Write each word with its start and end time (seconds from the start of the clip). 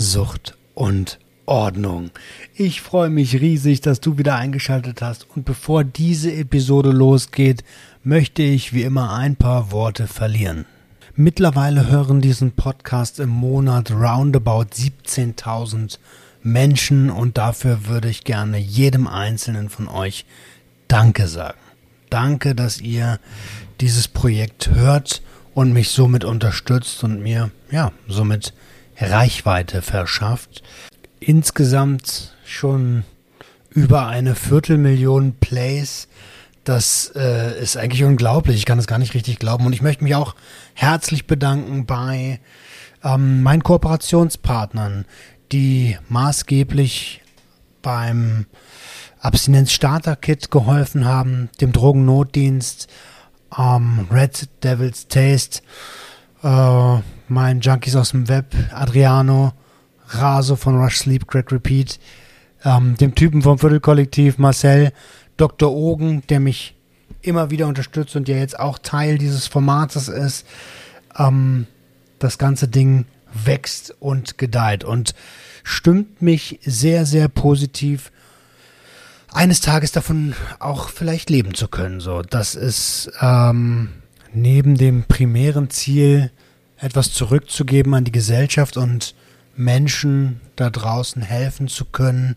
Sucht 0.00 0.56
und 0.74 1.18
Ordnung. 1.44 2.10
Ich 2.54 2.80
freue 2.80 3.10
mich 3.10 3.38
riesig, 3.38 3.82
dass 3.82 4.00
du 4.00 4.16
wieder 4.16 4.34
eingeschaltet 4.34 5.02
hast 5.02 5.26
und 5.36 5.44
bevor 5.44 5.84
diese 5.84 6.32
Episode 6.32 6.90
losgeht, 6.90 7.64
möchte 8.02 8.42
ich 8.42 8.72
wie 8.72 8.84
immer 8.84 9.12
ein 9.12 9.36
paar 9.36 9.72
Worte 9.72 10.06
verlieren. 10.06 10.64
Mittlerweile 11.16 11.90
hören 11.90 12.22
diesen 12.22 12.52
Podcast 12.52 13.20
im 13.20 13.28
Monat 13.28 13.90
roundabout 13.90 14.68
17.000 14.72 15.98
Menschen 16.42 17.10
und 17.10 17.36
dafür 17.36 17.86
würde 17.86 18.08
ich 18.08 18.24
gerne 18.24 18.56
jedem 18.56 19.06
einzelnen 19.06 19.68
von 19.68 19.86
euch 19.86 20.24
Danke 20.88 21.28
sagen. 21.28 21.58
Danke, 22.08 22.54
dass 22.54 22.80
ihr 22.80 23.20
dieses 23.82 24.08
Projekt 24.08 24.70
hört 24.70 25.20
und 25.52 25.74
mich 25.74 25.90
somit 25.90 26.24
unterstützt 26.24 27.04
und 27.04 27.22
mir, 27.22 27.50
ja, 27.70 27.92
somit 28.08 28.54
Reichweite 29.00 29.82
verschafft. 29.82 30.62
Insgesamt 31.18 32.34
schon 32.44 33.04
über 33.70 34.06
eine 34.06 34.34
Viertelmillion 34.34 35.34
Plays. 35.40 36.08
Das 36.64 37.12
äh, 37.14 37.60
ist 37.60 37.76
eigentlich 37.76 38.04
unglaublich. 38.04 38.56
Ich 38.56 38.66
kann 38.66 38.78
es 38.78 38.86
gar 38.86 38.98
nicht 38.98 39.14
richtig 39.14 39.38
glauben. 39.38 39.66
Und 39.66 39.72
ich 39.72 39.82
möchte 39.82 40.04
mich 40.04 40.14
auch 40.14 40.34
herzlich 40.74 41.26
bedanken 41.26 41.86
bei 41.86 42.40
ähm, 43.02 43.42
meinen 43.42 43.62
Kooperationspartnern, 43.62 45.06
die 45.52 45.96
maßgeblich 46.08 47.22
beim 47.82 48.46
Abstinenz 49.20 49.72
Starter 49.72 50.16
Kit 50.16 50.50
geholfen 50.50 51.04
haben, 51.04 51.50
dem 51.60 51.72
Drogennotdienst, 51.72 52.88
ähm, 53.58 54.06
Red 54.10 54.48
Devil's 54.62 55.08
Taste, 55.08 55.62
äh, 56.42 56.98
mein 57.30 57.60
Junkies 57.60 57.96
aus 57.96 58.10
dem 58.10 58.28
Web, 58.28 58.54
Adriano, 58.72 59.52
Raso 60.08 60.56
von 60.56 60.76
Rush 60.80 60.98
Sleep, 60.98 61.26
Greg 61.26 61.52
Repeat, 61.52 62.00
ähm, 62.64 62.96
dem 62.96 63.14
Typen 63.14 63.42
vom 63.42 63.58
Viertelkollektiv, 63.58 64.38
Marcel, 64.38 64.92
Dr. 65.36 65.72
Ogen, 65.72 66.22
der 66.28 66.40
mich 66.40 66.74
immer 67.22 67.50
wieder 67.50 67.66
unterstützt 67.66 68.16
und 68.16 68.28
der 68.28 68.38
jetzt 68.38 68.58
auch 68.58 68.78
Teil 68.78 69.18
dieses 69.18 69.46
Formates 69.46 70.08
ist. 70.08 70.46
Ähm, 71.16 71.66
das 72.18 72.38
ganze 72.38 72.68
Ding 72.68 73.06
wächst 73.32 73.94
und 74.00 74.38
gedeiht 74.38 74.84
und 74.84 75.14
stimmt 75.62 76.20
mich 76.20 76.58
sehr, 76.62 77.06
sehr 77.06 77.28
positiv 77.28 78.10
eines 79.32 79.60
Tages 79.60 79.92
davon 79.92 80.34
auch 80.58 80.88
vielleicht 80.88 81.30
leben 81.30 81.54
zu 81.54 81.68
können. 81.68 82.00
So, 82.00 82.22
das 82.22 82.54
ist 82.54 83.10
ähm, 83.20 83.90
neben 84.32 84.76
dem 84.76 85.04
primären 85.04 85.70
Ziel, 85.70 86.30
etwas 86.80 87.12
zurückzugeben 87.12 87.94
an 87.94 88.04
die 88.04 88.12
Gesellschaft 88.12 88.76
und 88.76 89.14
Menschen 89.56 90.40
da 90.56 90.70
draußen 90.70 91.22
helfen 91.22 91.68
zu 91.68 91.84
können. 91.84 92.36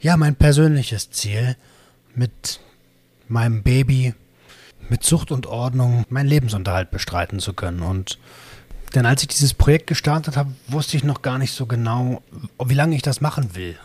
Ja, 0.00 0.16
mein 0.16 0.34
persönliches 0.34 1.10
Ziel 1.10 1.56
mit 2.14 2.60
meinem 3.28 3.62
Baby, 3.62 4.14
mit 4.88 5.04
Zucht 5.04 5.30
und 5.30 5.46
Ordnung 5.46 6.04
meinen 6.08 6.26
Lebensunterhalt 6.26 6.90
bestreiten 6.90 7.38
zu 7.38 7.52
können. 7.52 7.82
Und 7.82 8.18
denn 8.94 9.06
als 9.06 9.22
ich 9.22 9.28
dieses 9.28 9.54
Projekt 9.54 9.86
gestartet 9.86 10.36
habe, 10.36 10.52
wusste 10.68 10.96
ich 10.96 11.04
noch 11.04 11.22
gar 11.22 11.38
nicht 11.38 11.52
so 11.52 11.66
genau, 11.66 12.22
wie 12.62 12.74
lange 12.74 12.96
ich 12.96 13.02
das 13.02 13.20
machen 13.20 13.54
will. 13.54 13.76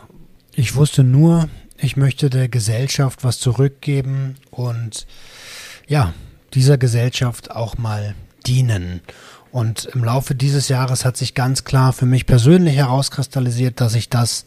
Ich 0.53 0.75
wusste 0.75 1.03
nur, 1.03 1.49
ich 1.77 1.95
möchte 1.95 2.29
der 2.29 2.49
Gesellschaft 2.49 3.23
was 3.23 3.39
zurückgeben 3.39 4.35
und 4.49 5.05
ja, 5.87 6.13
dieser 6.53 6.77
Gesellschaft 6.77 7.51
auch 7.51 7.77
mal 7.77 8.15
dienen. 8.47 9.01
Und 9.51 9.85
im 9.85 10.03
Laufe 10.03 10.35
dieses 10.35 10.69
Jahres 10.69 11.05
hat 11.05 11.17
sich 11.17 11.33
ganz 11.33 11.63
klar 11.63 11.93
für 11.93 12.05
mich 12.05 12.25
persönlich 12.25 12.75
herauskristallisiert, 12.75 13.81
dass 13.81 13.95
ich 13.95 14.09
das 14.09 14.45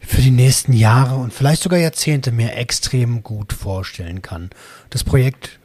für 0.00 0.22
die 0.22 0.30
nächsten 0.30 0.72
Jahre 0.72 1.16
und 1.16 1.32
vielleicht 1.32 1.62
sogar 1.62 1.78
Jahrzehnte 1.78 2.32
mir 2.32 2.54
extrem 2.54 3.22
gut 3.22 3.52
vorstellen 3.52 4.22
kann. 4.22 4.50
Das 4.90 5.04
Projekt 5.04 5.58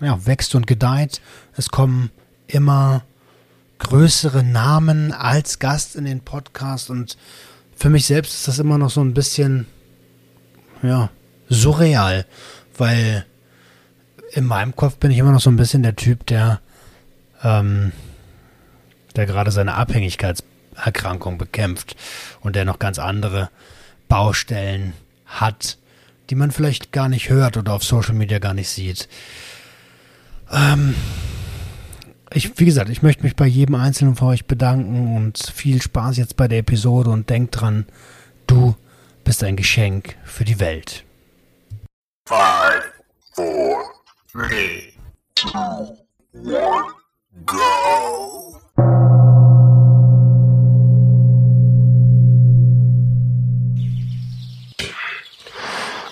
ja, 0.00 0.26
wächst 0.26 0.54
und 0.54 0.66
gedeiht. 0.66 1.20
Es 1.56 1.70
kommen 1.70 2.10
immer 2.46 3.04
größere 3.78 4.42
Namen 4.42 5.12
als 5.12 5.58
Gast 5.58 5.96
in 5.96 6.04
den 6.04 6.20
Podcast 6.20 6.90
und 6.90 7.16
für 7.74 7.90
mich 7.90 8.06
selbst 8.06 8.34
ist 8.34 8.48
das 8.48 8.58
immer 8.58 8.76
noch 8.76 8.90
so 8.90 9.00
ein 9.00 9.14
bisschen, 9.14 9.66
ja, 10.82 11.10
surreal, 11.48 12.26
weil 12.76 13.24
in 14.32 14.44
meinem 14.44 14.76
Kopf 14.76 14.96
bin 14.96 15.10
ich 15.10 15.18
immer 15.18 15.32
noch 15.32 15.40
so 15.40 15.50
ein 15.50 15.56
bisschen 15.56 15.82
der 15.82 15.96
Typ, 15.96 16.26
der, 16.26 16.60
ähm, 17.42 17.92
der 19.16 19.26
gerade 19.26 19.50
seine 19.50 19.74
Abhängigkeitserkrankung 19.74 21.38
bekämpft 21.38 21.96
und 22.40 22.56
der 22.56 22.64
noch 22.64 22.78
ganz 22.78 22.98
andere 22.98 23.50
Baustellen 24.08 24.94
hat, 25.26 25.78
die 26.30 26.34
man 26.34 26.50
vielleicht 26.50 26.92
gar 26.92 27.08
nicht 27.08 27.28
hört 27.28 27.56
oder 27.56 27.72
auf 27.72 27.84
Social 27.84 28.14
Media 28.14 28.38
gar 28.38 28.54
nicht 28.54 28.68
sieht. 28.68 29.08
Ähm, 30.50 30.94
ich, 32.32 32.58
wie 32.58 32.64
gesagt, 32.64 32.90
ich 32.90 33.02
möchte 33.02 33.24
mich 33.24 33.34
bei 33.36 33.46
jedem 33.46 33.74
Einzelnen 33.74 34.16
von 34.16 34.28
euch 34.28 34.46
bedanken 34.46 35.16
und 35.16 35.38
viel 35.38 35.82
Spaß 35.82 36.16
jetzt 36.16 36.36
bei 36.36 36.46
der 36.46 36.58
Episode 36.58 37.10
und 37.10 37.28
denkt 37.28 37.60
dran, 37.60 37.86
du 38.46 38.76
bist 39.24 39.42
ein 39.42 39.56
Geschenk 39.56 40.16
für 40.24 40.44
die 40.44 40.60
Welt. 40.60 41.04
Five, 42.26 42.84
four, 43.34 43.82
three, 44.30 44.92
two, 45.34 45.96
one, 46.32 46.84
go! 47.46 47.56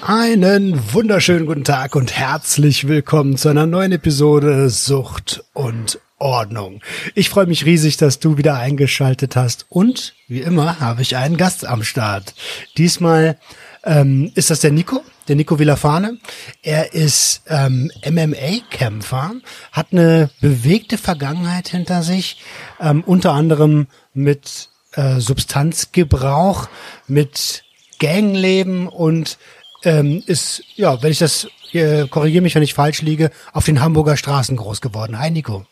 Einen 0.00 0.94
wunderschönen 0.94 1.44
guten 1.44 1.64
Tag 1.64 1.94
und 1.94 2.16
herzlich 2.16 2.88
willkommen 2.88 3.36
zu 3.36 3.50
einer 3.50 3.66
neuen 3.66 3.92
Episode 3.92 4.70
Sucht 4.70 5.44
und 5.52 6.00
Ordnung. 6.18 6.80
Ich 7.14 7.28
freue 7.28 7.46
mich 7.46 7.66
riesig, 7.66 7.98
dass 7.98 8.18
du 8.18 8.38
wieder 8.38 8.56
eingeschaltet 8.56 9.36
hast 9.36 9.66
und 9.68 10.14
wie 10.26 10.40
immer 10.40 10.80
habe 10.80 11.02
ich 11.02 11.16
einen 11.16 11.36
Gast 11.36 11.66
am 11.66 11.82
Start. 11.82 12.34
Diesmal 12.78 13.38
ähm, 13.84 14.32
ist 14.34 14.50
das 14.50 14.60
der 14.60 14.72
Nico, 14.72 15.02
der 15.28 15.36
Nico 15.36 15.58
Villafane. 15.58 16.18
Er 16.62 16.94
ist 16.94 17.42
ähm, 17.48 17.90
MMA-Kämpfer, 18.08 19.32
hat 19.72 19.88
eine 19.92 20.30
bewegte 20.40 20.98
Vergangenheit 20.98 21.68
hinter 21.68 22.02
sich, 22.02 22.40
ähm, 22.80 23.02
unter 23.04 23.32
anderem 23.32 23.86
mit 24.14 24.70
äh, 24.94 25.20
Substanzgebrauch, 25.20 26.68
mit 27.06 27.64
Gangleben 27.98 28.88
und 28.88 29.38
ähm, 29.84 30.22
ist, 30.26 30.62
ja, 30.76 31.02
wenn 31.02 31.12
ich 31.12 31.18
das, 31.18 31.48
äh, 31.72 32.06
korrigiere 32.08 32.42
mich, 32.42 32.54
wenn 32.54 32.62
ich 32.62 32.74
falsch 32.74 33.02
liege, 33.02 33.30
auf 33.52 33.64
den 33.64 33.80
Hamburger 33.80 34.16
Straßen 34.16 34.56
groß 34.56 34.80
geworden. 34.80 35.18
Hi 35.18 35.30
Nico. 35.30 35.66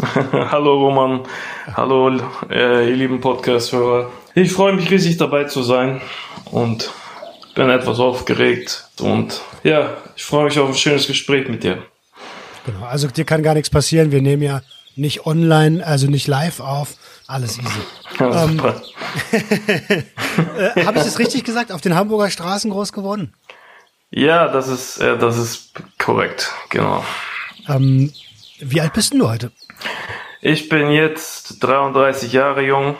Hallo 0.32 0.74
Roman, 0.74 1.24
hallo 1.76 2.08
äh, 2.48 2.88
ihr 2.88 2.94
lieben 2.94 3.20
Podcast-Hörer. 3.20 4.08
Ich 4.36 4.52
freue 4.52 4.72
mich 4.72 4.88
riesig 4.92 5.16
dabei 5.16 5.44
zu 5.44 5.64
sein 5.64 6.00
und 6.52 6.92
bin 7.58 7.70
etwas 7.70 7.98
aufgeregt 7.98 8.84
und 9.00 9.40
ja, 9.64 9.96
ich 10.14 10.22
freue 10.22 10.44
mich 10.44 10.60
auf 10.60 10.68
ein 10.68 10.76
schönes 10.76 11.08
Gespräch 11.08 11.48
mit 11.48 11.64
dir. 11.64 11.82
Genau, 12.64 12.84
also 12.84 13.08
dir 13.08 13.24
kann 13.24 13.42
gar 13.42 13.54
nichts 13.54 13.68
passieren. 13.68 14.12
Wir 14.12 14.22
nehmen 14.22 14.42
ja 14.42 14.62
nicht 14.94 15.26
online, 15.26 15.84
also 15.84 16.06
nicht 16.06 16.28
live 16.28 16.60
auf. 16.60 16.94
Alles 17.26 17.58
easy. 17.58 17.80
Ja, 18.20 18.44
ähm, 18.44 18.60
äh, 19.32 20.84
Habe 20.84 20.98
ich 20.98 21.04
das 21.04 21.18
richtig 21.18 21.42
gesagt? 21.42 21.72
Auf 21.72 21.80
den 21.80 21.96
Hamburger 21.96 22.30
Straßen 22.30 22.70
groß 22.70 22.92
geworden? 22.92 23.34
Ja, 24.10 24.46
das 24.46 24.68
ist, 24.68 24.98
äh, 24.98 25.18
das 25.18 25.36
ist 25.36 25.72
korrekt, 25.98 26.52
genau. 26.70 27.04
Ähm, 27.68 28.12
wie 28.60 28.80
alt 28.80 28.92
bist 28.92 29.14
du 29.14 29.28
heute? 29.28 29.50
Ich 30.42 30.68
bin 30.68 30.92
jetzt 30.92 31.58
33 31.64 32.32
Jahre 32.32 32.62
jung. 32.62 32.96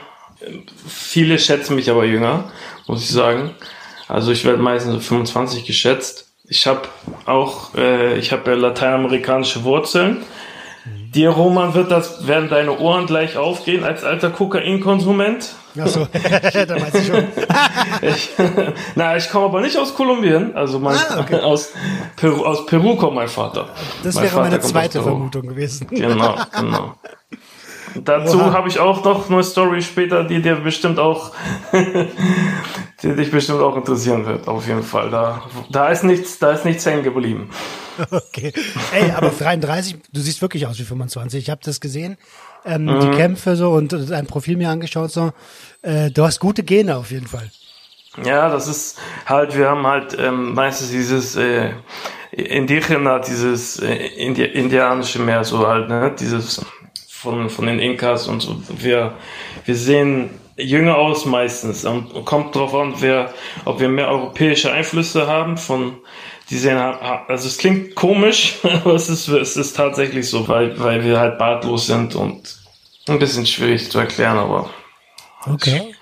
Viele 0.89 1.39
schätzen 1.39 1.77
mich 1.77 1.89
aber 1.93 2.05
jünger, 2.05 2.51
muss 2.89 3.05
ich 3.05 3.11
sagen. 3.11 3.55
Also 4.09 4.33
ich 4.33 4.45
werde 4.45 4.63
meistens 4.63 4.95
so 4.95 5.01
25 5.01 5.65
geschätzt. 5.65 6.27
Ich 6.49 6.67
habe 6.67 6.83
auch, 7.27 7.75
äh, 7.75 8.19
ich 8.19 8.33
habe 8.33 8.51
ja 8.51 8.57
lateinamerikanische 8.57 9.65
Wurzeln. 9.65 10.19
Dir, 11.15 11.31
Roman, 11.31 11.75
wird 11.75 11.91
das, 11.91 12.27
werden 12.27 12.49
deine 12.49 12.79
Ohren 12.79 13.07
gleich 13.07 13.37
aufgehen 13.37 13.85
als 13.85 14.05
alter 14.05 14.31
Kokainkonsument. 14.31 15.55
Achso, 15.79 16.07
da 16.13 16.81
weiß 16.81 16.95
ich 16.95 17.07
schon. 17.07 17.25
ich, 18.03 18.31
na, 18.95 19.17
ich 19.17 19.29
komme 19.31 19.47
aber 19.47 19.61
nicht 19.61 19.77
aus 19.77 19.95
Kolumbien. 19.95 20.55
Also 20.57 20.79
mein, 20.79 20.97
Ah, 20.97 21.21
okay. 21.21 21.37
aus, 21.41 21.71
Peru, 22.17 22.45
aus 22.45 22.67
Peru 22.67 22.97
kommt 22.97 23.15
mein 23.15 23.29
Vater. 23.29 23.69
Das 24.03 24.15
mein 24.15 24.25
wäre 24.25 24.35
Vater 24.35 24.51
meine 24.51 24.61
zweite. 24.61 25.03
Vermutung 25.03 25.43
gewesen. 25.49 25.87
Genau, 25.91 26.37
genau. 26.59 26.95
Dazu 27.97 28.53
habe 28.53 28.69
ich 28.69 28.79
auch 28.79 29.05
noch 29.05 29.31
eine 29.31 29.43
Story 29.43 29.83
später, 29.83 30.25
die 30.25 30.41
dir 30.43 30.57
bestimmt 30.57 30.99
auch, 30.99 31.33
die 33.03 33.15
dich 33.15 33.31
bestimmt 33.31 33.61
auch 33.61 33.77
interessieren 33.77 34.27
wird. 34.27 34.49
Auf 34.49 34.67
jeden 34.67 34.83
Fall. 34.83 35.11
Da, 35.11 35.43
da 35.71 35.89
ist 35.89 36.05
nichts, 36.05 36.39
da 36.39 36.51
ist 36.53 36.65
nichts 36.65 36.85
hängen 36.87 37.03
geblieben. 37.03 37.51
Okay. 38.13 38.53
Ey, 38.93 39.11
aber 39.11 39.31
33, 39.31 39.97
du 40.13 40.21
siehst 40.21 40.41
wirklich 40.41 40.69
aus 40.69 40.79
wie 40.79 40.85
25. 40.85 41.43
Ich 41.43 41.51
habe 41.51 41.61
das 41.65 41.81
gesehen. 41.81 42.17
Ähm, 42.65 42.85
Mhm. 42.85 43.01
Die 43.01 43.11
Kämpfe 43.17 43.57
so 43.57 43.71
und 43.73 43.93
dein 43.93 44.27
Profil 44.27 44.57
mir 44.57 44.69
angeschaut 44.71 45.11
so. 45.11 45.33
Äh, 45.83 46.13
du 46.13 46.23
hast 46.23 46.39
gute 46.39 46.63
Gene 46.63 46.97
auf 46.97 47.11
jeden 47.11 47.27
Fall. 47.27 47.51
Ja, 48.25 48.51
das 48.51 48.69
ist 48.69 48.99
halt, 49.27 49.57
wir 49.57 49.69
haben 49.69 49.85
halt 49.85 50.17
ähm, 50.17 50.55
meistens 50.55 50.91
dieses 50.91 51.35
äh, 51.35 51.71
Indigena, 52.31 53.19
dieses 53.19 53.81
äh, 53.81 53.95
Indi 53.95 54.45
indianische 54.45 55.19
Meer, 55.21 55.43
so 55.43 55.67
halt, 55.67 55.89
ne, 55.89 56.15
dieses 56.19 56.65
von, 57.21 57.51
von 57.51 57.67
den 57.67 57.81
Inkas 57.81 58.29
und 58.29 58.41
so. 58.41 58.61
Wir, 58.69 59.15
wir 59.65 59.75
sehen 59.75 60.31
jünger 60.57 60.97
aus 60.97 61.25
meistens 61.25 61.85
und 61.85 62.25
kommt 62.25 62.55
drauf 62.55 62.75
an, 62.75 62.95
wer, 62.99 63.33
ob 63.65 63.81
wir 63.81 63.89
mehr 63.89 64.09
europäische 64.09 64.73
Einflüsse 64.73 65.27
haben 65.27 65.57
von, 65.57 65.97
die 66.51 66.57
sehen, 66.57 66.79
also 66.79 67.49
es 67.49 67.59
klingt 67.59 67.95
komisch, 67.95 68.59
aber 68.63 68.95
es 68.95 69.09
ist, 69.09 69.29
es 69.29 69.57
ist 69.57 69.77
tatsächlich 69.77 70.29
so, 70.29 70.47
weil, 70.47 70.79
weil 70.79 71.05
wir 71.05 71.19
halt 71.19 71.39
bartlos 71.39 71.87
sind 71.87 72.15
und 72.15 72.57
ein 73.09 73.19
bisschen 73.19 73.47
schwierig 73.47 73.91
zu 73.91 73.99
erklären, 73.99 74.37
aber 74.37 74.71
Okay. 75.47 75.95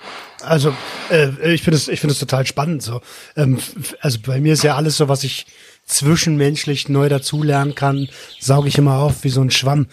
Also 0.42 0.74
äh, 1.10 1.54
ich 1.54 1.62
finde 1.62 1.76
es, 1.76 1.88
ich 1.88 2.00
finde 2.00 2.12
es 2.12 2.18
total 2.18 2.46
spannend 2.46 2.82
so. 2.82 3.00
Ähm, 3.36 3.58
also 4.00 4.18
bei 4.24 4.40
mir 4.40 4.52
ist 4.52 4.64
ja 4.64 4.76
alles 4.76 4.96
so, 4.96 5.08
was 5.08 5.24
ich 5.24 5.46
zwischenmenschlich 5.86 6.88
neu 6.88 7.08
dazulernen 7.08 7.74
kann, 7.74 8.08
sauge 8.40 8.68
ich 8.68 8.78
immer 8.78 8.98
auf 8.98 9.24
wie 9.24 9.28
so 9.28 9.40
ein 9.40 9.50
Schwamm. 9.50 9.86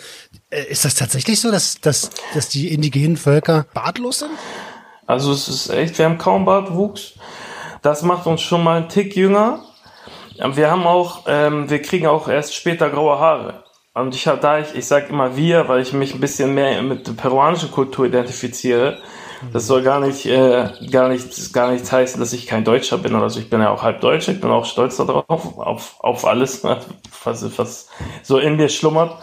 Äh, 0.54 0.72
ist 0.72 0.86
das 0.86 0.96
tatsächlich 0.96 1.42
so, 1.42 1.52
dass, 1.52 1.80
dass, 1.82 2.10
dass 2.34 2.50
die 2.50 2.74
indigenen 2.74 3.18
Völker 3.18 3.66
bartlos 3.74 4.20
sind? 4.20 4.32
Also 5.06 5.34
es 5.34 5.48
ist 5.48 5.70
echt, 5.70 5.98
wir 5.98 6.06
haben 6.06 6.18
kaum 6.18 6.46
Bartwuchs. 6.46 7.14
Das 7.82 8.04
macht 8.04 8.26
uns 8.28 8.42
schon 8.42 8.64
mal 8.64 8.78
einen 8.78 8.90
Tick 8.90 9.16
jünger. 9.16 9.64
Wir 10.38 10.72
haben 10.72 10.88
auch, 10.88 11.24
ähm, 11.28 11.70
wir 11.70 11.82
kriegen 11.82 12.08
auch 12.08 12.28
erst 12.28 12.56
später 12.56 12.90
graue 12.90 13.20
Haare. 13.20 13.64
Und 13.94 14.16
ich 14.16 14.28
habe 14.28 14.40
da, 14.40 14.60
ich, 14.60 14.74
ich 14.74 14.88
sage 14.88 15.08
immer 15.10 15.36
wir, 15.36 15.68
weil 15.68 15.82
ich 15.82 15.94
mich 15.94 16.14
ein 16.16 16.20
bisschen 16.20 16.54
mehr 16.54 16.82
mit 16.82 17.08
der 17.08 17.12
peruanischen 17.14 17.70
Kultur 17.70 18.06
identifiziere. 18.06 19.00
Das 19.52 19.68
soll 19.68 19.84
gar 19.84 20.00
nicht, 20.00 20.26
äh, 20.26 20.70
gar 20.92 21.10
nicht, 21.10 21.54
gar 21.54 21.72
nichts 21.72 21.92
heißen, 21.92 22.20
dass 22.20 22.34
ich 22.34 22.48
kein 22.48 22.64
Deutscher 22.64 22.98
bin 22.98 23.14
oder 23.16 23.30
so. 23.30 23.40
Ich 23.40 23.50
bin 23.50 23.62
ja 23.62 23.70
auch 23.70 23.84
halb 23.84 24.02
Deutscher. 24.02 24.32
Ich 24.32 24.42
bin 24.42 24.50
auch 24.50 24.66
stolz 24.66 24.98
darauf, 24.98 25.28
auf, 25.58 25.96
auf 26.00 26.26
alles, 26.26 26.64
was, 27.24 27.58
was 27.58 27.90
so 28.24 28.38
in 28.38 28.56
mir 28.56 28.70
schlummert. 28.70 29.18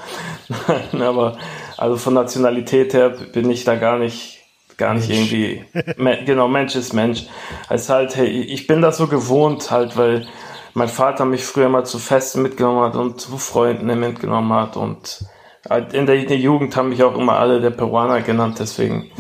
Aber 1.00 1.37
also 1.76 1.96
von 1.96 2.14
Nationalität 2.14 2.93
her 2.94 3.11
bin 3.11 3.50
ich 3.50 3.64
da 3.64 3.75
gar 3.76 3.99
nicht, 3.99 4.40
gar 4.76 4.94
nicht 4.94 5.11
irgendwie, 5.11 5.64
me- 5.96 6.25
genau, 6.25 6.49
Mensch 6.49 6.76
ist 6.76 6.93
Mensch. 6.93 7.25
Es 7.69 7.82
ist 7.82 7.90
halt, 7.90 8.17
hey, 8.17 8.26
ich 8.28 8.67
bin 8.67 8.82
das 8.82 8.99
so 8.99 9.06
gewohnt 9.06 9.70
halt, 9.70 9.96
weil 9.96 10.26
mein 10.75 10.88
Vater 10.88 11.25
mich 11.25 11.44
früher 11.44 11.69
mal 11.69 11.84
zu 11.84 11.99
Festen 11.99 12.43
mitgenommen 12.43 12.81
hat 12.82 12.94
und 12.94 13.20
zu 13.20 13.38
Freunden 13.38 13.87
mitgenommen 13.99 14.52
hat 14.52 14.76
und 14.76 15.25
halt 15.69 15.93
in 15.94 16.06
der, 16.06 16.17
in 16.17 16.28
der 16.28 16.37
Jugend 16.38 16.76
haben 16.76 16.90
mich 16.90 17.02
auch 17.02 17.17
immer 17.17 17.38
alle 17.38 17.61
der 17.61 17.70
Peruaner 17.70 18.20
genannt, 18.22 18.58
deswegen 18.61 19.11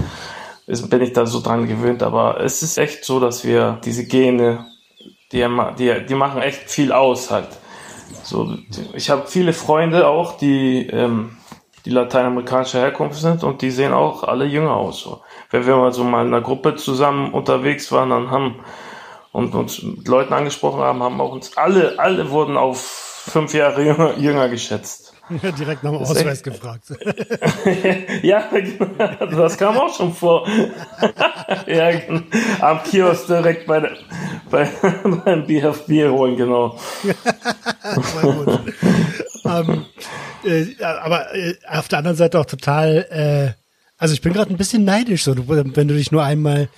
ist, 0.70 0.88
bin 0.88 1.02
ich 1.02 1.12
da 1.12 1.26
so 1.26 1.40
dran 1.40 1.66
gewöhnt, 1.66 2.02
aber 2.02 2.40
es 2.40 2.62
ist 2.62 2.78
echt 2.78 3.04
so, 3.04 3.20
dass 3.20 3.44
wir 3.44 3.80
diese 3.84 4.06
Gene, 4.06 4.66
die, 5.32 5.46
die, 5.78 6.06
die 6.06 6.14
machen 6.14 6.42
echt 6.42 6.70
viel 6.70 6.92
aus 6.92 7.30
halt. 7.30 7.48
So, 8.22 8.56
ich 8.94 9.10
habe 9.10 9.26
viele 9.26 9.52
Freunde 9.52 10.06
auch, 10.06 10.36
die, 10.36 10.86
ähm, 10.86 11.36
die 11.84 11.90
lateinamerikanischer 11.90 12.80
Herkunft 12.80 13.20
sind 13.20 13.42
und 13.42 13.62
die 13.62 13.70
sehen 13.70 13.92
auch 13.92 14.24
alle 14.24 14.44
jünger 14.44 14.76
aus. 14.76 15.00
So. 15.00 15.20
Wenn 15.50 15.66
wir 15.66 15.76
mal 15.76 15.92
so 15.92 16.04
mal 16.04 16.26
in 16.26 16.32
einer 16.32 16.42
Gruppe 16.42 16.76
zusammen 16.76 17.32
unterwegs 17.32 17.90
waren, 17.92 18.10
dann 18.10 18.30
haben 18.30 18.56
und 19.32 19.54
uns 19.54 19.82
mit 19.82 20.08
Leuten 20.08 20.32
angesprochen 20.32 20.80
haben, 20.80 21.02
haben 21.02 21.20
auch 21.20 21.32
uns 21.32 21.56
alle, 21.56 21.98
alle 21.98 22.30
wurden 22.30 22.56
auf 22.56 22.80
fünf 22.80 23.54
Jahre 23.54 23.84
jünger, 23.84 24.16
jünger 24.18 24.48
geschätzt. 24.48 25.09
Direkt 25.58 25.84
nach 25.84 25.92
dem 25.92 26.02
ist 26.02 26.10
Ausweis 26.10 26.42
gefragt. 26.42 26.84
Ja, 28.22 28.48
genau. 28.50 29.26
das 29.26 29.56
kam 29.56 29.76
auch 29.78 29.94
schon 29.94 30.12
vor. 30.12 30.46
ja, 31.66 31.90
genau. 31.92 32.22
am 32.60 32.82
Kiosk 32.82 33.26
direkt 33.26 33.66
bei 33.66 33.80
der, 33.80 33.92
bei, 34.50 34.64
beim 35.24 35.46
Bier 35.46 36.12
holen, 36.12 36.36
genau. 36.36 36.78
Ähm, 39.44 39.86
äh, 40.44 40.84
aber 40.84 41.34
äh, 41.34 41.54
auf 41.68 41.88
der 41.88 41.98
anderen 41.98 42.16
Seite 42.16 42.38
auch 42.38 42.46
total, 42.46 43.06
äh, 43.10 43.52
also 43.98 44.14
ich 44.14 44.20
bin 44.20 44.32
gerade 44.32 44.50
ein 44.50 44.56
bisschen 44.56 44.84
neidisch, 44.84 45.24
so, 45.24 45.34
wenn 45.36 45.88
du 45.88 45.94
dich 45.94 46.12
nur 46.12 46.24
einmal 46.24 46.68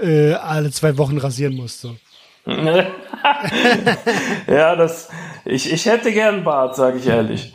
äh, 0.00 0.32
alle 0.32 0.70
zwei 0.70 0.96
Wochen 0.98 1.18
rasieren 1.18 1.54
musst. 1.54 1.80
So. 1.80 1.96
ja, 4.46 4.76
das, 4.76 5.08
ich, 5.44 5.72
ich 5.72 5.86
hätte 5.86 6.12
gern 6.12 6.44
Bart, 6.44 6.76
sage 6.76 6.98
ich 6.98 7.06
ehrlich. 7.06 7.52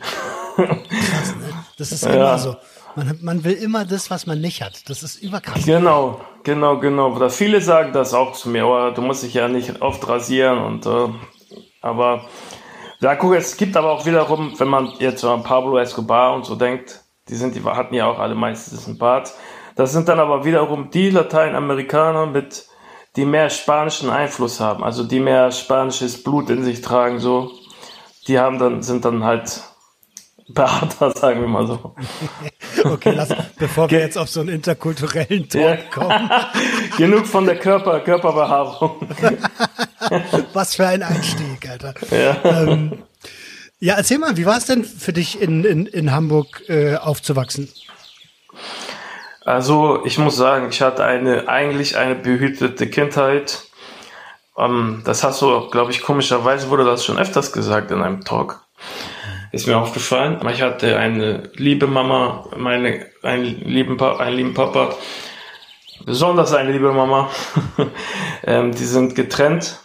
Das 1.76 1.90
ist 1.90 2.06
immer 2.06 2.38
so. 2.38 2.56
Man, 2.96 3.18
man 3.22 3.44
will 3.44 3.54
immer 3.54 3.84
das, 3.84 4.10
was 4.10 4.26
man 4.26 4.40
nicht 4.40 4.62
hat. 4.62 4.88
Das 4.88 5.02
ist 5.02 5.20
überkrass. 5.20 5.64
Genau, 5.64 6.20
genau, 6.44 6.78
genau. 6.78 7.18
Da 7.18 7.28
viele 7.28 7.60
sagen 7.60 7.92
das 7.92 8.14
auch 8.14 8.32
zu 8.32 8.48
mir, 8.48 8.66
oh, 8.66 8.90
du 8.90 9.02
musst 9.02 9.24
dich 9.24 9.34
ja 9.34 9.48
nicht 9.48 9.82
oft 9.82 10.06
rasieren 10.08 10.58
und 10.58 10.86
äh, 10.86 11.08
aber 11.82 12.26
ja, 13.00 13.16
guck, 13.16 13.34
es 13.34 13.56
gibt 13.56 13.76
aber 13.76 13.90
auch 13.90 14.06
wiederum, 14.06 14.58
wenn 14.58 14.68
man 14.68 14.92
jetzt 14.98 15.24
an 15.24 15.42
Pablo 15.42 15.76
Escobar 15.78 16.34
und 16.34 16.46
so 16.46 16.54
denkt, 16.54 17.04
die 17.28 17.34
sind, 17.34 17.54
die 17.54 17.62
hatten 17.64 17.94
ja 17.94 18.06
auch 18.06 18.18
alle 18.18 18.34
meistens 18.34 18.86
einen 18.86 18.98
Bart. 18.98 19.32
Das 19.76 19.92
sind 19.92 20.08
dann 20.08 20.20
aber 20.20 20.44
wiederum 20.44 20.90
die 20.90 21.10
Lateinamerikaner 21.10 22.26
mit, 22.26 22.66
die 23.16 23.24
mehr 23.24 23.50
spanischen 23.50 24.08
Einfluss 24.08 24.60
haben, 24.60 24.84
also 24.84 25.04
die 25.04 25.20
mehr 25.20 25.50
spanisches 25.50 26.22
Blut 26.22 26.48
in 26.50 26.64
sich 26.64 26.80
tragen, 26.80 27.18
so. 27.18 27.50
Die 28.26 28.38
haben 28.38 28.58
dann, 28.58 28.82
sind 28.82 29.04
dann 29.04 29.24
halt 29.24 29.62
Beata, 30.48 31.10
sagen 31.10 31.40
wir 31.40 31.48
mal 31.48 31.66
so. 31.66 31.94
Okay, 32.84 33.12
lass, 33.16 33.30
bevor 33.56 33.90
wir 33.90 34.00
jetzt 34.00 34.18
auf 34.18 34.28
so 34.28 34.40
einen 34.40 34.50
interkulturellen 34.50 35.48
Talk 35.48 35.90
kommen. 35.94 36.30
Genug 36.98 37.26
von 37.26 37.46
der 37.46 37.56
Körper, 37.56 38.00
Körperbehaarung. 38.00 39.08
Was 40.52 40.74
für 40.74 40.86
ein 40.86 41.02
Einstieg, 41.02 41.66
Alter. 41.66 41.94
Ja, 42.10 42.36
ähm, 42.44 43.04
ja 43.80 43.94
erzähl 43.94 44.18
mal, 44.18 44.36
wie 44.36 44.44
war 44.44 44.58
es 44.58 44.66
denn 44.66 44.84
für 44.84 45.14
dich 45.14 45.40
in, 45.40 45.64
in, 45.64 45.86
in 45.86 46.12
Hamburg 46.12 46.62
äh, 46.68 46.96
aufzuwachsen? 46.96 47.70
Also 49.44 50.04
ich 50.04 50.18
muss 50.18 50.36
sagen, 50.36 50.68
ich 50.68 50.82
hatte 50.82 51.04
eine 51.04 51.48
eigentlich 51.48 51.96
eine 51.96 52.16
behütete 52.16 52.88
Kindheit. 52.88 53.64
Ähm, 54.58 55.02
das 55.04 55.24
hast 55.24 55.40
du, 55.40 55.70
glaube 55.70 55.90
ich, 55.90 56.02
komischerweise 56.02 56.68
wurde 56.68 56.84
das 56.84 57.04
schon 57.04 57.18
öfters 57.18 57.52
gesagt 57.52 57.90
in 57.90 58.02
einem 58.02 58.24
Talk. 58.24 58.60
Ist 59.54 59.68
mir 59.68 59.78
aufgefallen. 59.78 60.40
Ich 60.52 60.62
hatte 60.62 60.96
eine 60.96 61.44
liebe 61.54 61.86
Mama, 61.86 62.48
meine, 62.56 63.06
einen 63.22 63.44
lieben, 63.44 63.96
pa 63.96 64.16
einen 64.16 64.36
lieben 64.36 64.52
Papa, 64.52 64.96
besonders 66.04 66.52
eine 66.52 66.72
liebe 66.72 66.92
Mama. 66.92 67.30
ähm, 68.44 68.72
die 68.74 68.84
sind 68.84 69.14
getrennt. 69.14 69.78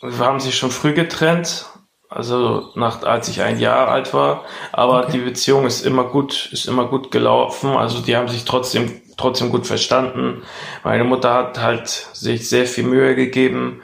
Wir 0.00 0.24
haben 0.24 0.38
sich 0.38 0.56
schon 0.56 0.70
früh 0.70 0.92
getrennt, 0.92 1.66
also 2.08 2.70
nach, 2.76 3.02
als 3.02 3.26
ich 3.26 3.42
ein 3.42 3.58
Jahr 3.58 3.88
alt 3.88 4.14
war. 4.14 4.44
Aber 4.70 5.00
Okay. 5.00 5.12
die 5.14 5.24
Beziehung 5.24 5.66
ist 5.66 5.84
immer 5.84 6.04
gut, 6.04 6.48
ist 6.52 6.66
immer 6.66 6.84
gut 6.86 7.10
gelaufen. 7.10 7.70
Also 7.70 7.98
die 7.98 8.16
haben 8.16 8.28
sich 8.28 8.44
trotzdem, 8.44 9.02
trotzdem 9.16 9.50
gut 9.50 9.66
verstanden. 9.66 10.44
Meine 10.84 11.02
Mutter 11.02 11.34
hat 11.34 11.60
halt 11.60 11.88
sich 11.88 12.48
sehr 12.48 12.66
viel 12.66 12.84
Mühe 12.84 13.16
gegeben. 13.16 13.82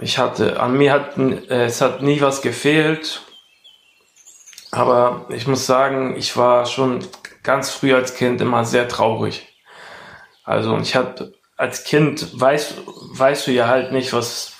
Ich 0.00 0.16
hatte, 0.16 0.58
an 0.58 0.78
mir 0.78 0.90
hat, 0.90 1.18
es 1.18 1.82
hat 1.82 2.00
nie 2.00 2.22
was 2.22 2.40
gefehlt. 2.40 3.20
Aber 4.72 5.26
ich 5.28 5.46
muss 5.46 5.66
sagen, 5.66 6.16
ich 6.16 6.36
war 6.36 6.64
schon 6.66 7.00
ganz 7.42 7.70
früh 7.70 7.94
als 7.94 8.14
Kind 8.14 8.40
immer 8.40 8.64
sehr 8.64 8.88
traurig. 8.88 9.46
Also 10.44 10.76
ich 10.78 10.96
hatte 10.96 11.34
als 11.56 11.84
Kind 11.84 12.40
weißt 12.40 12.74
weißt 13.12 13.46
du 13.46 13.52
ja 13.52 13.68
halt 13.68 13.92
nicht, 13.92 14.12
was 14.14 14.54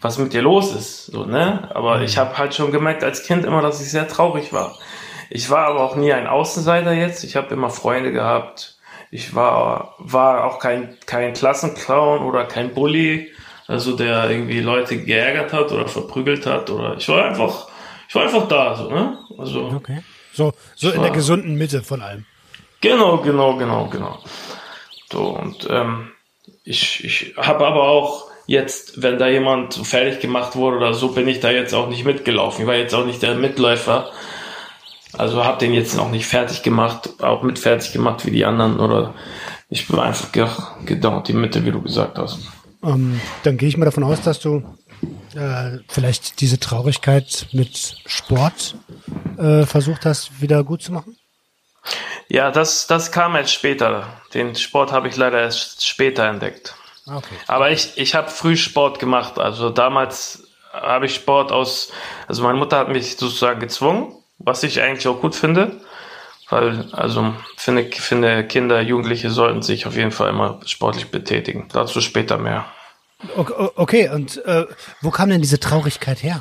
was 0.00 0.18
mit 0.18 0.32
dir 0.32 0.42
los 0.42 0.74
ist, 0.74 1.06
so 1.06 1.24
ne. 1.24 1.68
Aber 1.74 2.02
ich 2.02 2.16
habe 2.16 2.38
halt 2.38 2.54
schon 2.54 2.72
gemerkt 2.72 3.04
als 3.04 3.24
Kind 3.24 3.44
immer, 3.44 3.60
dass 3.60 3.82
ich 3.82 3.90
sehr 3.90 4.08
traurig 4.08 4.52
war. 4.52 4.78
Ich 5.30 5.50
war 5.50 5.66
aber 5.66 5.80
auch 5.80 5.96
nie 5.96 6.12
ein 6.12 6.28
Außenseiter 6.28 6.92
jetzt. 6.92 7.24
Ich 7.24 7.36
habe 7.36 7.52
immer 7.52 7.70
Freunde 7.70 8.12
gehabt. 8.12 8.78
Ich 9.10 9.34
war 9.34 9.96
war 9.98 10.44
auch 10.44 10.60
kein 10.60 10.96
kein 11.06 11.32
Klassenclown 11.34 12.24
oder 12.24 12.44
kein 12.44 12.72
Bully, 12.72 13.32
also 13.66 13.96
der 13.96 14.30
irgendwie 14.30 14.60
Leute 14.60 14.96
geärgert 14.98 15.52
hat 15.52 15.72
oder 15.72 15.88
verprügelt 15.88 16.46
hat 16.46 16.70
oder 16.70 16.96
ich 16.96 17.08
war 17.08 17.24
einfach 17.24 17.69
ich 18.10 18.14
war 18.16 18.24
einfach 18.24 18.48
da 18.48 18.74
so 18.74 18.90
ne. 18.90 19.18
Also 19.38 19.70
Okay. 19.76 20.02
So, 20.32 20.52
so 20.74 20.90
in 20.90 21.00
der 21.00 21.12
gesunden 21.12 21.54
Mitte 21.54 21.82
von 21.82 22.02
allem. 22.02 22.24
Genau, 22.80 23.18
genau, 23.18 23.56
genau, 23.56 23.86
genau. 23.86 24.18
So, 25.10 25.36
und 25.36 25.68
ähm, 25.70 26.10
ich, 26.64 27.04
ich 27.04 27.34
habe 27.36 27.66
aber 27.66 27.84
auch 27.84 28.26
jetzt, 28.46 29.00
wenn 29.00 29.18
da 29.18 29.28
jemand 29.28 29.74
fertig 29.74 30.18
gemacht 30.18 30.56
wurde 30.56 30.78
oder 30.78 30.94
so, 30.94 31.12
bin 31.12 31.28
ich 31.28 31.38
da 31.38 31.52
jetzt 31.52 31.72
auch 31.72 31.88
nicht 31.88 32.04
mitgelaufen. 32.04 32.62
Ich 32.62 32.66
war 32.66 32.74
jetzt 32.74 32.94
auch 32.94 33.06
nicht 33.06 33.22
der 33.22 33.36
Mitläufer. 33.36 34.10
Also 35.16 35.44
habe 35.44 35.58
den 35.58 35.72
jetzt 35.72 35.96
noch 35.96 36.10
nicht 36.10 36.26
fertig 36.26 36.62
gemacht, 36.64 37.22
auch 37.22 37.42
mit 37.42 37.60
fertig 37.60 37.92
gemacht 37.92 38.26
wie 38.26 38.32
die 38.32 38.44
anderen 38.44 38.80
oder 38.80 39.14
ich 39.68 39.86
bin 39.86 40.00
einfach 40.00 40.32
genau 40.32 41.20
die 41.20 41.32
Mitte, 41.32 41.64
wie 41.64 41.70
du 41.70 41.80
gesagt 41.80 42.18
hast. 42.18 42.40
Ähm, 42.82 43.20
dann 43.44 43.56
gehe 43.56 43.68
ich 43.68 43.76
mal 43.76 43.84
davon 43.84 44.04
aus, 44.04 44.20
dass 44.20 44.40
du 44.40 44.64
äh, 45.34 45.78
vielleicht 45.88 46.40
diese 46.40 46.58
Traurigkeit 46.58 47.46
mit 47.52 47.96
Sport 48.06 48.76
äh, 49.38 49.64
versucht 49.66 50.06
hast, 50.06 50.40
wieder 50.40 50.64
gut 50.64 50.82
zu 50.82 50.92
machen? 50.92 51.16
Ja, 52.28 52.50
das, 52.50 52.86
das 52.86 53.10
kam 53.10 53.34
erst 53.34 53.52
später. 53.52 54.06
Den 54.34 54.54
Sport 54.54 54.92
habe 54.92 55.08
ich 55.08 55.16
leider 55.16 55.40
erst 55.40 55.86
später 55.86 56.28
entdeckt. 56.28 56.74
Ah, 57.06 57.16
okay. 57.16 57.34
Aber 57.46 57.70
ich, 57.70 57.96
ich 57.96 58.14
habe 58.14 58.30
früh 58.30 58.56
Sport 58.56 58.98
gemacht. 58.98 59.38
Also 59.38 59.70
damals 59.70 60.44
habe 60.72 61.06
ich 61.06 61.14
Sport 61.14 61.50
aus, 61.50 61.92
also 62.28 62.42
meine 62.42 62.58
Mutter 62.58 62.78
hat 62.78 62.88
mich 62.88 63.16
sozusagen 63.16 63.60
gezwungen, 63.60 64.14
was 64.38 64.62
ich 64.62 64.80
eigentlich 64.80 65.08
auch 65.08 65.20
gut 65.20 65.34
finde. 65.34 65.80
Weil, 66.48 66.86
also 66.92 67.34
finde, 67.56 67.90
finde 67.92 68.44
Kinder, 68.46 68.80
Jugendliche 68.80 69.30
sollten 69.30 69.62
sich 69.62 69.86
auf 69.86 69.96
jeden 69.96 70.10
Fall 70.10 70.30
immer 70.30 70.60
sportlich 70.66 71.10
betätigen. 71.10 71.68
Dazu 71.72 72.00
später 72.00 72.38
mehr. 72.38 72.66
Okay, 73.36 74.08
und 74.08 74.44
äh, 74.46 74.66
wo 75.02 75.10
kam 75.10 75.28
denn 75.28 75.42
diese 75.42 75.60
Traurigkeit 75.60 76.22
her? 76.22 76.40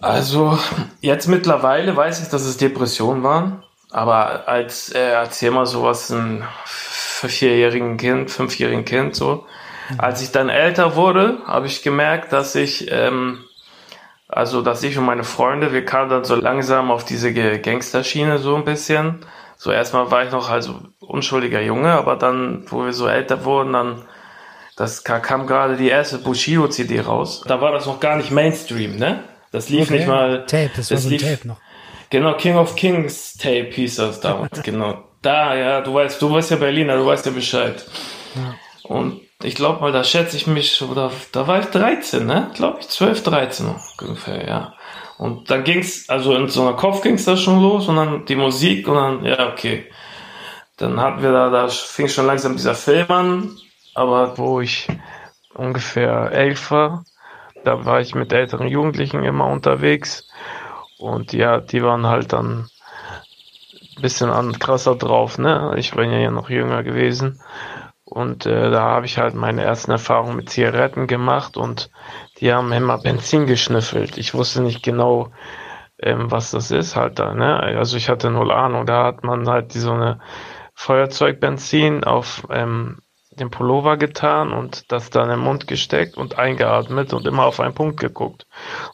Also 0.00 0.58
jetzt 1.00 1.26
mittlerweile 1.26 1.96
weiß 1.96 2.22
ich, 2.22 2.28
dass 2.28 2.42
es 2.42 2.56
Depressionen 2.56 3.22
waren. 3.22 3.62
Aber 3.90 4.48
als 4.48 4.90
äh, 4.92 5.10
erzähl 5.10 5.50
mal 5.50 5.66
sowas 5.66 6.10
ein 6.10 6.44
vierjährigen 6.64 7.96
Kind, 7.96 8.30
fünfjährigen 8.30 8.84
Kind 8.84 9.14
so. 9.14 9.46
Mhm. 9.90 10.00
Als 10.00 10.22
ich 10.22 10.32
dann 10.32 10.48
älter 10.48 10.96
wurde, 10.96 11.38
habe 11.46 11.66
ich 11.66 11.82
gemerkt, 11.82 12.32
dass 12.32 12.54
ich 12.54 12.90
ähm, 12.90 13.44
also 14.28 14.60
dass 14.60 14.82
ich 14.82 14.98
und 14.98 15.04
meine 15.04 15.24
Freunde, 15.24 15.72
wir 15.72 15.84
kamen 15.84 16.10
dann 16.10 16.24
so 16.24 16.34
langsam 16.34 16.90
auf 16.90 17.04
diese 17.04 17.32
Gangsterschiene 17.32 18.38
so 18.38 18.56
ein 18.56 18.64
bisschen. 18.64 19.24
So 19.56 19.70
erstmal 19.70 20.10
war 20.10 20.24
ich 20.24 20.32
noch 20.32 20.50
also 20.50 20.80
unschuldiger 21.00 21.60
Junge, 21.60 21.92
aber 21.92 22.16
dann, 22.16 22.64
wo 22.68 22.84
wir 22.84 22.92
so 22.92 23.06
älter 23.06 23.44
wurden, 23.44 23.72
dann 23.72 24.02
das 24.76 25.04
kam 25.04 25.46
gerade 25.46 25.76
die 25.76 25.88
erste 25.88 26.18
Bushido-CD 26.18 27.00
raus. 27.00 27.42
Da 27.46 27.60
war 27.60 27.72
das 27.72 27.86
noch 27.86 27.98
gar 27.98 28.16
nicht 28.16 28.30
Mainstream, 28.30 28.96
ne? 28.96 29.24
Das 29.50 29.70
lief 29.70 29.88
okay. 29.88 29.98
nicht 29.98 30.06
mal. 30.06 30.44
Tape, 30.46 30.70
das, 30.76 30.88
das 30.88 30.90
war 30.90 30.98
so 30.98 31.08
lief, 31.08 31.22
Tape 31.22 31.48
noch. 31.48 31.56
Genau, 32.10 32.34
King 32.34 32.56
of 32.56 32.76
Kings 32.76 33.36
Tape 33.36 33.70
hieß 33.72 33.96
das 33.96 34.20
damals, 34.20 34.62
genau. 34.62 35.02
Da, 35.22 35.56
ja, 35.56 35.80
du 35.80 35.94
weißt, 35.94 36.20
du 36.20 36.30
weißt 36.30 36.52
ja 36.52 36.56
Berliner, 36.56 36.96
du 36.96 37.06
weißt 37.06 37.26
ja 37.26 37.32
Bescheid. 37.32 37.84
Ja. 38.34 38.54
Und 38.84 39.22
ich 39.42 39.54
glaube 39.54 39.80
mal, 39.80 39.92
da 39.92 40.04
schätze 40.04 40.36
ich 40.36 40.46
mich, 40.46 40.82
oder 40.82 41.10
da 41.32 41.46
war 41.46 41.58
ich 41.60 41.66
13, 41.66 42.24
ne? 42.26 42.50
Glaube 42.54 42.78
ich, 42.80 42.88
12, 42.88 43.22
13 43.22 43.74
ungefähr, 44.00 44.46
ja. 44.46 44.74
Und 45.18 45.50
dann 45.50 45.64
ging's, 45.64 46.08
also 46.08 46.34
in 46.34 46.48
so 46.48 46.62
einer 46.62 46.74
Kopf 46.74 47.02
ging's 47.02 47.24
da 47.24 47.36
schon 47.36 47.60
los 47.60 47.88
und 47.88 47.96
dann 47.96 48.26
die 48.26 48.36
Musik 48.36 48.86
und 48.86 48.94
dann, 48.94 49.24
ja, 49.24 49.48
okay. 49.48 49.86
Dann 50.76 51.00
hatten 51.00 51.22
wir 51.22 51.32
da, 51.32 51.48
da 51.48 51.68
fing 51.68 52.08
schon 52.08 52.26
langsam 52.26 52.56
dieser 52.56 52.74
Film 52.74 53.10
an, 53.10 53.56
aber 53.96 54.36
wo 54.38 54.60
ich 54.60 54.88
ungefähr 55.54 56.30
elf 56.32 56.70
war, 56.70 57.04
da 57.64 57.84
war 57.86 58.00
ich 58.00 58.14
mit 58.14 58.32
älteren 58.32 58.68
Jugendlichen 58.68 59.24
immer 59.24 59.46
unterwegs 59.46 60.28
und 60.98 61.32
ja, 61.32 61.60
die 61.60 61.82
waren 61.82 62.06
halt 62.06 62.32
dann 62.32 62.68
ein 63.96 64.02
bisschen 64.02 64.30
an, 64.30 64.58
krasser 64.58 64.96
drauf, 64.96 65.38
ne? 65.38 65.74
Ich 65.76 65.92
bin 65.92 66.10
ja 66.12 66.30
noch 66.30 66.50
jünger 66.50 66.82
gewesen 66.82 67.40
und 68.04 68.44
äh, 68.46 68.70
da 68.70 68.82
habe 68.82 69.06
ich 69.06 69.18
halt 69.18 69.34
meine 69.34 69.62
ersten 69.62 69.92
Erfahrungen 69.92 70.36
mit 70.36 70.50
Zigaretten 70.50 71.06
gemacht 71.06 71.56
und 71.56 71.90
die 72.38 72.52
haben 72.52 72.72
immer 72.72 72.98
Benzin 72.98 73.46
geschnüffelt. 73.46 74.18
Ich 74.18 74.34
wusste 74.34 74.62
nicht 74.62 74.82
genau, 74.82 75.30
ähm, 75.98 76.30
was 76.30 76.50
das 76.50 76.70
ist 76.70 76.96
halt 76.96 77.18
da, 77.18 77.34
ne? 77.34 77.58
Also 77.60 77.96
ich 77.96 78.10
hatte 78.10 78.30
null 78.30 78.52
Ahnung. 78.52 78.84
Da 78.84 79.04
hat 79.04 79.24
man 79.24 79.48
halt 79.48 79.72
die 79.74 79.78
so 79.78 79.92
eine 79.92 80.20
Feuerzeugbenzin 80.74 82.04
auf 82.04 82.46
ähm, 82.50 82.98
den 83.38 83.50
Pullover 83.50 83.96
getan 83.96 84.52
und 84.52 84.90
das 84.90 85.10
dann 85.10 85.30
im 85.30 85.40
Mund 85.40 85.66
gesteckt 85.66 86.16
und 86.16 86.38
eingeatmet 86.38 87.12
und 87.12 87.26
immer 87.26 87.44
auf 87.44 87.60
einen 87.60 87.74
Punkt 87.74 88.00
geguckt. 88.00 88.46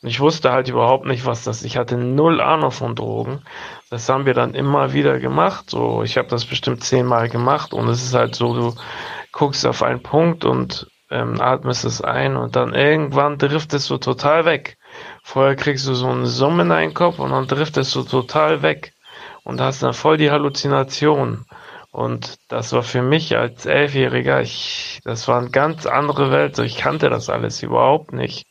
Und 0.02 0.08
ich 0.08 0.20
wusste 0.20 0.52
halt 0.52 0.68
überhaupt 0.68 1.06
nicht, 1.06 1.26
was 1.26 1.44
das. 1.44 1.62
Ich 1.62 1.76
hatte 1.76 1.96
null 1.96 2.40
Ahnung 2.40 2.70
von 2.70 2.94
Drogen. 2.94 3.42
Das 3.90 4.08
haben 4.08 4.26
wir 4.26 4.34
dann 4.34 4.54
immer 4.54 4.92
wieder 4.92 5.18
gemacht. 5.18 5.70
So, 5.70 6.02
ich 6.02 6.18
habe 6.18 6.28
das 6.28 6.44
bestimmt 6.44 6.82
zehnmal 6.84 7.28
gemacht 7.28 7.72
und 7.72 7.88
es 7.88 8.02
ist 8.02 8.14
halt 8.14 8.34
so, 8.34 8.54
du 8.54 8.75
guckst 9.32 9.66
auf 9.66 9.82
einen 9.82 10.02
Punkt 10.02 10.44
und 10.44 10.88
ähm, 11.11 11.40
atmest 11.40 11.84
es 11.84 12.00
ein 12.00 12.37
und 12.37 12.56
dann 12.56 12.75
irgendwann 12.75 13.38
driftest 13.38 13.90
du 13.90 13.99
total 13.99 14.44
weg. 14.44 14.78
Vorher 15.22 15.56
kriegst 15.56 15.87
du 15.87 15.94
so 15.94 16.08
einen 16.08 16.26
Summ 16.26 16.61
in 16.61 16.70
deinen 16.70 16.94
Kopf 16.94 17.18
und 17.18 17.30
dann 17.30 17.46
driftest 17.46 17.94
du 17.94 18.02
total 18.02 18.62
weg 18.62 18.94
und 19.44 19.61
hast 19.61 19.82
dann 19.82 19.94
voll 19.94 20.16
die 20.16 20.30
Halluzination. 20.30 21.44
Und 21.92 22.38
das 22.49 22.72
war 22.72 22.82
für 22.82 23.02
mich 23.02 23.37
als 23.37 23.66
Elfjähriger, 23.66 24.40
ich, 24.40 25.00
das 25.04 25.28
war 25.28 25.38
eine 25.38 25.50
ganz 25.50 25.84
andere 25.84 26.30
Welt. 26.30 26.56
So, 26.56 26.62
ich 26.62 26.78
kannte 26.78 27.11
das 27.11 27.28
alles 27.28 27.62
überhaupt 27.62 28.12
nicht. 28.12 28.46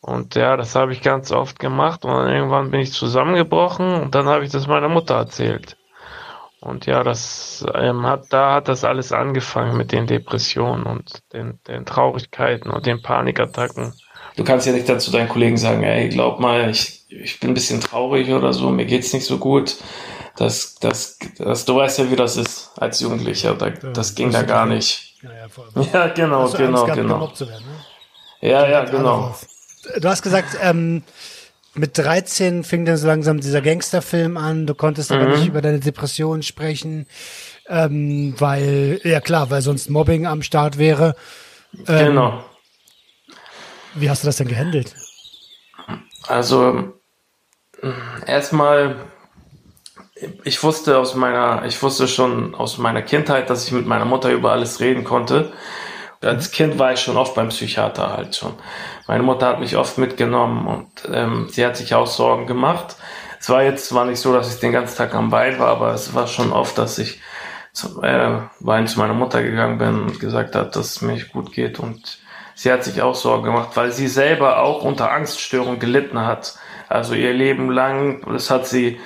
Und 0.00 0.36
ja, 0.36 0.56
das 0.56 0.76
habe 0.76 0.92
ich 0.92 1.02
ganz 1.02 1.32
oft 1.32 1.58
gemacht 1.58 2.04
und 2.04 2.12
dann 2.12 2.30
irgendwann 2.30 2.70
bin 2.70 2.80
ich 2.80 2.92
zusammengebrochen 2.92 3.94
und 4.02 4.14
dann 4.14 4.26
habe 4.28 4.44
ich 4.44 4.52
das 4.52 4.68
meiner 4.68 4.88
Mutter 4.88 5.16
erzählt. 5.16 5.76
Und 6.60 6.86
ja, 6.86 7.02
das 7.02 7.66
ähm, 7.74 8.06
hat, 8.06 8.32
da 8.32 8.54
hat 8.54 8.68
das 8.68 8.84
alles 8.84 9.12
angefangen 9.12 9.76
mit 9.76 9.92
den 9.92 10.06
Depressionen 10.06 10.84
und 10.84 11.22
den, 11.32 11.58
den 11.66 11.84
Traurigkeiten 11.84 12.70
und 12.70 12.86
den 12.86 13.02
Panikattacken. 13.02 13.94
Du 14.36 14.44
kannst 14.44 14.66
ja 14.66 14.72
nicht 14.72 14.88
dann 14.88 15.00
zu 15.00 15.10
deinen 15.10 15.28
Kollegen 15.28 15.56
sagen, 15.56 15.82
ey, 15.82 16.08
glaub 16.08 16.40
mal, 16.40 16.70
ich, 16.70 17.04
ich 17.08 17.40
bin 17.40 17.50
ein 17.50 17.54
bisschen 17.54 17.80
traurig 17.80 18.30
oder 18.30 18.52
so, 18.52 18.70
mir 18.70 18.84
geht's 18.84 19.12
nicht 19.12 19.26
so 19.26 19.38
gut 19.38 19.76
das, 20.36 20.74
das, 20.76 21.18
das, 21.38 21.64
du 21.64 21.76
weißt 21.76 21.98
ja, 21.98 22.10
wie 22.10 22.16
das 22.16 22.36
ist 22.36 22.72
als 22.76 23.00
Jugendlicher. 23.00 23.54
Da, 23.54 23.70
das 23.70 24.14
ging 24.14 24.30
da 24.30 24.42
gar 24.42 24.66
nicht. 24.66 25.14
Ja, 25.22 25.30
ja, 25.30 25.46
ja 25.92 26.06
genau, 26.08 26.48
genau, 26.50 26.86
genau. 26.86 27.20
Werden, 27.20 27.48
ne? 27.48 28.48
Ja, 28.48 28.68
ja, 28.68 28.84
genau. 28.84 29.34
Du 30.00 30.08
hast 30.08 30.22
gesagt, 30.22 30.56
ähm, 30.60 31.02
mit 31.74 31.96
13 31.96 32.64
fing 32.64 32.84
dann 32.84 32.96
so 32.96 33.06
langsam 33.06 33.40
dieser 33.40 33.60
Gangsterfilm 33.60 34.36
an. 34.36 34.66
Du 34.66 34.74
konntest 34.74 35.12
aber 35.12 35.28
mhm. 35.28 35.30
nicht 35.32 35.46
über 35.48 35.62
deine 35.62 35.80
Depression 35.80 36.42
sprechen, 36.42 37.06
ähm, 37.68 38.34
weil, 38.38 39.00
ja 39.04 39.20
klar, 39.20 39.50
weil 39.50 39.62
sonst 39.62 39.88
Mobbing 39.88 40.26
am 40.26 40.42
Start 40.42 40.78
wäre. 40.78 41.14
Ähm, 41.86 42.08
genau. 42.08 42.44
Wie 43.94 44.10
hast 44.10 44.22
du 44.22 44.26
das 44.26 44.36
denn 44.36 44.48
gehandelt? 44.48 44.94
Also, 46.26 46.94
erstmal 48.26 48.96
ich 50.44 50.62
wusste 50.62 50.98
aus 50.98 51.14
meiner, 51.14 51.64
ich 51.66 51.82
wusste 51.82 52.08
schon 52.08 52.54
aus 52.54 52.78
meiner 52.78 53.02
Kindheit, 53.02 53.50
dass 53.50 53.66
ich 53.66 53.72
mit 53.72 53.86
meiner 53.86 54.04
Mutter 54.04 54.30
über 54.30 54.52
alles 54.52 54.80
reden 54.80 55.04
konnte. 55.04 55.52
Als 56.22 56.52
Kind 56.52 56.78
war 56.78 56.92
ich 56.92 57.00
schon 57.00 57.16
oft 57.16 57.34
beim 57.34 57.48
Psychiater 57.48 58.16
halt 58.16 58.36
schon. 58.36 58.54
Meine 59.06 59.22
Mutter 59.22 59.46
hat 59.46 59.60
mich 59.60 59.76
oft 59.76 59.98
mitgenommen 59.98 60.66
und 60.66 60.88
ähm, 61.12 61.48
sie 61.50 61.66
hat 61.66 61.76
sich 61.76 61.94
auch 61.94 62.06
Sorgen 62.06 62.46
gemacht. 62.46 62.96
Es 63.38 63.50
war 63.50 63.62
jetzt 63.62 63.88
zwar 63.88 64.06
nicht 64.06 64.20
so, 64.20 64.32
dass 64.32 64.54
ich 64.54 64.60
den 64.60 64.72
ganzen 64.72 64.96
Tag 64.96 65.14
am 65.14 65.30
Bein 65.30 65.58
war, 65.58 65.68
aber 65.68 65.92
es 65.92 66.14
war 66.14 66.26
schon 66.26 66.52
oft, 66.52 66.78
dass 66.78 66.98
ich 66.98 67.20
zu, 67.72 68.00
äh, 68.02 68.38
wein 68.60 68.86
zu 68.86 68.98
meiner 69.00 69.12
Mutter 69.12 69.42
gegangen 69.42 69.78
bin 69.78 70.02
und 70.02 70.20
gesagt 70.20 70.54
hat, 70.54 70.76
dass 70.76 70.96
es 70.96 71.02
mir 71.02 71.12
nicht 71.12 71.32
gut 71.32 71.52
geht 71.52 71.78
und 71.78 72.20
sie 72.54 72.72
hat 72.72 72.84
sich 72.84 73.02
auch 73.02 73.14
Sorgen 73.14 73.44
gemacht, 73.44 73.70
weil 73.74 73.92
sie 73.92 74.08
selber 74.08 74.62
auch 74.62 74.82
unter 74.84 75.10
Angststörung 75.10 75.78
gelitten 75.78 76.24
hat. 76.24 76.56
Also 76.88 77.14
ihr 77.14 77.32
Leben 77.32 77.70
lang, 77.70 78.24
das 78.32 78.50
hat 78.50 78.66
sie 78.66 79.00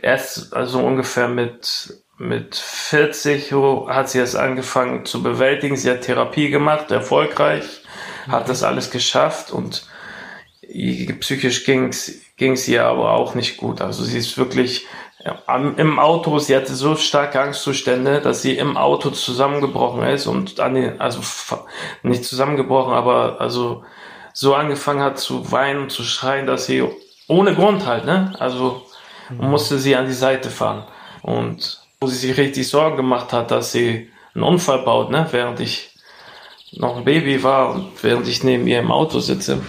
erst 0.00 0.54
also 0.54 0.80
ungefähr 0.80 1.28
mit 1.28 1.94
mit 2.18 2.56
40 2.56 3.52
hat 3.86 4.10
sie 4.10 4.18
es 4.18 4.34
angefangen 4.34 5.06
zu 5.06 5.22
bewältigen. 5.22 5.76
Sie 5.76 5.88
hat 5.88 6.02
Therapie 6.02 6.50
gemacht, 6.50 6.90
erfolgreich, 6.90 7.82
hat 8.26 8.48
das 8.48 8.64
alles 8.64 8.90
geschafft 8.90 9.52
und 9.52 9.86
psychisch 11.20 11.64
ging's 11.64 12.12
ging's 12.36 12.68
ihr 12.68 12.84
aber 12.84 13.12
auch 13.12 13.34
nicht 13.34 13.56
gut. 13.56 13.80
Also 13.80 14.04
sie 14.04 14.18
ist 14.18 14.36
wirklich 14.36 14.86
im 15.76 15.98
Auto, 15.98 16.38
sie 16.38 16.54
hatte 16.54 16.74
so 16.74 16.94
starke 16.94 17.40
Angstzustände, 17.40 18.20
dass 18.20 18.42
sie 18.42 18.56
im 18.56 18.76
Auto 18.76 19.10
zusammengebrochen 19.10 20.04
ist 20.04 20.26
und 20.26 20.60
an 20.60 20.74
den, 20.74 21.00
also 21.00 21.20
nicht 22.02 22.24
zusammengebrochen, 22.24 22.92
aber 22.92 23.40
also 23.40 23.84
so 24.32 24.54
angefangen 24.54 25.02
hat 25.02 25.18
zu 25.18 25.50
weinen 25.50 25.82
und 25.82 25.90
zu 25.90 26.04
schreien, 26.04 26.46
dass 26.46 26.66
sie 26.66 26.84
ohne 27.26 27.54
Grund 27.54 27.84
halt, 27.84 28.04
ne? 28.04 28.32
Also 28.38 28.82
und 29.30 29.50
musste 29.50 29.78
sie 29.78 29.96
an 29.96 30.06
die 30.06 30.12
Seite 30.12 30.50
fahren. 30.50 30.84
Und 31.22 31.80
wo 32.00 32.06
sie 32.06 32.16
sich 32.16 32.36
richtig 32.36 32.68
Sorgen 32.68 32.96
gemacht 32.96 33.32
hat, 33.32 33.50
dass 33.50 33.72
sie 33.72 34.10
einen 34.34 34.44
Unfall 34.44 34.80
baut, 34.80 35.10
ne? 35.10 35.26
während 35.30 35.60
ich 35.60 35.90
noch 36.72 36.96
ein 36.96 37.04
Baby 37.04 37.42
war 37.42 37.74
und 37.74 38.02
während 38.02 38.28
ich 38.28 38.44
neben 38.44 38.66
ihr 38.66 38.78
im 38.78 38.92
Auto 38.92 39.20
sitze. 39.20 39.60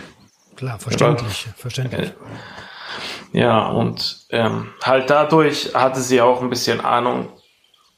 Klar, 0.55 0.79
verständlich, 0.79 1.47
Aber, 1.47 1.57
verständlich. 1.57 2.11
Ja, 3.31 3.67
und 3.67 4.25
ähm, 4.31 4.69
halt 4.83 5.09
dadurch 5.09 5.75
hatte 5.75 6.01
sie 6.01 6.21
auch 6.21 6.41
ein 6.41 6.49
bisschen 6.49 6.81
Ahnung, 6.81 7.29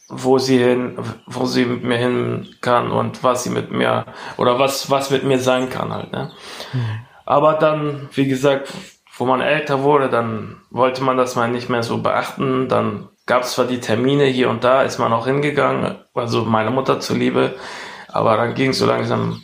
wo 0.09 0.38
sie 0.39 0.57
hin, 0.57 0.97
wo 1.25 1.45
sie 1.45 1.65
mit 1.65 1.83
mir 1.83 1.97
hin 1.97 2.55
kann 2.59 2.91
und 2.91 3.23
was 3.23 3.43
sie 3.43 3.50
mit 3.50 3.71
mir 3.71 4.05
oder 4.38 4.59
was 4.59 4.89
was 4.89 5.09
mit 5.09 5.23
mir 5.23 5.39
sein 5.39 5.69
kann 5.69 5.93
halt. 5.93 6.11
Ne? 6.11 6.31
Mhm. 6.73 7.05
Aber 7.25 7.53
dann, 7.53 8.09
wie 8.13 8.27
gesagt, 8.27 8.73
wo 9.17 9.25
man 9.25 9.39
älter 9.39 9.83
wurde, 9.83 10.09
dann 10.09 10.57
wollte 10.69 11.03
man 11.03 11.15
das 11.15 11.35
mal 11.35 11.50
nicht 11.50 11.69
mehr 11.69 11.83
so 11.83 12.00
beachten. 12.00 12.67
Dann 12.67 13.07
gab 13.25 13.43
es 13.43 13.53
zwar 13.53 13.65
die 13.65 13.79
Termine 13.79 14.25
hier 14.25 14.50
und 14.50 14.63
da, 14.63 14.81
ist 14.81 14.97
man 14.97 15.13
auch 15.13 15.27
hingegangen, 15.27 15.95
also 16.13 16.43
meine 16.43 16.71
Mutter 16.71 17.00
zuliebe, 17.00 17.55
aber 18.09 18.35
dann 18.35 18.55
ging 18.55 18.73
so 18.73 18.85
langsam 18.85 19.41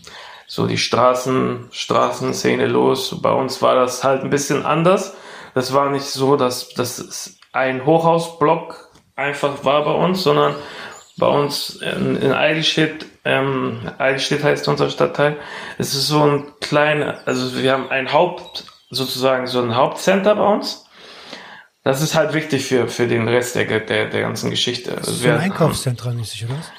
so 0.47 0.65
die 0.65 0.77
Straßen, 0.77 1.67
Straßenszene 1.71 2.67
los. 2.67 3.21
Bei 3.21 3.31
uns 3.31 3.61
war 3.61 3.75
das 3.75 4.03
halt 4.03 4.23
ein 4.23 4.29
bisschen 4.29 4.65
anders. 4.65 5.15
Das 5.57 5.73
war 5.73 5.89
nicht 5.89 6.05
so, 6.05 6.35
dass 6.35 6.69
das 6.69 7.39
ein 7.51 7.83
Hochhausblock 7.83 8.91
einfach 9.15 9.65
war 9.65 9.83
bei 9.85 9.91
uns, 9.91 10.21
sondern 10.21 10.53
bei 11.17 11.25
uns 11.25 11.77
in, 11.77 12.15
in 12.17 12.31
Eidelstedt, 12.31 13.07
ähm, 13.25 13.91
Eidelstedt 13.97 14.43
heißt 14.43 14.67
unser 14.67 14.91
Stadtteil, 14.91 15.37
es 15.79 15.95
ist 15.95 16.09
so 16.09 16.21
ein 16.21 16.53
kleiner, 16.61 17.21
also 17.25 17.59
wir 17.59 17.71
haben 17.71 17.89
ein 17.89 18.13
Haupt, 18.13 18.65
sozusagen 18.91 19.47
so 19.47 19.59
ein 19.59 19.75
Hauptcenter 19.75 20.35
bei 20.35 20.47
uns. 20.47 20.85
Das 21.83 22.03
ist 22.03 22.13
halt 22.13 22.35
wichtig 22.35 22.63
für, 22.67 22.87
für 22.87 23.07
den 23.07 23.27
Rest 23.27 23.55
der, 23.55 23.65
der, 23.65 24.11
der 24.11 24.21
ganzen 24.21 24.51
Geschichte. 24.51 24.95
Also 24.95 25.11
so 25.11 25.27
ein 25.27 25.39
Einkaufszentrum 25.39 26.17
mäßig, 26.17 26.45
oder 26.45 26.53
was? 26.59 26.71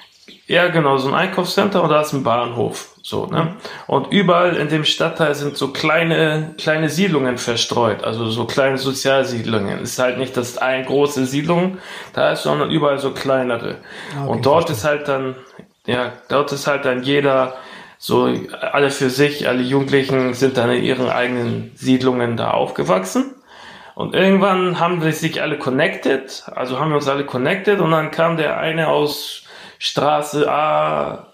Ja, 0.49 0.69
genau, 0.69 0.97
so 0.97 1.09
ein 1.09 1.15
Einkaufscenter 1.15 1.83
und 1.83 1.91
da 1.91 2.01
ist 2.01 2.15
ein 2.15 2.23
Bahnhof. 2.23 2.95
So, 3.03 3.27
ne? 3.27 3.57
Und 3.87 4.11
überall 4.11 4.57
in 4.57 4.69
dem 4.69 4.85
Stadtteil 4.85 5.35
sind 5.35 5.59
so 5.59 5.69
kleine, 5.69 6.55
kleine 6.57 6.89
Siedlungen 6.89 7.37
verstreut, 7.37 8.03
also 8.03 8.31
so 8.31 8.47
kleine 8.47 8.79
Sozialsiedlungen. 8.79 9.81
Es 9.83 9.91
ist 9.91 9.99
halt 9.99 10.17
nicht, 10.17 10.35
dass 10.39 10.57
eine 10.57 10.87
große 10.87 11.27
Siedlung 11.27 11.77
da 12.15 12.33
ist, 12.33 12.45
sondern 12.45 12.71
überall 12.71 12.99
so 12.99 13.11
kleinere. 13.11 13.77
Ah, 14.17 14.23
okay, 14.23 14.31
und 14.31 14.47
dort 14.47 14.69
verstehe. 14.69 14.77
ist 14.77 14.85
halt 14.85 15.09
dann, 15.09 15.37
ja, 15.85 16.13
dort 16.31 16.51
ist 16.51 16.67
halt 16.67 16.87
dann 16.87 17.03
jeder 17.03 17.55
so, 17.99 18.33
alle 18.73 18.91
für 18.91 19.11
sich, 19.11 19.49
alle 19.49 19.63
Jugendlichen 19.63 20.33
sind 20.33 20.57
dann 20.57 20.71
in 20.71 20.83
ihren 20.83 21.11
eigenen 21.11 21.73
Siedlungen 21.75 22.39
da 22.39 22.53
aufgewachsen. 22.53 23.35
Und 23.95 24.15
irgendwann 24.15 24.81
haben 24.81 25.03
sie 25.03 25.13
sich 25.13 25.43
alle 25.43 25.59
connected, 25.59 26.45
also 26.55 26.81
haben 26.81 26.91
wir 26.91 26.97
uns 26.97 27.09
alle 27.09 27.27
connected 27.27 27.81
und 27.81 27.91
dann 27.91 28.11
kam 28.11 28.39
der 28.39 28.57
eine 28.57 28.89
aus 28.89 29.43
Straße 29.79 30.51
A 30.51 31.33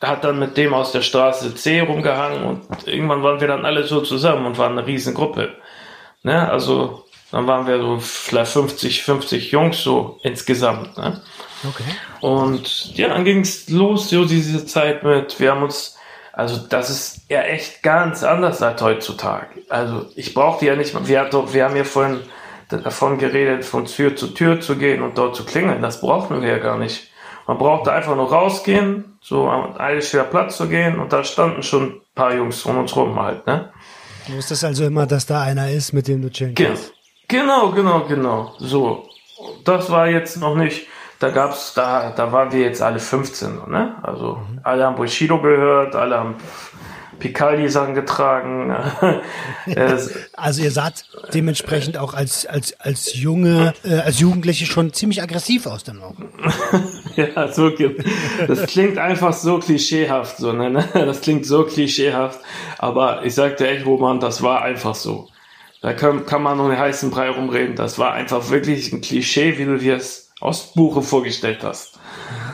hat 0.00 0.22
dann 0.22 0.38
mit 0.38 0.56
dem 0.56 0.74
aus 0.74 0.92
der 0.92 1.02
Straße 1.02 1.54
C 1.54 1.80
rumgehangen 1.80 2.44
und 2.44 2.86
irgendwann 2.86 3.22
waren 3.22 3.40
wir 3.40 3.48
dann 3.48 3.64
alle 3.64 3.84
so 3.84 4.00
zusammen 4.00 4.46
und 4.46 4.58
waren 4.58 4.78
eine 4.78 4.86
Riesengruppe. 4.86 5.56
Ne? 6.22 6.48
Also 6.48 7.04
dann 7.32 7.46
waren 7.46 7.66
wir 7.66 7.80
so 7.80 7.98
vielleicht 7.98 8.52
50, 8.52 9.02
50 9.02 9.50
Jungs 9.50 9.82
so 9.82 10.18
insgesamt. 10.22 10.96
Ne? 10.96 11.20
Okay. 11.68 11.84
Und 12.20 12.96
ja, 12.96 13.08
dann 13.08 13.24
ging 13.24 13.40
es 13.40 13.68
los, 13.68 14.10
so 14.10 14.24
diese 14.24 14.64
Zeit 14.66 15.02
mit, 15.02 15.40
wir 15.40 15.50
haben 15.50 15.64
uns, 15.64 15.96
also 16.32 16.58
das 16.68 16.90
ist 16.90 17.22
ja 17.28 17.42
echt 17.42 17.82
ganz 17.82 18.22
anders 18.22 18.62
als 18.62 18.80
heutzutage. 18.80 19.62
Also 19.68 20.06
ich 20.14 20.32
brauchte 20.32 20.66
ja 20.66 20.76
nicht, 20.76 20.94
wir, 21.08 21.28
wir 21.52 21.64
haben 21.64 21.76
ja 21.76 21.84
vorhin 21.84 22.20
davon 22.68 23.18
geredet, 23.18 23.64
von 23.64 23.86
Tür 23.86 24.14
zu 24.14 24.28
Tür 24.28 24.60
zu 24.60 24.76
gehen 24.76 25.02
und 25.02 25.18
dort 25.18 25.34
zu 25.34 25.44
klingeln. 25.44 25.82
Das 25.82 26.00
brauchten 26.00 26.40
wir 26.40 26.48
ja 26.48 26.58
gar 26.58 26.78
nicht. 26.78 27.07
Man 27.48 27.56
brauchte 27.56 27.90
einfach 27.90 28.14
nur 28.14 28.30
rausgehen, 28.30 29.18
so 29.22 29.48
am 29.48 29.74
Eilschwer 29.80 30.24
Platz 30.24 30.58
zu 30.58 30.68
gehen 30.68 31.00
und 31.00 31.14
da 31.14 31.24
standen 31.24 31.62
schon 31.62 31.82
ein 31.84 32.00
paar 32.14 32.34
Jungs 32.34 32.62
um 32.66 32.76
uns 32.76 32.94
rum 32.94 33.18
halt, 33.18 33.46
ne? 33.46 33.72
Du 34.26 34.34
wusstest 34.34 34.64
also 34.64 34.84
immer, 34.84 35.06
dass 35.06 35.24
da 35.24 35.40
einer 35.40 35.70
ist, 35.70 35.94
mit 35.94 36.08
dem 36.08 36.20
du 36.20 36.30
chillen 36.30 36.54
kannst. 36.54 36.92
Genau, 37.26 37.70
genau, 37.70 38.04
genau. 38.04 38.52
So. 38.58 39.08
Das 39.64 39.88
war 39.88 40.08
jetzt 40.08 40.36
noch 40.36 40.56
nicht, 40.56 40.88
da 41.20 41.30
gab's, 41.30 41.72
da, 41.72 42.10
da 42.10 42.32
waren 42.32 42.52
wir 42.52 42.60
jetzt 42.60 42.82
alle 42.82 42.98
15, 42.98 43.62
ne? 43.66 43.96
Also, 44.02 44.34
mhm. 44.34 44.60
alle 44.62 44.84
haben 44.84 44.96
Bushido 44.96 45.40
gehört, 45.40 45.96
alle 45.96 46.18
haben 46.18 46.36
Picaldi-Sachen 47.18 47.94
getragen. 47.94 48.70
also 50.36 50.62
ihr 50.62 50.70
saht 50.70 51.04
dementsprechend 51.34 51.96
auch 51.96 52.14
als, 52.14 52.46
als, 52.46 52.78
als 52.80 53.14
junge, 53.14 53.74
äh, 53.84 54.00
als 54.00 54.20
Jugendliche 54.20 54.66
schon 54.66 54.92
ziemlich 54.92 55.22
aggressiv 55.22 55.66
aus 55.66 55.84
dann 55.84 56.00
auch. 56.00 56.14
ja, 57.34 57.48
so, 57.48 57.70
das 58.46 58.66
klingt 58.66 58.96
einfach 58.96 59.32
so 59.32 59.58
klischeehaft, 59.58 60.36
so, 60.36 60.52
ne? 60.52 60.88
Das 60.94 61.20
klingt 61.20 61.46
so 61.46 61.64
klischeehaft. 61.64 62.40
Aber 62.78 63.24
ich 63.24 63.34
sagte 63.34 63.68
echt, 63.68 63.84
Roman, 63.86 64.20
das 64.20 64.42
war 64.42 64.62
einfach 64.62 64.94
so. 64.94 65.28
Da 65.80 65.92
kann, 65.92 66.26
kann 66.26 66.42
man 66.42 66.56
nur 66.56 66.70
einen 66.70 66.78
heißen 66.78 67.10
Brei 67.10 67.30
rumreden. 67.30 67.74
Das 67.74 67.98
war 67.98 68.12
einfach 68.12 68.50
wirklich 68.50 68.92
ein 68.92 69.00
Klischee, 69.00 69.58
wie 69.58 69.64
du 69.64 69.78
dir 69.78 69.96
es 69.96 70.30
aus 70.40 70.72
Buche 70.74 71.02
vorgestellt 71.02 71.64
hast. 71.64 71.98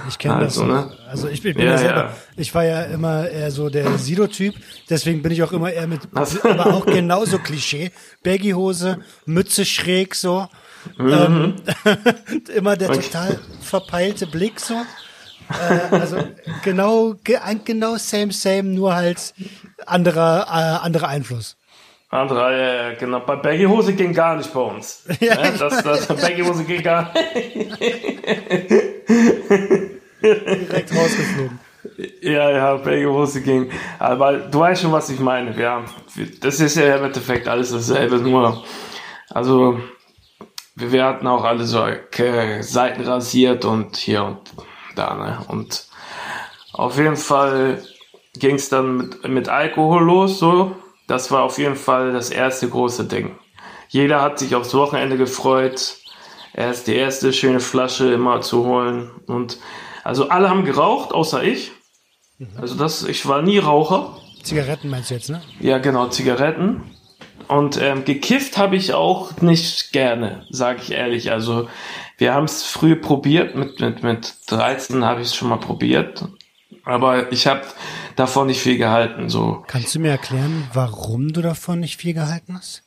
Ich 0.09 0.19
kenne 0.19 0.37
also, 0.37 0.67
das. 0.67 0.87
Ne? 0.87 0.97
Also 1.09 1.29
ich, 1.29 1.45
ich 1.45 1.55
bin 1.55 1.59
ja, 1.59 1.73
ja 1.73 1.79
selber, 1.79 1.97
ja. 1.97 2.15
ich 2.37 2.55
war 2.55 2.65
ja 2.65 2.83
immer 2.85 3.29
eher 3.29 3.51
so 3.51 3.69
der 3.69 3.99
Sido-Typ, 3.99 4.55
deswegen 4.89 5.23
bin 5.23 5.33
ich 5.33 5.43
auch 5.43 5.53
immer 5.53 5.73
eher 5.73 5.87
mit, 5.87 6.01
aber 6.15 6.75
auch 6.75 6.87
genauso 6.87 7.39
Klischee. 7.39 7.91
Baggy-Hose, 8.23 8.99
Mütze 9.27 9.65
schräg 9.65 10.15
so. 10.15 10.49
Mhm. 10.97 11.13
Ähm, 11.13 11.55
immer 12.57 12.77
der 12.77 12.89
total 12.93 13.39
verpeilte 13.61 14.27
Blick 14.27 14.61
so. 14.61 14.75
Äh, 15.51 15.95
also 15.95 16.19
genau, 16.63 17.15
genau 17.65 17.97
same, 17.97 18.33
same, 18.33 18.65
nur 18.65 18.95
halt 18.95 19.35
anderer, 19.87 20.47
äh, 20.49 20.85
anderer 20.85 21.09
Einfluss. 21.09 21.57
Andere, 22.15 22.57
ja, 22.57 22.75
ja, 22.91 22.95
genau. 22.95 23.21
Bei 23.21 23.37
Baggy-Hose 23.37 23.93
ging 23.95 24.13
gar 24.15 24.37
nicht 24.37 24.53
bei 24.55 24.61
uns. 24.61 25.05
Ja, 25.19 25.35
ja, 25.43 25.51
das, 25.51 25.83
das, 25.83 26.07
Baggy-Hose 26.07 26.63
ging 26.65 26.81
gar 26.81 27.13
nicht. 27.13 27.57
Direkt 30.23 30.95
rausgeflogen. 30.95 31.59
Ja, 32.23 32.51
ja, 32.51 32.77
Baggy-Hose 32.77 33.41
ging. 33.43 33.69
Aber 33.99 34.35
du 34.35 34.61
weißt 34.61 34.83
schon, 34.83 34.93
was 34.93 35.11
ich 35.11 35.19
meine. 35.19 35.61
Ja, 35.61 35.85
das 36.41 36.61
ist 36.61 36.77
ja 36.77 36.97
im 36.97 37.05
Endeffekt 37.05 37.49
alles 37.49 37.73
dasselbe, 37.73 38.19
nur, 38.19 38.63
also, 39.31 39.81
wir 40.77 41.05
hatten 41.05 41.27
auch 41.27 41.45
alle 41.45 41.65
so 41.65 41.83
okay, 41.83 42.63
Seiten 42.63 43.03
rasiert 43.03 43.65
und 43.65 43.97
hier 43.97 44.25
und 44.25 44.39
da, 44.97 45.15
ne? 45.15 45.39
Und 45.49 45.87
auf 46.73 46.97
jeden 46.99 47.17
Fall 47.17 47.83
ging 48.35 48.57
es 48.57 48.69
dann 48.69 48.97
mit, 48.97 49.29
mit 49.29 49.49
Alkohol 49.49 50.05
los, 50.05 50.39
so 50.39 50.75
das 51.07 51.31
war 51.31 51.43
auf 51.43 51.59
jeden 51.59 51.77
Fall 51.77 52.13
das 52.13 52.31
erste 52.31 52.69
große 52.69 53.05
Ding. 53.05 53.37
Jeder 53.89 54.23
hat 54.23 54.39
sich 54.39 54.55
aufs 54.55 54.75
Wochenende 54.75 55.17
gefreut, 55.17 55.97
erst 56.55 56.87
die 56.87 56.95
erste 56.95 57.33
schöne 57.33 57.61
Flasche 57.61 58.13
immer 58.13 58.41
zu 58.41 58.65
holen. 58.65 59.11
Und 59.27 59.59
also 60.03 60.29
alle 60.29 60.49
haben 60.49 60.65
geraucht, 60.65 61.13
außer 61.13 61.43
ich. 61.43 61.73
Mhm. 62.39 62.49
Also 62.61 62.75
das, 62.77 63.05
ich 63.05 63.27
war 63.27 63.43
nie 63.43 63.59
Raucher. 63.59 64.17
Zigaretten 64.43 64.89
meinst 64.89 65.11
du 65.11 65.15
jetzt, 65.15 65.31
ne? 65.31 65.43
Ja, 65.61 65.79
genau, 65.79 66.09
Zigaretten. 66.09 66.83
Und 67.49 67.81
ähm, 67.81 68.05
gekifft 68.05 68.59
habe 68.59 68.77
ich 68.77 68.95
auch 68.95 69.41
nicht 69.41 69.93
gerne, 69.93 70.47
sage 70.51 70.81
ich 70.83 70.93
ehrlich. 70.93 71.31
Also 71.31 71.69
wir 72.19 72.35
haben 72.35 72.45
es 72.45 72.63
früh 72.63 72.97
probiert, 72.97 73.55
mit, 73.55 73.81
mit, 73.81 74.03
mit 74.03 74.35
13 74.47 75.05
habe 75.05 75.21
ich 75.21 75.29
es 75.29 75.35
schon 75.35 75.49
mal 75.49 75.59
probiert. 75.59 76.27
Aber 76.85 77.33
ich 77.33 77.47
habe 77.47 77.63
davon 78.17 78.47
nicht 78.47 78.61
viel 78.61 78.79
gehalten. 78.79 79.29
So. 79.29 79.65
Kannst 79.67 79.95
du 79.95 80.01
mir 80.01 80.11
erklären, 80.11 80.69
warum 80.73 81.33
du 81.33 81.43
davon 81.43 81.81
nicht 81.81 82.01
viel 82.01 82.15
gehalten 82.15 82.55
hast? 82.57 82.83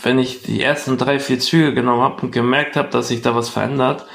Wenn 0.00 0.18
ich 0.18 0.42
die 0.42 0.62
ersten 0.62 0.98
drei, 0.98 1.18
vier 1.20 1.38
Züge 1.38 1.74
genommen 1.74 2.02
habe 2.02 2.22
und 2.22 2.32
gemerkt 2.32 2.76
habe, 2.76 2.88
dass 2.88 3.08
sich 3.08 3.22
da 3.22 3.34
was 3.34 3.48
verändert, 3.48 4.06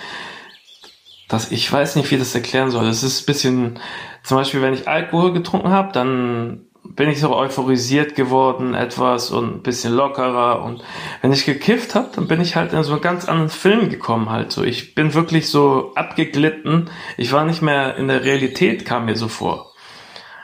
dass 1.27 1.51
ich 1.51 1.71
weiß 1.71 1.95
nicht, 1.97 2.09
wie 2.11 2.17
das 2.17 2.35
erklären 2.35 2.71
soll. 2.71 2.87
Es 2.87 3.03
ist 3.03 3.21
ein 3.21 3.25
bisschen, 3.25 3.79
zum 4.23 4.37
Beispiel, 4.37 4.61
wenn 4.61 4.73
ich 4.73 4.87
Alkohol 4.87 5.33
getrunken 5.33 5.69
habe, 5.69 5.91
dann 5.91 6.67
bin 6.97 7.09
ich 7.09 7.19
so 7.19 7.33
euphorisiert 7.33 8.15
geworden 8.15 8.73
etwas 8.73 9.29
und 9.29 9.57
ein 9.57 9.61
bisschen 9.61 9.93
lockerer 9.93 10.63
und 10.63 10.83
wenn 11.21 11.31
ich 11.31 11.45
gekifft 11.45 11.95
habe, 11.95 12.09
dann 12.13 12.27
bin 12.27 12.41
ich 12.41 12.55
halt 12.55 12.73
in 12.73 12.83
so 12.83 12.93
einen 12.93 13.01
ganz 13.01 13.29
anderen 13.29 13.49
Film 13.49 13.89
gekommen 13.89 14.29
halt 14.29 14.51
so. 14.51 14.63
Ich 14.63 14.95
bin 14.95 15.13
wirklich 15.13 15.47
so 15.49 15.93
abgeglitten. 15.95 16.89
Ich 17.15 17.31
war 17.31 17.45
nicht 17.45 17.61
mehr 17.61 17.95
in 17.95 18.07
der 18.07 18.25
Realität, 18.25 18.83
kam 18.83 19.05
mir 19.05 19.15
so 19.15 19.27
vor. 19.27 19.73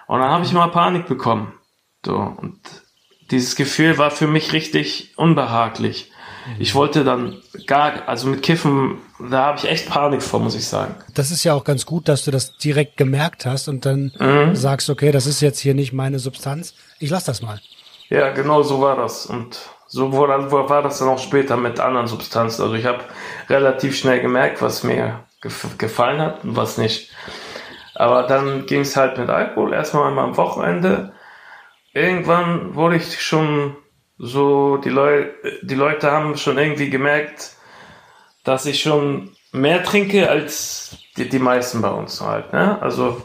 Und 0.07 0.19
dann 0.19 0.29
habe 0.29 0.45
ich 0.45 0.53
mal 0.53 0.67
Panik 0.67 1.07
bekommen. 1.07 1.53
So, 2.05 2.15
und 2.15 2.59
dieses 3.31 3.55
Gefühl 3.55 3.97
war 3.97 4.11
für 4.11 4.27
mich 4.27 4.53
richtig 4.53 5.13
unbehaglich. 5.17 6.12
Ich 6.59 6.75
wollte 6.75 7.03
dann 7.03 7.41
gar, 7.67 8.07
also 8.07 8.27
mit 8.27 8.43
Kiffen, 8.43 8.97
da 9.19 9.45
habe 9.45 9.57
ich 9.57 9.65
echt 9.65 9.89
Panik 9.89 10.21
vor, 10.21 10.39
muss 10.39 10.55
ich 10.55 10.67
sagen. 10.67 10.95
Das 11.13 11.31
ist 11.31 11.43
ja 11.43 11.53
auch 11.53 11.63
ganz 11.63 11.85
gut, 11.85 12.07
dass 12.09 12.25
du 12.25 12.31
das 12.31 12.57
direkt 12.57 12.97
gemerkt 12.97 13.45
hast 13.45 13.67
und 13.67 13.85
dann 13.85 14.11
mhm. 14.19 14.55
sagst, 14.55 14.89
okay, 14.89 15.11
das 15.11 15.25
ist 15.25 15.41
jetzt 15.41 15.59
hier 15.59 15.73
nicht 15.73 15.93
meine 15.93 16.19
Substanz, 16.19 16.73
ich 16.99 17.09
lass 17.09 17.23
das 17.23 17.41
mal. 17.41 17.59
Ja, 18.09 18.29
genau 18.29 18.61
so 18.61 18.81
war 18.81 18.95
das. 18.95 19.25
Und 19.25 19.57
so 19.87 20.11
war 20.11 20.81
das 20.81 20.99
dann 20.99 21.07
auch 21.07 21.19
später 21.19 21.57
mit 21.57 21.79
anderen 21.79 22.07
Substanzen. 22.07 22.63
Also 22.63 22.75
ich 22.75 22.85
habe 22.85 22.99
relativ 23.49 23.95
schnell 23.95 24.21
gemerkt, 24.21 24.61
was 24.61 24.83
mir 24.83 25.23
gefallen 25.77 26.21
hat 26.21 26.43
und 26.43 26.55
was 26.55 26.77
nicht. 26.77 27.11
Aber 27.95 28.23
dann 28.23 28.65
ging 28.65 28.81
es 28.81 28.95
halt 28.95 29.17
mit 29.17 29.29
Alkohol 29.29 29.73
erstmal 29.73 30.17
am 30.17 30.37
Wochenende. 30.37 31.13
Irgendwann 31.93 32.75
wurde 32.75 32.95
ich 32.95 33.21
schon 33.21 33.75
so 34.23 34.77
die 34.77 34.89
Leute, 34.89 35.33
die 35.63 35.75
Leute 35.75 36.09
haben 36.09 36.37
schon 36.37 36.57
irgendwie 36.57 36.89
gemerkt, 36.89 37.57
dass 38.45 38.65
ich 38.65 38.81
schon 38.81 39.35
mehr 39.51 39.83
trinke 39.83 40.29
als 40.29 40.97
die, 41.17 41.27
die 41.27 41.39
meisten 41.39 41.81
bei 41.81 41.89
uns 41.89 42.21
halt. 42.21 42.53
Ne? 42.53 42.81
Also 42.81 43.21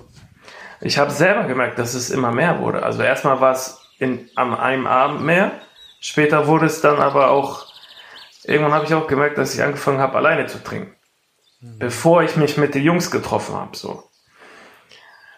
ich 0.81 0.99
habe 0.99 1.13
selber 1.13 1.45
gemerkt, 1.45 1.79
dass 1.79 1.95
es 1.95 2.11
immer 2.11 2.33
mehr 2.33 2.59
wurde. 2.59 2.83
Also 2.83 3.03
erstmal 3.03 3.41
war 3.41 3.53
es 3.53 3.81
in, 3.99 4.29
am 4.35 4.55
einem 4.55 4.89
Abend 4.89 5.23
mehr, 5.23 5.53
später 6.01 6.49
wurde 6.49 6.67
es 6.67 6.81
dann 6.81 6.99
aber 6.99 7.31
auch, 7.31 7.67
irgendwann 8.43 8.73
habe 8.73 8.85
ich 8.85 8.95
auch 8.95 9.07
gemerkt, 9.07 9.39
dass 9.39 9.55
ich 9.55 9.63
angefangen 9.63 10.01
habe, 10.01 10.17
alleine 10.17 10.47
zu 10.47 10.63
trinken. 10.63 10.97
Mhm. 11.61 11.79
Bevor 11.79 12.25
ich 12.25 12.37
mich 12.37 12.57
mit 12.57 12.75
den 12.75 12.83
Jungs 12.83 13.13
getroffen 13.13 13.55
habe. 13.55 13.77
So. 13.77 14.03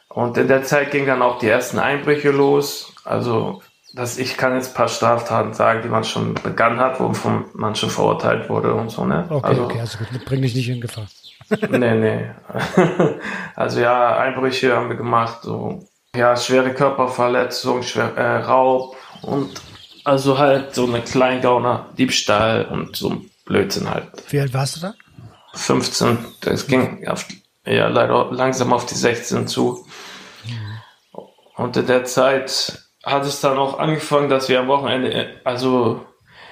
Und 0.08 0.38
in 0.38 0.48
der 0.48 0.64
Zeit 0.64 0.90
ging 0.90 1.04
dann 1.04 1.20
auch 1.20 1.38
die 1.38 1.48
ersten 1.48 1.78
Einbrüche 1.78 2.30
los. 2.30 2.94
Also 3.04 3.62
dass 3.94 4.18
ich 4.18 4.36
kann 4.36 4.54
jetzt 4.54 4.70
ein 4.70 4.74
paar 4.74 4.88
Straftaten 4.88 5.54
sagen, 5.54 5.82
die 5.82 5.88
man 5.88 6.04
schon 6.04 6.34
begangen 6.34 6.78
hat, 6.78 7.00
wovon 7.00 7.46
man 7.54 7.74
schon 7.74 7.90
verurteilt 7.90 8.48
wurde 8.48 8.74
und 8.74 8.90
so, 8.90 9.04
ne? 9.04 9.26
Okay, 9.28 9.46
also, 9.46 9.64
okay, 9.64 9.80
also 9.80 9.98
gut, 9.98 10.24
bring 10.24 10.42
dich 10.42 10.54
nicht 10.54 10.68
in 10.68 10.80
Gefahr. 10.80 11.06
nee, 11.70 11.94
nee. 11.94 12.30
also 13.56 13.80
ja, 13.80 14.16
Einbrüche 14.18 14.74
haben 14.76 14.88
wir 14.88 14.96
gemacht, 14.96 15.40
so 15.42 15.86
ja, 16.14 16.36
schwere 16.36 16.72
Körperverletzung, 16.74 17.82
schwer, 17.82 18.16
äh, 18.16 18.36
Raub 18.38 18.96
und 19.22 19.60
also 20.04 20.38
halt 20.38 20.74
so 20.74 20.86
eine 20.86 21.02
Kleingauner, 21.02 21.88
Diebstahl 21.98 22.66
und 22.66 22.96
so 22.96 23.10
ein 23.10 23.30
Blödsinn 23.44 23.90
halt. 23.90 24.08
Wie 24.28 24.40
alt 24.40 24.54
warst 24.54 24.76
du 24.76 24.80
da? 24.80 24.94
15. 25.54 26.18
Das 26.40 26.66
ging 26.66 27.06
auf, 27.06 27.26
ja 27.64 27.88
leider 27.88 28.30
langsam 28.32 28.72
auf 28.72 28.86
die 28.86 28.94
16 28.94 29.46
zu. 29.48 29.86
Mhm. 30.44 31.22
Und 31.56 31.76
in 31.76 31.86
der 31.86 32.04
Zeit 32.04 32.89
hat 33.02 33.24
es 33.24 33.40
dann 33.40 33.58
auch 33.58 33.78
angefangen, 33.78 34.28
dass 34.28 34.48
wir 34.48 34.60
am 34.60 34.68
Wochenende 34.68 35.30
also 35.44 36.04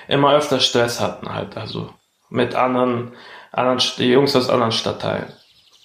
immer 0.08 0.34
öfter 0.34 0.60
Stress 0.60 1.00
hatten 1.00 1.32
halt, 1.32 1.56
also 1.56 1.90
mit 2.30 2.54
anderen, 2.54 3.12
anderen 3.52 3.80
die 3.98 4.10
Jungs 4.10 4.34
aus 4.34 4.48
anderen 4.48 4.72
Stadtteilen. 4.72 5.26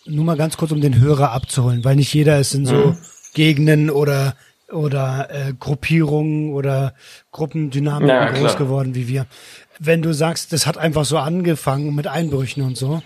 Nur 0.06 0.26
mal 0.26 0.38
ganz 0.38 0.58
kurz, 0.58 0.72
um 0.72 0.82
den 0.82 1.00
Hörer 1.00 1.32
abzuholen, 1.32 1.84
weil 1.86 1.96
nicht 1.96 2.14
jeder 2.14 2.40
ist 2.40 2.54
in 2.54 2.66
so 2.66 2.76
mhm. 2.76 2.98
Gegenden 3.34 3.90
oder 3.90 4.36
oder 4.72 5.30
äh, 5.30 5.54
Gruppierungen 5.54 6.54
oder 6.54 6.96
Gruppendynamiken 7.32 8.08
ja, 8.08 8.32
groß 8.32 8.58
geworden 8.58 8.96
wie 8.96 9.08
wir. 9.08 9.28
Wenn 9.78 10.02
du 10.02 10.14
sagst, 10.14 10.52
das 10.52 10.66
hat 10.66 10.78
einfach 10.78 11.06
so 11.06 11.20
angefangen 11.20 11.94
mit 11.94 12.08
Einbrüchen 12.08 12.64
und 12.64 12.76
so, 12.76 13.04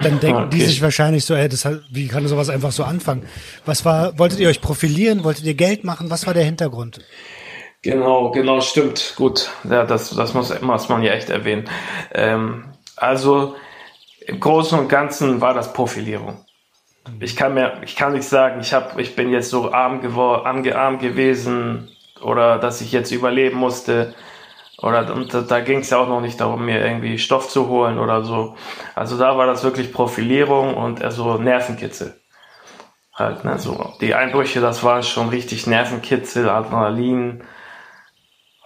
dann 0.00 0.20
denken 0.20 0.44
okay. 0.44 0.56
die 0.56 0.62
sich 0.62 0.82
wahrscheinlich 0.82 1.24
so, 1.24 1.34
ey, 1.34 1.48
das 1.48 1.66
wie 1.90 2.08
kann 2.08 2.26
sowas 2.26 2.48
einfach 2.48 2.72
so 2.72 2.84
anfangen? 2.84 3.24
Was 3.64 3.84
war, 3.84 4.18
wolltet 4.18 4.40
ihr 4.40 4.48
euch 4.48 4.60
profilieren? 4.60 5.24
Wolltet 5.24 5.44
ihr 5.44 5.54
Geld 5.54 5.84
machen? 5.84 6.10
Was 6.10 6.26
war 6.26 6.34
der 6.34 6.44
Hintergrund? 6.44 7.00
Genau, 7.82 8.30
genau, 8.30 8.60
stimmt. 8.60 9.14
Gut, 9.16 9.50
ja, 9.68 9.84
das, 9.84 10.10
das 10.10 10.32
muss, 10.34 10.58
muss 10.62 10.88
man 10.88 11.02
ja 11.02 11.12
echt 11.12 11.28
erwähnen. 11.28 11.68
Ähm, 12.12 12.64
also 12.96 13.56
im 14.26 14.40
Großen 14.40 14.78
und 14.78 14.88
Ganzen 14.88 15.40
war 15.40 15.52
das 15.54 15.72
Profilierung. 15.72 16.44
Ich 17.20 17.36
kann 17.36 17.52
mir, 17.52 17.82
ich 17.84 17.96
kann 17.96 18.14
nicht 18.14 18.26
sagen, 18.26 18.60
ich 18.60 18.72
habe, 18.72 19.00
ich 19.02 19.14
bin 19.14 19.30
jetzt 19.30 19.50
so 19.50 19.72
arm 19.72 20.00
geworden, 20.00 20.46
arm, 20.46 20.66
arm 20.72 20.98
gewesen 20.98 21.90
oder 22.22 22.58
dass 22.58 22.80
ich 22.80 22.92
jetzt 22.92 23.10
überleben 23.10 23.58
musste. 23.58 24.14
Oder 24.84 25.14
und 25.14 25.32
da, 25.32 25.60
ging 25.60 25.78
es 25.78 25.88
ja 25.88 25.96
auch 25.96 26.08
noch 26.08 26.20
nicht 26.20 26.38
darum, 26.38 26.66
mir 26.66 26.84
irgendwie 26.84 27.16
Stoff 27.16 27.48
zu 27.48 27.68
holen 27.68 27.98
oder 27.98 28.22
so. 28.22 28.54
Also 28.94 29.16
da 29.16 29.38
war 29.38 29.46
das 29.46 29.64
wirklich 29.64 29.90
Profilierung 29.94 30.74
und 30.74 31.02
also 31.02 31.38
Nervenkitzel. 31.38 32.20
Halt, 33.14 33.46
ne, 33.46 33.58
so. 33.58 33.94
Die 34.02 34.14
Einbrüche, 34.14 34.60
das 34.60 34.84
war 34.84 35.02
schon 35.02 35.30
richtig 35.30 35.66
Nervenkitzel, 35.66 36.50
Adrenalin. 36.50 37.44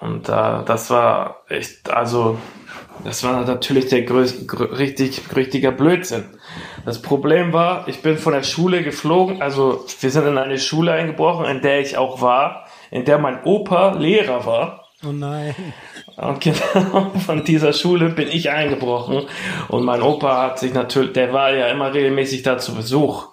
Und 0.00 0.28
äh, 0.28 0.64
das 0.64 0.90
war 0.90 1.42
echt, 1.48 1.88
also, 1.88 2.36
das 3.04 3.22
war 3.22 3.44
natürlich 3.44 3.86
der 3.86 4.02
größte, 4.02 4.76
richtig, 4.76 5.22
richtiger 5.36 5.70
Blödsinn. 5.70 6.24
Das 6.84 7.00
Problem 7.00 7.52
war, 7.52 7.86
ich 7.86 8.02
bin 8.02 8.18
von 8.18 8.32
der 8.32 8.42
Schule 8.42 8.82
geflogen, 8.82 9.40
also 9.40 9.84
wir 10.00 10.10
sind 10.10 10.26
in 10.26 10.38
eine 10.38 10.58
Schule 10.58 10.92
eingebrochen, 10.92 11.46
in 11.46 11.60
der 11.60 11.78
ich 11.78 11.96
auch 11.96 12.20
war, 12.20 12.66
in 12.90 13.04
der 13.04 13.18
mein 13.18 13.44
Opa 13.44 13.92
Lehrer 13.92 14.46
war. 14.46 14.87
Oh 15.04 15.12
nein. 15.12 15.54
Und 16.16 16.40
genau 16.40 17.10
von 17.26 17.44
dieser 17.44 17.72
Schule 17.72 18.08
bin 18.10 18.28
ich 18.28 18.50
eingebrochen. 18.50 19.26
Und 19.68 19.84
mein 19.84 20.02
Opa 20.02 20.42
hat 20.42 20.58
sich 20.58 20.74
natürlich, 20.74 21.12
der 21.12 21.32
war 21.32 21.52
ja 21.52 21.68
immer 21.68 21.94
regelmäßig 21.94 22.42
da 22.42 22.58
zu 22.58 22.74
Besuch. 22.74 23.28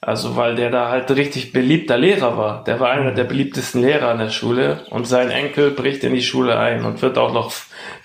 Also 0.00 0.36
weil 0.36 0.54
der 0.54 0.70
da 0.70 0.90
halt 0.90 1.10
richtig 1.10 1.52
beliebter 1.52 1.96
Lehrer 1.96 2.36
war. 2.36 2.62
Der 2.64 2.78
war 2.78 2.90
einer 2.90 3.12
der 3.12 3.24
beliebtesten 3.24 3.80
Lehrer 3.80 4.10
an 4.10 4.18
der 4.18 4.30
Schule. 4.30 4.84
Und 4.90 5.08
sein 5.08 5.30
Enkel 5.30 5.70
bricht 5.70 6.04
in 6.04 6.14
die 6.14 6.22
Schule 6.22 6.58
ein 6.58 6.84
und 6.84 7.02
wird 7.02 7.18
auch 7.18 7.32
noch 7.32 7.52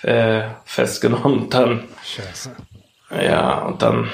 äh, 0.02 0.44
festgenommen. 0.64 1.50
Dann. 1.50 1.84
Scheiße. 2.04 2.56
Ja, 3.12 3.60
und 3.66 3.82
dann. 3.82 4.10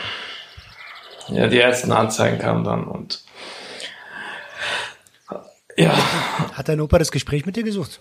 Ja, 1.27 1.47
die 1.47 1.59
ersten 1.59 1.91
Anzeigen 1.91 2.39
kamen 2.39 2.63
dann 2.63 2.85
und. 2.85 3.23
Ja. 5.77 5.93
Hat 6.53 6.69
dein 6.69 6.81
Opa 6.81 6.97
das 6.97 7.11
Gespräch 7.11 7.45
mit 7.45 7.55
dir 7.55 7.63
gesucht? 7.63 7.99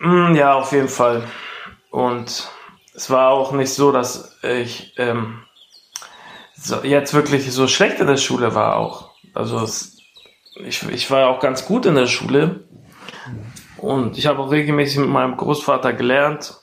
Mm, 0.00 0.34
ja, 0.34 0.54
auf 0.54 0.72
jeden 0.72 0.88
Fall. 0.88 1.24
Und 1.90 2.50
es 2.94 3.10
war 3.10 3.30
auch 3.30 3.52
nicht 3.52 3.72
so, 3.72 3.92
dass 3.92 4.38
ich 4.42 4.94
ähm, 4.96 5.42
so, 6.54 6.82
jetzt 6.82 7.12
wirklich 7.12 7.52
so 7.52 7.68
schlecht 7.68 8.00
in 8.00 8.06
der 8.06 8.16
Schule 8.16 8.54
war 8.54 8.76
auch. 8.76 9.10
Also 9.34 9.58
es, 9.58 9.98
ich, 10.64 10.82
ich 10.88 11.10
war 11.10 11.28
auch 11.28 11.40
ganz 11.40 11.66
gut 11.66 11.84
in 11.84 11.94
der 11.94 12.06
Schule. 12.06 12.64
Und 13.76 14.16
ich 14.16 14.26
habe 14.26 14.40
auch 14.40 14.50
regelmäßig 14.50 15.00
mit 15.00 15.10
meinem 15.10 15.36
Großvater 15.36 15.92
gelernt. 15.92 16.54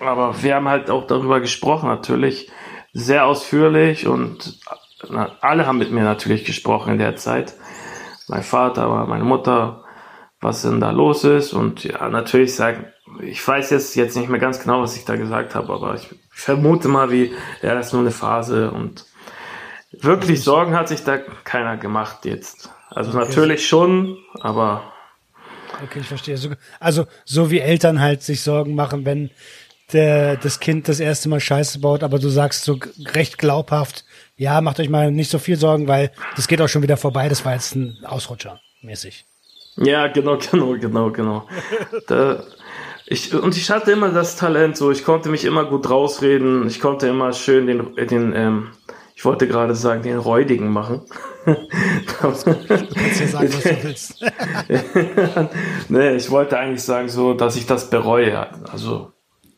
Aber 0.00 0.42
wir 0.42 0.56
haben 0.56 0.68
halt 0.68 0.90
auch 0.90 1.06
darüber 1.06 1.40
gesprochen, 1.40 1.88
natürlich 1.88 2.50
sehr 2.92 3.26
ausführlich 3.26 4.06
und 4.06 4.58
alle 5.40 5.66
haben 5.66 5.78
mit 5.78 5.90
mir 5.90 6.02
natürlich 6.02 6.44
gesprochen 6.44 6.92
in 6.92 6.98
der 6.98 7.16
Zeit. 7.16 7.54
Mein 8.28 8.42
Vater, 8.42 9.06
meine 9.06 9.24
Mutter, 9.24 9.85
was 10.40 10.62
denn 10.62 10.80
da 10.80 10.90
los 10.90 11.24
ist. 11.24 11.52
Und 11.52 11.84
ja, 11.84 12.08
natürlich 12.08 12.54
sagen, 12.54 12.86
ich 13.22 13.46
weiß 13.46 13.70
jetzt, 13.70 13.94
jetzt 13.96 14.16
nicht 14.16 14.28
mehr 14.28 14.40
ganz 14.40 14.60
genau, 14.60 14.82
was 14.82 14.96
ich 14.96 15.04
da 15.04 15.16
gesagt 15.16 15.54
habe, 15.54 15.72
aber 15.72 15.94
ich 15.94 16.08
vermute 16.30 16.88
mal, 16.88 17.10
wie, 17.10 17.32
ja, 17.62 17.74
das 17.74 17.86
ist 17.86 17.92
nur 17.92 18.02
eine 18.02 18.10
Phase 18.10 18.70
und 18.70 19.06
wirklich 19.92 20.42
Sorgen 20.42 20.74
hat 20.74 20.88
sich 20.88 21.04
da 21.04 21.18
keiner 21.18 21.76
gemacht 21.76 22.24
jetzt. 22.24 22.70
Also 22.90 23.10
okay. 23.10 23.26
natürlich 23.26 23.66
schon, 23.66 24.18
aber. 24.40 24.92
Okay, 25.84 26.00
ich 26.00 26.08
verstehe. 26.08 26.38
Also, 26.80 27.06
so 27.24 27.50
wie 27.50 27.60
Eltern 27.60 28.00
halt 28.00 28.22
sich 28.22 28.42
Sorgen 28.42 28.74
machen, 28.74 29.04
wenn 29.04 29.30
der, 29.92 30.36
das 30.36 30.60
Kind 30.60 30.88
das 30.88 31.00
erste 31.00 31.28
Mal 31.28 31.40
Scheiße 31.40 31.78
baut, 31.80 32.02
aber 32.02 32.18
du 32.18 32.28
sagst 32.28 32.64
so 32.64 32.78
recht 33.14 33.38
glaubhaft, 33.38 34.04
ja, 34.36 34.60
macht 34.60 34.80
euch 34.80 34.88
mal 34.88 35.10
nicht 35.10 35.30
so 35.30 35.38
viel 35.38 35.56
Sorgen, 35.56 35.86
weil 35.88 36.10
das 36.34 36.48
geht 36.48 36.60
auch 36.60 36.68
schon 36.68 36.82
wieder 36.82 36.96
vorbei, 36.96 37.28
das 37.28 37.44
war 37.44 37.54
jetzt 37.54 37.76
ein 37.76 38.04
Ausrutscher 38.04 38.60
mäßig. 38.82 39.24
Ja, 39.76 40.08
genau, 40.08 40.38
genau, 40.50 40.76
genau, 40.78 41.10
genau. 41.10 41.48
da, 42.06 42.42
ich, 43.06 43.32
und 43.34 43.56
ich 43.56 43.70
hatte 43.70 43.92
immer 43.92 44.10
das 44.10 44.36
Talent, 44.36 44.76
so 44.76 44.90
ich 44.90 45.04
konnte 45.04 45.28
mich 45.28 45.44
immer 45.44 45.64
gut 45.64 45.88
rausreden, 45.88 46.66
ich 46.66 46.80
konnte 46.80 47.06
immer 47.06 47.32
schön 47.32 47.66
den, 47.66 47.94
den 47.94 48.32
ähm, 48.34 48.70
ich 49.16 49.24
wollte 49.24 49.48
gerade 49.48 49.74
sagen, 49.74 50.02
den 50.02 50.18
Räudigen 50.18 50.68
machen. 50.68 51.00
du 51.46 51.56
kannst 52.18 52.46
ja 52.46 52.52
sagen, 53.26 53.48
was 53.50 53.62
du 53.62 53.82
willst. 53.82 54.24
nee, 55.88 56.16
ich 56.16 56.30
wollte 56.30 56.58
eigentlich 56.58 56.82
sagen, 56.82 57.08
so, 57.08 57.32
dass 57.32 57.56
ich 57.56 57.64
das 57.64 57.88
bereue. 57.88 58.46
Also, 58.70 59.12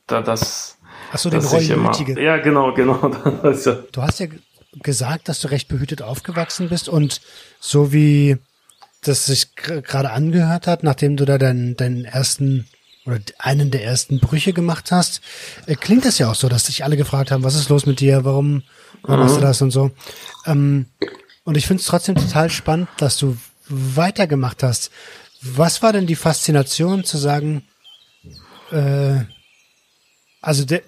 da 0.07 0.23
das. 0.23 0.79
Du 1.23 1.31
den 1.31 1.41
Reumütigen? 1.41 2.19
Ja, 2.19 2.37
genau, 2.37 2.73
genau. 2.73 2.99
du 3.43 4.03
hast 4.03 4.21
ja 4.21 4.27
gesagt, 4.75 5.29
dass 5.29 5.41
du 5.41 5.49
recht 5.49 5.67
behütet 5.67 6.03
aufgewachsen 6.03 6.69
bist 6.69 6.89
und 6.89 7.21
so 7.59 7.93
wie 7.93 8.37
das 9.03 9.27
sich 9.27 9.55
gerade 9.55 10.11
angehört 10.11 10.67
hat, 10.67 10.83
nachdem 10.83 11.17
du 11.17 11.25
da 11.25 11.39
deinen, 11.39 11.77
deinen 11.77 12.05
ersten 12.05 12.67
oder 13.07 13.21
einen 13.39 13.71
der 13.71 13.85
ersten 13.85 14.21
Brüche 14.21 14.53
gemacht 14.53 14.93
hast, 14.93 15.23
äh, 15.67 15.75
klingt 15.75 16.05
das 16.05 16.19
ja 16.19 16.31
auch 16.31 16.35
so, 16.35 16.49
dass 16.49 16.67
sich 16.67 16.85
alle 16.85 16.97
gefragt 16.97 17.31
haben, 17.31 17.43
was 17.43 17.55
ist 17.55 17.71
los 17.71 17.87
mit 17.87 18.01
dir, 18.01 18.25
warum, 18.25 18.63
warum 19.03 19.21
mhm. 19.21 19.27
machst 19.27 19.37
du 19.37 19.41
das 19.41 19.63
und 19.63 19.71
so. 19.71 19.91
Ähm, 20.45 20.87
und 21.45 21.57
ich 21.57 21.67
finde 21.67 21.81
es 21.81 21.87
trotzdem 21.87 22.17
total 22.17 22.51
spannend, 22.51 22.89
dass 22.99 23.17
du 23.17 23.39
weitergemacht 23.69 24.63
hast. 24.63 24.91
Was 25.41 25.83
war 25.83 25.93
denn 25.93 26.07
die 26.07 26.17
Faszination 26.17 27.05
zu 27.05 27.17
sagen, 27.17 27.67
äh, 28.71 29.21
also 30.43 30.65
de, 30.65 30.83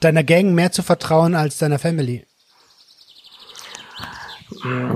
deiner 0.00 0.22
Gang 0.22 0.54
mehr 0.54 0.70
zu 0.70 0.82
vertrauen 0.82 1.34
als 1.34 1.58
deiner 1.58 1.78
Family? 1.78 2.26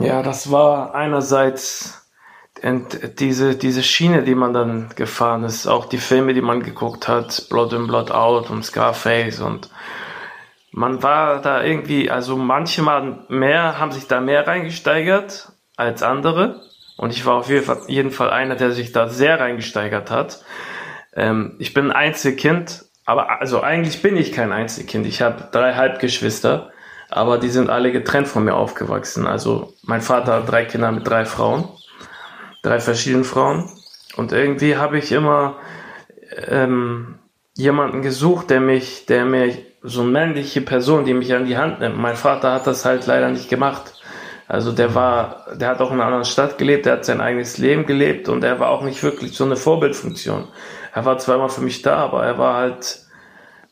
Ja, 0.01 0.23
das 0.23 0.51
war 0.51 0.95
einerseits 0.95 2.00
und 2.63 3.21
diese, 3.21 3.57
diese 3.57 3.83
Schiene, 3.83 4.23
die 4.23 4.35
man 4.35 4.53
dann 4.53 4.91
gefahren 4.97 5.45
ist, 5.45 5.67
auch 5.67 5.87
die 5.87 5.99
Filme, 5.99 6.35
die 6.35 6.43
man 6.43 6.63
geguckt 6.63 7.09
hat, 7.09 7.47
Blood 7.49 7.73
in 7.73 7.87
Blood 7.87 8.11
Out 8.11 8.51
und 8.51 8.65
Scarface 8.65 9.41
und 9.41 9.71
man 10.73 11.03
war 11.03 11.41
da 11.41 11.65
irgendwie, 11.65 12.11
also 12.11 12.37
manche 12.37 12.83
mal 12.83 13.25
mehr, 13.29 13.79
haben 13.79 13.93
sich 13.93 14.07
da 14.07 14.21
mehr 14.21 14.47
reingesteigert 14.47 15.53
als 15.77 16.03
andere 16.03 16.61
und 16.97 17.13
ich 17.13 17.25
war 17.27 17.35
auf 17.37 17.49
jeden 17.49 18.11
Fall, 18.11 18.31
einer, 18.31 18.57
der 18.57 18.73
sich 18.73 18.93
da 18.93 19.09
sehr 19.09 19.41
reingesteigert 19.41 20.11
hat. 20.11 20.45
ähm, 21.17 21.57
ich 21.59 21.75
bin 21.75 21.87
ein 21.87 21.97
Einzelkind, 21.97 22.85
aber 23.07 23.41
also 23.41 23.61
eigentlich 23.63 24.03
bin 24.03 24.17
ich 24.17 24.33
kein 24.33 24.53
Einzelkind. 24.53 25.07
Ich 25.07 25.23
habe 25.23 25.49
drei 25.51 25.75
Halbgeschwister, 25.75 26.71
aber 27.09 27.39
die 27.39 27.49
sind 27.49 27.71
alle 27.71 27.91
getrennt 27.91 28.29
von 28.29 28.45
mir 28.45 28.55
aufgewachsen. 28.55 29.27
Also 29.27 29.75
mein 29.83 30.03
Vater 30.03 30.35
hat 30.35 30.49
drei 30.49 30.65
Kinder 30.65 30.93
mit 30.93 31.09
drei 31.09 31.25
Frauen, 31.25 31.69
drei 32.63 32.81
verschiedenen 32.81 33.25
Frauen. 33.25 33.71
Und 34.17 34.33
irgendwie 34.33 34.77
habe 34.77 34.99
ich 34.99 35.13
immer 35.13 35.57
ähm, 36.49 37.19
jemanden 37.57 38.03
gesucht, 38.03 38.51
der 38.51 38.61
mich, 38.61 39.07
der 39.07 39.25
mir 39.25 39.57
so 39.83 40.03
eine 40.03 40.11
männliche 40.11 40.61
Person, 40.61 41.05
die 41.05 41.15
mich 41.15 41.33
an 41.33 41.47
die 41.47 41.57
Hand 41.57 41.81
nimmt. 41.81 41.97
Mein 41.97 42.17
Vater 42.17 42.53
hat 42.53 42.67
das 42.67 42.85
halt 42.85 43.07
leider 43.07 43.31
nicht 43.31 43.49
gemacht. 43.49 43.95
Also 44.47 44.73
der 44.73 44.95
war, 44.95 45.47
der 45.55 45.69
hat 45.69 45.81
auch 45.81 45.91
in 45.91 45.95
einer 45.95 46.07
anderen 46.07 46.25
Stadt 46.25 46.59
gelebt, 46.59 46.85
der 46.85 46.95
hat 46.95 47.05
sein 47.05 47.21
eigenes 47.21 47.59
Leben 47.59 47.87
gelebt 47.87 48.29
und 48.29 48.43
er 48.43 48.59
war 48.59 48.71
auch 48.71 48.83
nicht 48.83 49.03
wirklich 49.03 49.37
so 49.37 49.45
eine 49.45 49.55
Vorbildfunktion. 49.55 50.49
Er 50.93 51.05
war 51.05 51.29
immer 51.29 51.49
für 51.49 51.61
mich 51.61 51.83
da, 51.83 51.99
aber 51.99 52.25
er 52.25 52.37
war 52.37 52.57
halt 52.57 52.99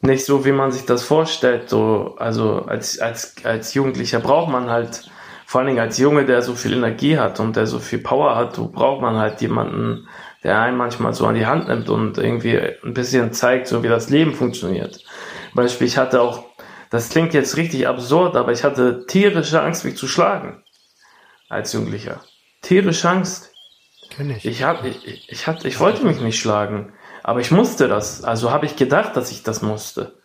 nicht 0.00 0.24
so, 0.24 0.44
wie 0.44 0.52
man 0.52 0.70
sich 0.70 0.86
das 0.86 1.02
vorstellt. 1.02 1.68
So, 1.68 2.14
also 2.18 2.64
als, 2.66 3.00
als, 3.00 3.34
als 3.42 3.74
Jugendlicher 3.74 4.20
braucht 4.20 4.52
man 4.52 4.70
halt, 4.70 5.10
vor 5.48 5.62
allen 5.62 5.68
Dingen 5.68 5.80
als 5.80 5.96
Junge, 5.96 6.26
der 6.26 6.42
so 6.42 6.54
viel 6.54 6.74
Energie 6.74 7.16
hat 7.16 7.40
und 7.40 7.56
der 7.56 7.66
so 7.66 7.78
viel 7.78 8.00
Power 8.00 8.36
hat, 8.36 8.56
braucht 8.74 9.00
man 9.00 9.16
halt 9.16 9.40
jemanden, 9.40 10.06
der 10.44 10.60
einen 10.60 10.76
manchmal 10.76 11.14
so 11.14 11.26
an 11.26 11.36
die 11.36 11.46
Hand 11.46 11.68
nimmt 11.68 11.88
und 11.88 12.18
irgendwie 12.18 12.58
ein 12.58 12.92
bisschen 12.92 13.32
zeigt, 13.32 13.66
so 13.66 13.82
wie 13.82 13.88
das 13.88 14.10
Leben 14.10 14.34
funktioniert. 14.34 15.02
Beispiel, 15.54 15.86
ich 15.86 15.96
hatte 15.96 16.20
auch, 16.20 16.44
das 16.90 17.08
klingt 17.08 17.32
jetzt 17.32 17.56
richtig 17.56 17.88
absurd, 17.88 18.36
aber 18.36 18.52
ich 18.52 18.62
hatte 18.62 19.06
tierische 19.06 19.62
Angst, 19.62 19.86
mich 19.86 19.96
zu 19.96 20.06
schlagen 20.06 20.62
als 21.48 21.72
Jugendlicher. 21.72 22.20
Tierische 22.60 23.08
Angst. 23.08 23.50
Kenn 24.10 24.28
ich. 24.28 24.44
Ich, 24.44 24.64
hab, 24.64 24.84
ich, 24.84 25.30
ich, 25.30 25.46
hatte, 25.46 25.66
ich 25.66 25.80
wollte 25.80 26.04
mich 26.04 26.20
nicht 26.20 26.38
schlagen, 26.38 26.92
aber 27.22 27.40
ich 27.40 27.50
musste 27.50 27.88
das. 27.88 28.22
Also 28.22 28.50
habe 28.50 28.66
ich 28.66 28.76
gedacht, 28.76 29.16
dass 29.16 29.32
ich 29.32 29.44
das 29.44 29.62
musste. 29.62 30.20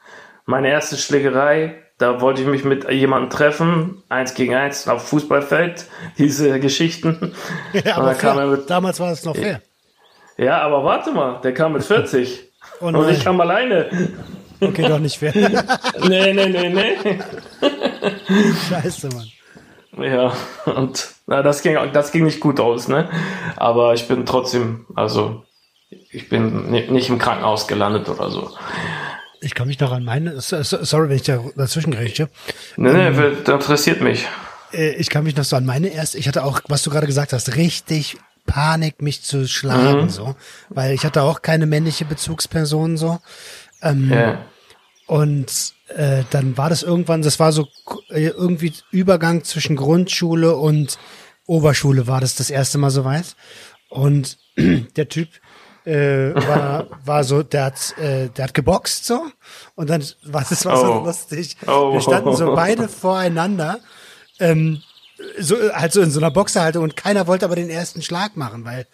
Meine 0.45 0.67
erste 0.67 0.97
Schlägerei, 0.97 1.82
da 2.03 2.19
wollte 2.19 2.41
ich 2.41 2.47
mich 2.47 2.65
mit 2.65 2.91
jemandem 2.91 3.29
treffen, 3.29 4.03
eins 4.09 4.33
gegen 4.33 4.53
eins 4.55 4.89
auf 4.89 5.07
Fußballfeld, 5.07 5.85
diese 6.17 6.59
Geschichten. 6.59 7.33
Ja, 7.85 7.97
aber 7.97 8.13
fair. 8.13 8.45
Mit, 8.45 8.69
damals 8.69 8.99
war 8.99 9.11
es 9.11 9.23
noch 9.23 9.35
fair. 9.35 9.61
Ja, 10.37 10.61
aber 10.61 10.83
warte 10.83 11.11
mal, 11.11 11.39
der 11.41 11.53
kam 11.53 11.73
mit 11.73 11.83
40. 11.83 12.51
Oh 12.81 12.87
und 12.87 13.09
ich 13.09 13.23
kam 13.23 13.39
alleine. 13.39 13.89
Okay, 14.59 14.87
doch 14.87 14.99
nicht 14.99 15.17
fair. 15.17 15.31
nee, 16.07 16.33
nee, 16.33 16.49
nee, 16.49 16.69
nee. 16.69 17.19
Scheiße, 18.69 19.09
Mann. 19.09 20.05
Ja, 20.05 20.33
und 20.65 21.07
na, 21.25 21.41
das 21.41 21.61
ging, 21.61 21.77
das 21.93 22.11
ging 22.11 22.25
nicht 22.25 22.41
gut 22.41 22.59
aus, 22.59 22.89
ne? 22.89 23.09
Aber 23.55 23.93
ich 23.93 24.07
bin 24.07 24.25
trotzdem, 24.25 24.85
also 24.95 25.43
ich 25.89 26.27
bin 26.29 26.69
nicht 26.69 27.09
im 27.09 27.17
Krankenhaus 27.17 27.67
gelandet 27.67 28.09
oder 28.09 28.29
so. 28.29 28.49
Ich 29.43 29.53
kann 29.55 29.67
mich 29.67 29.79
noch 29.79 29.91
an 29.91 30.03
meine, 30.03 30.39
sorry, 30.39 31.09
wenn 31.09 31.15
ich 31.17 31.23
da 31.23 31.43
dazwischen 31.55 31.91
grätsche. 31.91 32.29
Nee, 32.77 32.93
nee, 32.93 33.07
ähm, 33.07 33.37
das 33.43 33.55
interessiert 33.55 34.01
mich. 34.01 34.25
Äh, 34.71 34.93
ich 34.95 35.09
kann 35.09 35.23
mich 35.23 35.35
noch 35.35 35.43
so 35.43 35.55
an 35.55 35.65
meine 35.65 35.89
erste, 35.89 36.17
ich 36.17 36.27
hatte 36.27 36.43
auch, 36.43 36.61
was 36.67 36.83
du 36.83 36.89
gerade 36.89 37.07
gesagt 37.07 37.33
hast, 37.33 37.55
richtig 37.55 38.17
Panik, 38.45 39.01
mich 39.01 39.21
zu 39.21 39.47
schlagen, 39.47 40.03
mhm. 40.03 40.09
so. 40.09 40.35
Weil 40.69 40.93
ich 40.93 41.05
hatte 41.05 41.23
auch 41.23 41.41
keine 41.41 41.65
männliche 41.65 42.05
Bezugsperson, 42.05 42.97
so. 42.97 43.19
Ähm, 43.81 44.11
ja. 44.11 44.45
Und 45.07 45.73
äh, 45.89 46.23
dann 46.29 46.57
war 46.57 46.69
das 46.69 46.83
irgendwann, 46.83 47.21
das 47.21 47.39
war 47.39 47.51
so 47.51 47.67
äh, 48.09 48.27
irgendwie 48.27 48.73
Übergang 48.91 49.43
zwischen 49.43 49.75
Grundschule 49.75 50.55
und 50.55 50.97
Oberschule 51.45 52.07
war 52.07 52.21
das 52.21 52.35
das 52.35 52.49
erste 52.49 52.77
Mal 52.77 52.89
so 52.89 53.03
weit. 53.03 53.35
Und 53.89 54.37
der 54.57 55.09
Typ 55.09 55.29
äh, 55.85 56.33
war, 56.35 56.87
war 57.03 57.23
so, 57.23 57.43
der 57.43 57.65
hat, 57.65 57.97
äh, 57.97 58.29
der 58.29 58.45
hat 58.45 58.53
geboxt 58.53 59.05
so. 59.05 59.25
Und 59.75 59.89
dann 59.89 60.03
war 60.23 60.45
das 60.47 60.65
war 60.65 60.77
so 60.77 60.93
oh. 60.93 61.05
lustig. 61.05 61.57
Oh. 61.67 61.93
Wir 61.93 62.01
standen 62.01 62.35
so 62.35 62.53
beide 62.55 62.87
voreinander. 62.87 63.79
Ähm, 64.39 64.81
so 65.39 65.55
halt 65.73 65.93
so 65.93 66.01
in 66.01 66.11
so 66.11 66.19
einer 66.19 66.31
Boxerhaltung 66.31 66.83
und 66.83 66.95
keiner 66.95 67.27
wollte 67.27 67.45
aber 67.45 67.55
den 67.55 67.69
ersten 67.69 68.01
Schlag 68.01 68.35
machen, 68.35 68.65
weil, 68.65 68.87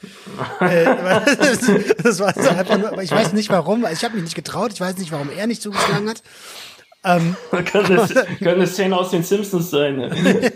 äh, 0.59 0.85
das, 1.37 1.59
das 2.03 2.19
war 2.19 2.33
so 2.33 2.49
einfach 2.49 2.77
nur, 2.77 3.01
ich 3.01 3.11
weiß 3.11 3.33
nicht 3.33 3.49
warum, 3.49 3.85
ich 3.91 4.03
habe 4.03 4.15
mich 4.15 4.23
nicht 4.23 4.35
getraut, 4.35 4.71
ich 4.73 4.81
weiß 4.81 4.97
nicht, 4.97 5.11
warum 5.11 5.29
er 5.31 5.47
nicht 5.47 5.61
zugeschlagen 5.61 6.09
hat. 6.09 6.21
Ähm, 7.03 7.37
könnte, 7.65 8.25
eine 8.41 8.67
Szene 8.67 8.97
aus 8.97 9.11
den 9.11 9.23
Simpsons 9.23 9.71
sein. 9.71 9.97
Ne? 9.97 10.51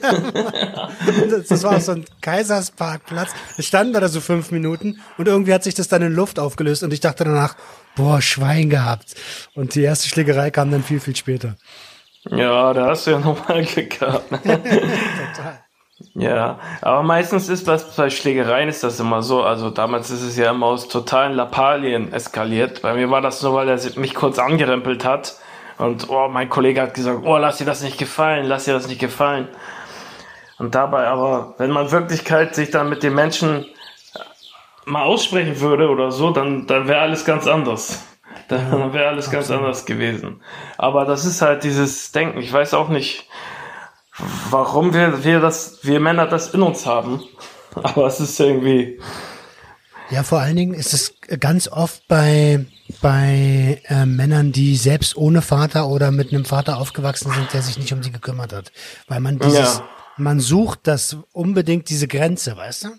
das, 1.29 1.47
das, 1.47 1.63
war 1.63 1.79
so 1.79 1.93
ein 1.93 2.05
Kaisersparkplatz. 2.21 3.29
Wir 3.55 3.63
standen 3.63 3.93
da 3.93 4.07
so 4.09 4.19
fünf 4.19 4.51
Minuten 4.51 4.99
und 5.17 5.27
irgendwie 5.27 5.53
hat 5.53 5.63
sich 5.63 5.73
das 5.73 5.87
dann 5.87 6.01
in 6.01 6.13
Luft 6.13 6.39
aufgelöst 6.39 6.83
und 6.83 6.91
ich 6.91 6.99
dachte 6.99 7.23
danach, 7.23 7.55
boah, 7.95 8.21
Schwein 8.21 8.69
gehabt. 8.69 9.15
Und 9.55 9.75
die 9.75 9.83
erste 9.83 10.09
Schlägerei 10.09 10.51
kam 10.51 10.69
dann 10.69 10.83
viel, 10.83 10.99
viel 10.99 11.15
später. 11.15 11.55
Ja, 12.29 12.73
da 12.73 12.87
hast 12.87 13.07
du 13.07 13.11
ja 13.11 13.19
nochmal 13.19 13.63
Glück 13.63 13.99
gehabt. 13.99 14.31
Ne? 14.31 14.39
Total. 14.63 15.59
Ja, 16.15 16.59
aber 16.81 17.03
meistens 17.03 17.47
ist 17.49 17.67
das 17.67 17.95
bei 17.95 18.09
Schlägereien 18.09 18.67
ist 18.67 18.83
das 18.83 18.99
immer 18.99 19.21
so. 19.21 19.43
Also 19.43 19.69
damals 19.69 20.09
ist 20.09 20.21
es 20.21 20.37
ja 20.37 20.51
immer 20.51 20.67
aus 20.67 20.89
totalen 20.89 21.33
Lappalien 21.33 22.11
eskaliert. 22.11 22.81
Bei 22.81 22.93
mir 22.93 23.09
war 23.09 23.21
das 23.21 23.41
nur, 23.41 23.53
weil 23.53 23.69
er 23.69 23.79
mich 23.97 24.13
kurz 24.13 24.39
angerempelt 24.39 25.05
hat. 25.05 25.37
Und 25.83 26.09
oh, 26.09 26.29
mein 26.29 26.47
Kollege 26.49 26.81
hat 26.81 26.93
gesagt, 26.93 27.19
oh, 27.25 27.35
lass 27.37 27.57
dir 27.57 27.65
das 27.65 27.83
nicht 27.83 27.97
gefallen, 27.97 28.45
lass 28.45 28.63
dir 28.63 28.73
das 28.73 28.87
nicht 28.87 29.01
gefallen. 29.01 29.49
Und 30.57 30.75
dabei 30.75 31.07
aber, 31.07 31.55
wenn 31.57 31.71
man 31.71 31.91
Wirklichkeit 31.91 32.55
sich 32.55 32.71
dann 32.71 32.87
mit 32.87 33.03
den 33.03 33.13
Menschen 33.13 33.65
mal 34.85 35.03
aussprechen 35.03 35.59
würde 35.59 35.89
oder 35.89 36.09
so, 36.09 36.31
dann, 36.31 36.67
dann 36.67 36.87
wäre 36.87 37.01
alles 37.01 37.25
ganz 37.25 37.47
anders. 37.47 38.07
Dann 38.49 38.93
wäre 38.93 39.07
alles 39.07 39.31
ganz 39.31 39.49
anders 39.49 39.85
gewesen. 39.85 40.41
Aber 40.77 41.05
das 41.05 41.23
ist 41.23 41.41
halt 41.41 41.63
dieses 41.63 42.11
Denken. 42.11 42.39
Ich 42.39 42.51
weiß 42.51 42.73
auch 42.73 42.89
nicht, 42.89 43.27
warum 44.49 44.93
wir, 44.93 45.23
wir 45.23 45.39
das, 45.39 45.79
wir 45.83 45.99
Männer 46.01 46.27
das 46.27 46.53
in 46.53 46.61
uns 46.61 46.85
haben. 46.85 47.23
Aber 47.75 48.05
es 48.05 48.19
ist 48.19 48.39
irgendwie. 48.39 48.99
Ja, 50.09 50.23
vor 50.23 50.39
allen 50.39 50.55
Dingen 50.55 50.73
ist 50.73 50.93
es 50.93 51.15
ganz 51.39 51.67
oft 51.67 52.07
bei, 52.07 52.65
bei 53.01 53.81
äh, 53.85 54.05
Männern, 54.05 54.51
die 54.51 54.75
selbst 54.75 55.15
ohne 55.17 55.41
Vater 55.41 55.87
oder 55.87 56.11
mit 56.11 56.31
einem 56.31 56.45
Vater 56.45 56.77
aufgewachsen 56.77 57.31
sind, 57.31 57.53
der 57.53 57.61
sich 57.61 57.77
nicht 57.77 57.93
um 57.93 58.03
sie 58.03 58.11
gekümmert 58.11 58.53
hat. 58.53 58.71
Weil 59.07 59.21
man 59.21 59.39
dieses, 59.39 59.77
ja. 59.77 59.83
man 60.17 60.39
sucht 60.39 60.81
das 60.83 61.17
unbedingt 61.31 61.89
diese 61.89 62.07
Grenze, 62.07 62.55
weißt 62.57 62.85
du? 62.85 62.89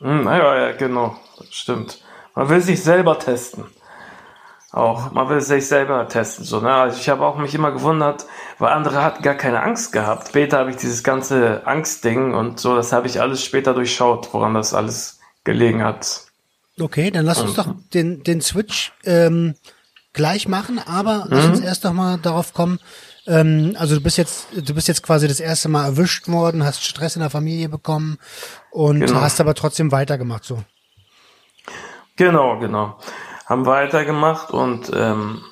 Hm, 0.00 0.24
naja, 0.24 0.68
ja, 0.68 0.72
genau. 0.72 1.16
Stimmt. 1.50 2.00
Man 2.34 2.48
will 2.48 2.60
sich 2.60 2.82
selber 2.82 3.18
testen. 3.18 3.64
Auch, 4.72 5.10
man 5.10 5.28
will 5.28 5.40
sich 5.40 5.66
selber 5.66 6.06
testen, 6.06 6.44
so, 6.44 6.60
ne? 6.60 6.72
Also 6.72 6.96
ich 7.00 7.08
habe 7.08 7.26
auch 7.26 7.36
mich 7.36 7.56
immer 7.56 7.72
gewundert, 7.72 8.26
weil 8.58 8.72
andere 8.72 9.02
hatten 9.02 9.20
gar 9.24 9.34
keine 9.34 9.64
Angst 9.64 9.92
gehabt. 9.92 10.28
Später 10.28 10.58
habe 10.58 10.70
ich 10.70 10.76
dieses 10.76 11.02
ganze 11.02 11.66
Angstding 11.66 12.34
und 12.34 12.60
so, 12.60 12.76
das 12.76 12.92
habe 12.92 13.08
ich 13.08 13.20
alles 13.20 13.44
später 13.44 13.74
durchschaut, 13.74 14.32
woran 14.32 14.54
das 14.54 14.72
alles 14.72 15.19
gelegen 15.44 15.82
hat. 15.82 16.26
Okay, 16.78 17.10
dann 17.10 17.26
lass 17.26 17.40
uns 17.40 17.54
doch 17.54 17.74
den, 17.92 18.22
den 18.22 18.40
Switch 18.40 18.92
ähm, 19.04 19.54
gleich 20.12 20.48
machen, 20.48 20.78
aber 20.78 21.26
lass 21.28 21.46
uns 21.46 21.60
mhm. 21.60 21.66
erst 21.66 21.84
doch 21.84 21.92
mal 21.92 22.18
darauf 22.18 22.54
kommen. 22.54 22.78
Ähm, 23.26 23.76
also 23.78 23.96
du 23.96 24.00
bist 24.00 24.16
jetzt, 24.16 24.46
du 24.54 24.74
bist 24.74 24.88
jetzt 24.88 25.02
quasi 25.02 25.28
das 25.28 25.40
erste 25.40 25.68
Mal 25.68 25.84
erwischt 25.84 26.28
worden, 26.28 26.64
hast 26.64 26.84
Stress 26.84 27.16
in 27.16 27.20
der 27.20 27.30
Familie 27.30 27.68
bekommen 27.68 28.18
und 28.70 29.00
genau. 29.00 29.20
hast 29.20 29.40
aber 29.40 29.54
trotzdem 29.54 29.92
weitergemacht 29.92 30.44
so. 30.44 30.62
Genau, 32.16 32.58
genau 32.58 32.98
haben 33.50 33.66
weitergemacht 33.66 34.52
und 34.52 34.92
ähm, 34.94 35.42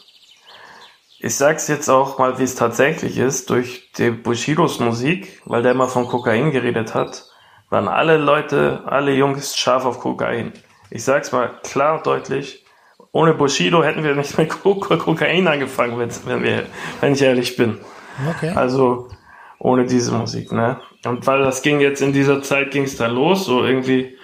ich 1.19 1.35
sag's 1.35 1.67
jetzt 1.67 1.91
auch 1.91 2.17
mal, 2.19 2.39
wie 2.39 2.45
es 2.45 2.55
tatsächlich 2.55 3.19
ist, 3.19 3.51
durch 3.51 3.91
die 3.99 4.13
Bushidos 4.13 4.79
Musik, 4.79 5.43
weil 5.45 5.65
der 5.65 5.73
immer 5.73 5.89
von 5.89 6.07
Kokain 6.07 6.53
geredet 6.53 6.95
hat, 6.95 7.28
waren 7.71 7.89
alle 7.89 8.17
Leute, 8.17 8.83
alle 8.87 9.13
Jungs 9.13 9.57
scharf 9.57 9.85
auf 9.85 10.01
Kokain. 10.01 10.53
Ich 10.91 11.05
sag's 11.05 11.33
mal 11.33 11.51
klar 11.63 11.97
und 11.97 12.07
deutlich, 12.07 12.65
ohne 13.13 13.35
Bushido 13.35 13.83
hätten 13.83 14.05
wir 14.05 14.15
nicht 14.15 14.39
mit 14.39 14.51
Kokain 14.51 15.47
angefangen, 15.47 15.99
wenn, 15.99 16.43
wir, 16.43 16.67
wenn 17.01 17.13
ich 17.13 17.23
ehrlich 17.23 17.57
bin. 17.57 17.79
Okay. 18.31 18.53
Also 18.55 19.09
ohne 19.59 19.87
diese 19.87 20.13
Musik, 20.13 20.53
ne? 20.53 20.81
Und 21.05 21.27
weil 21.27 21.41
das 21.41 21.63
ging 21.63 21.81
jetzt 21.81 22.01
in 22.01 22.13
dieser 22.13 22.43
Zeit 22.43 22.71
ging 22.71 22.85
es 22.85 22.97
dann 22.97 23.13
los, 23.13 23.45
so 23.45 23.65
irgendwie 23.65 24.17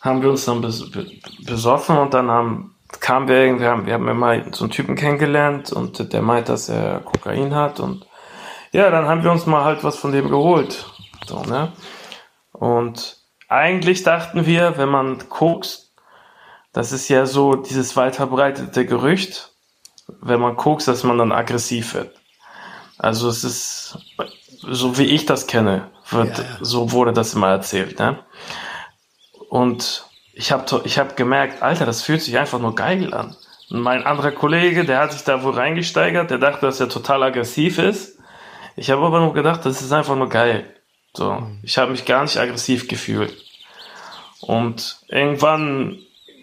haben 0.00 0.22
wir 0.22 0.30
uns 0.30 0.44
dann 0.44 0.60
besoffen 0.60 1.96
und 1.96 2.12
dann 2.12 2.30
haben 2.30 2.74
kamen 3.00 3.28
wir 3.28 3.36
irgendwie, 3.36 3.64
haben, 3.64 3.86
wir 3.86 3.94
haben 3.94 4.08
immer 4.08 4.40
so 4.52 4.64
einen 4.64 4.70
Typen 4.70 4.94
kennengelernt 4.94 5.72
und 5.72 6.12
der 6.12 6.22
meint, 6.22 6.48
dass 6.48 6.68
er 6.68 7.00
Kokain 7.00 7.54
hat 7.54 7.80
und 7.80 8.06
ja, 8.72 8.90
dann 8.90 9.06
haben 9.06 9.22
wir 9.22 9.30
uns 9.30 9.46
mal 9.46 9.64
halt 9.64 9.84
was 9.84 9.96
von 9.96 10.12
dem 10.12 10.28
geholt. 10.28 10.86
So, 11.26 11.42
ne? 11.42 11.72
Und 12.64 13.18
eigentlich 13.50 14.04
dachten 14.04 14.46
wir, 14.46 14.78
wenn 14.78 14.88
man 14.88 15.18
guckt, 15.28 15.80
das 16.72 16.92
ist 16.92 17.10
ja 17.10 17.26
so 17.26 17.56
dieses 17.56 17.94
weit 17.94 18.16
verbreitete 18.16 18.86
Gerücht, 18.86 19.50
wenn 20.22 20.40
man 20.40 20.56
guckt, 20.56 20.88
dass 20.88 21.04
man 21.04 21.18
dann 21.18 21.30
aggressiv 21.30 21.92
wird. 21.92 22.18
Also 22.96 23.28
es 23.28 23.44
ist, 23.44 23.98
so 24.62 24.96
wie 24.96 25.04
ich 25.04 25.26
das 25.26 25.46
kenne, 25.46 25.90
wird, 26.08 26.38
ja, 26.38 26.44
ja. 26.44 26.50
so 26.62 26.92
wurde 26.92 27.12
das 27.12 27.34
immer 27.34 27.50
erzählt, 27.50 27.98
ne? 27.98 28.20
Und 29.50 30.06
ich 30.32 30.50
habe 30.50 30.80
ich 30.84 30.98
hab 30.98 31.18
gemerkt, 31.18 31.62
Alter, 31.62 31.84
das 31.84 32.00
fühlt 32.00 32.22
sich 32.22 32.38
einfach 32.38 32.60
nur 32.60 32.74
geil 32.74 33.12
an. 33.12 33.36
Und 33.68 33.80
mein 33.82 34.04
anderer 34.04 34.32
Kollege, 34.32 34.86
der 34.86 35.00
hat 35.00 35.12
sich 35.12 35.24
da 35.24 35.42
wohl 35.42 35.52
reingesteigert, 35.52 36.30
der 36.30 36.38
dachte, 36.38 36.64
dass 36.64 36.80
er 36.80 36.88
total 36.88 37.24
aggressiv 37.24 37.78
ist. 37.78 38.18
Ich 38.74 38.90
habe 38.90 39.04
aber 39.04 39.20
nur 39.20 39.34
gedacht, 39.34 39.66
das 39.66 39.82
ist 39.82 39.92
einfach 39.92 40.16
nur 40.16 40.30
geil. 40.30 40.73
So, 41.16 41.32
mhm. 41.32 41.58
ich 41.62 41.78
habe 41.78 41.92
mich 41.92 42.04
gar 42.04 42.22
nicht 42.22 42.36
aggressiv 42.36 42.88
gefühlt. 42.88 43.34
Und 44.40 44.98
irgendwann 45.08 45.98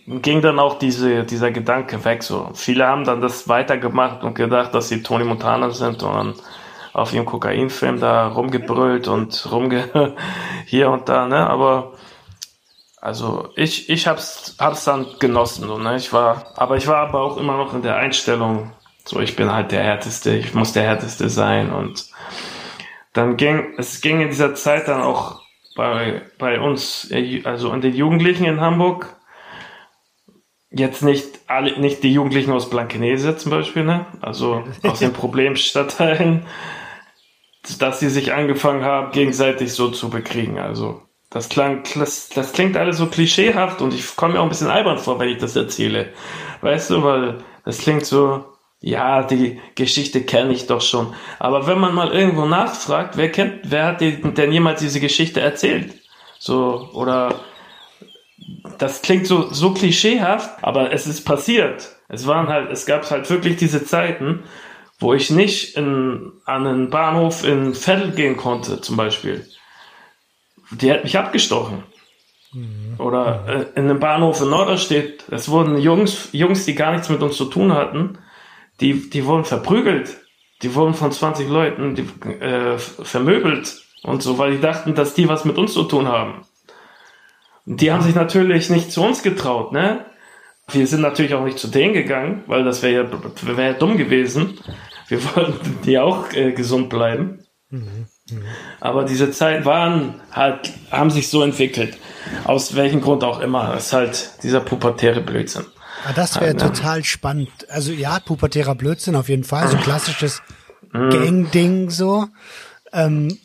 ging 0.08 0.42
dann 0.42 0.60
auch 0.60 0.80
diese, 0.80 1.24
dieser 1.24 1.52
Gedanke 1.52 2.04
weg. 2.04 2.24
So, 2.24 2.50
viele 2.54 2.88
haben 2.88 3.04
dann 3.04 3.22
das 3.22 3.48
weitergemacht 3.48 4.24
und 4.24 4.34
gedacht, 4.34 4.74
dass 4.74 4.90
sie 4.90 5.04
Tony 5.04 5.24
Montana 5.24 5.70
sind 5.72 6.02
und 6.04 6.14
dann 6.14 6.34
auf 6.94 7.14
ihrem 7.14 7.26
Kokainfilm 7.26 8.00
da 8.00 8.28
rumgebrüllt 8.28 9.08
und 9.08 9.52
rumge 9.52 10.16
hier 10.66 10.90
und 10.90 11.08
da. 11.08 11.26
Ne, 11.26 11.48
aber 11.48 11.94
also 13.00 13.50
ich, 13.56 13.90
ich 13.90 14.08
hab's, 14.08 14.56
hab's 14.60 14.84
dann 14.86 15.08
genossen, 15.20 15.68
so, 15.68 15.78
ne? 15.78 15.96
Ich 15.96 16.12
war, 16.14 16.46
aber 16.56 16.78
ich 16.78 16.88
war 16.88 16.98
aber 16.98 17.22
auch 17.22 17.38
immer 17.38 17.58
noch 17.58 17.74
in 17.74 17.82
der 17.82 17.96
Einstellung, 17.96 18.72
so 19.06 19.20
ich 19.20 19.36
bin 19.36 19.52
halt 19.52 19.72
der 19.72 19.84
Härteste, 19.84 20.36
ich 20.36 20.54
muss 20.54 20.74
der 20.74 20.84
Härteste 20.84 21.30
sein 21.30 21.72
und 21.72 22.06
dann 23.14 23.38
ging, 23.38 23.74
es 23.78 24.02
ging 24.02 24.22
in 24.22 24.30
dieser 24.30 24.56
Zeit 24.56 24.88
dann 24.88 25.02
auch 25.02 25.42
bei, 25.76 26.22
bei 26.38 26.60
uns, 26.60 27.10
äh, 27.12 27.42
also 27.44 27.72
an 27.72 27.82
den 27.82 27.94
Jugendlichen 27.94 28.46
in 28.46 28.62
Hamburg, 28.62 29.16
jetzt 30.70 31.04
nicht 31.04 31.40
alle, 31.48 31.80
nicht 31.80 32.04
die 32.04 32.14
Jugendlichen 32.14 32.52
aus 32.52 32.70
Blankenese 32.70 33.36
zum 33.38 33.52
Beispiel, 33.52 33.84
ne? 33.84 34.06
Also 34.22 34.64
aus 34.84 35.00
den 35.00 35.14
Problemstadtteilen, 35.14 36.46
dass 37.80 38.00
sie 38.00 38.10
sich 38.10 38.34
angefangen 38.34 38.84
haben, 38.84 39.12
gegenseitig 39.12 39.74
so 39.74 39.90
zu 39.90 40.10
bekriegen. 40.10 40.58
Also 40.58 41.02
das 41.30 41.50
klang, 41.50 41.84
das, 41.96 42.30
das 42.30 42.54
klingt 42.54 42.76
alles 42.76 42.98
so 42.98 43.08
klischeehaft 43.08 43.82
und 43.82 43.94
ich 43.94 44.16
komme 44.16 44.34
mir 44.34 44.40
auch 44.40 44.44
ein 44.44 44.50
bisschen 44.50 44.70
albern 44.70 44.98
vor, 44.98 45.20
wenn 45.20 45.30
ich 45.30 45.38
das 45.38 45.56
erzähle. 45.56 46.14
Weißt 46.62 46.90
du, 46.90 47.04
weil 47.04 47.44
das 47.64 47.80
klingt 47.80 48.06
so, 48.06 48.46
ja, 48.82 49.24
die 49.24 49.60
Geschichte 49.76 50.24
kenne 50.24 50.54
ich 50.54 50.68
doch 50.68 50.82
schon. 50.82 51.14
Aber 51.40 51.68
wenn 51.68 51.80
man 51.80 51.94
mal 51.94 52.12
irgendwo 52.12 52.46
nachfragt, 52.46 53.16
wer 53.16 53.32
kennt, 53.32 53.72
wer 53.72 53.86
hat 53.86 54.02
denn 54.02 54.52
jemals 54.52 54.82
diese 54.82 55.00
Geschichte 55.00 55.40
erzählt? 55.40 55.94
So, 56.40 56.90
oder 56.94 57.36
das 58.80 59.02
klingt 59.02 59.28
so, 59.28 59.52
so 59.52 59.74
klischeehaft, 59.74 60.64
aber 60.64 60.92
es 60.92 61.08
ist 61.08 61.24
passiert. 61.24 61.96
Es 62.10 62.28
waren 62.28 62.48
halt, 62.48 62.72
es 62.72 62.86
gab 62.86 63.10
halt 63.10 63.30
wirklich 63.30 63.58
diese 63.58 63.86
Zeiten, 63.86 64.44
wo 65.00 65.14
ich 65.14 65.30
nicht 65.30 65.78
in, 65.78 66.34
an 66.46 66.68
einen 66.68 66.90
Bahnhof 66.90 67.46
in 67.46 67.74
Vettel 67.74 68.12
gehen 68.12 68.36
konnte, 68.36 68.82
zum 68.82 68.98
Beispiel 68.98 69.46
die 70.72 70.92
hat 70.92 71.04
mich 71.04 71.18
abgestochen. 71.18 71.84
Mhm. 72.54 72.96
Oder 72.98 73.46
äh, 73.48 73.80
in 73.80 73.86
einem 73.86 74.00
Bahnhof 74.00 74.42
in 74.42 74.50
Norderstedt, 74.50 75.26
es 75.30 75.50
wurden 75.50 75.78
Jungs, 75.78 76.30
Jungs, 76.32 76.66
die 76.66 76.76
gar 76.76 76.92
nichts 76.92 77.10
mit 77.10 77.22
uns 77.22 77.38
zu 77.38 77.46
tun 77.46 77.74
hatten, 77.74 78.18
die, 78.82 79.10
die 79.10 79.26
wurden 79.26 79.46
verprügelt. 79.46 80.18
Die 80.62 80.76
wurden 80.76 80.94
von 80.94 81.12
20 81.12 81.48
Leuten 81.48 81.96
die, 81.96 82.08
äh, 82.44 82.78
vermöbelt 82.78 83.84
und 84.04 84.22
so, 84.22 84.38
weil 84.38 84.52
die 84.52 84.62
dachten, 84.62 84.94
dass 84.96 85.14
die 85.14 85.28
was 85.28 85.46
mit 85.46 85.58
uns 85.58 85.74
zu 85.74 85.84
tun 85.84 86.08
haben. 86.08 86.46
Und 87.66 87.82
die 87.82 87.92
haben 87.92 88.02
sich 88.02 88.16
natürlich 88.16 88.70
nicht 88.70 88.92
zu 88.92 89.02
uns 89.02 89.24
getraut, 89.24 89.72
ne? 89.72 90.06
Wir 90.70 90.88
sind 90.88 91.02
natürlich 91.02 91.34
auch 91.34 91.44
nicht 91.44 91.60
zu 91.60 91.68
denen 91.68 91.94
gegangen, 91.94 92.44
weil 92.48 92.64
das 92.64 92.82
wäre 92.82 93.04
ja, 93.04 93.58
wär 93.58 93.66
ja 93.66 93.74
dumm 93.74 93.98
gewesen. 93.98 94.60
Wir 95.08 95.24
wollten 95.36 95.80
die 95.86 96.00
auch 96.00 96.32
äh, 96.34 96.52
gesund 96.54 96.90
bleiben. 96.90 97.46
Mhm. 97.70 98.08
Aber 98.80 99.04
diese 99.04 99.32
Zeit 99.32 99.66
waren 99.66 100.22
halt, 100.32 100.72
haben 100.90 101.10
sich 101.10 101.28
so 101.30 101.42
entwickelt. 101.44 101.98
Aus 102.46 102.76
welchem 102.76 103.02
Grund 103.02 103.24
auch 103.24 103.42
immer. 103.42 103.74
Das 103.74 103.88
ist 103.88 103.94
halt 103.94 104.44
dieser 104.44 104.62
pubertäre 104.62 105.22
Blödsinn. 105.22 105.66
Ah, 106.06 106.14
das 106.14 106.36
wäre 106.36 106.48
halt, 106.48 106.60
total 106.60 107.04
spannend. 107.04 107.50
Also 107.70 107.92
ja, 107.92 108.20
pubertärer 108.20 108.76
Blödsinn 108.76 109.16
auf 109.16 109.30
jeden 109.30 109.44
Fall. 109.44 109.68
So 109.68 109.78
klassisches 109.78 110.42
mhm. 110.92 111.10
Gang-Ding 111.10 111.90
so. 111.90 112.28
Ähm, 112.94 113.38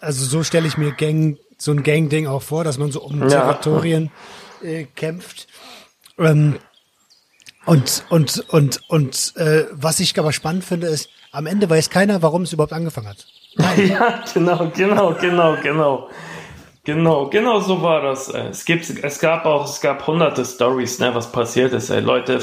also 0.00 0.24
so 0.24 0.42
stelle 0.42 0.66
ich 0.66 0.78
mir 0.78 0.92
Gang, 0.92 1.38
so 1.58 1.72
ein 1.72 1.82
Gang-Ding 1.82 2.26
auch 2.26 2.42
vor, 2.42 2.64
dass 2.64 2.78
man 2.78 2.92
so 2.92 3.02
um 3.02 3.22
ja. 3.22 3.28
Territorien 3.28 4.10
äh, 4.62 4.84
kämpft. 4.84 5.48
Ähm, 6.18 6.58
und 7.66 8.04
und 8.10 8.44
und 8.50 8.80
und 8.88 9.36
äh, 9.36 9.64
was 9.72 10.00
ich 10.00 10.18
aber 10.18 10.32
spannend 10.32 10.64
finde 10.64 10.86
ist, 10.88 11.08
am 11.32 11.46
Ende 11.46 11.68
weiß 11.68 11.90
keiner, 11.90 12.22
warum 12.22 12.42
es 12.42 12.52
überhaupt 12.52 12.72
angefangen 12.72 13.08
hat. 13.08 13.26
ja, 13.76 14.22
genau, 14.32 14.70
genau, 14.74 15.14
genau, 15.14 15.56
genau. 15.62 16.10
Genau, 16.84 17.28
genau 17.30 17.60
so 17.60 17.80
war 17.80 18.02
das. 18.02 18.28
Es 18.28 18.66
gibt, 18.66 18.88
es 18.88 19.18
gab 19.18 19.46
auch, 19.46 19.64
es 19.64 19.80
gab 19.80 20.06
hunderte 20.06 20.44
Stories, 20.44 20.98
ne, 20.98 21.14
was 21.14 21.32
passiert 21.32 21.72
ist. 21.72 21.88
Ey. 21.88 22.00
Leute, 22.00 22.40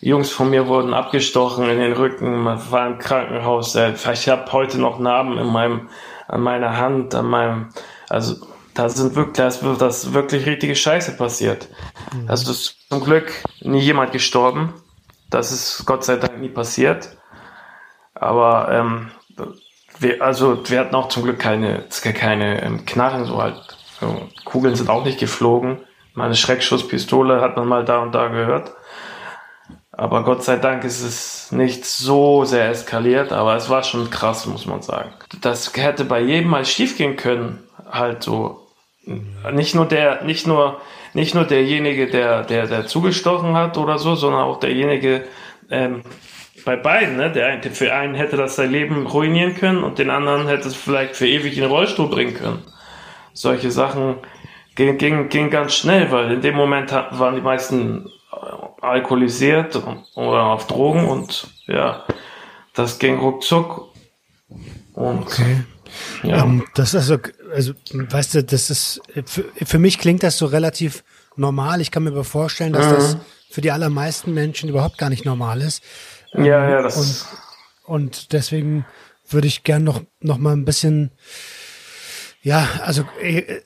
Jungs 0.00 0.30
von 0.30 0.48
mir 0.48 0.66
wurden 0.66 0.94
abgestochen 0.94 1.68
in 1.68 1.78
den 1.78 1.92
Rücken, 1.92 2.42
man 2.42 2.70
war 2.70 2.86
im 2.86 2.98
Krankenhaus. 2.98 3.74
Ey. 3.74 3.92
Ich 4.12 4.28
habe 4.28 4.50
heute 4.52 4.78
noch 4.78 4.98
Narben 4.98 5.36
in 5.36 5.46
meinem, 5.46 5.90
an 6.26 6.40
meiner 6.40 6.78
Hand, 6.78 7.14
an 7.14 7.26
meinem, 7.26 7.68
also 8.08 8.36
da 8.72 8.88
sind 8.88 9.14
wirklich, 9.14 9.36
da 9.36 9.48
ist 9.48 9.62
das 9.80 10.12
wirklich 10.14 10.46
richtige 10.46 10.74
Scheiße 10.74 11.16
passiert. 11.16 11.68
Mhm. 12.14 12.30
Also 12.30 12.46
das 12.48 12.60
ist 12.60 12.88
zum 12.88 13.04
Glück 13.04 13.30
nie 13.60 13.80
jemand 13.80 14.12
gestorben. 14.12 14.72
Das 15.28 15.52
ist 15.52 15.84
Gott 15.84 16.04
sei 16.04 16.16
Dank 16.16 16.38
nie 16.38 16.48
passiert. 16.48 17.16
Aber 18.14 18.68
ähm, 18.70 19.10
wir, 19.98 20.22
also 20.22 20.68
wir 20.68 20.80
hatten 20.80 20.94
auch 20.94 21.08
zum 21.08 21.22
Glück 21.22 21.38
keine, 21.38 21.84
keine 22.14 22.62
ähm, 22.62 22.84
Knarren, 22.84 23.24
so 23.24 23.42
halt. 23.42 23.56
So, 24.00 24.28
Kugeln 24.44 24.74
sind 24.74 24.90
auch 24.90 25.04
nicht 25.04 25.18
geflogen. 25.18 25.78
Meine 26.14 26.34
Schreckschusspistole 26.34 27.40
hat 27.40 27.56
man 27.56 27.66
mal 27.66 27.84
da 27.84 28.00
und 28.00 28.14
da 28.14 28.28
gehört. 28.28 28.72
Aber 29.92 30.24
Gott 30.24 30.44
sei 30.44 30.56
Dank 30.56 30.84
ist 30.84 31.02
es 31.02 31.52
nicht 31.52 31.86
so 31.86 32.44
sehr 32.44 32.68
eskaliert, 32.68 33.32
aber 33.32 33.56
es 33.56 33.70
war 33.70 33.82
schon 33.82 34.10
krass, 34.10 34.44
muss 34.46 34.66
man 34.66 34.82
sagen. 34.82 35.10
Das 35.40 35.74
hätte 35.74 36.04
bei 36.04 36.20
jedem 36.20 36.50
mal 36.50 36.66
schiefgehen 36.66 37.16
können, 37.16 37.62
halt 37.90 38.22
so. 38.22 38.66
Nicht 39.52 39.74
nur 39.74 39.86
der, 39.86 40.24
nicht 40.24 40.46
nur, 40.46 40.80
nicht 41.14 41.34
nur 41.34 41.44
derjenige, 41.44 42.08
der, 42.08 42.42
der, 42.42 42.66
der 42.66 42.86
zugestochen 42.86 43.54
hat 43.54 43.78
oder 43.78 43.98
so, 43.98 44.16
sondern 44.16 44.42
auch 44.42 44.60
derjenige, 44.60 45.24
ähm, 45.70 46.02
bei 46.66 46.76
beiden, 46.76 47.16
ne? 47.16 47.30
Der, 47.30 47.62
für 47.72 47.94
einen 47.94 48.16
hätte 48.16 48.36
das 48.36 48.56
sein 48.56 48.72
Leben 48.72 49.06
ruinieren 49.06 49.54
können 49.54 49.84
und 49.84 49.98
den 49.98 50.10
anderen 50.10 50.48
hätte 50.48 50.66
es 50.66 50.74
vielleicht 50.74 51.14
für 51.14 51.26
ewig 51.26 51.54
in 51.54 51.62
den 51.62 51.70
Rollstuhl 51.70 52.10
bringen 52.10 52.34
können. 52.34 52.64
Solche 53.32 53.70
Sachen 53.70 54.16
gingen, 54.74 54.98
gingen, 54.98 55.28
gingen 55.28 55.50
ganz 55.50 55.74
schnell, 55.74 56.10
weil 56.10 56.32
in 56.32 56.40
dem 56.42 56.56
Moment 56.56 56.90
waren 56.90 57.36
die 57.36 57.40
meisten 57.40 58.10
äh, 58.32 58.36
alkoholisiert 58.82 59.80
oder 60.16 60.42
auf 60.42 60.66
Drogen 60.66 61.06
und 61.06 61.46
ja, 61.68 62.04
das 62.74 62.98
ging 62.98 63.20
ruckzuck. 63.20 63.92
Und, 64.92 65.22
okay. 65.22 65.62
Ja. 66.24 66.42
Um, 66.42 66.62
ähm, 66.62 66.64
das 66.74 66.94
ist 66.94 66.96
also, 66.96 67.18
also, 67.54 67.74
weißt 67.92 68.34
du, 68.34 68.42
das 68.42 68.70
ist, 68.70 69.00
für, 69.26 69.44
für 69.64 69.78
mich 69.78 70.00
klingt 70.00 70.24
das 70.24 70.36
so 70.36 70.46
relativ 70.46 71.04
normal. 71.36 71.80
Ich 71.80 71.92
kann 71.92 72.02
mir 72.02 72.10
aber 72.10 72.24
vorstellen, 72.24 72.72
dass 72.72 72.86
mhm. 72.86 72.94
das 72.94 73.16
für 73.50 73.60
die 73.60 73.70
allermeisten 73.70 74.34
Menschen 74.34 74.68
überhaupt 74.68 74.98
gar 74.98 75.10
nicht 75.10 75.24
normal 75.24 75.62
ist. 75.62 75.82
Ja, 76.38 76.64
ähm, 76.64 76.70
ja, 76.70 76.82
das. 76.82 76.96
Und, 77.84 77.94
und 77.94 78.32
deswegen 78.32 78.84
würde 79.28 79.46
ich 79.46 79.64
gern 79.64 79.84
noch, 79.84 80.02
noch 80.20 80.38
mal 80.38 80.52
ein 80.52 80.64
bisschen, 80.64 81.10
ja, 82.42 82.68
also, 82.82 83.04
äh, 83.20 83.60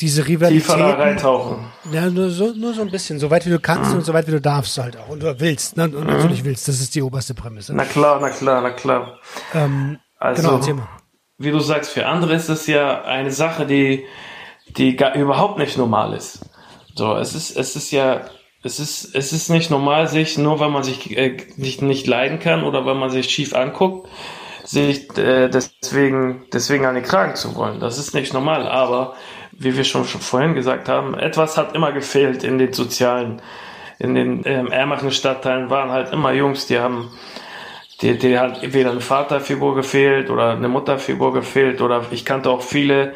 diese 0.00 0.26
Rivalität. 0.26 0.62
Tiefer 0.62 0.98
reintauchen. 0.98 1.66
Ja, 1.92 2.08
nur 2.08 2.30
so, 2.30 2.52
nur 2.52 2.72
so 2.72 2.80
ein 2.80 2.90
bisschen. 2.90 3.18
So 3.18 3.30
weit 3.30 3.44
wie 3.44 3.50
du 3.50 3.60
kannst 3.60 3.90
mhm. 3.90 3.98
und 3.98 4.04
so 4.04 4.14
weit 4.14 4.26
wie 4.26 4.30
du 4.30 4.40
darfst 4.40 4.78
halt 4.78 4.96
auch. 4.96 5.08
Und 5.08 5.22
du 5.22 5.40
willst, 5.40 5.76
ne? 5.76 5.84
Und 5.84 5.94
mhm. 5.94 6.06
natürlich 6.06 6.44
willst. 6.44 6.68
Das 6.68 6.80
ist 6.80 6.94
die 6.94 7.02
oberste 7.02 7.34
Prämisse. 7.34 7.74
Na 7.74 7.84
klar, 7.84 8.18
na 8.20 8.30
klar, 8.30 8.62
na 8.62 8.70
klar. 8.70 9.18
Ähm, 9.52 9.98
also, 10.18 10.58
genau, 10.58 10.82
wie 11.38 11.50
du 11.50 11.60
sagst, 11.60 11.90
für 11.90 12.06
andere 12.06 12.34
ist 12.34 12.48
es 12.48 12.66
ja 12.66 13.02
eine 13.02 13.30
Sache, 13.30 13.66
die, 13.66 14.04
die 14.76 14.96
gar, 14.96 15.14
überhaupt 15.14 15.58
nicht 15.58 15.76
normal 15.76 16.14
ist. 16.14 16.40
So, 16.94 17.16
es 17.16 17.34
ist, 17.34 17.56
es 17.56 17.76
ist 17.76 17.90
ja 17.90 18.22
es 18.62 18.78
ist, 18.78 19.14
es 19.14 19.32
ist 19.32 19.48
nicht 19.48 19.70
normal, 19.70 20.08
sich, 20.08 20.36
nur 20.36 20.60
weil 20.60 20.68
man 20.68 20.82
sich 20.82 21.16
äh, 21.16 21.36
nicht, 21.56 21.82
nicht 21.82 22.06
leiden 22.06 22.38
kann 22.38 22.62
oder 22.62 22.84
weil 22.84 22.94
man 22.94 23.10
sich 23.10 23.30
schief 23.30 23.54
anguckt, 23.54 24.08
sich 24.64 25.16
äh, 25.16 25.48
deswegen, 25.48 26.44
deswegen 26.52 26.84
an 26.84 26.94
den 26.94 27.04
Kragen 27.04 27.36
zu 27.36 27.54
wollen. 27.56 27.80
Das 27.80 27.98
ist 27.98 28.14
nicht 28.14 28.34
normal, 28.34 28.66
aber 28.66 29.14
wie 29.52 29.76
wir 29.76 29.84
schon, 29.84 30.04
schon 30.04 30.20
vorhin 30.20 30.54
gesagt 30.54 30.88
haben, 30.88 31.14
etwas 31.14 31.56
hat 31.56 31.74
immer 31.74 31.92
gefehlt 31.92 32.44
in 32.44 32.58
den 32.58 32.72
sozialen, 32.72 33.40
in 33.98 34.14
den 34.14 34.42
ähm, 34.44 34.70
ärmeren 34.70 35.10
Stadtteilen 35.10 35.70
waren 35.70 35.90
halt 35.90 36.12
immer 36.12 36.32
Jungs, 36.32 36.66
die 36.66 36.78
haben, 36.78 37.10
die, 38.02 38.18
die 38.18 38.38
hat 38.38 38.62
entweder 38.62 38.90
eine 38.90 39.00
Vaterfigur 39.00 39.74
gefehlt 39.74 40.30
oder 40.30 40.50
eine 40.50 40.68
Mutterfigur 40.68 41.32
gefehlt 41.32 41.80
oder 41.80 42.04
ich 42.10 42.24
kannte 42.24 42.50
auch 42.50 42.62
viele, 42.62 43.14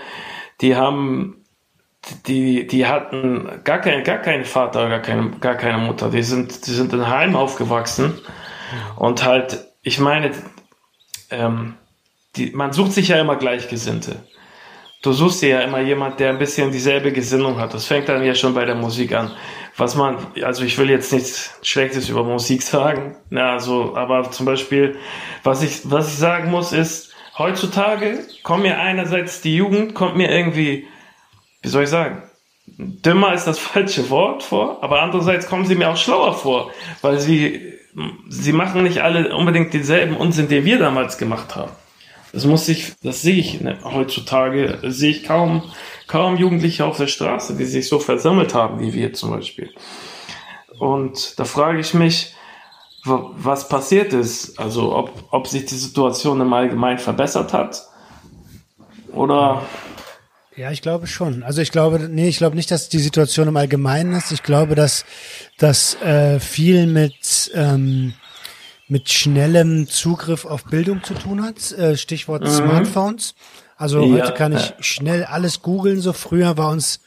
die 0.60 0.76
haben 0.76 1.43
die, 2.26 2.66
die 2.66 2.86
hatten 2.86 3.48
gar, 3.64 3.78
kein, 3.80 4.04
gar 4.04 4.18
keinen 4.18 4.44
Vater, 4.44 4.88
gar 4.88 5.00
keine, 5.00 5.30
gar 5.40 5.54
keine 5.54 5.78
Mutter. 5.78 6.10
Die 6.10 6.22
sind, 6.22 6.66
die 6.66 6.72
sind 6.72 6.92
in 6.92 7.08
Heim 7.08 7.36
aufgewachsen. 7.36 8.20
Und 8.96 9.24
halt, 9.24 9.64
ich 9.82 9.98
meine, 9.98 10.32
ähm, 11.30 11.74
die, 12.36 12.50
man 12.50 12.72
sucht 12.72 12.92
sich 12.92 13.08
ja 13.08 13.20
immer 13.20 13.36
Gleichgesinnte. 13.36 14.16
du 15.02 15.12
suchst 15.12 15.42
dir 15.42 15.48
ja 15.50 15.60
immer 15.60 15.80
jemand, 15.80 16.18
der 16.18 16.30
ein 16.30 16.38
bisschen 16.38 16.72
dieselbe 16.72 17.12
Gesinnung 17.12 17.58
hat. 17.58 17.74
Das 17.74 17.86
fängt 17.86 18.08
dann 18.08 18.24
ja 18.24 18.34
schon 18.34 18.54
bei 18.54 18.64
der 18.64 18.74
Musik 18.74 19.14
an. 19.14 19.30
Was 19.76 19.96
man, 19.96 20.16
also 20.42 20.64
ich 20.64 20.78
will 20.78 20.88
jetzt 20.88 21.12
nichts 21.12 21.58
Schlechtes 21.62 22.08
über 22.08 22.24
Musik 22.24 22.62
sagen, 22.62 23.16
ja, 23.30 23.52
also, 23.52 23.96
aber 23.96 24.30
zum 24.30 24.46
Beispiel, 24.46 24.96
was 25.42 25.62
ich, 25.62 25.80
was 25.84 26.08
ich 26.08 26.18
sagen 26.18 26.50
muss, 26.50 26.72
ist, 26.72 27.14
heutzutage 27.36 28.20
kommt 28.42 28.62
mir 28.62 28.78
einerseits 28.78 29.40
die 29.40 29.56
Jugend, 29.56 29.94
kommt 29.94 30.16
mir 30.16 30.30
irgendwie, 30.30 30.86
wie 31.64 31.68
soll 31.68 31.84
ich 31.84 31.90
sagen, 31.90 32.22
dümmer 32.66 33.32
ist 33.32 33.46
das 33.46 33.58
falsche 33.70 34.08
Wort 34.10 34.42
vor, 34.42 34.78
aber 34.82 35.02
andererseits 35.02 35.46
kommen 35.46 35.66
sie 35.66 35.74
mir 35.74 35.90
auch 35.90 35.96
schlauer 35.96 36.34
vor, 36.34 36.70
weil 37.00 37.18
sie, 37.18 37.72
sie 38.28 38.52
machen 38.52 38.82
nicht 38.82 39.00
alle 39.02 39.34
unbedingt 39.34 39.72
denselben 39.72 40.16
Unsinn, 40.16 40.48
den 40.48 40.64
wir 40.64 40.78
damals 40.78 41.18
gemacht 41.18 41.56
haben. 41.56 41.72
Das 42.32 42.44
muss 42.44 42.68
ich, 42.68 42.92
das 43.02 43.22
sehe 43.22 43.36
ich 43.36 43.60
ne, 43.60 43.78
heutzutage, 43.84 44.78
sehe 44.82 45.10
ich 45.12 45.24
kaum, 45.24 45.62
kaum 46.06 46.36
Jugendliche 46.36 46.84
auf 46.84 46.96
der 46.96 47.06
Straße, 47.06 47.56
die 47.56 47.64
sich 47.64 47.88
so 47.88 47.98
versammelt 47.98 48.54
haben 48.54 48.80
wie 48.80 48.92
wir 48.92 49.12
zum 49.14 49.30
Beispiel. 49.30 49.70
Und 50.78 51.38
da 51.38 51.44
frage 51.44 51.78
ich 51.78 51.94
mich, 51.94 52.34
was 53.04 53.68
passiert 53.68 54.12
ist, 54.12 54.58
also 54.58 54.96
ob, 54.96 55.12
ob 55.30 55.46
sich 55.46 55.66
die 55.66 55.76
Situation 55.76 56.40
im 56.40 56.52
Allgemeinen 56.52 56.98
verbessert 56.98 57.52
hat 57.52 57.82
oder 59.12 59.62
ja, 60.56 60.70
ich 60.70 60.82
glaube 60.82 61.06
schon. 61.06 61.42
Also 61.42 61.60
ich 61.62 61.70
glaube, 61.70 61.98
nee, 61.98 62.28
ich 62.28 62.38
glaube 62.38 62.56
nicht, 62.56 62.70
dass 62.70 62.88
die 62.88 62.98
Situation 62.98 63.48
im 63.48 63.56
Allgemeinen 63.56 64.14
ist. 64.14 64.32
Ich 64.32 64.42
glaube, 64.42 64.74
dass 64.74 65.04
das 65.58 66.00
äh, 66.02 66.38
viel 66.40 66.86
mit 66.86 67.50
ähm, 67.54 68.14
mit 68.86 69.10
schnellem 69.10 69.88
Zugriff 69.88 70.44
auf 70.44 70.64
Bildung 70.64 71.02
zu 71.02 71.14
tun 71.14 71.42
hat. 71.42 71.72
Äh, 71.72 71.96
Stichwort 71.96 72.42
mhm. 72.42 72.50
Smartphones. 72.50 73.34
Also 73.76 74.04
ja, 74.04 74.22
heute 74.22 74.34
kann 74.34 74.52
ich 74.52 74.74
schnell 74.80 75.24
alles 75.24 75.62
googeln. 75.62 76.00
So 76.00 76.12
früher 76.12 76.56
war 76.56 76.70
uns, 76.70 77.00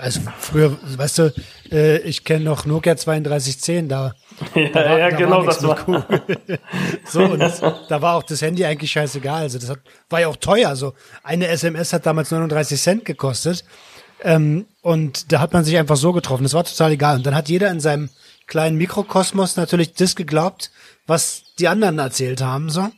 also 0.00 0.20
früher, 0.38 0.76
weißt 0.82 1.18
du, 1.18 1.34
äh, 1.70 1.98
ich 1.98 2.24
kenne 2.24 2.44
noch 2.44 2.64
Nokia 2.64 2.94
3210, 2.94 3.88
da 3.88 4.14
ja, 4.54 4.68
da 4.68 4.98
ja 4.98 5.10
da 5.10 5.16
genau, 5.16 5.42
das 5.44 5.62
war. 5.62 5.86
Cool. 5.86 6.04
so, 7.04 7.24
und 7.24 7.40
das, 7.40 7.60
da 7.60 8.02
war 8.02 8.16
auch 8.16 8.22
das 8.22 8.42
Handy 8.42 8.64
eigentlich 8.64 8.92
scheißegal. 8.92 9.42
Also 9.42 9.58
das 9.58 9.70
hat, 9.70 9.80
war 10.10 10.20
ja 10.20 10.28
auch 10.28 10.36
teuer. 10.36 10.76
So 10.76 10.94
eine 11.22 11.48
SMS 11.48 11.92
hat 11.92 12.06
damals 12.06 12.30
39 12.30 12.80
Cent 12.80 13.04
gekostet. 13.04 13.64
Ähm, 14.22 14.66
und 14.82 15.32
da 15.32 15.40
hat 15.40 15.52
man 15.52 15.64
sich 15.64 15.76
einfach 15.76 15.96
so 15.96 16.12
getroffen. 16.12 16.42
Das 16.42 16.54
war 16.54 16.64
total 16.64 16.92
egal. 16.92 17.16
Und 17.16 17.26
dann 17.26 17.34
hat 17.34 17.48
jeder 17.48 17.70
in 17.70 17.80
seinem 17.80 18.10
kleinen 18.46 18.76
Mikrokosmos 18.76 19.56
natürlich 19.56 19.94
das 19.94 20.16
geglaubt, 20.16 20.70
was 21.06 21.42
die 21.58 21.68
anderen 21.68 21.98
erzählt 21.98 22.40
haben. 22.40 22.70
So. 22.70 22.88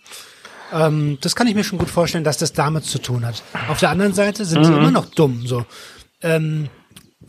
Ähm, 0.72 1.18
das 1.20 1.34
kann 1.36 1.46
ich 1.46 1.54
mir 1.54 1.64
schon 1.64 1.78
gut 1.78 1.90
vorstellen, 1.90 2.24
dass 2.24 2.38
das 2.38 2.52
damit 2.52 2.84
zu 2.84 2.98
tun 3.00 3.26
hat. 3.26 3.42
Auf 3.68 3.80
der 3.80 3.90
anderen 3.90 4.14
Seite 4.14 4.44
sind 4.44 4.62
mhm. 4.62 4.66
die 4.66 4.72
immer 4.72 4.90
noch 4.90 5.06
dumm. 5.06 5.46
So. 5.46 5.64
Ähm, 6.22 6.68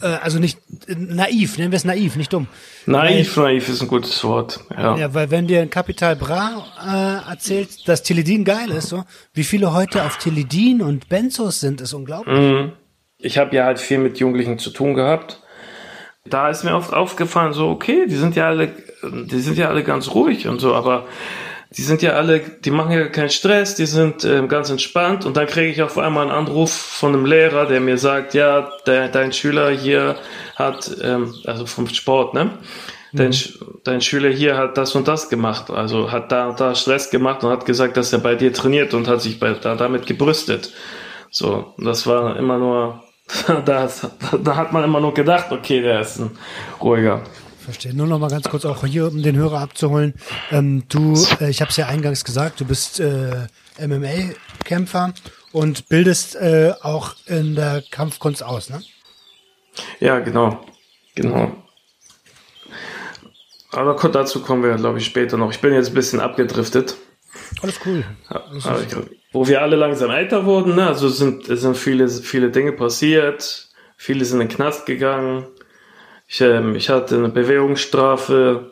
äh, 0.02 0.18
also 0.22 0.39
nicht 0.39 0.60
äh, 0.88 0.95
naiv, 0.95 1.58
nennen 1.58 1.72
wir 1.72 1.78
es 1.78 1.86
naiv, 1.86 2.16
nicht 2.16 2.34
dumm. 2.34 2.47
Naiv, 2.86 3.38
weil, 3.38 3.54
naiv 3.54 3.70
ist 3.70 3.82
ein 3.82 3.88
gutes 3.88 4.24
Wort. 4.24 4.60
Ja, 4.76 4.97
ja 4.97 5.14
weil 5.14 5.32
wenn 5.32 5.47
dir 5.47 5.62
ein 5.62 5.70
Kapital 5.70 6.16
Bra 6.16 6.66
äh, 6.86 7.30
erzählt, 7.30 7.88
dass 7.88 8.04
Teledin 8.04 8.43
geil 8.43 8.72
ist, 8.72 8.89
so 8.89 9.04
wie 9.34 9.43
viele 9.43 9.74
heute 9.74 10.04
auf 10.04 10.18
Teledin 10.18 10.82
und 10.82 11.10
Benzos 11.10 11.60
sind, 11.60 11.82
ist 11.82 11.93
unglaublich. 11.93 12.38
Mhm. 12.38 12.72
Ich 13.18 13.38
habe 13.38 13.56
ja 13.56 13.66
halt 13.66 13.80
viel 13.80 13.99
mit 13.99 14.20
Jugendlichen 14.20 14.58
zu 14.58 14.72
tun 14.72 14.93
gehabt. 14.93 15.41
Da 16.26 16.49
ist 16.49 16.64
mir 16.64 16.76
oft 16.76 16.93
aufgefallen, 16.93 17.54
so 17.54 17.70
okay, 17.70 18.06
die 18.08 18.16
sind 18.16 18.36
ja 18.36 18.47
alle, 18.47 18.74
die 19.04 19.39
sind 19.39 19.58
ja 19.58 19.70
alle 19.70 19.84
ganz 19.84 20.10
ruhig 20.14 20.47
und 20.47 20.60
so, 20.60 20.76
aber 20.76 21.08
die 21.78 21.84
sind 21.84 22.01
ja 22.01 22.11
alle, 22.11 22.39
die 22.39 22.72
machen 22.72 22.91
ja 22.91 23.07
keinen 23.07 23.30
Stress, 23.30 23.76
die 23.76 23.86
sind 23.86 24.26
ähm, 24.26 24.49
ganz 24.49 24.69
entspannt 24.69 25.26
und 25.26 25.38
dann 25.38 25.47
kriege 25.47 25.72
ich 25.72 25.82
auf 25.82 25.97
einmal 25.97 26.24
einen 26.24 26.32
Anruf 26.32 26.72
von 26.74 27.13
einem 27.13 27.26
Lehrer, 27.26 27.65
der 27.65 27.80
mir 27.80 27.97
sagt, 27.97 28.34
ja, 28.34 28.69
der, 28.86 29.07
dein 29.07 29.32
Schüler 29.32 29.72
hier 29.72 30.17
hat, 30.57 30.91
ähm, 31.01 31.34
also 31.45 31.65
vom 31.65 31.88
Sport, 31.88 32.34
ne? 32.34 32.51
Dein, 33.13 33.30
mhm. 33.30 33.80
dein 33.84 34.01
Schüler 34.01 34.30
hier 34.30 34.57
hat 34.57 34.78
das 34.78 34.95
und 34.95 35.07
das 35.07 35.30
gemacht, 35.30 35.69
also 35.69 36.11
hat 36.11 36.32
da 36.32 36.49
und 36.49 36.59
da 36.59 36.76
Stress 36.76 37.09
gemacht 37.09 37.43
und 37.43 37.49
hat 37.49 37.65
gesagt, 37.65 37.97
dass 37.97 38.13
er 38.13 38.19
bei 38.19 38.36
dir 38.36 38.53
trainiert 38.53 38.93
und 38.93 39.07
hat 39.07 39.22
sich 39.22 39.39
bei, 39.39 39.53
da, 39.53 39.76
damit 39.76 40.05
gebrüstet. 40.05 40.74
So, 41.30 41.74
das 41.78 42.05
war 42.05 42.36
immer 42.38 42.57
nur, 42.57 43.03
da, 43.65 43.89
da 44.43 44.55
hat 44.55 44.74
man 44.74 44.84
immer 44.84 44.99
nur 44.99 45.13
gedacht, 45.13 45.51
okay, 45.51 45.82
der 45.82 46.01
ist 46.01 46.19
ein 46.19 46.32
ruhiger. 46.82 47.22
Verstehe. 47.72 47.93
Nur 47.93 48.07
noch 48.07 48.19
mal 48.19 48.30
ganz 48.30 48.49
kurz 48.49 48.65
auch 48.65 48.86
hier, 48.86 49.07
um 49.07 49.24
den 49.24 49.38
Hörer 49.38 49.59
abzuholen. 49.59 50.13
Ähm, 50.51 50.84
du, 50.89 51.13
äh, 51.39 51.49
ich 51.49 51.61
habe 51.61 51.72
es 51.72 51.78
ja 51.78 51.88
eingangs 51.88 52.26
gesagt, 52.26 52.59
du 52.59 52.65
bist 52.65 52.99
äh, 52.99 53.47
MMA-Kämpfer 53.80 55.13
und 55.53 55.88
bildest 55.88 56.36
äh, 56.36 56.74
auch 56.82 57.15
in 57.28 57.55
der 57.55 57.82
Kampfkunst 57.89 58.43
aus, 58.43 58.69
ne? 58.69 58.82
Ja, 60.01 60.19
genau. 60.19 60.65
Genau. 61.15 61.55
Aber 63.72 63.95
dazu 64.09 64.41
kommen 64.41 64.63
wir, 64.63 64.76
glaube 64.76 64.97
ich, 64.97 65.05
später 65.05 65.38
noch. 65.38 65.51
Ich 65.51 65.61
bin 65.61 65.74
jetzt 65.74 65.89
ein 65.89 65.93
bisschen 65.93 66.19
abgedriftet. 66.19 66.97
Alles 67.61 67.80
cool. 67.86 68.03
Alles 68.28 68.65
wo 69.32 69.47
wir 69.47 69.61
alle 69.61 69.78
langsam 69.78 70.11
älter 70.11 70.45
wurden, 70.45 70.76
ne? 70.76 70.88
also 70.88 71.07
sind, 71.07 71.45
sind 71.45 71.78
viele, 71.78 72.09
viele 72.09 72.51
Dinge 72.51 72.74
passiert. 72.74 73.69
Viele 73.95 74.26
sind 74.26 74.41
in 74.41 74.49
den 74.49 74.55
Knast 74.55 74.86
gegangen. 74.86 75.45
Ich, 76.32 76.40
ähm, 76.40 76.78
ich 76.78 76.90
hatte 76.90 77.18
eine 77.18 77.28
Bewährungsstrafe. 77.28 78.72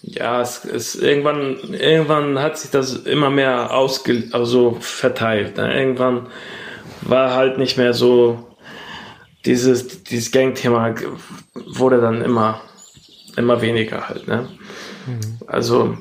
Ja, 0.00 0.40
es, 0.40 0.64
es 0.64 0.94
irgendwann, 0.94 1.58
irgendwann 1.74 2.38
hat 2.38 2.56
sich 2.56 2.70
das 2.70 2.94
immer 2.94 3.28
mehr 3.28 3.74
ausge, 3.74 4.30
also 4.32 4.78
verteilt. 4.80 5.58
Ne? 5.58 5.78
Irgendwann 5.78 6.28
war 7.02 7.34
halt 7.34 7.58
nicht 7.58 7.76
mehr 7.76 7.92
so 7.92 8.56
dieses, 9.44 10.02
dieses 10.04 10.32
Gang-Thema 10.32 10.94
wurde 11.54 12.00
dann 12.00 12.22
immer, 12.22 12.62
immer 13.36 13.60
weniger 13.60 14.08
halt. 14.08 14.26
Ne? 14.26 14.48
Mhm. 15.06 15.46
Also 15.46 15.98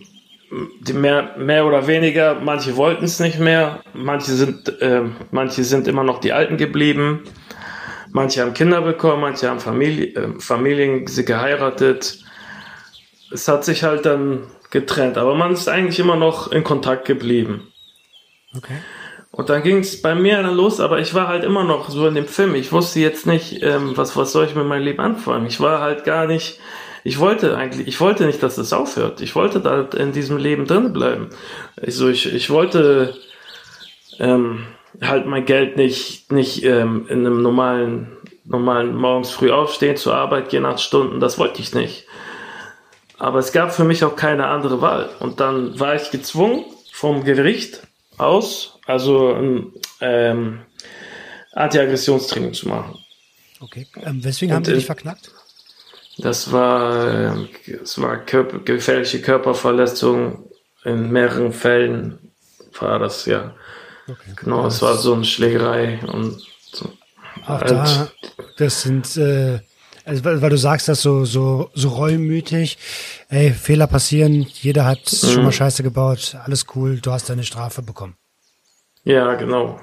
die 0.80 0.94
mehr, 0.94 1.36
mehr 1.38 1.66
oder 1.66 1.86
weniger, 1.86 2.36
manche 2.36 2.78
wollten 2.78 3.04
es 3.04 3.20
nicht 3.20 3.40
mehr, 3.40 3.82
manche 3.94 4.32
sind, 4.32 4.82
äh, 4.82 5.02
manche 5.32 5.66
sind 5.66 5.90
immer 5.90 6.06
noch 6.06 6.22
die 6.22 6.32
Alten 6.32 6.56
geblieben. 6.56 7.24
Manche 8.12 8.42
haben 8.42 8.54
Kinder 8.54 8.82
bekommen, 8.82 9.22
manche 9.22 9.50
haben 9.50 9.60
Familie, 9.60 10.16
äh, 10.16 10.40
Familien 10.40 11.08
sie 11.08 11.26
geheiratet. 11.26 12.20
Es 13.32 13.48
hat 13.48 13.64
sich 13.64 13.84
halt 13.84 14.06
dann 14.06 14.48
getrennt, 14.70 15.18
aber 15.18 15.36
man 15.36 15.54
ist 15.54 15.70
eigentlich 15.70 16.00
immer 16.00 16.16
noch 16.16 16.52
in 16.52 16.64
Kontakt 16.64 17.06
geblieben. 17.06 17.72
Okay. 18.56 18.78
Und 19.32 19.50
dann 19.50 19.64
ging 19.64 19.78
es 19.78 20.02
bei 20.02 20.14
mir 20.14 20.44
dann 20.44 20.56
los, 20.56 20.82
aber 20.82 21.00
ich 21.00 21.14
war 21.14 21.30
halt 21.30 21.46
immer 21.46 21.64
noch 21.64 21.90
so 21.90 22.06
in 22.06 22.16
dem 22.16 22.28
Film. 22.28 22.54
Ich 22.54 22.74
wusste 22.74 23.00
jetzt 23.00 23.26
nicht, 23.26 23.64
ähm, 23.64 23.96
was, 23.96 24.18
was 24.18 24.34
soll 24.34 24.46
ich 24.46 24.56
mit 24.56 24.66
meinem 24.66 24.84
Leben 24.84 25.00
anfangen. 25.00 25.46
Ich 25.46 25.62
war 25.62 25.80
halt 25.80 26.04
gar 26.04 26.28
nicht, 26.28 26.60
ich 27.06 27.18
wollte 27.18 27.56
eigentlich, 27.56 27.88
ich 27.88 28.00
wollte 28.02 28.26
nicht, 28.26 28.44
dass 28.44 28.56
das 28.56 28.74
aufhört. 28.74 29.22
Ich 29.22 29.34
wollte 29.36 29.62
da 29.62 29.84
in 29.98 30.12
diesem 30.12 30.38
Leben 30.38 30.68
drin 30.68 30.92
bleiben. 30.92 31.30
Also 31.82 32.10
ich, 32.10 32.32
ich 32.32 32.50
wollte, 32.50 33.16
ähm, 34.20 34.68
halt 35.00 35.26
mein 35.26 35.46
Geld 35.46 35.78
nicht, 35.78 36.32
nicht 36.32 36.64
ähm, 36.64 37.06
in 37.08 37.20
einem 37.20 37.42
normalen, 37.42 38.18
normalen 38.46 38.96
morgens 38.96 39.32
früh 39.32 39.52
aufstehen, 39.52 39.98
zur 39.98 40.16
Arbeit 40.16 40.50
gehen, 40.50 40.66
acht 40.66 40.82
Stunden, 40.82 41.20
das 41.20 41.38
wollte 41.38 41.62
ich 41.62 41.74
nicht. 41.74 42.06
Aber 43.18 43.40
es 43.40 43.52
gab 43.52 43.74
für 43.74 43.84
mich 43.84 44.04
auch 44.04 44.16
keine 44.16 44.48
andere 44.48 44.82
Wahl. 44.82 45.10
Und 45.20 45.40
dann 45.40 45.80
war 45.80 45.96
ich 45.96 46.12
gezwungen, 46.12 46.66
vom 46.92 47.24
Gericht 47.24 47.82
aus, 48.18 48.80
also 48.86 49.34
ein 49.34 49.74
ähm, 50.02 50.62
Anti-Aggressionstraining 51.54 52.54
zu 52.54 52.68
machen. 52.68 52.98
Okay. 53.60 53.88
Ähm, 54.04 54.24
weswegen 54.24 54.52
Und 54.52 54.58
haben 54.58 54.66
Sie 54.66 54.74
dich 54.74 54.86
verknackt? 54.86 55.32
Das 56.18 56.52
war, 56.52 57.36
äh, 57.36 57.48
das 57.80 58.00
war 58.02 58.18
Körper, 58.18 58.60
gefährliche 58.60 59.22
Körperverletzung 59.22 60.52
in 60.84 61.12
mehreren 61.12 61.54
Fällen 61.54 62.32
war 62.80 63.00
das 63.00 63.26
ja. 63.26 63.56
Okay. 64.12 64.34
Genau, 64.36 64.68
es 64.68 64.82
war 64.82 64.96
so 64.98 65.14
eine 65.14 65.26
Schlägerei 65.26 66.00
und 66.08 66.42
so. 66.72 66.92
Auch 67.46 67.62
halt. 67.62 67.72
da, 67.72 68.12
das 68.58 68.82
sind, 68.82 69.16
äh, 69.18 69.60
also 70.06 70.26
weil, 70.26 70.42
weil, 70.42 70.50
du 70.50 70.58
sagst 70.58 70.88
das 70.90 71.02
so, 71.02 71.26
so, 71.26 71.70
so 71.74 71.90
reumütig, 71.90 72.78
ey, 73.30 73.52
Fehler 73.52 73.88
passieren, 73.88 74.46
jeder 74.62 74.86
hat 74.86 75.00
mhm. 75.12 75.28
schon 75.28 75.44
mal 75.44 75.52
Scheiße 75.52 75.84
gebaut, 75.84 76.36
alles 76.44 76.66
cool, 76.76 77.00
du 77.00 77.12
hast 77.12 77.30
deine 77.30 77.44
Strafe 77.44 77.82
bekommen. 77.82 78.16
Ja, 79.04 79.34
genau. 79.36 79.80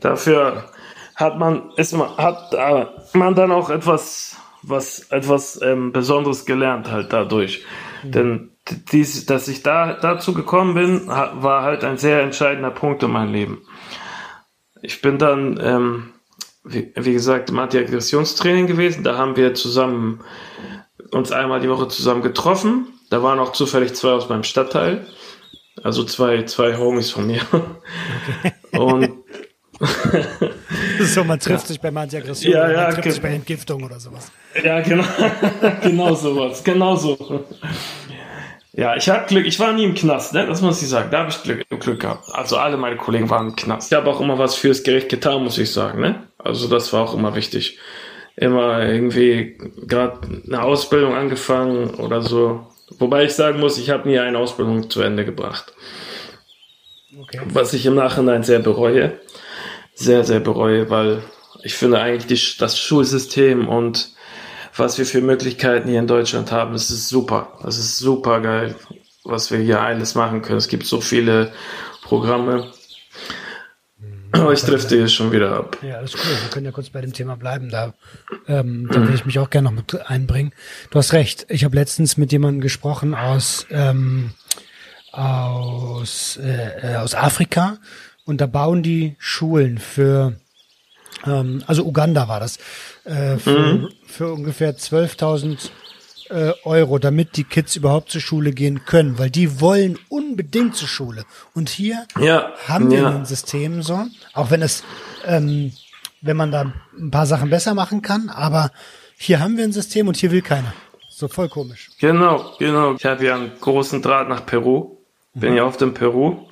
Dafür 0.00 0.70
hat 1.14 1.38
man, 1.38 1.70
ist 1.76 1.92
man, 1.92 2.16
hat 2.16 2.54
äh, 2.54 2.86
man 3.12 3.34
dann 3.34 3.52
auch 3.52 3.70
etwas, 3.70 4.36
was, 4.62 5.00
etwas 5.10 5.60
ähm, 5.62 5.92
Besonderes 5.92 6.46
gelernt 6.46 6.90
halt 6.90 7.12
dadurch. 7.12 7.64
Mhm. 8.02 8.12
Denn 8.12 8.50
dies, 8.92 9.26
dass 9.26 9.48
ich 9.48 9.62
da 9.62 9.94
dazu 9.94 10.32
gekommen 10.34 10.74
bin, 10.74 11.06
war 11.08 11.62
halt 11.62 11.84
ein 11.84 11.98
sehr 11.98 12.22
entscheidender 12.22 12.70
Punkt 12.70 13.02
in 13.02 13.10
meinem 13.10 13.32
Leben. 13.32 13.62
Ich 14.82 15.02
bin 15.02 15.18
dann, 15.18 15.58
ähm, 15.62 16.12
wie, 16.64 16.92
wie, 16.94 17.12
gesagt, 17.12 17.50
im 17.50 17.58
Anti-Aggressionstraining 17.58 18.66
gewesen. 18.66 19.04
Da 19.04 19.16
haben 19.16 19.36
wir 19.36 19.54
zusammen 19.54 20.22
uns 21.10 21.32
einmal 21.32 21.60
die 21.60 21.68
Woche 21.68 21.88
zusammen 21.88 22.22
getroffen. 22.22 22.88
Da 23.10 23.22
waren 23.22 23.38
auch 23.38 23.52
zufällig 23.52 23.94
zwei 23.94 24.10
aus 24.10 24.28
meinem 24.28 24.44
Stadtteil. 24.44 25.06
Also 25.82 26.04
zwei, 26.04 26.44
zwei 26.44 26.76
Homies 26.76 27.10
von 27.10 27.26
mir. 27.26 27.42
Okay. 28.72 28.78
Und 28.78 29.24
so, 31.00 31.24
man 31.24 31.40
trifft 31.40 31.62
ja. 31.62 31.68
sich 31.68 31.80
bei 31.80 31.88
Antiaggression, 31.88 32.52
ja, 32.52 32.70
ja, 32.70 32.82
man 32.82 32.94
trifft 32.94 33.12
sich 33.12 33.22
bei 33.22 33.30
Entgiftung 33.30 33.82
oder 33.82 33.98
sowas. 33.98 34.30
Ja, 34.62 34.80
genau, 34.80 35.04
genau 35.82 36.14
sowas, 36.14 36.62
genau 36.64 36.96
so. 36.96 37.46
Ja, 38.72 38.94
ich 38.94 39.08
habe 39.08 39.26
Glück, 39.26 39.46
ich 39.46 39.58
war 39.58 39.72
nie 39.72 39.84
im 39.84 39.94
Knast, 39.94 40.32
ne? 40.32 40.46
das 40.46 40.62
muss 40.62 40.80
ich 40.80 40.88
sagen, 40.88 41.10
da 41.10 41.20
habe 41.20 41.30
ich 41.30 41.42
Glück, 41.42 41.68
Glück 41.80 42.00
gehabt. 42.00 42.28
Also 42.32 42.56
alle 42.56 42.76
meine 42.76 42.96
Kollegen 42.96 43.28
waren 43.28 43.48
im 43.48 43.56
Knast. 43.56 43.90
Ich 43.90 43.96
habe 43.96 44.08
auch 44.08 44.20
immer 44.20 44.38
was 44.38 44.54
fürs 44.54 44.84
Gericht 44.84 45.08
getan, 45.08 45.42
muss 45.42 45.58
ich 45.58 45.72
sagen. 45.72 46.00
Ne? 46.00 46.22
Also 46.38 46.68
das 46.68 46.92
war 46.92 47.02
auch 47.02 47.14
immer 47.14 47.34
wichtig. 47.34 47.78
Immer 48.36 48.84
irgendwie 48.84 49.58
gerade 49.86 50.20
eine 50.46 50.62
Ausbildung 50.62 51.14
angefangen 51.14 51.90
oder 51.96 52.22
so. 52.22 52.66
Wobei 52.98 53.24
ich 53.24 53.34
sagen 53.34 53.58
muss, 53.58 53.76
ich 53.76 53.90
habe 53.90 54.08
nie 54.08 54.18
eine 54.18 54.38
Ausbildung 54.38 54.88
zu 54.88 55.02
Ende 55.02 55.24
gebracht. 55.24 55.74
Okay. 57.20 57.40
Was 57.52 57.72
ich 57.72 57.84
im 57.86 57.96
Nachhinein 57.96 58.44
sehr 58.44 58.60
bereue. 58.60 59.18
Sehr, 59.94 60.24
sehr 60.24 60.40
bereue, 60.40 60.88
weil 60.88 61.22
ich 61.62 61.74
finde 61.74 62.00
eigentlich 62.00 62.26
die, 62.26 62.58
das 62.58 62.78
Schulsystem 62.78 63.68
und 63.68 64.10
was 64.80 64.98
wir 64.98 65.06
für 65.06 65.20
Möglichkeiten 65.20 65.88
hier 65.88 66.00
in 66.00 66.06
Deutschland 66.06 66.50
haben, 66.50 66.72
das 66.72 66.90
ist 66.90 67.08
super. 67.08 67.52
Das 67.62 67.78
ist 67.78 67.98
super 67.98 68.40
geil, 68.40 68.74
was 69.24 69.50
wir 69.50 69.58
hier 69.58 69.80
alles 69.80 70.14
machen 70.14 70.42
können. 70.42 70.58
Es 70.58 70.68
gibt 70.68 70.86
so 70.86 71.00
viele 71.00 71.52
Programme. 72.02 72.72
Aber 74.32 74.52
ich 74.52 74.62
trifft 74.62 74.88
hier 74.88 75.06
schon 75.08 75.32
wieder 75.32 75.54
ab. 75.54 75.76
Ja, 75.82 75.96
alles 75.96 76.14
cool. 76.14 76.20
Wir 76.42 76.50
können 76.50 76.64
ja 76.64 76.72
kurz 76.72 76.88
bei 76.88 77.00
dem 77.00 77.12
Thema 77.12 77.36
bleiben. 77.36 77.68
Da, 77.68 77.94
ähm, 78.46 78.88
da 78.90 79.06
will 79.06 79.14
ich 79.14 79.26
mich 79.26 79.38
auch 79.38 79.50
gerne 79.50 79.70
noch 79.70 79.76
mit 79.76 80.06
einbringen. 80.08 80.52
Du 80.90 80.98
hast 80.98 81.12
recht. 81.12 81.46
Ich 81.48 81.64
habe 81.64 81.76
letztens 81.76 82.16
mit 82.16 82.32
jemandem 82.32 82.60
gesprochen 82.60 83.14
aus, 83.14 83.66
ähm, 83.70 84.30
aus, 85.12 86.38
äh, 86.38 86.94
aus 86.96 87.14
Afrika 87.14 87.78
und 88.24 88.40
da 88.40 88.46
bauen 88.46 88.82
die 88.82 89.16
Schulen 89.18 89.78
für, 89.78 90.34
ähm, 91.26 91.64
also 91.66 91.84
Uganda 91.84 92.28
war 92.28 92.40
das, 92.40 92.58
äh, 93.04 93.36
für, 93.36 93.58
mhm. 93.58 93.88
für 94.06 94.32
ungefähr 94.32 94.76
12.000 94.76 95.70
äh, 96.30 96.52
Euro, 96.64 96.98
damit 96.98 97.36
die 97.36 97.44
Kids 97.44 97.76
überhaupt 97.76 98.10
zur 98.10 98.20
Schule 98.20 98.52
gehen 98.52 98.84
können, 98.84 99.18
weil 99.18 99.30
die 99.30 99.60
wollen 99.60 99.98
unbedingt 100.08 100.76
zur 100.76 100.88
Schule. 100.88 101.24
Und 101.54 101.68
hier 101.68 102.06
ja, 102.18 102.52
haben 102.68 102.90
wir 102.90 103.00
ja. 103.00 103.10
ein 103.10 103.24
System 103.24 103.82
so, 103.82 104.06
auch 104.32 104.50
wenn 104.50 104.62
es, 104.62 104.84
ähm, 105.26 105.72
wenn 106.20 106.36
man 106.36 106.52
da 106.52 106.72
ein 106.96 107.10
paar 107.10 107.26
Sachen 107.26 107.50
besser 107.50 107.74
machen 107.74 108.02
kann, 108.02 108.28
aber 108.28 108.70
hier 109.16 109.40
haben 109.40 109.56
wir 109.56 109.64
ein 109.64 109.72
System 109.72 110.08
und 110.08 110.16
hier 110.16 110.30
will 110.30 110.42
keiner. 110.42 110.72
So 111.08 111.28
voll 111.28 111.48
komisch. 111.48 111.90
Genau, 112.00 112.54
genau. 112.58 112.94
Ich 112.94 113.04
habe 113.04 113.24
ja 113.24 113.34
einen 113.34 113.52
großen 113.60 114.00
Draht 114.00 114.28
nach 114.28 114.46
Peru. 114.46 114.96
Bin 115.34 115.50
mhm. 115.50 115.56
ja 115.58 115.64
oft 115.64 115.82
in 115.82 115.92
Peru. 115.92 116.46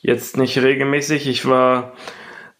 Jetzt 0.00 0.36
nicht 0.36 0.58
regelmäßig. 0.58 1.26
Ich 1.26 1.46
war 1.46 1.94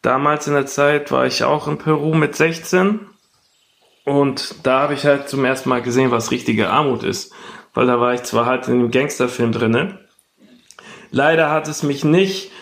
damals 0.02 0.48
in 0.48 0.54
der 0.54 0.66
Zeit, 0.66 1.12
war 1.12 1.26
ich 1.26 1.44
auch 1.44 1.68
in 1.68 1.78
Peru 1.78 2.14
mit 2.14 2.34
16 2.34 3.00
und 4.06 4.54
da 4.62 4.82
habe 4.82 4.94
ich 4.94 5.04
halt 5.04 5.28
zum 5.28 5.44
ersten 5.44 5.68
Mal 5.68 5.82
gesehen, 5.82 6.12
was 6.12 6.30
richtige 6.30 6.70
Armut 6.70 7.02
ist. 7.02 7.32
Weil 7.74 7.86
da 7.86 8.00
war 8.00 8.14
ich 8.14 8.22
zwar 8.22 8.46
halt 8.46 8.68
in 8.68 8.74
einem 8.74 8.90
Gangsterfilm 8.92 9.50
drinne. 9.50 9.98
Leider 11.10 11.50
hat 11.50 11.66
es 11.66 11.82
mich 11.82 12.04
nicht 12.04 12.52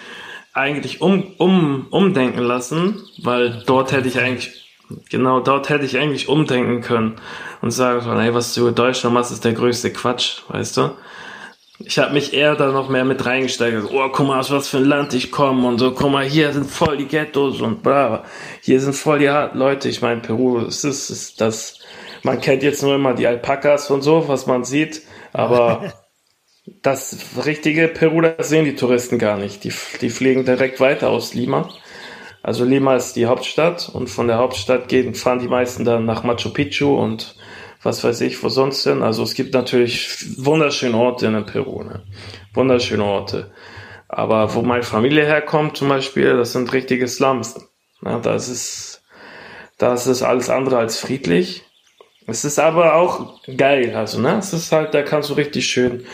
eigentlich 0.54 1.02
um, 1.02 1.34
um, 1.36 1.86
umdenken 1.90 2.40
lassen, 2.40 3.02
weil 3.22 3.62
dort 3.66 3.92
hätte 3.92 4.08
ich 4.08 4.18
eigentlich, 4.18 4.74
genau, 5.10 5.40
dort 5.40 5.68
hätte 5.68 5.84
ich 5.84 5.98
eigentlich 5.98 6.28
umdenken 6.28 6.80
können 6.80 7.16
und 7.60 7.72
sagen 7.72 8.00
können, 8.00 8.20
ey, 8.20 8.32
was 8.32 8.54
du 8.54 8.66
in 8.66 8.74
Deutschland 8.74 9.12
machst, 9.12 9.30
ist 9.30 9.44
der 9.44 9.52
größte 9.52 9.92
Quatsch, 9.92 10.42
weißt 10.48 10.78
du? 10.78 10.96
Ich 11.78 11.98
habe 11.98 12.12
mich 12.12 12.32
eher 12.32 12.54
da 12.54 12.70
noch 12.70 12.88
mehr 12.88 13.04
mit 13.04 13.26
reingesteigert. 13.26 13.90
Oh, 13.92 14.08
guck 14.10 14.26
mal, 14.26 14.38
aus 14.38 14.50
was 14.50 14.68
für 14.68 14.76
ein 14.76 14.84
Land 14.84 15.12
ich 15.12 15.32
komme 15.32 15.66
und 15.66 15.78
so. 15.78 15.92
Guck 15.92 16.10
mal, 16.10 16.24
hier 16.24 16.52
sind 16.52 16.70
voll 16.70 16.96
die 16.96 17.08
Ghettos 17.08 17.60
und 17.60 17.82
bla. 17.82 18.24
Hier 18.62 18.80
sind 18.80 18.94
voll 18.94 19.18
die 19.18 19.30
harten 19.30 19.58
Leute. 19.58 19.88
Ich 19.88 20.00
meine, 20.00 20.20
Peru, 20.20 20.60
es 20.60 20.84
ist, 20.84 21.10
ist 21.10 21.40
das. 21.40 21.80
Man 22.22 22.40
kennt 22.40 22.62
jetzt 22.62 22.82
nur 22.82 22.94
immer 22.94 23.14
die 23.14 23.26
Alpakas 23.26 23.90
und 23.90 24.02
so, 24.02 24.28
was 24.28 24.46
man 24.46 24.64
sieht, 24.64 25.02
aber 25.32 25.92
das 26.82 27.18
richtige 27.44 27.88
Peru, 27.88 28.20
das 28.20 28.48
sehen 28.48 28.64
die 28.64 28.76
Touristen 28.76 29.18
gar 29.18 29.36
nicht. 29.36 29.64
Die, 29.64 29.72
die 30.00 30.10
fliegen 30.10 30.44
direkt 30.44 30.80
weiter 30.80 31.10
aus 31.10 31.34
Lima. 31.34 31.68
Also 32.42 32.64
Lima 32.64 32.94
ist 32.94 33.14
die 33.14 33.26
Hauptstadt 33.26 33.90
und 33.92 34.08
von 34.08 34.28
der 34.28 34.38
Hauptstadt 34.38 34.88
gehen, 34.88 35.14
fahren 35.14 35.38
die 35.38 35.48
meisten 35.48 35.84
dann 35.84 36.04
nach 36.04 36.22
Machu 36.22 36.50
Picchu 36.50 36.94
und 36.94 37.34
was 37.84 38.02
weiß 38.02 38.22
ich, 38.22 38.42
wo 38.42 38.48
sonst 38.48 38.84
denn. 38.86 39.02
Also 39.02 39.22
es 39.22 39.34
gibt 39.34 39.54
natürlich 39.54 40.38
wunderschöne 40.38 40.96
Orte 40.96 41.26
in 41.26 41.46
Peru, 41.46 41.82
ne? 41.82 42.02
wunderschöne 42.54 43.04
Orte. 43.04 43.52
Aber 44.08 44.54
wo 44.54 44.62
meine 44.62 44.82
Familie 44.82 45.24
herkommt 45.24 45.76
zum 45.76 45.88
Beispiel, 45.88 46.36
das 46.36 46.52
sind 46.52 46.72
richtige 46.72 47.06
Slums. 47.06 47.60
Ne? 48.00 48.20
Das 48.22 48.48
ist, 48.48 49.02
das 49.78 50.06
ist 50.06 50.22
alles 50.22 50.50
andere 50.50 50.78
als 50.78 50.98
friedlich. 50.98 51.64
Es 52.26 52.44
ist 52.44 52.58
aber 52.58 52.94
auch 52.94 53.40
geil, 53.56 53.94
also 53.94 54.18
ne, 54.18 54.38
es 54.38 54.54
ist 54.54 54.72
halt, 54.72 54.94
da 54.94 55.02
kannst 55.02 55.28
du 55.28 55.34
richtig 55.34 55.66
schön, 55.66 56.06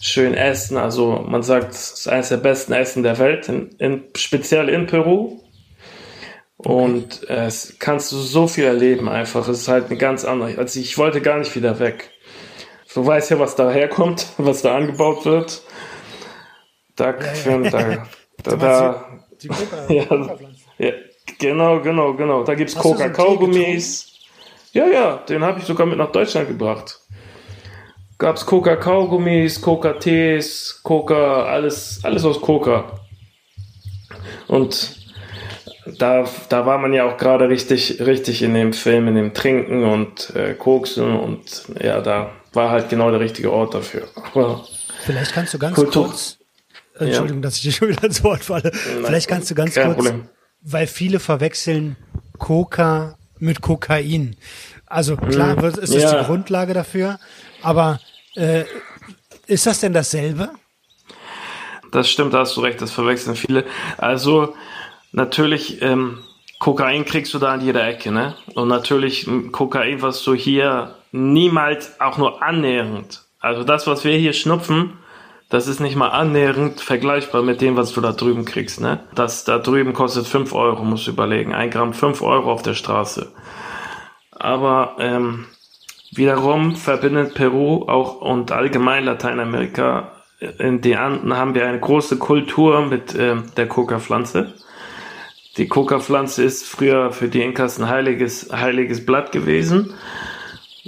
schön 0.00 0.32
essen. 0.32 0.78
Also 0.78 1.24
man 1.28 1.42
sagt, 1.42 1.72
es 1.72 1.90
ist 1.90 2.08
eines 2.08 2.30
der 2.30 2.38
besten 2.38 2.72
Essen 2.72 3.02
der 3.02 3.18
Welt, 3.18 3.50
in, 3.50 3.68
in, 3.78 4.04
speziell 4.16 4.70
in 4.70 4.86
Peru. 4.86 5.41
Und 6.64 7.28
äh, 7.28 7.46
es 7.46 7.76
kannst 7.78 8.12
du 8.12 8.16
so 8.18 8.46
viel 8.46 8.64
erleben 8.64 9.08
einfach. 9.08 9.48
Es 9.48 9.60
ist 9.60 9.68
halt 9.68 9.86
eine 9.86 9.96
ganz 9.96 10.24
andere. 10.24 10.58
Also 10.58 10.78
ich 10.78 10.96
wollte 10.96 11.20
gar 11.20 11.38
nicht 11.38 11.54
wieder 11.56 11.78
weg. 11.78 12.10
Du 12.94 13.04
weißt 13.04 13.30
ja, 13.30 13.38
was 13.38 13.56
da 13.56 13.70
herkommt, 13.70 14.26
was 14.38 14.62
da 14.62 14.76
angebaut 14.76 15.24
wird. 15.24 15.62
Da, 16.94 17.14
ja, 17.44 17.60
ja. 17.60 17.70
da, 17.70 18.06
da, 18.42 18.56
da 18.56 19.18
die, 19.42 19.48
die 19.48 19.94
ja, 19.94 20.36
ja, 20.78 20.92
genau, 21.38 21.80
genau, 21.80 22.14
genau. 22.14 22.44
Da 22.44 22.54
gibt's 22.54 22.74
Coca-Kaugummis. 22.76 24.12
Ja, 24.72 24.86
ja, 24.86 25.16
den 25.16 25.42
habe 25.42 25.58
ich 25.58 25.64
sogar 25.64 25.86
mit 25.86 25.98
nach 25.98 26.12
Deutschland 26.12 26.48
gebracht. 26.48 27.00
Gab's 28.18 28.46
Coca-Kaugummis, 28.46 29.60
Coca-Tees, 29.60 30.80
Coca, 30.84 31.44
alles, 31.44 32.00
alles 32.04 32.24
aus 32.24 32.40
Coca. 32.40 33.00
Und 34.46 35.01
da, 35.86 36.24
da 36.48 36.66
war 36.66 36.78
man 36.78 36.92
ja 36.92 37.04
auch 37.04 37.16
gerade 37.16 37.48
richtig, 37.48 38.00
richtig 38.00 38.42
in 38.42 38.54
dem 38.54 38.72
Film, 38.72 39.08
in 39.08 39.14
dem 39.14 39.34
Trinken 39.34 39.84
und 39.84 40.34
äh, 40.36 40.54
Koksen 40.54 41.16
und 41.16 41.64
ja, 41.80 42.00
da 42.00 42.30
war 42.52 42.70
halt 42.70 42.88
genau 42.88 43.10
der 43.10 43.20
richtige 43.20 43.52
Ort 43.52 43.74
dafür. 43.74 44.08
Aber 44.32 44.64
Vielleicht 45.04 45.32
kannst 45.32 45.54
du 45.54 45.58
ganz 45.58 45.74
Kultur 45.74 46.06
kurz, 46.06 46.38
Entschuldigung, 46.98 47.38
ja. 47.38 47.42
dass 47.42 47.56
ich 47.56 47.62
dir 47.62 47.72
schon 47.72 47.88
wieder 47.90 48.04
ins 48.04 48.22
Wort 48.22 48.44
falle. 48.44 48.70
Nein, 48.72 49.04
Vielleicht 49.04 49.28
kannst 49.28 49.50
du 49.50 49.54
ganz 49.54 49.74
kurz, 49.74 49.94
Problem. 49.94 50.28
weil 50.60 50.86
viele 50.86 51.18
verwechseln 51.18 51.96
Coca 52.38 53.16
mit 53.38 53.60
Kokain. 53.60 54.36
Also 54.86 55.16
klar 55.16 55.56
hm, 55.56 55.64
ist 55.64 55.94
das 55.94 56.02
ja. 56.02 56.20
die 56.20 56.26
Grundlage 56.26 56.74
dafür, 56.74 57.18
aber 57.62 57.98
äh, 58.36 58.64
ist 59.46 59.66
das 59.66 59.80
denn 59.80 59.92
dasselbe? 59.92 60.50
Das 61.90 62.08
stimmt, 62.08 62.32
da 62.32 62.40
hast 62.40 62.56
du 62.56 62.60
recht, 62.60 62.80
das 62.80 62.90
verwechseln 62.90 63.36
viele. 63.36 63.64
Also 63.98 64.54
natürlich, 65.12 65.80
ähm, 65.82 66.18
Kokain 66.58 67.04
kriegst 67.04 67.34
du 67.34 67.38
da 67.38 67.52
an 67.52 67.60
jeder 67.60 67.86
Ecke, 67.86 68.12
ne? 68.12 68.34
Und 68.54 68.68
natürlich 68.68 69.28
Kokain, 69.50 70.02
was 70.02 70.22
du 70.22 70.34
hier 70.34 70.94
niemals 71.12 72.00
auch 72.00 72.18
nur 72.18 72.42
annähernd, 72.42 73.22
also 73.40 73.64
das, 73.64 73.86
was 73.86 74.04
wir 74.04 74.16
hier 74.16 74.32
schnupfen, 74.32 74.98
das 75.48 75.66
ist 75.66 75.80
nicht 75.80 75.96
mal 75.96 76.08
annähernd 76.08 76.80
vergleichbar 76.80 77.42
mit 77.42 77.60
dem, 77.60 77.76
was 77.76 77.92
du 77.92 78.00
da 78.00 78.12
drüben 78.12 78.44
kriegst, 78.44 78.80
ne? 78.80 79.00
Das 79.14 79.44
da 79.44 79.58
drüben 79.58 79.92
kostet 79.92 80.26
5 80.26 80.54
Euro, 80.54 80.84
musst 80.84 81.06
du 81.06 81.10
überlegen. 81.10 81.52
Ein 81.52 81.70
Gramm 81.70 81.92
5 81.92 82.22
Euro 82.22 82.50
auf 82.50 82.62
der 82.62 82.74
Straße. 82.74 83.32
Aber 84.30 84.96
ähm, 84.98 85.46
wiederum 86.12 86.76
verbindet 86.76 87.34
Peru 87.34 87.84
auch 87.88 88.20
und 88.20 88.52
allgemein 88.52 89.04
Lateinamerika 89.04 90.12
in 90.58 90.80
den 90.80 90.96
Anden 90.96 91.36
haben 91.36 91.54
wir 91.54 91.66
eine 91.66 91.78
große 91.78 92.18
Kultur 92.18 92.86
mit 92.86 93.14
ähm, 93.14 93.44
der 93.56 93.68
Coca-Pflanze. 93.68 94.54
Die 95.58 95.68
Coca-Pflanze 95.68 96.42
ist 96.42 96.64
früher 96.64 97.12
für 97.12 97.28
die 97.28 97.42
Inkas 97.42 97.78
ein 97.78 97.88
heiliges, 97.88 98.50
heiliges 98.52 99.04
Blatt 99.04 99.32
gewesen. 99.32 99.94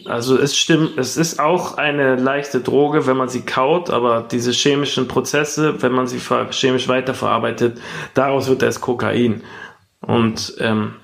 Also 0.06 0.36
es 0.38 0.56
stimmt, 0.56 0.98
es 0.98 1.16
ist 1.16 1.38
auch 1.38 1.76
eine 1.76 2.16
leichte 2.16 2.60
Droge, 2.60 3.06
wenn 3.06 3.16
man 3.16 3.28
sie 3.28 3.42
kaut, 3.42 3.90
aber 3.90 4.26
diese 4.28 4.52
chemischen 4.52 5.06
Prozesse, 5.06 5.82
wenn 5.82 5.92
man 5.92 6.06
sie 6.06 6.18
chemisch 6.50 6.88
weiterverarbeitet, 6.88 7.80
daraus 8.14 8.48
wird 8.48 8.62
erst 8.62 8.80
Kokain. 8.80 9.42
Und 10.00 10.56
ähm, 10.58 10.94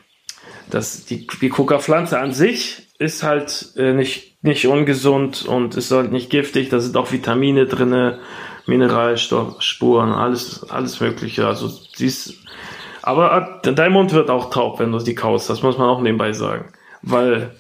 das, 0.70 1.04
die, 1.04 1.26
die 1.26 1.48
Coca-Pflanze 1.50 2.18
an 2.18 2.32
sich 2.32 2.88
ist 2.98 3.22
halt 3.22 3.72
äh, 3.76 3.92
nicht, 3.92 4.42
nicht 4.42 4.66
ungesund 4.66 5.44
und 5.46 5.76
ist 5.76 5.90
halt 5.90 6.12
nicht 6.12 6.30
giftig. 6.30 6.68
Da 6.68 6.80
sind 6.80 6.96
auch 6.96 7.12
Vitamine 7.12 7.66
drinne, 7.66 8.18
Mineralstoffspuren, 8.66 10.12
alles, 10.12 10.68
alles 10.68 11.00
Mögliche. 11.00 11.46
Also 11.46 11.68
sie 11.68 12.06
ist 12.06 12.34
aber 13.02 13.60
äh, 13.64 13.72
dein 13.72 13.92
Mund 13.92 14.12
wird 14.12 14.30
auch 14.30 14.50
taub, 14.50 14.78
wenn 14.78 14.92
du 14.92 14.98
die 14.98 15.14
kaust. 15.14 15.48
Das 15.50 15.62
muss 15.62 15.78
man 15.78 15.88
auch 15.88 16.00
nebenbei 16.00 16.32
sagen. 16.32 16.72
Weil, 17.02 17.54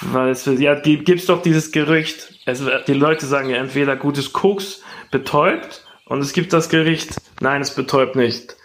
weil 0.00 0.30
es, 0.30 0.46
ja, 0.46 0.74
gibt's 0.74 1.26
doch 1.26 1.42
dieses 1.42 1.72
Gerücht. 1.72 2.34
Es, 2.46 2.62
die 2.86 2.94
Leute 2.94 3.26
sagen 3.26 3.48
ja 3.48 3.56
entweder 3.56 3.96
gutes 3.96 4.32
Koks 4.32 4.82
betäubt 5.10 5.84
und 6.06 6.20
es 6.20 6.32
gibt 6.32 6.52
das 6.52 6.68
Gericht, 6.68 7.16
nein, 7.40 7.62
es 7.62 7.74
betäubt 7.74 8.16
nicht. 8.16 8.56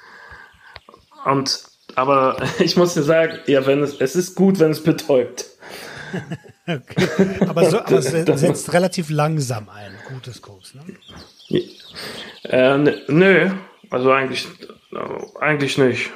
Und 1.26 1.64
aber 1.96 2.38
ich 2.60 2.78
muss 2.78 2.94
dir 2.94 3.04
sagen, 3.04 3.40
ja, 3.48 3.66
wenn 3.66 3.84
es, 3.84 3.96
es 4.00 4.16
ist 4.16 4.36
gut, 4.36 4.60
wenn 4.60 4.72
es 4.72 4.84
betäubt. 4.84 5.46
okay. 6.68 7.08
Aber, 7.48 7.70
so, 7.70 7.80
aber 7.80 8.02
setzt 8.02 8.74
relativ 8.74 9.10
langsam 9.10 9.70
ein, 9.70 9.94
gutes 10.08 10.42
Koks, 10.42 10.74
ne? 10.76 10.84
Äh, 12.44 12.78
nö, 13.08 13.52
also 13.90 14.12
eigentlich, 14.12 14.48
eigentlich 15.40 15.78
nicht. 15.78 16.12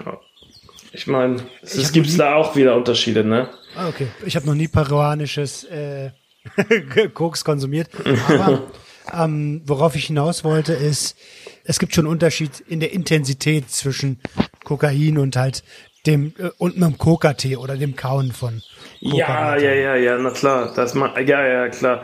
Ich 0.91 1.07
meine, 1.07 1.37
es 1.61 1.91
gibt 1.91 2.07
nie... 2.07 2.17
da 2.17 2.35
auch 2.35 2.55
wieder 2.55 2.75
Unterschiede, 2.75 3.23
ne? 3.23 3.49
Ah, 3.75 3.89
okay. 3.89 4.07
Ich 4.25 4.35
habe 4.35 4.45
noch 4.45 4.53
nie 4.53 4.67
peruanisches 4.67 5.63
äh, 5.65 6.11
Koks 7.13 7.43
konsumiert. 7.43 7.89
Aber 8.27 8.67
ähm, 9.11 9.61
worauf 9.65 9.95
ich 9.95 10.05
hinaus 10.05 10.43
wollte, 10.43 10.73
ist, 10.73 11.17
es 11.63 11.79
gibt 11.79 11.95
schon 11.95 12.05
einen 12.05 12.13
Unterschied 12.13 12.59
in 12.59 12.79
der 12.79 12.93
Intensität 12.93 13.69
zwischen 13.69 14.19
Kokain 14.63 15.17
und 15.17 15.35
halt 15.35 15.63
dem 16.05 16.33
äh, 16.37 16.49
und 16.57 16.75
einem 16.75 16.97
Coca-Tee 16.97 17.57
oder 17.57 17.77
dem 17.77 17.95
Kauen 17.95 18.31
von 18.31 18.61
Coca 19.01 19.17
Ja, 19.17 19.57
ja, 19.57 19.73
ja, 19.73 19.95
ja, 19.95 20.17
na 20.17 20.31
klar, 20.31 20.73
das 20.75 20.93
man, 20.93 21.11
ja, 21.25 21.45
ja, 21.45 21.69
klar. 21.69 22.03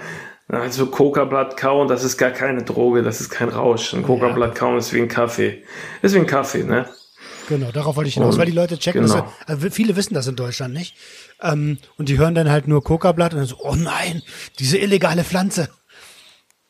Also 0.52 0.88
Coca-Blatt 0.88 1.58
kauen, 1.58 1.88
das 1.88 2.04
ist 2.04 2.18
gar 2.18 2.32
keine 2.32 2.64
Droge, 2.64 3.04
das 3.04 3.22
ist 3.22 3.30
kein 3.30 3.50
Rausch. 3.50 3.94
Ein 3.94 4.02
Coca-Blatt 4.02 4.56
kauen 4.56 4.78
ist 4.80 4.92
wie 4.94 5.00
ein 5.00 5.08
Kaffee. 5.08 5.64
Ist 6.02 6.16
wie 6.16 6.20
ein 6.20 6.26
Kaffee, 6.26 6.64
ne? 6.64 6.90
Genau, 7.48 7.72
darauf 7.72 7.96
wollte 7.96 8.08
ich 8.08 8.16
hinaus, 8.16 8.34
und, 8.34 8.40
weil 8.40 8.48
die 8.48 8.52
Leute 8.52 8.78
checken, 8.78 9.04
genau. 9.04 9.14
das, 9.16 9.48
also 9.48 9.70
viele 9.70 9.96
wissen 9.96 10.14
das 10.16 10.28
in 10.28 10.36
Deutschland 10.36 10.74
nicht. 10.74 10.96
Ähm, 11.42 11.78
und 11.98 12.10
die 12.10 12.18
hören 12.18 12.34
dann 12.34 12.50
halt 12.50 12.68
nur 12.68 12.84
Coca-Blatt 12.84 13.34
und 13.34 13.40
dann 13.40 13.48
so, 13.48 13.58
oh 13.60 13.76
nein, 13.76 14.24
diese 14.58 14.78
illegale 14.80 15.24
Pflanze. 15.24 15.70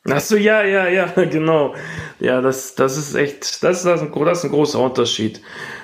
Ach 0.08 0.20
so, 0.20 0.36
ja, 0.36 0.62
ja, 0.62 0.86
ja, 0.88 1.06
genau. 1.24 1.74
Ja, 2.18 2.42
das, 2.42 2.74
das 2.74 2.98
ist 2.98 3.14
echt, 3.14 3.62
das 3.62 3.78
ist, 3.78 3.86
das 3.86 4.02
ein, 4.02 4.12
das 4.12 4.38
ist 4.38 4.44
ein 4.44 4.50
großer 4.50 4.78
Unterschied. 4.78 5.40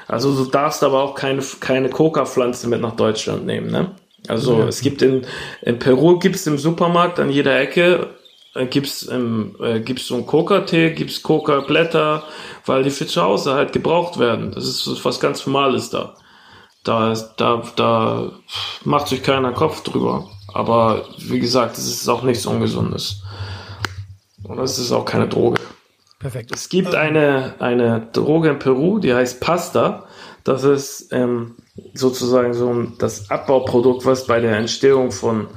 Also 0.06 0.34
du 0.34 0.50
darfst 0.50 0.82
aber 0.82 1.02
auch 1.02 1.14
keine, 1.14 1.42
keine 1.60 1.88
Coca-Pflanze 1.88 2.68
mit 2.68 2.80
nach 2.80 2.96
Deutschland 2.96 3.46
nehmen, 3.46 3.70
ne? 3.70 3.96
Also 4.28 4.60
ja. 4.60 4.68
es 4.68 4.80
gibt 4.80 5.02
in, 5.02 5.26
in 5.62 5.78
Peru 5.78 6.18
gibt's 6.18 6.46
im 6.46 6.58
Supermarkt 6.58 7.18
an 7.18 7.30
jeder 7.30 7.58
Ecke 7.58 8.10
äh, 8.56 8.66
gibt's 8.66 9.02
im, 9.02 9.56
äh, 9.60 9.80
gibt's 9.80 10.06
so 10.06 10.14
einen 10.14 10.26
Coca-Tee, 10.26 10.92
gibt's 10.92 11.22
Coca-Blätter, 11.22 12.24
weil 12.64 12.82
die 12.82 12.90
für 12.90 13.06
zu 13.06 13.22
Hause 13.22 13.54
halt 13.54 13.72
gebraucht 13.72 14.18
werden. 14.18 14.52
Das 14.52 14.64
ist 14.64 15.04
was 15.04 15.20
ganz 15.20 15.46
Normales 15.46 15.90
da. 15.90 16.14
Da, 16.84 17.14
da, 17.36 17.62
da 17.74 18.32
macht 18.84 19.08
sich 19.08 19.22
keiner 19.22 19.52
Kopf 19.52 19.82
drüber. 19.82 20.28
Aber 20.54 21.04
wie 21.18 21.40
gesagt, 21.40 21.76
es 21.76 21.86
ist 21.86 22.08
auch 22.08 22.22
nichts 22.22 22.46
Ungesundes. 22.46 23.22
Und 24.44 24.58
es 24.60 24.78
ist 24.78 24.92
auch 24.92 25.04
keine 25.04 25.28
Droge. 25.28 25.60
Perfekt. 26.18 26.52
Es 26.54 26.68
gibt 26.68 26.94
ähm. 26.94 26.98
eine, 26.98 27.54
eine 27.58 28.08
Droge 28.12 28.50
in 28.50 28.58
Peru, 28.58 28.98
die 28.98 29.12
heißt 29.12 29.40
Pasta. 29.40 30.06
Das 30.44 30.64
ist 30.64 31.12
ähm, 31.12 31.56
sozusagen 31.94 32.54
so 32.54 32.84
das 32.98 33.30
Abbauprodukt, 33.30 34.04
was 34.04 34.26
bei 34.26 34.40
der 34.40 34.56
Entstehung 34.56 35.10
von, 35.10 35.48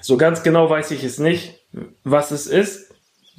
so 0.00 0.16
ganz 0.16 0.42
genau 0.42 0.68
weiß 0.68 0.90
ich 0.90 1.04
es 1.04 1.18
nicht, 1.18 1.60
was 2.04 2.30
es 2.30 2.46
ist, 2.46 2.88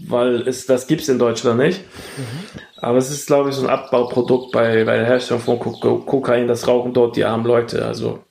weil 0.08 0.48
es, 0.48 0.66
das 0.66 0.88
gibt 0.88 1.02
es 1.02 1.10
in 1.10 1.20
Deutschland 1.20 1.60
nicht. 1.60 1.82
Mhm. 2.18 2.60
Aber 2.78 2.98
es 2.98 3.12
ist, 3.12 3.28
glaube 3.28 3.50
ich, 3.50 3.56
so 3.56 3.64
ein 3.64 3.70
Abbauprodukt 3.70 4.52
bei, 4.52 4.86
bei 4.86 4.98
der 4.98 5.06
Herstellung 5.06 5.42
von 5.42 5.60
Kokain. 5.60 6.48
Das 6.48 6.68
rauchen 6.68 6.94
dort 6.94 7.18
die 7.18 7.26
armen 7.26 7.46
Leute. 7.46 7.86
Also 7.86 8.24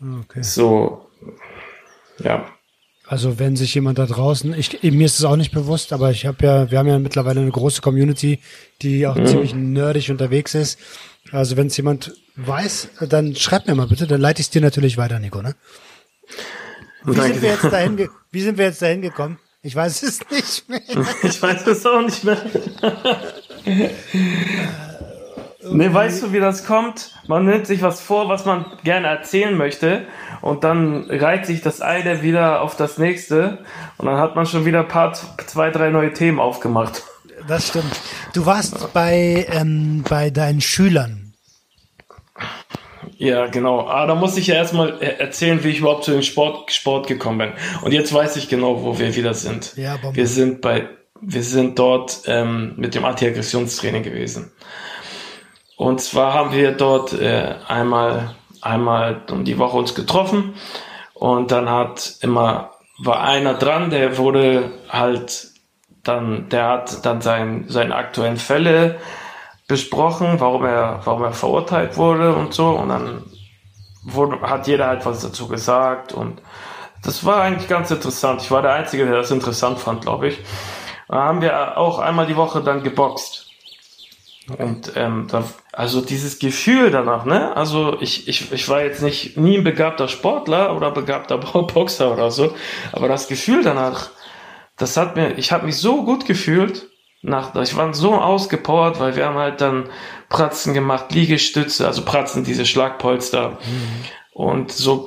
okay. 0.00 0.42
so, 0.42 1.06
ja. 2.18 2.46
Also 3.06 3.38
wenn 3.38 3.56
sich 3.56 3.74
jemand 3.74 3.98
da 3.98 4.06
draußen, 4.06 4.54
ich, 4.54 4.82
mir 4.82 5.04
ist 5.04 5.18
es 5.18 5.24
auch 5.24 5.36
nicht 5.36 5.52
bewusst, 5.52 5.92
aber 5.92 6.10
ich 6.10 6.24
habe 6.24 6.46
ja, 6.46 6.70
wir 6.70 6.78
haben 6.78 6.88
ja 6.88 6.98
mittlerweile 6.98 7.40
eine 7.40 7.50
große 7.50 7.82
Community, 7.82 8.38
die 8.80 9.06
auch 9.06 9.16
mhm. 9.16 9.26
ziemlich 9.26 9.54
nerdig 9.54 10.10
unterwegs 10.10 10.54
ist. 10.54 10.78
Also 11.32 11.56
wenn 11.56 11.68
es 11.68 11.76
jemand 11.76 12.12
weiß, 12.36 12.88
dann 13.08 13.34
schreib 13.34 13.66
mir 13.66 13.74
mal 13.74 13.86
bitte, 13.86 14.06
dann 14.06 14.20
leite 14.20 14.40
ich 14.40 14.46
es 14.46 14.50
dir 14.50 14.60
natürlich 14.60 14.96
weiter, 14.96 15.18
Nico, 15.18 15.42
ne? 15.42 15.54
Wie 17.04 17.14
sind, 17.14 17.42
wir 17.42 17.50
jetzt 17.50 17.64
dahin 17.64 18.08
wie 18.30 18.40
sind 18.40 18.56
wir 18.56 18.64
jetzt 18.66 18.80
dahin 18.80 19.02
gekommen? 19.02 19.38
Ich 19.62 19.76
weiß 19.76 20.02
es 20.02 20.20
nicht 20.30 20.68
mehr. 20.68 20.80
Ich 21.22 21.42
weiß 21.42 21.66
es 21.66 21.86
auch 21.86 22.00
nicht 22.02 22.24
mehr. 22.24 22.38
nee, 25.70 25.92
weißt 25.92 26.22
du, 26.22 26.32
wie 26.32 26.40
das 26.40 26.64
kommt? 26.66 27.12
Man 27.26 27.46
nimmt 27.46 27.66
sich 27.66 27.82
was 27.82 28.00
vor, 28.00 28.28
was 28.28 28.44
man 28.44 28.66
gerne 28.84 29.08
erzählen 29.08 29.56
möchte 29.56 30.06
und 30.40 30.64
dann 30.64 31.10
reiht 31.10 31.46
sich 31.46 31.62
das 31.62 31.80
eine 31.80 32.22
wieder 32.22 32.60
auf 32.62 32.76
das 32.76 32.98
nächste 32.98 33.64
und 33.98 34.06
dann 34.06 34.18
hat 34.18 34.36
man 34.36 34.46
schon 34.46 34.64
wieder 34.64 34.82
Part 34.82 35.22
zwei, 35.46 35.70
drei 35.70 35.90
neue 35.90 36.12
Themen 36.12 36.38
aufgemacht. 36.38 37.02
Das 37.46 37.68
stimmt. 37.68 38.00
Du 38.32 38.46
warst 38.46 38.92
bei, 38.92 39.46
ähm, 39.50 40.04
bei 40.08 40.30
deinen 40.30 40.60
Schülern 40.60 41.24
ja, 43.18 43.46
genau. 43.46 43.86
Ah, 43.86 44.06
da 44.06 44.14
muss 44.14 44.36
ich 44.36 44.48
ja 44.48 44.56
erstmal 44.56 45.00
erzählen, 45.00 45.62
wie 45.62 45.70
ich 45.70 45.78
überhaupt 45.78 46.04
zu 46.04 46.12
dem 46.12 46.22
Sport, 46.22 46.72
Sport 46.72 47.06
gekommen 47.06 47.38
bin. 47.38 47.52
Und 47.82 47.92
jetzt 47.92 48.12
weiß 48.12 48.36
ich 48.36 48.48
genau, 48.48 48.82
wo 48.82 48.98
wir 48.98 49.14
wieder 49.14 49.34
sind. 49.34 49.76
Ja, 49.76 49.96
Bombe. 49.96 50.16
wir 50.16 50.26
sind 50.26 50.60
bei, 50.60 50.88
wir 51.20 51.42
sind 51.42 51.78
dort 51.78 52.22
ähm, 52.26 52.74
mit 52.76 52.94
dem 52.94 53.04
Anti-Aggressionstraining 53.04 54.02
gewesen. 54.02 54.52
Und 55.76 56.00
zwar 56.00 56.34
haben 56.34 56.52
wir 56.52 56.72
dort 56.72 57.12
äh, 57.12 57.54
einmal, 57.66 58.34
einmal 58.60 59.22
um 59.30 59.44
die 59.44 59.58
Woche 59.58 59.76
uns 59.76 59.94
getroffen 59.94 60.54
und 61.14 61.50
dann 61.50 61.68
hat 61.68 62.16
immer 62.20 62.70
war 62.98 63.22
einer 63.22 63.54
dran, 63.54 63.90
der 63.90 64.18
wurde 64.18 64.70
halt 64.88 65.48
dann, 66.04 66.48
der 66.48 66.68
hat 66.68 67.04
dann 67.04 67.20
sein, 67.20 67.64
seine 67.68 67.94
aktuellen 67.94 68.36
Fälle 68.36 69.00
besprochen, 69.66 70.40
warum 70.40 70.64
er, 70.64 71.00
warum 71.04 71.24
er 71.24 71.32
verurteilt 71.32 71.96
wurde 71.96 72.34
und 72.34 72.54
so. 72.54 72.70
Und 72.70 72.90
dann 72.90 73.24
wurde, 74.04 74.40
hat 74.42 74.66
jeder 74.66 74.86
halt 74.86 75.06
was 75.06 75.22
dazu 75.22 75.48
gesagt. 75.48 76.12
Und 76.12 76.40
das 77.02 77.24
war 77.24 77.42
eigentlich 77.42 77.68
ganz 77.68 77.90
interessant. 77.90 78.42
Ich 78.42 78.50
war 78.50 78.62
der 78.62 78.72
Einzige, 78.72 79.06
der 79.06 79.16
das 79.16 79.30
interessant 79.30 79.78
fand, 79.78 80.02
glaube 80.02 80.28
ich. 80.28 80.38
Da 81.08 81.16
haben 81.16 81.40
wir 81.40 81.76
auch 81.76 81.98
einmal 81.98 82.26
die 82.26 82.36
Woche 82.36 82.62
dann 82.62 82.82
geboxt. 82.82 83.44
Und 84.58 84.92
ähm, 84.94 85.26
da, 85.30 85.44
also 85.72 86.02
dieses 86.02 86.38
Gefühl 86.38 86.90
danach, 86.90 87.24
ne? 87.24 87.56
Also 87.56 87.96
ich, 88.00 88.28
ich, 88.28 88.52
ich 88.52 88.68
war 88.68 88.82
jetzt 88.82 89.02
nicht 89.02 89.38
nie 89.38 89.56
ein 89.56 89.64
begabter 89.64 90.06
Sportler 90.06 90.76
oder 90.76 90.90
begabter 90.90 91.38
Boxer 91.38 92.12
oder 92.12 92.30
so, 92.30 92.54
aber 92.92 93.08
das 93.08 93.26
Gefühl 93.26 93.62
danach, 93.62 94.10
das 94.76 94.96
hat 94.96 95.16
mir, 95.16 95.38
ich 95.38 95.52
habe 95.52 95.66
mich 95.66 95.76
so 95.76 96.04
gut 96.04 96.26
gefühlt 96.26 96.88
nach, 97.22 97.54
ich 97.56 97.76
war 97.76 97.94
so 97.94 98.14
ausgepowert, 98.14 99.00
weil 99.00 99.16
wir 99.16 99.26
haben 99.26 99.38
halt 99.38 99.60
dann 99.60 99.88
Pratzen 100.28 100.74
gemacht, 100.74 101.12
Liegestütze, 101.12 101.86
also 101.86 102.04
Pratzen, 102.04 102.44
diese 102.44 102.66
Schlagpolster 102.66 103.50
mhm. 103.50 104.04
und 104.32 104.72
so 104.72 105.06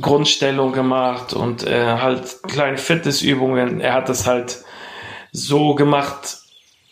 Grundstellung 0.00 0.72
gemacht 0.72 1.32
und 1.32 1.64
äh, 1.64 1.98
halt 1.98 2.42
kleine 2.48 2.78
Fitnessübungen. 2.78 3.80
Er 3.80 3.92
hat 3.92 4.08
das 4.08 4.26
halt 4.26 4.64
so 5.30 5.74
gemacht, 5.74 6.38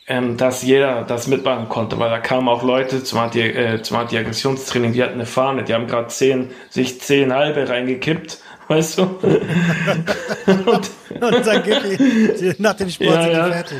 ähm, 0.06 0.36
dass 0.36 0.62
jeder 0.62 1.02
das 1.02 1.26
mitmachen 1.26 1.68
konnte, 1.68 1.98
weil 1.98 2.10
da 2.10 2.18
kamen 2.18 2.48
auch 2.48 2.62
Leute 2.62 3.02
zum, 3.02 3.18
Anti 3.18 3.40
äh, 3.40 3.82
zum 3.82 3.96
Anti-Aggressionstraining, 3.96 4.92
die 4.92 5.02
hatten 5.02 5.14
eine 5.14 5.26
Fahne, 5.26 5.64
die 5.64 5.74
haben 5.74 5.86
gerade 5.86 6.08
zehn, 6.08 6.50
sich 6.68 7.00
zehn 7.00 7.32
halbe 7.32 7.68
reingekippt 7.68 8.38
weißt 8.70 8.98
du? 8.98 9.02
und, 9.02 10.90
und 11.22 11.46
dann 11.46 11.62
geht 11.62 11.98
die, 11.98 12.54
nach 12.58 12.74
dem 12.74 12.88
Sport 12.88 13.10
ja, 13.10 13.22
sind 13.22 13.32
die 13.32 13.36
ja. 13.36 13.50
fertig. 13.50 13.78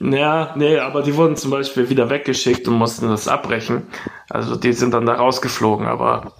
Ja, 0.00 0.54
nee, 0.56 0.78
aber 0.78 1.02
die 1.02 1.14
wurden 1.14 1.36
zum 1.36 1.50
Beispiel 1.50 1.88
wieder 1.90 2.08
weggeschickt 2.08 2.66
und 2.68 2.74
mussten 2.74 3.08
das 3.08 3.28
abbrechen. 3.28 3.86
Also 4.30 4.56
die 4.56 4.72
sind 4.72 4.92
dann 4.94 5.06
da 5.06 5.14
rausgeflogen, 5.14 5.86
aber 5.86 6.34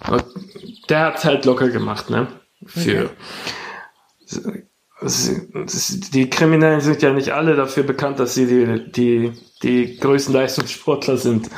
der 0.89 1.05
hat's 1.05 1.25
halt 1.25 1.45
locker 1.45 1.69
gemacht, 1.69 2.09
ne? 2.09 2.27
Für 2.65 3.09
okay. 4.21 4.63
die 6.13 6.29
Kriminellen 6.29 6.81
sind 6.81 7.01
ja 7.01 7.13
nicht 7.13 7.31
alle 7.31 7.55
dafür 7.55 7.83
bekannt, 7.83 8.19
dass 8.19 8.33
sie 8.33 8.45
die, 8.47 8.91
die, 8.91 9.31
die 9.63 9.97
größten 9.97 10.33
Leistungssportler 10.33 11.17
sind. 11.17 11.49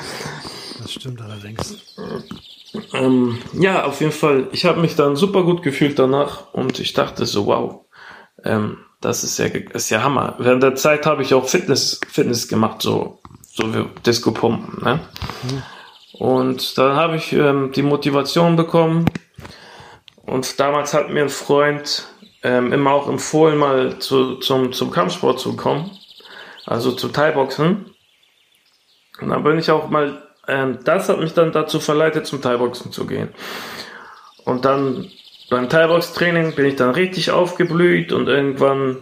Das 0.81 0.93
stimmt 0.93 1.21
allerdings. 1.21 1.95
Ähm, 2.93 3.39
ja, 3.53 3.85
auf 3.85 3.99
jeden 3.99 4.13
Fall. 4.13 4.47
Ich 4.51 4.65
habe 4.65 4.81
mich 4.81 4.95
dann 4.95 5.15
super 5.15 5.43
gut 5.43 5.61
gefühlt 5.63 5.99
danach 5.99 6.53
und 6.53 6.79
ich 6.79 6.93
dachte 6.93 7.25
so, 7.25 7.47
wow, 7.47 7.85
ähm, 8.43 8.77
das 9.01 9.23
ist 9.23 9.37
ja, 9.39 9.45
ist 9.45 9.89
ja 9.89 10.03
Hammer. 10.03 10.35
Während 10.39 10.63
der 10.63 10.75
Zeit 10.75 11.05
habe 11.05 11.23
ich 11.23 11.33
auch 11.33 11.47
Fitness, 11.47 11.99
Fitness 12.07 12.47
gemacht, 12.47 12.81
so, 12.81 13.19
so 13.51 13.73
wie 13.73 13.85
Disco 14.05 14.31
Pumpen, 14.31 14.83
ne? 14.83 14.99
Mhm. 15.43 15.63
Und 16.13 16.77
dann 16.77 16.95
habe 16.95 17.15
ich 17.15 17.33
ähm, 17.33 17.71
die 17.71 17.81
Motivation 17.81 18.55
bekommen. 18.55 19.05
Und 20.23 20.59
damals 20.59 20.93
hat 20.93 21.09
mir 21.09 21.23
ein 21.23 21.29
Freund 21.29 22.07
ähm, 22.43 22.71
immer 22.71 22.91
auch 22.91 23.09
empfohlen, 23.09 23.57
mal 23.57 23.97
zu, 23.97 24.35
zum, 24.35 24.71
zum 24.71 24.91
Kampfsport 24.91 25.39
zu 25.39 25.55
kommen. 25.55 25.89
Also 26.67 26.91
zum 26.91 27.11
Thai-Boxen. 27.11 27.95
Und 29.19 29.29
dann 29.29 29.43
bin 29.43 29.57
ich 29.57 29.71
auch 29.71 29.89
mal, 29.89 30.21
ähm, 30.51 30.79
das 30.83 31.09
hat 31.09 31.19
mich 31.19 31.33
dann 31.33 31.51
dazu 31.51 31.79
verleitet, 31.79 32.27
zum 32.27 32.41
Thai-Boxen 32.41 32.91
zu 32.91 33.07
gehen. 33.07 33.29
Und 34.45 34.65
dann 34.65 35.07
beim 35.49 35.69
Thai-Box-Training 35.69 36.55
bin 36.55 36.65
ich 36.65 36.75
dann 36.75 36.91
richtig 36.91 37.31
aufgeblüht 37.31 38.11
und 38.11 38.27
irgendwann 38.27 38.97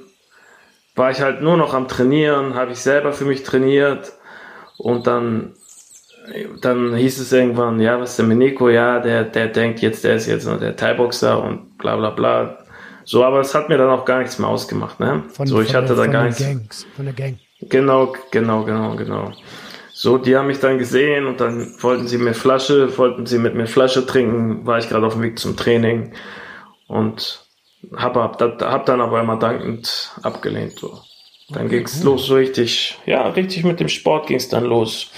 war 0.95 1.11
ich 1.11 1.21
halt 1.21 1.41
nur 1.41 1.57
noch 1.57 1.73
am 1.73 1.87
Trainieren, 1.87 2.55
habe 2.55 2.71
ich 2.71 2.79
selber 2.79 3.13
für 3.13 3.25
mich 3.25 3.43
trainiert 3.43 4.13
und 4.77 5.07
dann 5.07 5.53
dann 6.61 6.95
hieß 6.95 7.19
es 7.19 7.31
irgendwann, 7.31 7.79
ja, 7.79 7.99
was 7.99 8.11
ist 8.11 8.19
denn 8.19 8.27
mit 8.27 8.37
Nico? 8.37 8.69
Ja, 8.69 8.99
der, 8.99 9.23
der 9.23 9.47
denkt 9.47 9.79
jetzt, 9.79 10.03
der 10.03 10.15
ist 10.15 10.27
jetzt 10.27 10.47
der 10.47 10.75
Thai-Boxer 10.75 11.41
und 11.41 11.77
bla 11.77 11.95
bla 11.95 12.11
bla. 12.11 12.59
So, 13.03 13.23
aber 13.23 13.39
es 13.39 13.55
hat 13.55 13.69
mir 13.69 13.77
dann 13.77 13.89
auch 13.89 14.05
gar 14.05 14.19
nichts 14.19 14.37
mehr 14.37 14.49
ausgemacht, 14.49 14.99
ne? 14.99 15.23
Von, 15.33 15.47
so, 15.47 15.61
ich 15.61 15.73
hatte 15.73 15.95
da 15.95 16.05
gar 16.05 16.25
nichts. 16.25 16.39
Gangs, 16.39 16.85
von 16.95 17.05
der 17.05 17.15
Gang. 17.15 17.39
Genau, 17.61 18.13
genau, 18.31 18.63
genau, 18.63 18.95
genau. 18.95 19.31
So, 20.01 20.17
die 20.17 20.37
haben 20.37 20.47
mich 20.47 20.61
dann 20.61 20.77
gesehen 20.77 21.25
und 21.25 21.41
dann 21.41 21.75
wollten 21.81 22.07
sie 22.07 22.17
mir 22.17 22.33
Flasche, 22.33 22.97
wollten 22.97 23.25
sie 23.25 23.37
mit 23.37 23.53
mir 23.55 23.67
Flasche 23.67 24.05
trinken, 24.05 24.65
war 24.65 24.77
ich 24.77 24.87
gerade 24.87 25.05
auf 25.05 25.15
dem 25.15 25.23
Weg 25.23 25.37
zum 25.37 25.57
Training 25.57 26.13
und 26.87 27.45
hab, 27.97 28.15
hab, 28.15 28.39
hab 28.39 28.85
dann 28.85 29.01
aber 29.01 29.19
immer 29.19 29.35
dankend 29.35 30.13
abgelehnt. 30.23 30.79
So. 30.79 31.01
Dann 31.49 31.65
Okay, 31.65 31.79
ging's 31.79 32.01
los, 32.01 32.27
so 32.27 32.35
richtig, 32.35 32.97
ja, 33.05 33.27
richtig 33.27 33.65
mit 33.65 33.81
dem 33.81 33.89
Sport 33.89 34.27
ging's 34.27 34.47
dann 34.47 34.63
los. 34.63 35.11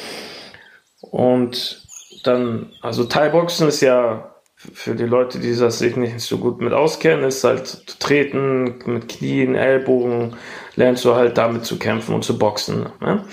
Und 1.00 1.84
dann, 2.24 2.72
also 2.82 3.04
Thai-Boxen 3.04 3.68
ist 3.68 3.82
ja 3.82 4.34
für 4.56 4.96
die 4.96 5.06
Leute, 5.06 5.38
die 5.38 5.56
das 5.56 5.78
sich 5.78 5.96
nicht 5.96 6.20
so 6.22 6.40
gut 6.40 6.60
mit 6.60 6.74
auskennen, 6.74 7.26
ist 7.26 7.44
halt 7.44 8.00
treten 8.00 8.80
mit 8.88 9.10
Knien, 9.10 9.54
Ellbogen, 9.54 10.38
lernst 10.76 11.06
du 11.06 11.14
halt 11.14 11.38
damit 11.38 11.66
zu 11.66 11.78
kämpfen 11.78 12.16
und 12.16 12.24
zu 12.24 12.40
boxen. 12.40 12.90
Ne? 13.00 13.26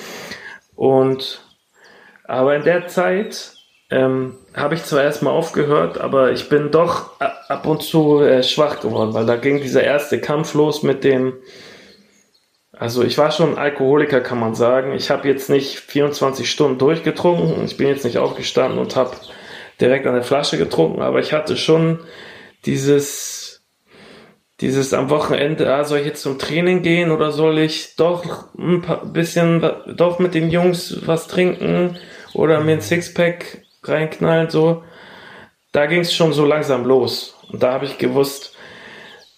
Und 0.78 1.40
aber 2.22 2.54
in 2.54 2.62
der 2.62 2.86
Zeit 2.86 3.54
ähm, 3.90 4.36
habe 4.54 4.76
ich 4.76 4.84
zwar 4.84 5.02
erstmal 5.02 5.32
aufgehört, 5.32 5.98
aber 5.98 6.30
ich 6.30 6.48
bin 6.48 6.70
doch 6.70 7.18
ab 7.20 7.66
und 7.66 7.82
zu 7.82 8.20
äh, 8.20 8.44
schwach 8.44 8.78
geworden, 8.78 9.12
weil 9.12 9.26
da 9.26 9.34
ging 9.34 9.60
dieser 9.60 9.82
erste 9.82 10.20
Kampf 10.20 10.54
los 10.54 10.84
mit 10.84 11.02
dem. 11.02 11.32
Also 12.70 13.02
ich 13.02 13.18
war 13.18 13.32
schon 13.32 13.58
Alkoholiker, 13.58 14.20
kann 14.20 14.38
man 14.38 14.54
sagen. 14.54 14.92
Ich 14.92 15.10
habe 15.10 15.26
jetzt 15.26 15.50
nicht 15.50 15.80
24 15.80 16.48
Stunden 16.48 16.78
durchgetrunken. 16.78 17.64
Ich 17.64 17.76
bin 17.76 17.88
jetzt 17.88 18.04
nicht 18.04 18.18
aufgestanden 18.18 18.78
und 18.78 18.94
habe 18.94 19.16
direkt 19.80 20.06
an 20.06 20.14
der 20.14 20.22
Flasche 20.22 20.58
getrunken, 20.58 21.02
aber 21.02 21.18
ich 21.18 21.32
hatte 21.32 21.56
schon 21.56 21.98
dieses, 22.66 23.47
dieses 24.60 24.92
am 24.92 25.08
Wochenende, 25.10 25.72
ah, 25.72 25.84
soll 25.84 26.00
ich 26.00 26.06
jetzt 26.06 26.22
zum 26.22 26.38
Training 26.38 26.82
gehen 26.82 27.12
oder 27.12 27.30
soll 27.30 27.58
ich 27.58 27.94
doch 27.96 28.48
ein 28.58 28.82
paar, 28.82 29.04
bisschen, 29.06 29.64
doch 29.86 30.18
mit 30.18 30.34
den 30.34 30.50
Jungs 30.50 31.06
was 31.06 31.28
trinken 31.28 31.96
oder 32.34 32.60
mir 32.60 32.72
ein 32.72 32.80
Sixpack 32.80 33.62
reinknallen, 33.84 34.50
so. 34.50 34.82
Da 35.72 35.86
ging 35.86 36.00
es 36.00 36.14
schon 36.14 36.32
so 36.32 36.44
langsam 36.44 36.84
los. 36.84 37.36
Und 37.52 37.62
da 37.62 37.72
habe 37.72 37.84
ich 37.84 37.98
gewusst, 37.98 38.56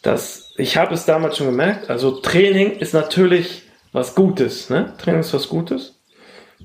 dass 0.02 0.54
ich 0.56 0.76
habe 0.76 0.94
es 0.94 1.04
damals 1.04 1.36
schon 1.36 1.46
gemerkt, 1.46 1.90
also 1.90 2.12
Training 2.12 2.72
ist 2.78 2.94
natürlich 2.94 3.62
was 3.92 4.14
Gutes, 4.14 4.70
ne? 4.70 4.94
Training 4.98 5.20
ist 5.20 5.34
was 5.34 5.48
Gutes. 5.48 6.00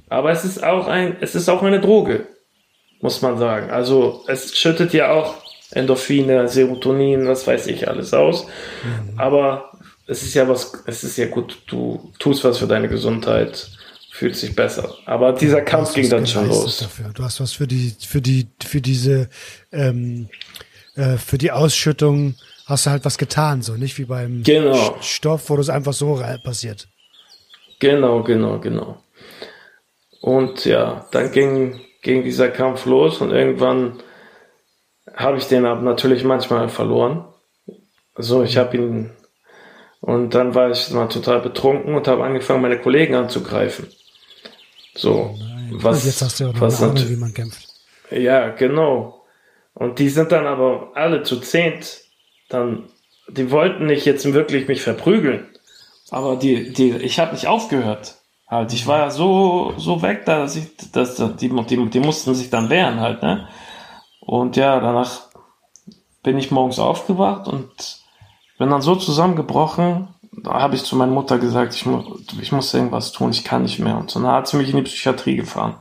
Aber 0.10 0.32
es 0.32 0.46
ist 0.46 0.64
auch 0.64 0.88
ein, 0.88 1.18
es 1.22 1.36
ist 1.36 1.50
auch 1.50 1.64
eine 1.64 1.82
Droge, 1.82 2.28
muss 3.02 3.22
man 3.22 3.38
sagen. 3.38 3.72
Also 3.72 4.24
es 4.28 4.56
schüttet 4.56 4.94
ja 4.94 5.12
auch 5.12 5.45
Endorphine, 5.76 6.48
Serotonin, 6.48 7.28
was 7.28 7.46
weiß 7.46 7.68
ich 7.68 7.88
alles 7.88 8.14
aus. 8.14 8.48
Aber 9.18 9.72
es 10.08 10.24
ist 10.24 10.34
ja 10.34 10.48
was, 10.48 10.72
es 10.86 11.04
ist 11.04 11.18
ja 11.18 11.28
gut, 11.28 11.64
du 11.68 12.12
tust 12.20 12.44
was 12.44 12.58
für 12.60 12.68
deine 12.68 12.88
Gesundheit, 12.88 13.70
fühlst 14.12 14.42
dich 14.44 14.56
besser. 14.56 14.96
Aber 15.06 15.34
dieser 15.34 15.62
Kampf 15.62 15.94
ging 15.94 16.10
dann 16.10 16.26
schon 16.26 16.48
los. 16.48 16.78
Dafür. 16.78 17.10
Du 17.14 17.24
hast 17.24 17.40
was 17.42 17.52
für 17.54 17.68
die, 17.68 17.94
für 18.00 18.22
die, 18.22 18.48
für 18.64 18.82
diese, 18.82 19.30
ähm, 19.72 20.30
äh, 20.96 21.18
für 21.18 21.38
die 21.38 21.52
Ausschüttung 21.52 22.36
hast 22.66 22.86
du 22.86 22.92
halt 22.92 23.06
was 23.06 23.18
getan, 23.18 23.62
so 23.62 23.74
nicht 23.74 23.98
wie 23.98 24.06
beim 24.06 24.44
Genau. 24.44 24.98
Stoff, 25.02 25.50
wo 25.50 25.58
das 25.58 25.70
einfach 25.70 25.94
so 25.94 26.24
passiert. 26.44 26.88
Genau, 27.80 28.24
genau, 28.24 28.60
genau. 28.60 29.02
Und 30.22 30.66
ja, 30.66 31.06
dann 31.12 31.32
ging, 31.32 31.82
ging 32.02 32.24
dieser 32.24 32.50
Kampf 32.50 32.86
los 32.86 33.22
und 33.22 33.32
irgendwann 33.32 34.02
habe 35.14 35.38
ich 35.38 35.48
den 35.48 35.66
aber 35.66 35.82
natürlich 35.82 36.24
manchmal 36.24 36.70
verloren. 36.70 37.26
So, 38.18 38.44
ich 38.44 38.58
habe 38.58 38.78
ihn 38.78 39.12
und 40.06 40.36
dann 40.36 40.54
war 40.54 40.70
ich 40.70 40.92
mal 40.92 41.08
total 41.08 41.42
betrunken 41.42 41.96
und 41.96 42.08
habe 42.08 42.24
angefangen, 42.24 42.62
meine 42.62 42.80
Kollegen 42.80 43.16
anzugreifen. 43.16 43.88
So, 44.94 45.36
was, 45.72 45.98
Und 45.98 46.06
jetzt 46.06 46.22
hast 46.22 46.40
du 46.40 46.44
ja 46.44 46.52
was 46.60 46.82
eine 46.82 46.92
Ahnung, 46.92 47.10
wie 47.10 47.16
man 47.16 47.34
kämpft. 47.34 47.68
ja, 48.12 48.50
genau. 48.50 49.26
Und 49.74 49.98
die 49.98 50.10
sind 50.10 50.32
dann 50.32 50.46
aber 50.46 50.92
alle 50.94 51.24
zu 51.24 51.40
zehnt, 51.40 52.02
dann, 52.50 52.84
die 53.28 53.50
wollten 53.50 53.88
nicht 53.88 54.06
jetzt 54.06 54.32
wirklich 54.32 54.68
mich 54.68 54.82
verprügeln. 54.82 55.48
Aber 56.12 56.36
die, 56.36 56.72
die, 56.72 56.92
ich 56.98 57.20
habe 57.20 57.34
nicht 57.34 57.48
aufgehört. 57.48 58.16
Halt, 58.48 58.74
ich 58.74 58.86
war 58.86 59.00
ja 59.00 59.10
so, 59.10 59.74
so 59.78 60.04
weg, 60.04 60.24
da, 60.26 60.42
dass 60.42 60.56
ich, 60.56 60.68
dass, 60.92 61.16
die, 61.16 61.50
die, 61.50 61.90
die 61.90 62.00
mussten 62.00 62.36
sich 62.36 62.52
dann 62.52 62.70
wehren 62.70 63.00
halt, 63.00 63.24
ne? 63.24 63.48
Und 64.26 64.56
ja, 64.56 64.80
danach 64.80 65.22
bin 66.24 66.38
ich 66.38 66.52
morgens 66.52 66.80
aufgewacht 66.80 67.48
und 67.48 67.70
bin 68.58 68.70
dann 68.70 68.82
so 68.82 68.96
zusammengebrochen, 68.96 70.08
da 70.32 70.54
habe 70.54 70.76
ich 70.76 70.84
zu 70.84 70.96
meiner 70.96 71.12
Mutter 71.12 71.38
gesagt, 71.38 71.76
ich, 71.76 71.86
mu 71.86 72.04
ich 72.42 72.52
muss 72.52 72.74
irgendwas 72.74 73.12
tun, 73.12 73.32
ich 73.32 73.44
kann 73.44 73.64
nicht 73.64 73.80
mehr. 73.80 73.98
Und 73.98 74.12
so, 74.12 74.20
dann 74.20 74.32
hat 74.32 74.48
sie 74.48 74.58
mich 74.58 74.70
in 74.70 74.78
die 74.78 74.84
Psychiatrie 74.84 75.36
gefahren. 75.36 75.76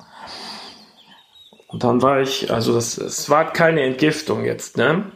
Und 1.69 1.83
dann 1.83 2.03
war 2.03 2.21
ich, 2.21 2.53
also 2.53 2.75
das, 2.75 2.99
es 2.99 3.29
war 3.31 3.53
keine 3.53 3.83
Entgiftung 3.83 4.45
jetzt, 4.45 4.77
ne? 4.77 5.11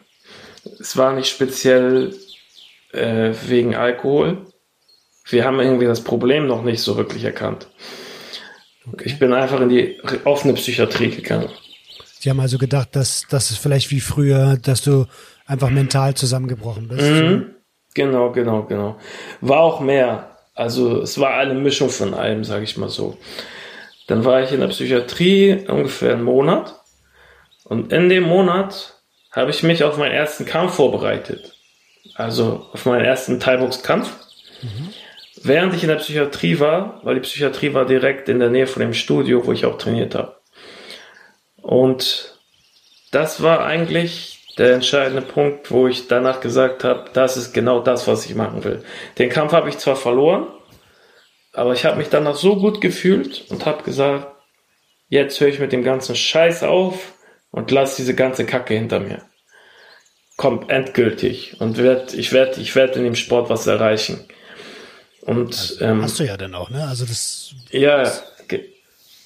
Es 0.81 0.97
war 0.97 1.13
nicht 1.13 1.29
speziell 1.29 2.17
äh, 2.93 3.33
wegen 3.47 3.77
Alkohol. 3.77 4.47
Wir 5.29 5.45
haben 5.45 5.61
irgendwie 5.61 5.87
das 5.87 6.03
Problem 6.03 6.47
noch 6.47 6.63
nicht 6.63 6.81
so 6.81 6.97
wirklich 6.97 7.23
erkannt. 7.23 7.69
Ich 9.03 9.19
bin 9.19 9.33
einfach 9.33 9.61
in 9.61 9.69
die 9.69 10.01
offene 10.25 10.55
Psychiatrie 10.55 11.11
gegangen. 11.11 11.51
Die 12.29 12.31
haben 12.31 12.41
also 12.41 12.59
gedacht, 12.59 12.95
dass, 12.95 13.23
dass 13.31 13.51
es 13.51 13.57
vielleicht 13.57 13.91
wie 13.91 14.01
früher, 14.01 14.59
dass 14.59 14.83
du 14.83 15.07
einfach 15.47 15.71
mental 15.71 16.13
zusammengebrochen 16.13 16.87
bist. 16.87 17.11
Mhm. 17.11 17.55
Genau, 17.95 18.33
genau, 18.33 18.65
genau. 18.65 18.99
War 19.41 19.61
auch 19.61 19.81
mehr. 19.81 20.37
Also 20.55 21.01
es 21.01 21.19
war 21.19 21.39
eine 21.39 21.55
Mischung 21.55 21.89
von 21.89 22.13
allem, 22.13 22.45
sage 22.45 22.65
ich 22.65 22.77
mal 22.77 22.91
so. 22.91 23.17
Dann 24.09 24.27
war 24.27 24.43
ich 24.43 24.53
in 24.53 24.61
der 24.61 24.69
Psychiatrie 24.69 25.65
ungefähr 25.69 26.13
einen 26.13 26.23
Monat. 26.23 26.75
Und 27.65 27.95
in 27.95 28.11
dem 28.11 28.25
Monat 28.25 29.01
habe 29.33 29.49
ich 29.49 29.63
mich 29.63 29.83
auf 29.83 29.97
meinen 29.97 30.13
ersten 30.13 30.45
Kampf 30.45 30.75
vorbereitet. 30.75 31.55
Also 32.15 32.67
auf 32.75 32.85
meinen 32.85 33.07
ersten 33.07 33.41
Thai-Box-Kampf. 33.41 34.13
Während 35.43 35.73
ich 35.73 35.83
in 35.83 35.89
der 35.89 35.97
Psychiatrie 35.97 36.61
war, 36.61 37.01
weil 37.05 37.15
die 37.15 37.23
Psychiatrie 37.23 37.73
war 37.73 37.87
direkt 37.87 38.29
in 38.29 38.39
der 38.39 38.51
Nähe 38.51 38.67
von 38.67 38.81
dem 38.81 38.93
Studio, 38.93 39.47
wo 39.47 39.53
ich 39.53 39.65
auch 39.65 39.79
trainiert 39.79 40.15
habe. 40.15 40.38
Und 41.69 42.33
das 43.11 43.43
war 43.43 43.67
eigentlich 43.67 44.55
der 44.57 44.73
entscheidende 44.73 45.21
Punkt, 45.21 45.71
wo 45.71 45.87
ich 45.87 46.09
danach 46.09 46.41
gesagt 46.41 46.83
habe, 46.83 47.11
das 47.13 47.37
ist 47.37 47.53
genau 47.53 47.81
das, 47.81 48.09
was 48.09 48.25
ich 48.25 48.35
machen 48.35 48.65
will. 48.65 48.83
Den 49.19 49.29
Kampf 49.29 49.53
habe 49.53 49.69
ich 49.69 49.77
zwar 49.77 49.95
verloren, 49.95 50.47
aber 51.53 51.75
ich 51.75 51.85
habe 51.85 51.99
mich 51.99 52.09
danach 52.09 52.37
so 52.37 52.57
gut 52.57 52.81
gefühlt 52.81 53.45
und 53.51 53.67
habe 53.67 53.83
gesagt, 53.83 54.29
jetzt 55.11 55.39
höre 55.43 55.49
ich 55.49 55.59
mit 55.59 55.73
dem 55.73 55.85
ganzen 55.85 56.17
Scheiß 56.17 56.63
auf 56.63 57.13
und 57.51 57.71
lass 57.71 57.97
diese 57.97 58.15
ganze 58.15 58.47
Kacke 58.47 58.73
hinter 58.73 59.01
mir. 59.01 59.21
Kommt 60.39 60.71
endgültig 60.71 61.61
und 61.61 61.77
werd, 61.77 62.15
ich 62.15 62.33
werde 62.33 62.63
ich 62.63 62.75
werd 62.77 62.97
in 62.97 63.05
dem 63.05 63.15
Sport 63.15 63.51
was 63.51 63.67
erreichen. 63.67 64.25
Und 65.21 65.77
ähm, 65.83 66.01
Hast 66.01 66.19
du 66.19 66.25
ja 66.25 66.39
dann 66.39 66.55
auch, 66.55 66.71
ne? 66.71 66.89
Also 66.89 67.05
das, 67.05 67.53
ja, 67.71 68.05
ge 68.05 68.13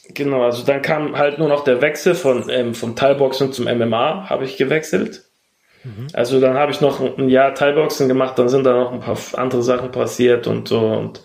genau. 0.09 0.42
Also 0.42 0.64
dann 0.64 0.82
kam 0.82 1.16
halt 1.16 1.38
nur 1.38 1.48
noch 1.48 1.64
der 1.64 1.80
Wechsel 1.80 2.14
von 2.14 2.48
ähm, 2.50 2.74
vom 2.74 2.96
Thai-Boxen 2.96 3.53
zum 3.53 3.64
MMA, 3.66 4.28
habe 4.28 4.44
ich 4.44 4.57
gewechselt. 4.57 5.24
Also 6.12 6.40
dann 6.40 6.55
habe 6.55 6.70
ich 6.70 6.80
noch 6.80 7.00
ein 7.00 7.28
Jahr 7.28 7.55
Thai-Boxen 7.55 8.07
gemacht, 8.07 8.38
dann 8.38 8.48
sind 8.48 8.62
da 8.64 8.72
noch 8.72 8.92
ein 8.92 9.00
paar 9.00 9.18
andere 9.34 9.62
Sachen 9.64 9.90
passiert 9.90 10.46
und 10.46 10.68
so. 10.68 10.78
Und 10.78 11.22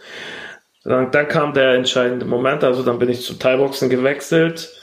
dann, 0.84 1.12
dann 1.12 1.28
kam 1.28 1.54
der 1.54 1.74
entscheidende 1.76 2.26
Moment. 2.26 2.64
Also 2.64 2.82
dann 2.84 2.98
bin 2.98 3.10
ich 3.10 3.22
zu 3.24 3.36
Thai-Boxen 3.36 3.90
gewechselt. 3.90 4.74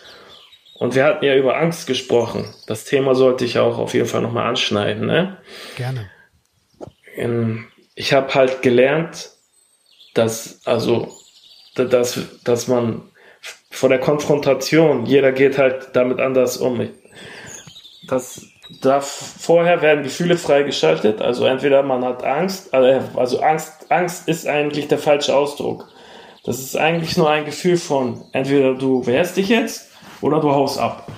Und 0.77 0.95
wir 0.95 1.05
hatten 1.05 1.25
ja 1.25 1.35
über 1.35 1.57
Angst 1.57 1.87
gesprochen. 1.87 2.53
Das 2.67 2.85
Thema 2.85 3.15
sollte 3.17 3.45
ich 3.45 3.59
auch 3.59 3.79
auf 3.79 3.95
jeden 3.95 4.07
Fall 4.07 4.21
nochmal 4.23 4.47
anschneiden. 4.49 5.07
Ne? 5.07 5.39
gerne. 5.77 6.11
in, 7.17 7.65
ich 7.97 8.13
habe 8.13 8.33
halt 8.35 8.63
gelernt, 8.63 9.31
dass 10.15 10.61
also 10.67 11.13
da- 11.77 11.85
dass, 11.85 12.19
dass 12.45 12.69
man 12.69 13.03
vor 13.71 13.89
der 13.89 13.99
Konfrontation, 13.99 15.07
jeder 15.07 15.33
geht 15.33 15.59
halt 15.59 15.91
damit 15.95 16.21
anders 16.21 16.57
um. 16.57 16.89
Das 18.09 18.47
da 18.81 19.01
vorher 19.01 19.83
werden 19.83 20.05
Gefühle 20.05 20.37
freigeschaltet, 20.37 21.21
also 21.21 21.45
entweder 21.45 21.83
man 21.83 22.05
hat 22.05 22.25
Angst, 22.25 22.73
äh, 22.73 23.01
also 23.15 23.41
Angst, 23.41 23.91
Angst 23.91 24.29
ist 24.29 24.47
eigentlich 24.47 24.89
der 24.89 24.99
falsche 24.99 25.35
Ausdruck. 25.35 25.89
Das 26.45 26.59
ist 26.59 26.77
eigentlich 26.77 27.17
nur 27.17 27.31
ein 27.31 27.45
Gefühl 27.45 27.77
von 27.77 28.25
entweder 28.33 28.75
du 28.75 29.07
wehrst 29.07 29.37
dich 29.37 29.49
jetzt 29.49 29.91
oder 30.21 30.41
du 30.41 30.51
haust 30.51 30.79
ab. 30.79 31.11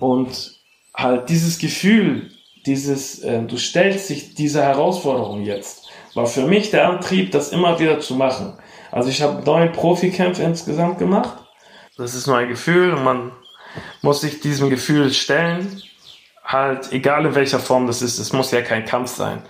Und 0.00 0.60
halt 0.94 1.28
dieses 1.28 1.58
Gefühl, 1.58 2.30
dieses, 2.66 3.20
äh, 3.20 3.42
du 3.42 3.56
stellst 3.56 4.10
dich 4.10 4.34
dieser 4.34 4.62
Herausforderung 4.62 5.42
jetzt, 5.42 5.88
war 6.14 6.26
für 6.26 6.46
mich 6.46 6.70
der 6.70 6.88
Antrieb, 6.88 7.32
das 7.32 7.50
immer 7.50 7.78
wieder 7.78 8.00
zu 8.00 8.14
machen. 8.14 8.54
Also 8.90 9.10
ich 9.10 9.22
habe 9.22 9.42
neun 9.44 9.72
Profikämpfe 9.72 10.42
insgesamt 10.42 10.98
gemacht 10.98 11.38
das 11.98 12.14
ist 12.14 12.28
nur 12.28 12.36
ein 12.36 12.48
Gefühl 12.48 12.92
und 12.94 13.04
man 13.04 13.32
muss 14.02 14.22
sich 14.22 14.40
diesem 14.40 14.70
Gefühl 14.70 15.12
stellen. 15.12 15.82
Halt, 16.44 16.92
egal 16.92 17.26
in 17.26 17.34
welcher 17.34 17.58
Form 17.58 17.86
das 17.86 18.00
ist, 18.00 18.18
es 18.18 18.32
muss 18.32 18.52
ja 18.52 18.62
kein 18.62 18.86
Kampf 18.86 19.14
sein. 19.14 19.42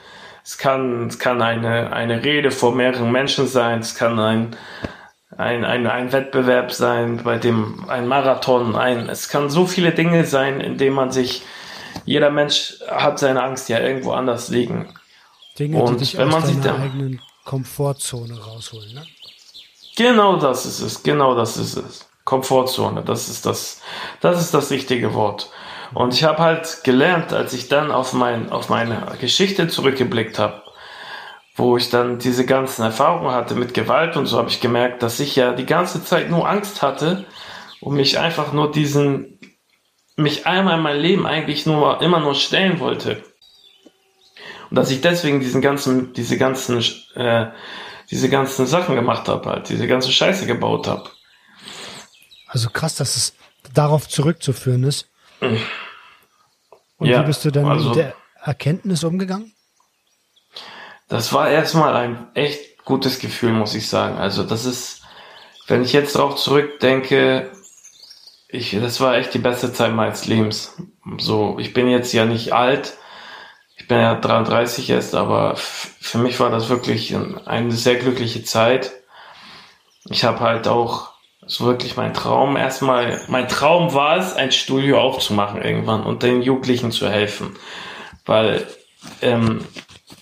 Es 0.42 0.56
kann, 0.56 1.06
es 1.06 1.18
kann 1.18 1.42
eine, 1.42 1.92
eine 1.92 2.24
Rede 2.24 2.50
vor 2.50 2.74
mehreren 2.74 3.12
Menschen 3.12 3.46
sein, 3.46 3.80
es 3.80 3.94
kann 3.94 4.18
ein, 4.18 4.56
ein, 5.36 5.64
ein, 5.64 5.86
ein 5.86 6.10
Wettbewerb 6.12 6.72
sein, 6.72 7.18
bei 7.22 7.36
dem 7.36 7.84
ein 7.88 8.08
Marathon, 8.08 8.74
ein, 8.74 9.10
es 9.10 9.28
kann 9.28 9.50
so 9.50 9.66
viele 9.66 9.92
Dinge 9.92 10.24
sein, 10.24 10.60
in 10.60 10.78
denen 10.78 10.96
man 10.96 11.12
sich, 11.12 11.42
jeder 12.06 12.30
Mensch 12.30 12.78
hat 12.88 13.18
seine 13.18 13.42
Angst 13.42 13.68
ja 13.68 13.78
irgendwo 13.78 14.12
anders 14.12 14.48
liegen. 14.48 14.94
Dinge, 15.58 15.82
und 15.82 15.94
die 15.94 15.98
dich 15.98 16.16
wenn 16.16 16.32
aus 16.32 16.46
man 16.46 16.62
deiner 16.62 16.80
eigenen 16.80 17.20
Komfortzone 17.44 18.40
rausholen, 18.40 18.94
ne? 18.94 19.02
Genau 19.98 20.36
das 20.36 20.64
ist 20.64 20.80
es, 20.80 21.02
genau 21.02 21.34
das 21.34 21.56
ist 21.56 21.76
es. 21.76 22.08
Komfortzone, 22.22 23.02
das 23.02 23.28
ist 23.28 23.44
das, 23.44 23.82
das 24.20 24.40
ist 24.40 24.54
das 24.54 24.70
richtige 24.70 25.12
Wort. 25.12 25.50
Und 25.92 26.14
ich 26.14 26.22
habe 26.22 26.38
halt 26.38 26.84
gelernt, 26.84 27.32
als 27.32 27.52
ich 27.52 27.68
dann 27.68 27.90
auf 27.90 28.12
mein, 28.12 28.52
auf 28.52 28.68
meine 28.68 29.16
Geschichte 29.20 29.66
zurückgeblickt 29.66 30.38
habe, 30.38 30.62
wo 31.56 31.76
ich 31.76 31.90
dann 31.90 32.20
diese 32.20 32.46
ganzen 32.46 32.84
Erfahrungen 32.84 33.34
hatte 33.34 33.56
mit 33.56 33.74
Gewalt 33.74 34.16
und 34.16 34.26
so, 34.26 34.38
habe 34.38 34.50
ich 34.50 34.60
gemerkt, 34.60 35.02
dass 35.02 35.18
ich 35.18 35.34
ja 35.34 35.52
die 35.52 35.66
ganze 35.66 36.04
Zeit 36.04 36.30
nur 36.30 36.48
Angst 36.48 36.80
hatte 36.80 37.24
und 37.80 37.96
mich 37.96 38.20
einfach 38.20 38.52
nur 38.52 38.70
diesen, 38.70 39.40
mich 40.14 40.46
einmal 40.46 40.76
in 40.76 40.82
mein 40.82 41.00
Leben 41.00 41.26
eigentlich 41.26 41.66
nur 41.66 42.00
immer 42.02 42.20
nur 42.20 42.36
stellen 42.36 42.78
wollte. 42.78 43.24
Und 44.70 44.76
dass 44.76 44.92
ich 44.92 45.00
deswegen 45.00 45.40
diesen 45.40 45.60
ganzen, 45.60 46.12
diese 46.12 46.38
ganzen, 46.38 46.84
äh, 47.16 47.46
diese 48.10 48.28
ganzen 48.28 48.66
Sachen 48.66 48.94
gemacht 48.94 49.28
habe, 49.28 49.48
halt, 49.50 49.68
diese 49.68 49.86
ganze 49.86 50.12
Scheiße 50.12 50.46
gebaut 50.46 50.86
habe. 50.86 51.10
Also 52.46 52.70
krass, 52.70 52.96
dass 52.96 53.16
es 53.16 53.34
darauf 53.74 54.08
zurückzuführen 54.08 54.84
ist. 54.84 55.08
Und 55.40 57.06
ja, 57.06 57.22
wie 57.22 57.26
bist 57.26 57.44
du 57.44 57.50
dann 57.50 57.66
also, 57.66 57.90
mit 57.90 57.96
der 57.96 58.14
Erkenntnis 58.42 59.04
umgegangen? 59.04 59.52
Das 61.08 61.32
war 61.32 61.48
erstmal 61.48 61.94
ein 61.96 62.28
echt 62.34 62.84
gutes 62.84 63.18
Gefühl, 63.18 63.52
muss 63.52 63.74
ich 63.74 63.88
sagen. 63.88 64.16
Also 64.18 64.42
das 64.42 64.64
ist, 64.64 65.02
wenn 65.66 65.82
ich 65.82 65.92
jetzt 65.92 66.16
darauf 66.16 66.36
zurückdenke, 66.36 67.50
ich, 68.48 68.76
das 68.80 69.00
war 69.00 69.16
echt 69.16 69.34
die 69.34 69.38
beste 69.38 69.72
Zeit 69.72 69.92
meines 69.92 70.26
Lebens. 70.26 70.76
So, 71.18 71.58
ich 71.58 71.74
bin 71.74 71.88
jetzt 71.88 72.12
ja 72.12 72.24
nicht 72.24 72.52
alt, 72.52 72.96
bin 73.88 73.98
ja 73.98 74.14
33 74.14 74.90
erst, 74.90 75.14
aber 75.14 75.54
für 75.56 76.18
mich 76.18 76.38
war 76.40 76.50
das 76.50 76.68
wirklich 76.68 77.16
eine 77.46 77.72
sehr 77.72 77.96
glückliche 77.96 78.44
Zeit. 78.44 78.92
Ich 80.10 80.24
habe 80.24 80.40
halt 80.40 80.68
auch 80.68 81.10
so 81.46 81.64
wirklich 81.64 81.96
mein 81.96 82.12
Traum 82.12 82.56
erstmal, 82.56 83.20
mein 83.28 83.48
Traum 83.48 83.94
war 83.94 84.18
es, 84.18 84.34
ein 84.34 84.52
Studio 84.52 85.00
aufzumachen 85.00 85.62
irgendwann 85.62 86.04
und 86.04 86.22
den 86.22 86.42
Jugendlichen 86.42 86.92
zu 86.92 87.08
helfen. 87.10 87.56
Weil 88.26 88.66
ähm, 89.22 89.64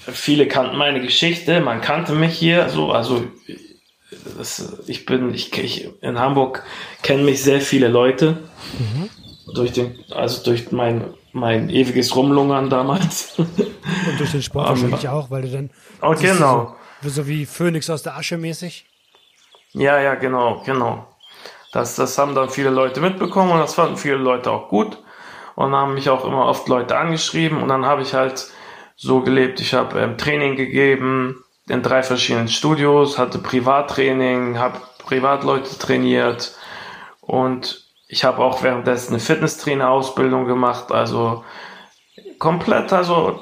viele 0.06 0.46
kannten 0.46 0.76
meine 0.76 1.00
Geschichte, 1.00 1.60
man 1.60 1.80
kannte 1.80 2.12
mich 2.12 2.38
hier 2.38 2.68
so, 2.68 2.92
also 2.92 3.24
das, 4.38 4.78
ich 4.86 5.04
bin, 5.06 5.34
ich, 5.34 5.56
ich 5.58 5.88
in 6.00 6.18
Hamburg 6.18 6.64
kennen 7.02 7.24
mich 7.24 7.42
sehr 7.42 7.60
viele 7.60 7.88
Leute. 7.88 8.38
Mhm. 8.78 9.10
Durch 9.54 9.72
den, 9.72 9.98
also 10.10 10.42
durch 10.44 10.72
mein 10.72 11.14
mein 11.36 11.68
ewiges 11.68 12.16
Rumlungern 12.16 12.70
damals. 12.70 13.34
Und 13.38 14.18
durch 14.18 14.32
den 14.32 14.42
Sport 14.42 14.68
wahrscheinlich 14.68 15.08
auch, 15.08 15.30
weil 15.30 15.42
du 15.42 15.50
dann. 15.50 15.70
Oh, 16.02 16.14
genau. 16.14 16.76
So, 17.02 17.10
so, 17.10 17.28
wie 17.28 17.46
Phönix 17.46 17.90
aus 17.90 18.02
der 18.02 18.16
Asche 18.16 18.38
mäßig. 18.38 18.86
Ja, 19.72 20.00
ja, 20.00 20.14
genau, 20.14 20.62
genau. 20.64 21.06
Das, 21.72 21.94
das 21.94 22.16
haben 22.16 22.34
dann 22.34 22.48
viele 22.48 22.70
Leute 22.70 23.00
mitbekommen 23.00 23.52
und 23.52 23.58
das 23.58 23.74
fanden 23.74 23.98
viele 23.98 24.16
Leute 24.16 24.50
auch 24.50 24.68
gut 24.68 24.98
und 25.54 25.72
haben 25.72 25.94
mich 25.94 26.08
auch 26.08 26.24
immer 26.24 26.46
oft 26.46 26.68
Leute 26.68 26.96
angeschrieben 26.96 27.62
und 27.62 27.68
dann 27.68 27.84
habe 27.84 28.00
ich 28.00 28.14
halt 28.14 28.48
so 28.96 29.20
gelebt. 29.20 29.60
Ich 29.60 29.74
habe 29.74 30.00
ähm, 30.00 30.16
Training 30.16 30.56
gegeben 30.56 31.44
in 31.68 31.82
drei 31.82 32.02
verschiedenen 32.02 32.48
Studios, 32.48 33.18
hatte 33.18 33.38
Privattraining, 33.38 34.58
habe 34.58 34.80
Privatleute 35.04 35.78
trainiert 35.78 36.56
und 37.20 37.85
ich 38.08 38.24
habe 38.24 38.42
auch 38.42 38.62
währenddessen 38.62 39.14
eine 39.14 39.20
Fitnesstrainer-Ausbildung 39.20 40.46
gemacht, 40.46 40.92
also 40.92 41.44
komplett, 42.38 42.92
also 42.92 43.40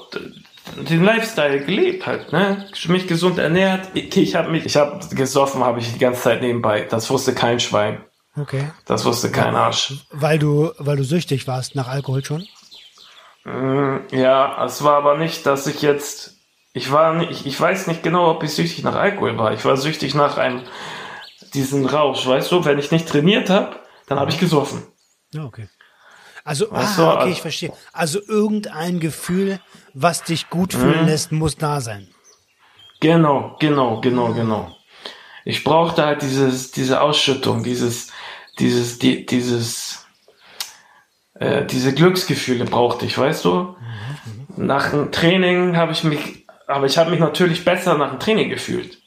den 0.76 1.04
Lifestyle 1.04 1.64
gelebt 1.64 2.06
halt, 2.06 2.32
ne? 2.32 2.66
Mich 2.86 3.06
gesund 3.06 3.38
ernährt. 3.38 3.88
Ich, 3.94 4.16
ich 4.16 4.34
habe 4.34 4.50
mich, 4.50 4.64
ich 4.64 4.76
habe 4.76 5.06
gesoffen, 5.14 5.62
habe 5.62 5.80
ich 5.80 5.92
die 5.92 5.98
ganze 5.98 6.22
Zeit 6.22 6.40
nebenbei. 6.40 6.86
Das 6.88 7.10
wusste 7.10 7.34
kein 7.34 7.60
Schwein. 7.60 8.02
Okay. 8.36 8.70
Das 8.86 9.04
wusste 9.04 9.30
kein 9.30 9.54
Arsch. 9.54 9.92
Weil 10.10 10.38
du, 10.38 10.72
weil 10.78 10.96
du 10.96 11.04
süchtig 11.04 11.46
warst 11.46 11.74
nach 11.74 11.88
Alkohol 11.88 12.24
schon? 12.24 12.46
Mm, 13.44 13.98
ja, 14.10 14.64
es 14.64 14.82
war 14.82 14.96
aber 14.96 15.18
nicht, 15.18 15.46
dass 15.46 15.66
ich 15.66 15.82
jetzt, 15.82 16.38
ich 16.72 16.90
war 16.90 17.14
nicht, 17.14 17.46
ich 17.46 17.60
weiß 17.60 17.86
nicht 17.86 18.02
genau, 18.02 18.30
ob 18.30 18.42
ich 18.42 18.50
süchtig 18.52 18.82
nach 18.82 18.96
Alkohol 18.96 19.38
war. 19.38 19.52
Ich 19.52 19.64
war 19.64 19.76
süchtig 19.76 20.14
nach 20.14 20.38
einem, 20.38 20.62
diesen 21.52 21.86
Rausch, 21.86 22.26
weißt 22.26 22.50
du, 22.50 22.64
wenn 22.64 22.78
ich 22.78 22.90
nicht 22.90 23.08
trainiert 23.08 23.50
habe, 23.50 23.76
dann 24.06 24.18
habe 24.18 24.30
ich 24.30 24.38
gesoffen. 24.38 24.82
Ja, 25.32 25.44
okay. 25.44 25.68
Also, 26.44 26.70
weißt 26.70 26.98
ah, 26.98 27.14
okay, 27.14 27.30
ich 27.30 27.40
verstehe. 27.40 27.72
Also 27.92 28.20
irgendein 28.26 29.00
Gefühl, 29.00 29.60
was 29.94 30.22
dich 30.22 30.50
gut 30.50 30.74
fühlen 30.74 31.02
mhm. 31.02 31.08
lässt, 31.08 31.32
muss 31.32 31.56
da 31.56 31.80
sein. 31.80 32.08
Genau, 33.00 33.56
genau, 33.58 34.00
genau, 34.00 34.32
genau. 34.34 34.76
Ich 35.46 35.64
brauchte 35.64 36.04
halt 36.04 36.22
dieses, 36.22 36.70
diese 36.70 37.00
Ausschüttung, 37.00 37.64
dieses, 37.64 38.08
dieses, 38.58 38.98
die, 38.98 39.24
dieses, 39.26 40.06
äh, 41.34 41.64
diese 41.64 41.94
Glücksgefühle 41.94 42.64
brauchte 42.66 43.06
ich, 43.06 43.16
weißt 43.16 43.44
du? 43.44 43.50
Mhm, 43.50 43.76
mhm. 44.56 44.66
nach 44.66 44.90
dem 44.90 45.12
Training 45.12 45.76
habe 45.76 45.92
ich 45.92 46.04
mich, 46.04 46.46
aber 46.66 46.86
ich 46.86 46.98
habe 46.98 47.10
mich 47.10 47.20
natürlich 47.20 47.64
besser 47.64 47.96
nach 47.96 48.10
dem 48.10 48.20
Training 48.20 48.50
gefühlt 48.50 48.98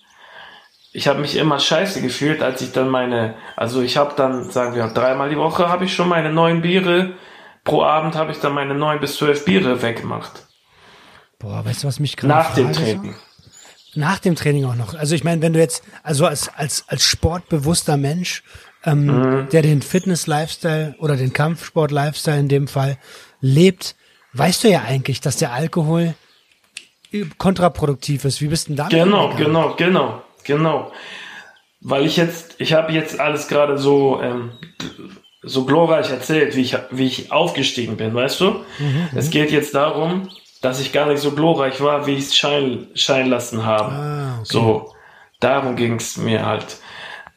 ich 0.97 1.07
habe 1.07 1.19
mich 1.19 1.35
immer 1.35 1.59
scheiße 1.59 2.01
gefühlt, 2.01 2.41
als 2.41 2.59
ich 2.63 2.71
dann 2.71 2.89
meine, 2.89 3.35
also 3.55 3.83
ich 3.83 3.97
habe 3.97 4.15
dann, 4.17 4.49
sagen 4.49 4.73
wir, 4.73 4.87
dreimal 4.87 5.29
die 5.29 5.37
Woche 5.37 5.69
habe 5.69 5.85
ich 5.85 5.93
schon 5.93 6.09
meine 6.09 6.33
neun 6.33 6.63
Biere, 6.63 7.13
pro 7.63 7.83
Abend 7.83 8.15
habe 8.15 8.31
ich 8.31 8.39
dann 8.39 8.53
meine 8.53 8.73
neun 8.73 8.99
bis 8.99 9.15
zwölf 9.17 9.45
Biere 9.45 9.83
weggemacht. 9.83 10.47
Boah, 11.37 11.63
weißt 11.63 11.83
du, 11.83 11.87
was 11.87 11.99
mich 11.99 12.17
gerade 12.17 12.33
Nach 12.33 12.51
dem 12.55 12.73
Training. 12.73 13.15
Nach 13.93 14.17
dem 14.17 14.35
Training 14.35 14.65
auch 14.65 14.73
noch. 14.73 14.95
Also 14.95 15.13
ich 15.13 15.23
meine, 15.23 15.43
wenn 15.43 15.53
du 15.53 15.59
jetzt, 15.59 15.83
also 16.01 16.25
als, 16.25 16.49
als, 16.57 16.85
als 16.87 17.03
sportbewusster 17.03 17.95
Mensch, 17.97 18.41
ähm, 18.83 19.05
mhm. 19.05 19.49
der 19.49 19.61
den 19.61 19.83
Fitness-Lifestyle 19.83 20.95
oder 20.97 21.15
den 21.15 21.31
Kampfsport-Lifestyle 21.31 22.39
in 22.39 22.47
dem 22.47 22.67
Fall 22.67 22.97
lebt, 23.39 23.95
weißt 24.33 24.63
du 24.63 24.69
ja 24.69 24.81
eigentlich, 24.81 25.21
dass 25.21 25.37
der 25.37 25.53
Alkohol 25.53 26.15
kontraproduktiv 27.37 28.25
ist. 28.25 28.41
Wie 28.41 28.47
bist 28.47 28.67
du 28.67 28.73
denn 28.73 28.77
da? 28.77 28.87
Genau, 28.87 29.35
genau, 29.35 29.75
genau. 29.75 30.23
Genau. 30.47 30.91
Weil 31.81 32.05
ich 32.05 32.17
jetzt, 32.17 32.55
ich 32.57 32.73
habe 32.73 32.91
jetzt 32.91 33.19
alles 33.19 33.47
gerade 33.47 33.77
so, 33.77 34.19
ähm, 34.21 34.51
so 35.43 35.65
glorreich 35.65 36.09
erzählt, 36.09 36.55
wie 36.55 36.61
ich, 36.61 36.75
wie 36.89 37.05
ich 37.05 37.31
aufgestiegen 37.31 37.97
bin, 37.97 38.15
weißt 38.15 38.41
du? 38.41 38.63
Mhm, 38.79 39.09
es 39.15 39.29
geht 39.29 39.51
jetzt 39.51 39.75
darum, 39.75 40.29
dass 40.61 40.79
ich 40.79 40.91
gar 40.91 41.05
nicht 41.07 41.21
so 41.21 41.31
glorreich 41.31 41.81
war, 41.81 42.07
wie 42.07 42.15
ich 42.15 42.25
es 42.25 42.35
scheinen, 42.35 42.87
scheinen 42.95 43.29
lassen 43.29 43.65
habe. 43.65 43.91
Ah, 43.91 44.33
okay. 44.39 44.45
So, 44.45 44.93
darum 45.39 45.75
ging 45.75 45.95
es 45.95 46.17
mir 46.17 46.45
halt. 46.45 46.77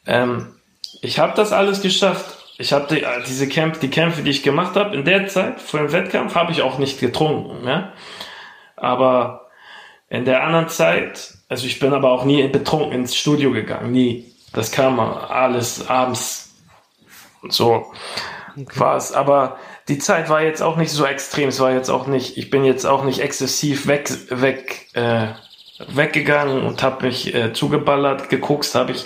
Ähm, 0.07 0.55
ich 1.01 1.19
habe 1.19 1.33
das 1.35 1.51
alles 1.51 1.81
geschafft. 1.81 2.37
Ich 2.57 2.73
habe 2.73 2.93
die, 2.93 3.05
diese 3.27 3.47
Kämpfe, 3.47 3.79
die 3.79 3.89
Kämpfe, 3.89 4.21
die 4.23 4.31
ich 4.31 4.43
gemacht 4.43 4.75
habe, 4.75 4.95
in 4.95 5.05
der 5.05 5.27
Zeit 5.27 5.61
vor 5.61 5.79
dem 5.79 5.91
Wettkampf, 5.91 6.35
habe 6.35 6.51
ich 6.51 6.61
auch 6.61 6.77
nicht 6.77 6.99
getrunken. 6.99 7.67
Ja? 7.67 7.93
Aber 8.75 9.49
in 10.09 10.25
der 10.25 10.43
anderen 10.43 10.69
Zeit 10.69 11.35
also 11.51 11.67
ich 11.67 11.79
bin 11.79 11.91
aber 11.91 12.11
auch 12.11 12.23
nie 12.23 12.47
betrunken 12.47 12.93
ins 12.93 13.13
Studio 13.13 13.51
gegangen, 13.51 13.91
nie. 13.91 14.31
Das 14.53 14.71
kam 14.71 15.01
alles 15.01 15.85
abends 15.89 16.55
so 17.49 17.91
okay. 18.55 18.79
war 18.79 18.95
es. 18.95 19.11
Aber 19.11 19.57
die 19.89 19.97
Zeit 19.97 20.29
war 20.29 20.41
jetzt 20.41 20.61
auch 20.61 20.77
nicht 20.77 20.91
so 20.91 21.05
extrem. 21.05 21.49
Es 21.49 21.59
war 21.59 21.73
jetzt 21.73 21.89
auch 21.89 22.07
nicht, 22.07 22.37
ich 22.37 22.51
bin 22.51 22.63
jetzt 22.63 22.85
auch 22.85 23.03
nicht 23.03 23.19
exzessiv 23.19 23.85
weg, 23.85 24.09
weg, 24.29 24.87
äh, 24.93 25.33
weggegangen 25.89 26.65
und 26.65 26.83
habe 26.83 27.07
mich 27.07 27.35
äh, 27.35 27.51
zugeballert. 27.51 28.29
Geguckt 28.29 28.73
habe 28.73 28.93
ich 28.93 29.03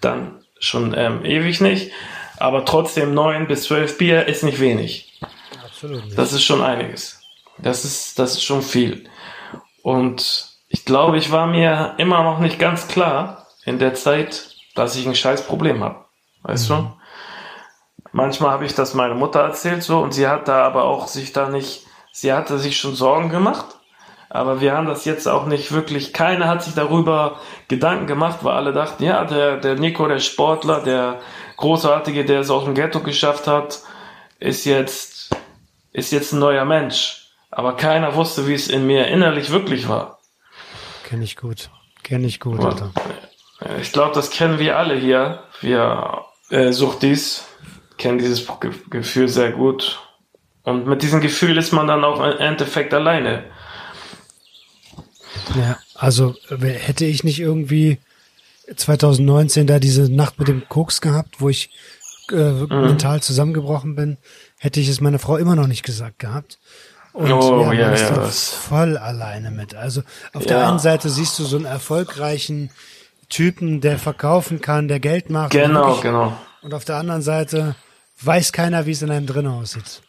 dann 0.00 0.44
schon 0.60 0.94
ähm, 0.96 1.24
ewig 1.24 1.60
nicht. 1.60 1.90
Aber 2.36 2.64
trotzdem 2.64 3.12
neun 3.12 3.48
bis 3.48 3.64
zwölf 3.64 3.98
Bier 3.98 4.28
ist 4.28 4.44
nicht 4.44 4.60
wenig. 4.60 5.18
Absolut 5.64 6.04
nicht. 6.04 6.16
Das 6.16 6.32
ist 6.32 6.44
schon 6.44 6.62
einiges. 6.62 7.20
Das 7.58 7.84
ist, 7.84 8.20
das 8.20 8.34
ist 8.34 8.44
schon 8.44 8.62
viel. 8.62 9.10
Und 9.82 10.57
ich 10.68 10.84
glaube, 10.84 11.16
ich 11.16 11.32
war 11.32 11.46
mir 11.46 11.94
immer 11.98 12.22
noch 12.22 12.38
nicht 12.38 12.58
ganz 12.58 12.88
klar 12.88 13.46
in 13.64 13.78
der 13.78 13.94
Zeit, 13.94 14.54
dass 14.74 14.96
ich 14.96 15.06
ein 15.06 15.14
scheiß 15.14 15.46
Problem 15.46 15.82
habe. 15.82 16.04
Weißt 16.42 16.70
mhm. 16.70 16.74
du? 16.74 16.92
Manchmal 18.12 18.50
habe 18.50 18.64
ich 18.64 18.74
das 18.74 18.94
meiner 18.94 19.14
Mutter 19.14 19.40
erzählt 19.40 19.82
so 19.82 19.98
und 20.00 20.12
sie 20.12 20.28
hat 20.28 20.48
da 20.48 20.62
aber 20.64 20.84
auch 20.84 21.08
sich 21.08 21.32
da 21.32 21.48
nicht, 21.48 21.86
sie 22.12 22.32
hatte 22.32 22.58
sich 22.58 22.78
schon 22.78 22.94
Sorgen 22.94 23.28
gemacht, 23.28 23.66
Aber 24.30 24.60
wir 24.60 24.76
haben 24.76 24.86
das 24.86 25.04
jetzt 25.04 25.26
auch 25.26 25.46
nicht 25.46 25.72
wirklich, 25.72 26.12
keiner 26.12 26.48
hat 26.48 26.62
sich 26.62 26.74
darüber 26.74 27.40
Gedanken 27.68 28.06
gemacht, 28.06 28.40
weil 28.42 28.54
alle 28.54 28.72
dachten, 28.72 29.02
ja, 29.04 29.24
der, 29.24 29.56
der 29.56 29.76
Nico, 29.76 30.06
der 30.06 30.18
Sportler, 30.18 30.80
der 30.82 31.20
Großartige, 31.56 32.24
der 32.24 32.40
es 32.40 32.50
aus 32.50 32.64
dem 32.64 32.74
Ghetto 32.74 33.00
geschafft 33.00 33.46
hat, 33.46 33.80
ist 34.38 34.66
jetzt, 34.66 35.30
ist 35.92 36.12
jetzt 36.12 36.32
ein 36.32 36.40
neuer 36.40 36.64
Mensch. 36.64 37.30
Aber 37.50 37.76
keiner 37.76 38.14
wusste, 38.14 38.46
wie 38.46 38.54
es 38.54 38.68
in 38.68 38.86
mir 38.86 39.08
innerlich 39.08 39.50
wirklich 39.50 39.88
war. 39.88 40.17
Kenn 41.08 41.22
ich 41.22 41.36
gut. 41.36 41.70
Kenn 42.02 42.22
ich 42.22 42.38
gut, 42.38 42.60
Alter. 42.60 42.92
Ich 43.80 43.92
glaube, 43.92 44.14
das 44.14 44.28
kennen 44.28 44.58
wir 44.58 44.76
alle 44.76 44.94
hier. 44.94 45.42
Wir 45.62 46.26
äh, 46.50 46.70
Suchtis 46.70 47.46
kennen 47.96 48.18
dieses 48.18 48.46
Gefühl 48.90 49.26
sehr 49.26 49.52
gut. 49.52 50.02
Und 50.64 50.86
mit 50.86 51.00
diesem 51.00 51.22
Gefühl 51.22 51.56
ist 51.56 51.72
man 51.72 51.86
dann 51.86 52.04
auch 52.04 52.20
im 52.22 52.38
Endeffekt 52.38 52.92
alleine. 52.92 53.44
Ja, 55.56 55.78
also 55.94 56.34
hätte 56.50 57.06
ich 57.06 57.24
nicht 57.24 57.40
irgendwie 57.40 57.96
2019 58.76 59.66
da 59.66 59.78
diese 59.78 60.12
Nacht 60.12 60.38
mit 60.38 60.48
dem 60.48 60.68
Koks 60.68 61.00
gehabt, 61.00 61.40
wo 61.40 61.48
ich 61.48 61.70
äh, 62.30 62.34
mhm. 62.34 62.68
mental 62.68 63.22
zusammengebrochen 63.22 63.94
bin, 63.94 64.18
hätte 64.58 64.78
ich 64.78 64.90
es 64.90 65.00
meiner 65.00 65.18
Frau 65.18 65.38
immer 65.38 65.56
noch 65.56 65.68
nicht 65.68 65.84
gesagt 65.84 66.18
gehabt. 66.18 66.58
Und 67.12 67.32
oh, 67.32 67.72
ja, 67.72 67.94
ja, 67.94 68.10
das 68.10 68.50
voll 68.50 68.96
alleine 68.96 69.50
mit. 69.50 69.74
Also 69.74 70.02
auf 70.34 70.42
ja. 70.42 70.48
der 70.48 70.68
einen 70.68 70.78
Seite 70.78 71.08
siehst 71.08 71.38
du 71.38 71.44
so 71.44 71.56
einen 71.56 71.64
erfolgreichen 71.64 72.70
Typen, 73.28 73.80
der 73.80 73.98
verkaufen 73.98 74.60
kann, 74.60 74.88
der 74.88 75.00
Geld 75.00 75.30
macht. 75.30 75.50
Genau, 75.50 75.86
wirklich, 75.86 76.02
genau. 76.02 76.36
Und 76.62 76.74
auf 76.74 76.84
der 76.84 76.96
anderen 76.96 77.22
Seite 77.22 77.76
weiß 78.22 78.52
keiner, 78.52 78.86
wie 78.86 78.92
es 78.92 79.02
in 79.02 79.10
einem 79.10 79.26
drin 79.26 79.46
aussieht. 79.46 80.02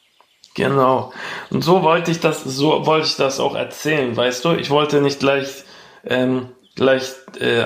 Genau. 0.55 1.13
Und 1.49 1.63
so 1.63 1.83
wollte 1.83 2.11
ich 2.11 2.19
das, 2.19 2.43
so 2.43 2.85
wollte 2.85 3.07
ich 3.07 3.15
das 3.15 3.39
auch 3.39 3.55
erzählen, 3.55 4.15
weißt 4.15 4.45
du? 4.45 4.53
Ich 4.53 4.69
wollte 4.69 5.01
nicht 5.01 5.19
gleich, 5.19 5.63
ähm, 6.05 6.49
gleich, 6.75 7.11
äh, 7.39 7.65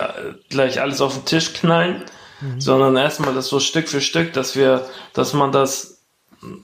gleich 0.49 0.81
alles 0.81 1.01
auf 1.01 1.13
den 1.13 1.25
Tisch 1.25 1.53
knallen, 1.53 2.03
mhm. 2.41 2.59
sondern 2.59 2.97
erstmal 2.97 3.33
das 3.33 3.47
so 3.47 3.59
Stück 3.59 3.87
für 3.87 4.01
Stück, 4.01 4.33
dass 4.33 4.55
wir, 4.55 4.85
dass 5.13 5.33
man 5.33 5.51
das 5.51 5.92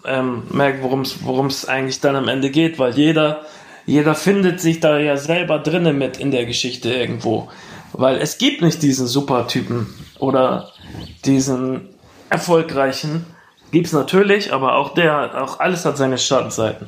ähm, 0.06 0.44
merkt, 0.50 0.84
worum 0.84 1.02
es, 1.02 1.18
es 1.64 1.66
eigentlich 1.66 2.00
dann 2.00 2.16
am 2.16 2.28
Ende 2.28 2.50
geht, 2.50 2.80
weil 2.80 2.94
jeder, 2.96 3.42
jeder 3.86 4.16
findet 4.16 4.60
sich 4.60 4.80
da 4.80 5.00
ja 5.00 5.18
selber 5.18 5.60
drinnen 5.60 5.98
mit 5.98 6.18
in 6.18 6.32
der 6.32 6.46
Geschichte 6.46 6.94
irgendwo. 6.94 7.50
Weil 7.94 8.18
es 8.18 8.38
gibt 8.38 8.62
nicht 8.62 8.82
diesen 8.82 9.08
Supertypen 9.08 9.94
oder 10.20 10.72
diesen 11.26 11.90
erfolgreichen, 12.30 13.26
gibt's 13.72 13.92
natürlich, 13.92 14.54
aber 14.54 14.76
auch 14.76 14.94
der, 14.94 15.42
auch 15.42 15.60
alles 15.60 15.86
hat 15.86 15.98
seine 15.98 16.18
Schattenseiten. 16.18 16.88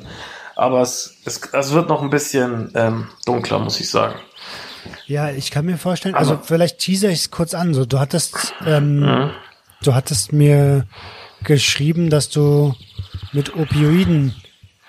Aber 0.54 0.80
es, 0.82 1.16
es, 1.24 1.40
es 1.52 1.72
wird 1.72 1.88
noch 1.88 2.02
ein 2.02 2.10
bisschen 2.10 2.70
ähm, 2.74 3.08
dunkler, 3.24 3.58
muss 3.58 3.80
ich 3.80 3.90
sagen. 3.90 4.14
Ja, 5.06 5.30
ich 5.30 5.50
kann 5.50 5.64
mir 5.64 5.78
vorstellen, 5.78 6.14
also 6.14 6.34
aber, 6.34 6.42
vielleicht 6.42 6.78
teaser 6.78 7.08
ich 7.08 7.20
es 7.20 7.30
kurz 7.30 7.54
an. 7.54 7.74
So, 7.74 7.84
du 7.84 7.98
hattest, 7.98 8.54
ähm, 8.66 9.00
mhm. 9.00 9.30
du 9.82 9.94
hattest 9.94 10.32
mir 10.32 10.86
geschrieben, 11.44 12.10
dass 12.10 12.28
du 12.28 12.74
mit 13.32 13.56
Opioiden 13.56 14.34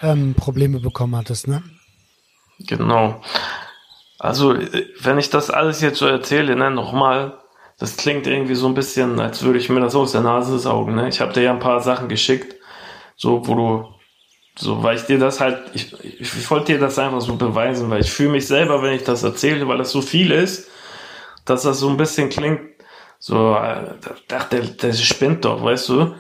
ähm, 0.02 0.34
Probleme 0.36 0.80
bekommen 0.80 1.16
hattest, 1.16 1.48
ne? 1.48 1.64
Genau. 2.60 3.22
Also, 4.20 4.56
wenn 5.02 5.18
ich 5.18 5.30
das 5.30 5.50
alles 5.50 5.82
jetzt 5.82 6.00
so 6.00 6.08
erzähle, 6.08 6.56
ne, 6.56 6.72
nochmal, 6.72 7.38
das 7.80 7.98
klingt 7.98 8.28
irgendwie 8.28 8.56
so 8.56 8.68
ein 8.68 8.74
bisschen, 8.74 9.20
als 9.20 9.44
würde 9.44 9.60
ich 9.60 9.70
mir 9.70 9.82
das 9.82 9.96
aus 9.96 10.14
der 10.14 10.22
Nase 10.22 10.58
saugen. 10.60 10.96
Ne? 10.96 11.10
Ich 11.10 11.20
habe 11.20 11.34
dir 11.34 11.42
ja 11.42 11.52
ein 11.52 11.60
paar 11.60 11.82
Sachen 11.82 12.08
geschickt, 12.08 12.56
so 13.16 13.46
wo 13.48 13.56
du, 13.56 13.88
so 14.58 14.84
weil 14.84 14.96
ich 14.96 15.04
dir 15.04 15.20
das 15.20 15.40
halt, 15.40 15.60
ich, 15.74 15.94
ich, 16.22 16.50
wollte 16.50 16.74
dir 16.74 16.80
das 16.80 17.00
einfach 17.00 17.22
so 17.22 17.36
beweisen, 17.36 17.90
weil 17.90 18.02
ich 18.02 18.12
fühle 18.12 18.30
mich 18.30 18.48
selber, 18.48 18.82
wenn 18.82 18.94
ich 18.94 19.04
das 19.04 19.24
erzähle, 19.24 19.68
weil 19.68 19.80
das 19.80 19.92
so 19.92 20.02
viel 20.02 20.32
ist, 20.32 20.70
dass 21.46 21.64
das 21.64 21.80
so 21.80 21.90
ein 21.90 21.98
bisschen 21.98 22.30
klingt, 22.30 22.62
so, 23.20 23.56
äh, 23.56 23.96
der, 24.30 24.44
der, 24.46 24.62
der 24.62 24.94
spinnt 24.94 25.44
doch, 25.44 25.64
weißt 25.64 25.90
du? 25.90 26.16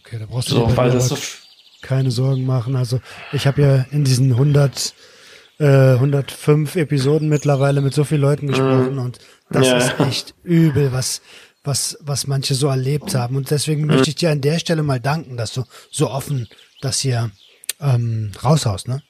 Okay, 0.00 0.18
da 0.18 0.26
brauchst 0.26 0.50
du 0.50 0.54
so, 0.54 0.66
das 0.66 1.08
so 1.08 1.16
keine 1.82 2.10
Sorgen 2.10 2.46
machen. 2.46 2.76
Also 2.76 3.00
ich 3.32 3.46
habe 3.46 3.62
ja 3.62 3.86
in 3.90 4.04
diesen 4.04 4.32
100 4.32 4.94
äh, 5.60 5.94
105 5.94 6.76
Episoden 6.76 7.28
mittlerweile 7.28 7.80
mit 7.80 7.94
so 7.94 8.04
vielen 8.04 8.22
Leuten 8.22 8.46
gesprochen 8.48 8.96
mm. 8.96 8.98
und 8.98 9.18
das 9.50 9.66
ja. 9.68 9.76
ist 9.76 10.00
echt 10.00 10.34
übel, 10.42 10.92
was, 10.92 11.22
was, 11.62 11.96
was 12.00 12.26
manche 12.26 12.54
so 12.54 12.68
erlebt 12.68 13.14
haben. 13.14 13.36
Und 13.36 13.50
deswegen 13.50 13.86
möchte 13.86 14.10
ich 14.10 14.16
dir 14.16 14.30
an 14.30 14.40
der 14.40 14.58
Stelle 14.58 14.82
mal 14.82 15.00
danken, 15.00 15.36
dass 15.36 15.52
du 15.52 15.64
so 15.90 16.10
offen 16.10 16.48
das 16.80 17.00
hier 17.00 17.30
ähm, 17.80 18.32
raushaust, 18.42 18.88
ne? 18.88 19.02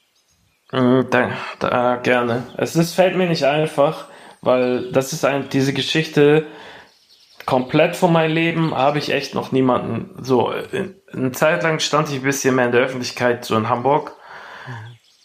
Mhm, 0.71 1.07
da, 1.09 1.29
da, 1.59 1.95
gerne. 1.97 2.43
Es 2.57 2.75
ist, 2.75 2.93
fällt 2.93 3.15
mir 3.15 3.27
nicht 3.27 3.45
einfach, 3.45 4.07
weil 4.41 4.91
das 4.91 5.13
ist 5.13 5.25
ein, 5.25 5.49
diese 5.49 5.73
Geschichte 5.73 6.45
komplett 7.45 7.95
von 7.95 8.11
meinem 8.11 8.33
Leben 8.33 8.75
habe 8.75 8.97
ich 8.97 9.11
echt 9.11 9.35
noch 9.35 9.51
niemanden 9.51 10.23
so. 10.23 10.51
In, 10.71 10.95
eine 11.13 11.31
Zeit 11.31 11.63
lang 11.63 11.79
stand 11.79 12.09
ich 12.09 12.15
ein 12.15 12.23
bisschen 12.23 12.55
mehr 12.55 12.65
in 12.65 12.71
der 12.71 12.81
Öffentlichkeit, 12.81 13.45
so 13.45 13.55
in 13.55 13.69
Hamburg. 13.69 14.13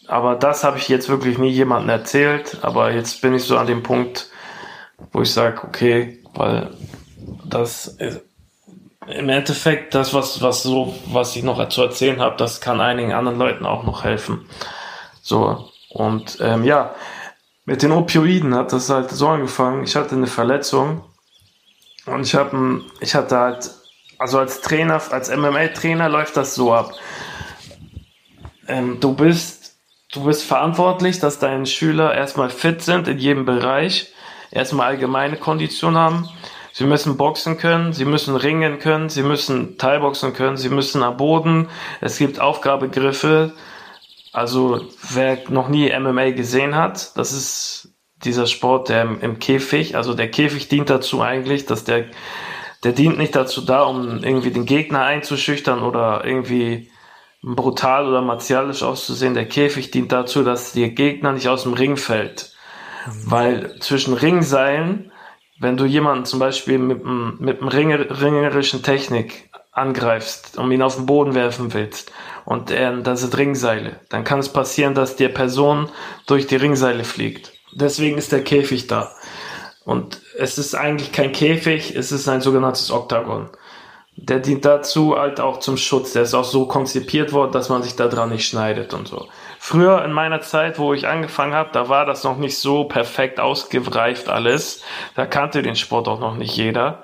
Aber 0.07 0.35
das 0.35 0.63
habe 0.63 0.77
ich 0.77 0.89
jetzt 0.89 1.09
wirklich 1.09 1.37
nie 1.37 1.49
jemandem 1.49 1.89
erzählt. 1.89 2.59
Aber 2.61 2.91
jetzt 2.91 3.21
bin 3.21 3.33
ich 3.33 3.43
so 3.43 3.57
an 3.57 3.67
dem 3.67 3.83
Punkt, 3.83 4.29
wo 5.11 5.21
ich 5.21 5.31
sage, 5.31 5.61
okay, 5.63 6.23
weil 6.33 6.69
das 7.45 7.87
ist, 7.87 8.21
im 9.07 9.29
Endeffekt 9.29 9.95
das, 9.95 10.13
was, 10.13 10.41
was 10.41 10.63
so, 10.63 10.93
was 11.07 11.35
ich 11.35 11.43
noch 11.43 11.67
zu 11.69 11.81
erzählen 11.81 12.19
habe, 12.19 12.37
das 12.37 12.61
kann 12.61 12.81
einigen 12.81 13.13
anderen 13.13 13.39
Leuten 13.39 13.65
auch 13.65 13.83
noch 13.83 14.03
helfen. 14.03 14.47
So, 15.21 15.69
und 15.89 16.37
ähm, 16.41 16.63
ja, 16.63 16.93
mit 17.65 17.83
den 17.83 17.91
Opioiden 17.91 18.55
hat 18.55 18.73
das 18.73 18.89
halt 18.89 19.11
so 19.11 19.27
angefangen. 19.27 19.83
Ich 19.83 19.95
hatte 19.95 20.15
eine 20.15 20.27
Verletzung 20.27 21.03
und 22.05 22.21
ich 22.25 22.35
habe, 22.35 22.81
ich 22.99 23.15
hatte 23.15 23.37
halt, 23.37 23.71
also 24.17 24.39
als 24.39 24.61
Trainer, 24.61 25.01
als 25.11 25.35
MMA-Trainer 25.35 26.09
läuft 26.09 26.37
das 26.37 26.55
so 26.55 26.73
ab. 26.73 26.93
Ähm, 28.67 28.99
du 28.99 29.13
bist, 29.13 29.75
du 30.11 30.23
bist 30.23 30.43
verantwortlich, 30.43 31.19
dass 31.19 31.39
deine 31.39 31.65
Schüler 31.65 32.13
erstmal 32.13 32.49
fit 32.49 32.81
sind 32.81 33.07
in 33.07 33.17
jedem 33.17 33.45
Bereich 33.45 34.13
erstmal 34.51 34.87
allgemeine 34.87 35.37
Kondition 35.37 35.97
haben. 35.97 36.29
Sie 36.73 36.85
müssen 36.85 37.17
boxen 37.17 37.57
können, 37.57 37.93
sie 37.93 38.05
müssen 38.05 38.35
ringen 38.35 38.79
können, 38.79 39.09
sie 39.09 39.23
müssen 39.23 39.77
Teilboxen 39.77 40.33
können, 40.33 40.57
sie 40.57 40.69
müssen 40.69 41.03
am 41.03 41.17
Boden. 41.17 41.67
Es 41.99 42.17
gibt 42.17 42.39
Aufgabegriffe. 42.39 43.53
Also 44.31 44.85
wer 45.09 45.39
noch 45.49 45.67
nie 45.67 45.91
MMA 45.97 46.31
gesehen 46.31 46.75
hat, 46.75 47.17
das 47.17 47.33
ist 47.33 47.90
dieser 48.23 48.47
Sport, 48.47 48.89
der 48.89 49.03
im, 49.03 49.21
im 49.21 49.39
Käfig, 49.39 49.95
also 49.95 50.13
der 50.13 50.29
Käfig 50.29 50.67
dient 50.67 50.89
dazu 50.89 51.21
eigentlich, 51.21 51.65
dass 51.65 51.83
der, 51.83 52.05
der 52.83 52.91
dient 52.91 53.17
nicht 53.17 53.35
dazu 53.35 53.61
da, 53.61 53.83
um 53.83 54.23
irgendwie 54.23 54.51
den 54.51 54.65
Gegner 54.65 55.03
einzuschüchtern 55.03 55.81
oder 55.81 56.23
irgendwie 56.25 56.91
brutal 57.43 58.07
oder 58.07 58.21
martialisch 58.21 58.83
auszusehen. 58.83 59.33
Der 59.33 59.47
Käfig 59.47 59.91
dient 59.91 60.11
dazu, 60.11 60.43
dass 60.43 60.73
der 60.73 60.89
Gegner 60.89 61.31
nicht 61.33 61.47
aus 61.47 61.63
dem 61.63 61.73
Ring 61.73 61.97
fällt. 61.97 62.53
Weil 63.25 63.79
zwischen 63.79 64.13
Ringseilen, 64.13 65.11
wenn 65.59 65.77
du 65.77 65.85
jemanden 65.85 66.25
zum 66.25 66.39
Beispiel 66.39 66.77
mit, 66.77 67.03
mit 67.03 67.59
einem 67.59 67.67
Ringer, 67.67 68.21
ringerischen 68.21 68.83
Technik 68.83 69.49
angreifst, 69.71 70.57
um 70.57 70.71
ihn 70.71 70.81
auf 70.81 70.95
den 70.95 71.05
Boden 71.05 71.33
werfen 71.33 71.73
willst, 71.73 72.11
und 72.45 72.71
er, 72.71 72.97
das 72.97 73.21
sind 73.21 73.37
Ringseile, 73.37 73.99
dann 74.09 74.23
kann 74.23 74.39
es 74.39 74.49
passieren, 74.49 74.95
dass 74.95 75.15
die 75.15 75.27
Person 75.27 75.89
durch 76.25 76.47
die 76.47 76.55
Ringseile 76.55 77.03
fliegt. 77.03 77.53
Deswegen 77.73 78.17
ist 78.17 78.31
der 78.31 78.43
Käfig 78.43 78.87
da. 78.87 79.11
Und 79.83 80.21
es 80.37 80.57
ist 80.57 80.75
eigentlich 80.75 81.11
kein 81.11 81.31
Käfig, 81.31 81.95
es 81.95 82.11
ist 82.11 82.27
ein 82.27 82.41
sogenanntes 82.41 82.91
Oktagon. 82.91 83.49
Der 84.15 84.39
dient 84.39 84.65
dazu 84.65 85.17
halt 85.17 85.39
auch 85.39 85.59
zum 85.59 85.77
Schutz. 85.77 86.13
Der 86.13 86.23
ist 86.23 86.33
auch 86.33 86.43
so 86.43 86.67
konzipiert 86.67 87.31
worden, 87.31 87.53
dass 87.53 87.69
man 87.69 87.81
sich 87.81 87.95
da 87.95 88.07
dran 88.07 88.29
nicht 88.29 88.47
schneidet 88.47 88.93
und 88.93 89.07
so. 89.07 89.27
Früher 89.57 90.03
in 90.03 90.11
meiner 90.11 90.41
Zeit, 90.41 90.77
wo 90.77 90.93
ich 90.93 91.07
angefangen 91.07 91.53
habe, 91.53 91.69
da 91.71 91.89
war 91.89 92.05
das 92.05 92.23
noch 92.23 92.37
nicht 92.37 92.57
so 92.59 92.83
perfekt 92.83 93.39
ausgereift 93.39 94.29
alles. 94.29 94.83
Da 95.15 95.25
kannte 95.25 95.63
den 95.63 95.75
Sport 95.75 96.07
auch 96.07 96.19
noch 96.19 96.35
nicht 96.35 96.55
jeder. 96.55 97.03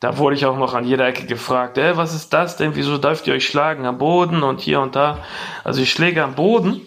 Da 0.00 0.18
wurde 0.18 0.36
ich 0.36 0.46
auch 0.46 0.56
noch 0.56 0.74
an 0.74 0.84
jeder 0.84 1.06
Ecke 1.06 1.26
gefragt, 1.26 1.76
ey, 1.78 1.96
was 1.96 2.14
ist 2.14 2.32
das 2.32 2.56
denn? 2.56 2.74
Wieso 2.74 2.98
dürft 2.98 3.26
ihr 3.26 3.34
euch 3.34 3.46
schlagen 3.46 3.86
am 3.86 3.98
Boden 3.98 4.42
und 4.42 4.60
hier 4.60 4.80
und 4.80 4.96
da? 4.96 5.18
Also 5.64 5.80
die 5.80 5.86
Schläge 5.86 6.22
am 6.22 6.34
Boden 6.34 6.82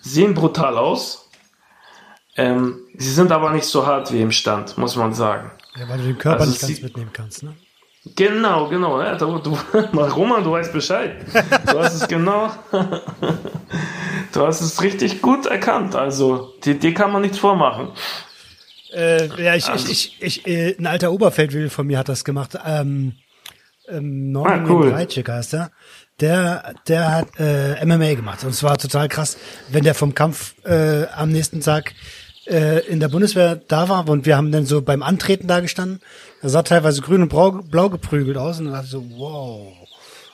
sehen 0.00 0.34
brutal 0.34 0.76
aus. 0.76 1.29
Ähm, 2.36 2.86
sie 2.96 3.10
sind 3.10 3.32
aber 3.32 3.50
nicht 3.50 3.64
so 3.64 3.86
hart 3.86 4.12
wie 4.12 4.22
im 4.22 4.32
Stand, 4.32 4.78
muss 4.78 4.96
man 4.96 5.12
sagen. 5.14 5.50
Ja, 5.76 5.88
weil 5.88 5.98
du 5.98 6.04
den 6.04 6.18
Körper 6.18 6.40
also 6.40 6.52
nicht 6.52 6.60
ganz 6.60 6.82
mitnehmen 6.82 7.10
kannst, 7.12 7.42
ne? 7.42 7.54
Genau, 8.16 8.68
genau. 8.68 9.00
Ja, 9.02 9.14
du, 9.16 9.38
du, 9.38 9.50
Roman, 9.92 10.42
du 10.42 10.52
weißt 10.52 10.72
Bescheid. 10.72 11.16
Du 11.66 11.78
hast 11.78 11.94
es 11.94 12.08
genau. 12.08 12.50
Du 14.32 14.46
hast 14.46 14.60
es 14.60 14.80
richtig 14.80 15.22
gut 15.22 15.46
erkannt. 15.46 15.96
Also, 15.96 16.54
die, 16.64 16.78
die 16.78 16.94
kann 16.94 17.10
man 17.10 17.22
nichts 17.22 17.38
vormachen. 17.38 17.88
Äh, 18.92 19.26
ja, 19.42 19.54
ich, 19.56 19.66
also. 19.66 19.90
ich, 19.90 20.16
ich, 20.20 20.46
ich, 20.46 20.46
äh, 20.46 20.76
ein 20.78 20.86
alter 20.86 21.10
Oberfeldwebel 21.10 21.68
von 21.68 21.86
mir 21.86 21.98
hat 21.98 22.08
das 22.08 22.24
gemacht. 22.24 22.56
Ähm, 22.64 23.14
ähm, 23.88 24.30
Norman 24.30 24.66
ah, 24.66 24.70
cool. 24.70 24.94
heißt 24.94 25.54
er. 25.54 25.70
Der, 26.20 26.74
der 26.86 27.10
hat 27.12 27.28
äh, 27.38 27.84
MMA 27.84 28.14
gemacht 28.14 28.44
und 28.44 28.54
zwar 28.54 28.76
total 28.76 29.08
krass, 29.08 29.38
wenn 29.70 29.84
der 29.84 29.94
vom 29.94 30.14
Kampf 30.14 30.54
äh, 30.64 31.06
am 31.06 31.30
nächsten 31.30 31.60
Tag 31.60 31.94
äh, 32.50 32.80
in 32.86 33.00
der 33.00 33.08
Bundeswehr 33.08 33.56
da 33.56 33.88
war 33.88 34.08
und 34.08 34.26
wir 34.26 34.36
haben 34.36 34.50
dann 34.52 34.66
so 34.66 34.82
beim 34.82 35.02
Antreten 35.02 35.46
da 35.46 35.60
gestanden. 35.60 36.00
Er 36.42 36.48
sah 36.48 36.62
teilweise 36.62 37.00
grün 37.00 37.22
und 37.22 37.28
blau, 37.28 37.50
blau 37.50 37.88
geprügelt 37.88 38.36
aus 38.36 38.58
und 38.58 38.66
dann 38.66 38.74
dachte 38.74 38.86
ich 38.86 38.92
so, 38.92 39.04
wow. 39.16 39.72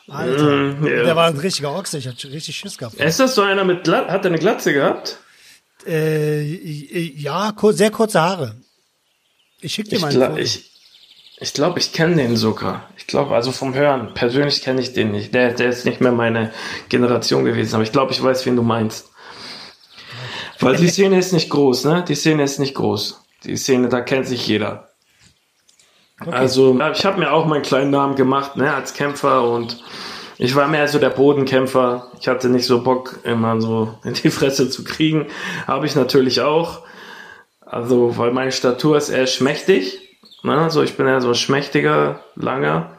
Alter, 0.08 0.44
mm, 0.44 0.86
yeah. 0.86 1.04
der 1.04 1.16
war 1.16 1.26
ein 1.26 1.36
richtiger 1.36 1.74
Ochse, 1.74 1.98
ich 1.98 2.06
hatte 2.06 2.30
richtig 2.30 2.56
Schiss 2.56 2.78
gehabt. 2.78 2.94
Ist 2.94 3.18
das 3.18 3.34
so 3.34 3.42
einer 3.42 3.64
mit 3.64 3.84
Glatze? 3.84 4.12
Hat 4.12 4.24
er 4.24 4.30
eine 4.30 4.38
Glatze 4.38 4.72
gehabt? 4.72 5.18
Äh, 5.86 6.42
ja, 6.42 7.52
sehr 7.70 7.90
kurze 7.90 8.20
Haare. 8.20 8.56
Ich 9.60 9.74
schick 9.74 9.88
dir 9.88 9.98
mal 9.98 10.08
ein 10.08 10.30
Foto. 10.30 10.36
Ich, 10.36 10.70
ich 11.38 11.52
glaube, 11.52 11.80
ich 11.80 11.92
kenne 11.92 12.16
den 12.16 12.36
sogar. 12.36 12.88
Ich 12.96 13.06
glaube, 13.06 13.34
also 13.34 13.52
vom 13.52 13.74
Hören. 13.74 14.14
Persönlich 14.14 14.62
kenne 14.62 14.80
ich 14.80 14.92
den 14.92 15.10
nicht. 15.10 15.34
Der, 15.34 15.52
der 15.52 15.68
ist 15.68 15.84
nicht 15.84 16.00
mehr 16.00 16.12
meine 16.12 16.52
Generation 16.88 17.44
gewesen. 17.44 17.74
Aber 17.74 17.84
ich 17.84 17.92
glaube, 17.92 18.12
ich 18.12 18.22
weiß, 18.22 18.46
wen 18.46 18.56
du 18.56 18.62
meinst. 18.62 19.10
Weil 20.60 20.76
die 20.76 20.88
Szene 20.88 21.18
ist 21.18 21.32
nicht 21.32 21.50
groß, 21.50 21.84
ne? 21.84 22.04
Die 22.06 22.14
Szene 22.14 22.42
ist 22.42 22.58
nicht 22.58 22.74
groß. 22.74 23.22
Die 23.44 23.56
Szene, 23.56 23.88
da 23.88 24.00
kennt 24.00 24.26
sich 24.26 24.46
jeder. 24.46 24.88
Okay. 26.20 26.30
Also, 26.30 26.78
ich 26.92 27.04
habe 27.04 27.18
mir 27.18 27.32
auch 27.32 27.46
meinen 27.46 27.62
kleinen 27.62 27.90
Namen 27.90 28.14
gemacht, 28.14 28.56
ne, 28.56 28.72
als 28.72 28.94
Kämpfer 28.94 29.48
und 29.48 29.82
ich 30.38 30.54
war 30.54 30.66
mehr 30.68 30.88
so 30.88 30.98
der 30.98 31.10
Bodenkämpfer. 31.10 32.10
Ich 32.20 32.28
hatte 32.28 32.48
nicht 32.48 32.66
so 32.66 32.82
Bock, 32.82 33.20
immer 33.24 33.60
so 33.60 33.98
in 34.04 34.14
die 34.14 34.30
Fresse 34.30 34.68
zu 34.68 34.84
kriegen. 34.84 35.26
Habe 35.66 35.86
ich 35.86 35.94
natürlich 35.94 36.40
auch. 36.40 36.82
Also, 37.60 38.16
weil 38.16 38.32
meine 38.32 38.52
Statur 38.52 38.96
ist 38.96 39.08
eher 39.08 39.26
schmächtig. 39.26 39.98
Ne? 40.42 40.58
Also, 40.58 40.82
ich 40.82 40.96
bin 40.96 41.06
eher 41.06 41.20
so 41.20 41.28
ein 41.28 41.34
schmächtiger, 41.34 42.20
langer. 42.34 42.95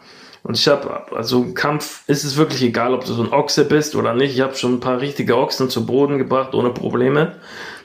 Und 0.48 0.58
ich 0.58 0.68
habe, 0.70 1.06
also 1.14 1.43
im 1.43 1.54
Kampf 1.54 2.04
ist 2.08 2.24
es 2.24 2.38
wirklich 2.38 2.62
egal, 2.62 2.93
ob 2.93 3.04
du 3.04 3.14
so 3.14 3.22
ein 3.22 3.34
Ochse 3.34 3.66
bist 3.66 3.95
oder 3.95 4.14
nicht. 4.14 4.34
Ich 4.34 4.39
habe 4.39 4.56
schon 4.56 4.76
ein 4.76 4.80
paar 4.80 5.02
richtige 5.02 5.38
Ochsen 5.38 5.70
zu 5.70 5.86
Boden 5.86 6.18
gebracht, 6.18 6.54
ohne 6.54 6.70
Probleme. 6.70 7.36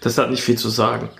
Das 0.01 0.17
hat 0.17 0.31
nicht 0.31 0.45
viel 0.45 0.57
zu 0.57 0.69
sagen. 0.69 1.11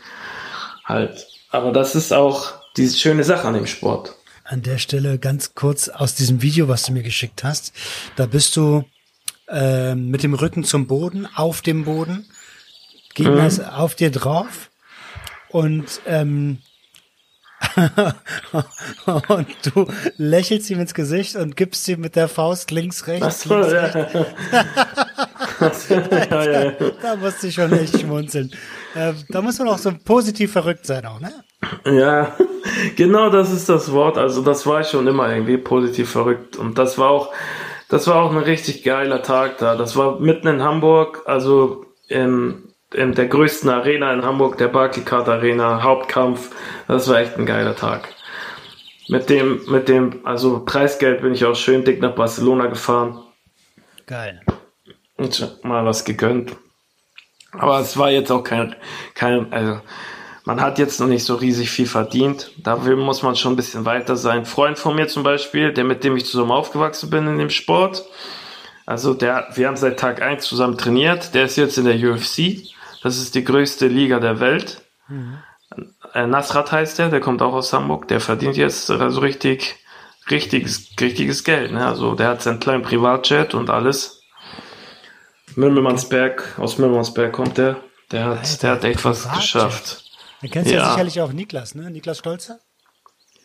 Halt. 0.85 1.27
Aber 1.51 1.73
das 1.73 1.97
ist 1.97 2.13
auch 2.13 2.53
diese 2.77 2.97
schöne 2.97 3.25
Sache 3.25 3.49
an 3.49 3.55
dem 3.55 3.67
Sport 3.67 4.15
an 4.45 4.63
der 4.63 4.79
Stelle 4.79 5.19
ganz 5.19 5.55
kurz 5.55 5.89
aus 5.89 6.15
diesem 6.15 6.43
Video, 6.43 6.69
was 6.69 6.83
du 6.83 6.93
mir 6.93 7.03
geschickt 7.03 7.43
hast. 7.43 7.73
Da 8.17 8.27
bist 8.27 8.55
du 8.57 8.85
äh, 9.49 9.95
mit 9.95 10.23
dem 10.23 10.35
Rücken 10.35 10.63
zum 10.65 10.87
Boden, 10.87 11.27
auf 11.35 11.63
dem 11.63 11.85
Boden, 11.85 12.27
Gegner 13.15 13.51
mhm. 13.51 13.61
auf 13.65 13.95
dir 13.95 14.11
drauf 14.11 14.71
und 15.49 16.01
ähm, 16.07 16.59
und 19.29 19.47
du 19.65 19.87
lächelst 20.17 20.71
ihm 20.71 20.81
ins 20.81 20.95
Gesicht 20.95 21.37
und 21.37 21.57
gibst 21.57 21.89
ihm 21.89 22.01
mit 22.01 22.17
der 22.17 22.29
Faust 22.29 22.71
links, 22.71 23.07
rechts, 23.07 23.45
links, 23.45 23.73
ja. 23.73 23.85
rechts. 25.61 25.89
ja, 25.91 26.51
ja, 26.51 26.73
da 27.01 27.17
musste 27.17 27.47
ich 27.47 27.55
schon 27.55 27.73
echt 27.73 28.01
schmunzeln. 28.01 28.51
Äh, 28.95 29.13
da 29.29 29.43
muss 29.43 29.59
man 29.59 29.69
auch 29.69 29.79
so 29.79 29.93
positiv 30.05 30.53
verrückt 30.53 30.87
sein 30.87 31.07
auch, 31.07 31.21
ne? 31.21 31.33
Ja, 31.85 32.37
genau 32.97 33.31
das 33.31 33.53
ist 33.53 33.69
das 33.69 33.93
Wort. 33.93 34.19
Also 34.19 34.43
das 34.43 34.67
war 34.67 34.81
ich 34.81 34.89
schon 34.89 35.07
immer 35.07 35.33
irgendwie 35.33 35.59
positiv 35.59 36.11
verrückt. 36.11 36.57
Und 36.57 36.79
das 36.79 36.99
war 36.99 37.11
auch, 37.11 37.33
das 37.89 38.07
war 38.07 38.23
auch 38.23 38.33
ein 38.33 38.39
richtig 38.39 38.83
geiler 38.83 39.23
Tag 39.23 39.59
da. 39.59 39.77
Das 39.77 39.97
war 39.97 40.19
mitten 40.21 40.49
in 40.49 40.63
Hamburg, 40.63 41.23
also 41.27 41.87
in, 42.09 42.72
in 42.95 43.15
der 43.15 43.27
größten 43.27 43.69
Arena 43.71 44.13
in 44.13 44.25
Hamburg, 44.25 44.59
der 44.59 44.69
Barclaycard 44.69 45.29
Arena, 45.29 45.83
Hauptkampf. 45.83 46.51
Das 46.89 47.09
war 47.09 47.21
echt 47.21 47.37
ein 47.37 47.47
geiler 47.47 47.77
Tag. 47.77 48.09
Mit 49.09 49.29
dem, 49.29 49.61
mit 49.67 49.89
dem, 49.89 50.21
also 50.25 50.65
Preisgeld 50.65 51.23
bin 51.23 51.35
ich 51.35 51.45
auch 51.45 51.57
schön 51.57 51.85
dick 51.85 52.01
nach 52.01 52.15
Barcelona 52.15 52.67
gefahren. 52.67 53.23
Geil. 54.07 54.41
Und 55.17 55.65
mal 55.65 55.85
was 55.85 56.05
gegönnt. 56.05 56.57
Aber 57.53 57.81
es 57.81 57.97
war 57.99 58.11
jetzt 58.11 58.31
auch 58.31 58.43
kein, 58.43 58.75
kein, 59.15 59.53
also 59.53 59.81
man 60.45 60.61
hat 60.61 60.79
jetzt 60.79 61.01
noch 61.01 61.07
nicht 61.07 61.25
so 61.25 61.35
riesig 61.35 61.71
viel 61.71 61.87
verdient. 61.87 62.51
Dafür 62.59 62.97
muss 62.97 63.23
man 63.23 63.37
schon 63.37 63.53
ein 63.53 63.57
bisschen 63.57 63.85
weiter 63.85 64.17
sein. 64.17 64.39
Ein 64.39 64.47
Freund 64.47 64.79
von 64.79 64.97
mir 64.97 65.09
zum 65.09 65.23
Beispiel, 65.23 65.73
der 65.73 65.85
mit 65.85 66.03
dem 66.05 66.17
ich 66.17 66.27
zusammen 66.27 66.51
aufgewachsen 66.51 67.11
bin 67.11 67.27
in 67.27 67.39
dem 67.39 67.51
Sport, 67.51 68.05
also 68.87 69.15
der, 69.15 69.49
wir 69.55 69.69
haben 69.69 69.77
seit 69.77 69.99
Tag 69.99 70.23
eins 70.23 70.45
zusammen 70.47 70.77
trainiert. 70.77 71.35
Der 71.35 71.45
ist 71.45 71.57
jetzt 71.57 71.79
in 71.79 71.85
der 71.85 71.97
UFC. 71.97 72.75
Das 73.03 73.19
ist 73.19 73.35
die 73.35 73.45
größte 73.45 73.89
Liga 73.89 74.21
der 74.21 74.41
Welt. 74.41 74.83
Mhm. 75.09 75.39
Äh, 76.15 76.27
Nasrat 76.27 76.73
heißt 76.73 76.99
der, 76.99 77.09
der 77.09 77.21
kommt 77.21 77.43
auch 77.43 77.55
aus 77.55 77.73
Hamburg. 77.73 78.09
Der 78.09 78.21
verdient 78.21 78.57
jetzt 78.57 78.91
also 78.91 79.21
richtig, 79.21 79.77
richtiges, 80.31 80.91
richtiges 81.01 81.45
Geld. 81.45 81.73
Ne? 81.73 81.87
Also 81.87 82.15
der 82.15 82.29
hat 82.29 82.43
seinen 82.43 82.61
kleinen 82.61 82.83
Privatjet 82.83 83.55
und 83.55 83.71
alles. 83.71 84.23
Mümmelmannsberg, 85.57 86.59
aus 86.59 86.79
Mümmelmannsberg 86.79 87.33
kommt 87.33 87.59
der. 87.59 87.77
Der 88.11 88.27
hat, 88.27 88.63
der 88.63 88.71
hat 88.73 88.85
echt 88.85 89.05
was 89.05 89.31
geschafft. 89.33 90.05
Dann 90.41 90.51
kennst 90.51 90.71
du 90.71 90.75
ja. 90.75 90.83
ja 90.83 90.91
sicherlich 90.91 91.21
auch 91.21 91.33
Niklas, 91.33 91.75
ne? 91.75 91.91
Niklas 91.91 92.19
Stolzer? 92.19 92.59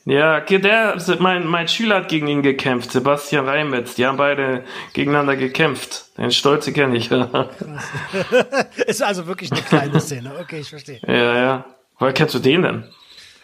Ja, 0.10 0.40
der, 0.40 0.96
mein, 1.20 1.46
mein 1.46 1.68
Schüler 1.68 1.98
hat 1.98 2.08
gegen 2.08 2.28
ihn 2.28 2.42
gekämpft, 2.42 2.94
Sebastian 2.94 3.46
Reimetz. 3.46 3.96
Die 3.96 4.06
haben 4.06 4.16
beide 4.16 4.64
gegeneinander 4.94 5.36
gekämpft. 5.36 6.18
Den 6.18 6.32
Stolze 6.32 6.72
kenne 6.72 6.96
ich. 6.96 7.12
ist 8.88 9.04
also 9.04 9.28
wirklich 9.28 9.52
eine 9.52 9.62
kleine 9.64 10.00
Szene. 10.00 10.32
Okay, 10.40 10.60
ich 10.62 10.70
verstehe. 10.70 11.02
Ja, 11.06 11.36
ja. 11.36 11.66
Woher 12.00 12.14
kennst 12.14 12.36
du 12.36 12.40
den 12.40 12.62
denn? 12.62 12.84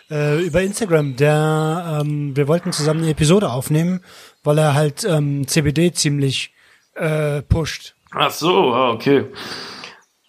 Äh, 0.09 0.41
über 0.41 0.61
Instagram. 0.61 1.18
Der, 1.18 1.99
ähm, 1.99 2.34
wir 2.38 2.47
wollten 2.47 2.72
zusammen 2.72 3.01
eine 3.01 3.11
Episode 3.11 3.51
aufnehmen, 3.51 3.99
weil 4.45 4.57
er 4.57 4.74
halt 4.74 5.03
ähm, 5.03 5.45
CBD 5.45 5.91
ziemlich 5.91 6.53
äh, 6.95 7.41
pusht. 7.41 7.93
Ach 8.11 8.32
so, 8.32 8.74
ah, 8.74 8.91
okay 8.91 9.26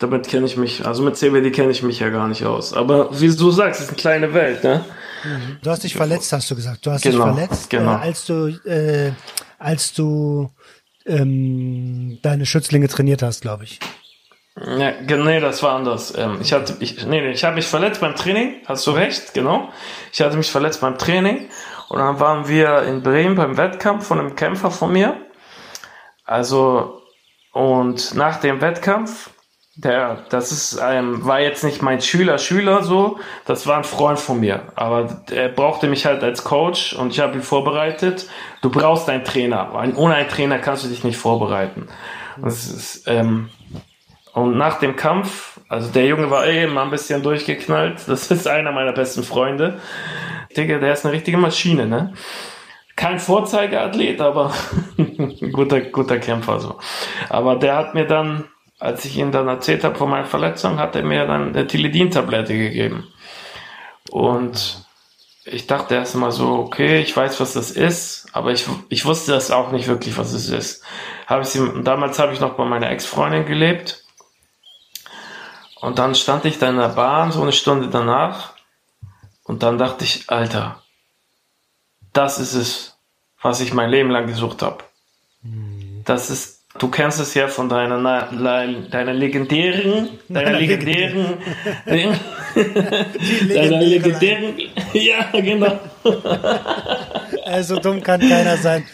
damit 0.01 0.29
kenne 0.29 0.45
ich 0.45 0.57
mich, 0.57 0.85
also 0.85 1.03
mit 1.03 1.17
CBD 1.17 1.51
kenne 1.51 1.71
ich 1.71 1.83
mich 1.83 2.01
ja 2.01 2.11
gar 2.11 2.29
nicht 2.29 2.45
aus. 2.45 2.75
Aber 2.75 3.21
wie 3.21 3.35
du 3.35 3.51
sagst, 3.51 3.81
es 3.81 3.87
ist 3.87 3.93
eine 3.93 4.01
kleine 4.01 4.35
Welt, 4.35 4.65
ne? 4.65 4.85
Mhm. 5.25 5.59
Du 5.63 5.71
hast 5.71 5.85
dich 5.85 5.95
verletzt, 5.95 6.33
hast 6.33 6.51
du 6.51 6.57
gesagt. 6.57 6.85
Du 6.85 6.91
hast 6.91 7.03
genau, 7.03 7.27
dich 7.27 7.35
verletzt, 7.35 7.71
genau. 7.71 7.93
Äh, 7.93 8.01
als 8.01 8.25
du, 8.25 8.47
äh, 8.67 9.13
als 9.59 9.93
du 9.93 10.51
ähm, 11.07 12.19
deine 12.23 12.47
Schützlinge 12.47 12.89
trainiert 12.89 13.23
hast, 13.23 13.43
glaube 13.43 13.65
ich. 13.65 13.81
Ja, 14.57 14.93
nee, 15.01 15.41
das 15.41 15.63
war 15.63 15.75
anders. 15.75 16.15
Ähm, 16.17 16.39
ich 16.41 16.53
hatte, 16.53 16.77
ich, 16.79 17.05
nee, 17.07 17.29
ich 17.31 17.43
habe 17.45 17.57
mich 17.57 17.67
verletzt 17.67 18.01
beim 18.01 18.15
Training. 18.15 18.63
Hast 18.67 18.87
du 18.87 18.93
recht, 18.93 19.35
genau. 19.35 19.71
Ich 20.13 20.21
hatte 20.21 20.37
mich 20.37 20.51
verletzt 20.51 20.81
beim 20.81 20.97
Training 20.97 21.49
und 21.89 21.99
dann 21.99 22.21
waren 22.21 22.47
wir 22.49 22.83
in 22.83 23.03
Bremen 23.03 23.35
beim 23.35 23.57
Wettkampf 23.57 24.07
von 24.07 24.21
einem 24.21 24.37
Kämpfer 24.37 24.71
von 24.71 24.93
mir. 24.93 25.17
Also 26.25 27.03
und 27.53 28.15
nach 28.15 28.41
dem 28.41 28.61
Wettkampf 28.61 29.31
der, 29.77 30.25
das 30.31 30.53
ist, 30.53 30.81
ähm, 30.83 31.25
war 31.25 31.41
jetzt 31.41 31.65
nicht 31.65 31.83
mein 31.83 32.01
Schüler, 32.01 32.39
Schüler 32.39 32.85
so, 32.85 33.19
das 33.45 33.67
war 33.67 33.77
ein 33.77 33.85
Freund 33.85 34.19
von 34.19 34.39
mir. 34.39 34.63
Aber 34.77 35.23
er 35.33 35.49
brauchte 35.49 35.89
mich 35.89 36.07
halt 36.07 36.23
als 36.23 36.45
Coach 36.45 36.93
und 36.93 37.13
ich 37.13 37.21
habe 37.21 37.35
ihn 37.35 37.43
vorbereitet. 37.43 38.29
Du 38.63 38.71
brauchst 38.71 39.09
einen 39.09 39.25
Trainer. 39.25 39.73
Ohne 39.97 40.15
einen 40.15 40.29
Trainer 40.29 40.59
kannst 40.59 40.85
du 40.85 40.89
dich 40.89 41.03
nicht 41.03 41.17
vorbereiten. 41.17 41.89
Das 42.41 42.67
ist, 42.69 43.09
ähm, 43.09 43.51
und 44.33 44.57
nach 44.57 44.79
dem 44.79 44.97
Kampf, 44.97 45.61
also 45.69 45.91
der 45.91 46.07
Junge 46.07 46.31
war 46.31 46.47
eh 46.47 46.65
immer 46.65 46.83
ein 46.83 46.91
bisschen 46.91 47.23
durchgeknallt. 47.23 48.07
Das 48.07 48.31
ist 48.31 48.47
einer 48.47 48.71
meiner 48.71 48.93
besten 48.93 49.25
Freunde. 49.25 49.81
Digga, 50.57 50.79
der 50.79 50.93
ist 50.93 51.05
eine 51.05 51.15
richtige 51.15 51.37
Maschine, 51.37 51.87
ne? 51.87 52.15
Kein 52.97 53.19
Vorzeigeathlet, 53.19 54.21
aber 54.21 54.53
guter, 55.53 55.81
guter 55.81 56.19
Kämpfer 56.19 56.61
so. 56.61 56.79
Aber 57.29 57.57
der 57.57 57.75
hat 57.75 57.95
mir 57.95 58.07
dann 58.07 58.45
als 58.85 59.07
ich 59.07 59.17
ihm 59.17 59.33
dann 59.33 59.49
erzählt 59.49 59.83
habe 59.83 59.97
von 59.97 60.11
meiner 60.11 60.27
Verletzung, 60.27 60.79
hat 60.79 60.95
er 60.95 61.03
mir 61.03 61.27
dann 61.27 61.49
eine 61.49 61.67
Tilidin-Tablette 61.67 62.53
gegeben. 62.53 63.09
Und 64.11 64.85
ich 65.47 65.67
dachte 65.67 65.95
erst 65.95 66.17
mal 66.17 66.33
so, 66.33 66.59
okay, 66.59 67.01
ich 67.01 67.17
weiß, 67.17 67.41
was 67.41 67.55
das 67.55 67.71
ist, 67.71 68.27
aber 68.35 68.53
ich, 68.53 68.67
ich 68.91 69.07
wusste 69.07 69.33
das 69.33 69.51
auch 69.51 69.73
nicht 69.73 69.89
wirklich, 69.89 70.19
was 70.19 70.35
es 70.35 70.51
ist. 70.51 70.85
Hab 71.27 71.41
ich 71.41 71.49
sie, 71.49 71.67
damals 71.83 72.19
habe 72.19 72.35
ich 72.35 72.41
noch 72.41 72.57
bei 72.57 72.67
meiner 72.67 72.91
Ex-Freundin 72.91 73.47
gelebt. 73.47 74.05
Und 75.81 75.99
dann 75.99 76.15
stand 76.15 76.45
ich 76.45 76.59
da 76.59 76.69
in 76.69 76.77
der 76.77 76.89
Bahn, 76.89 77.33
so 77.33 77.41
eine 77.41 77.53
Stunde 77.53 77.89
danach. 77.89 78.53
Und 79.45 79.63
dann 79.63 79.79
dachte 79.79 80.05
ich, 80.05 80.29
Alter, 80.29 80.83
das 82.13 82.39
ist 82.39 82.53
es, 82.53 82.99
was 83.41 83.61
ich 83.61 83.73
mein 83.73 83.89
Leben 83.89 84.11
lang 84.11 84.27
gesucht 84.27 84.61
habe. 84.61 84.85
Mhm. 85.41 86.03
Das 86.05 86.29
ist 86.29 86.54
Du 86.79 86.89
kennst 86.89 87.21
es 87.21 87.35
ja 87.35 87.47
von 87.47 87.69
deiner, 87.69 87.99
deiner 88.91 89.13
legendären, 89.13 90.09
deiner 90.29 90.59
legendären, 90.59 91.39
deiner 93.49 93.81
legendären, 93.81 94.59
ja, 94.93 95.31
genau. 95.33 95.79
Also 97.45 97.79
dumm 97.79 98.03
kann 98.03 98.21
keiner 98.21 98.57
sein. 98.57 98.85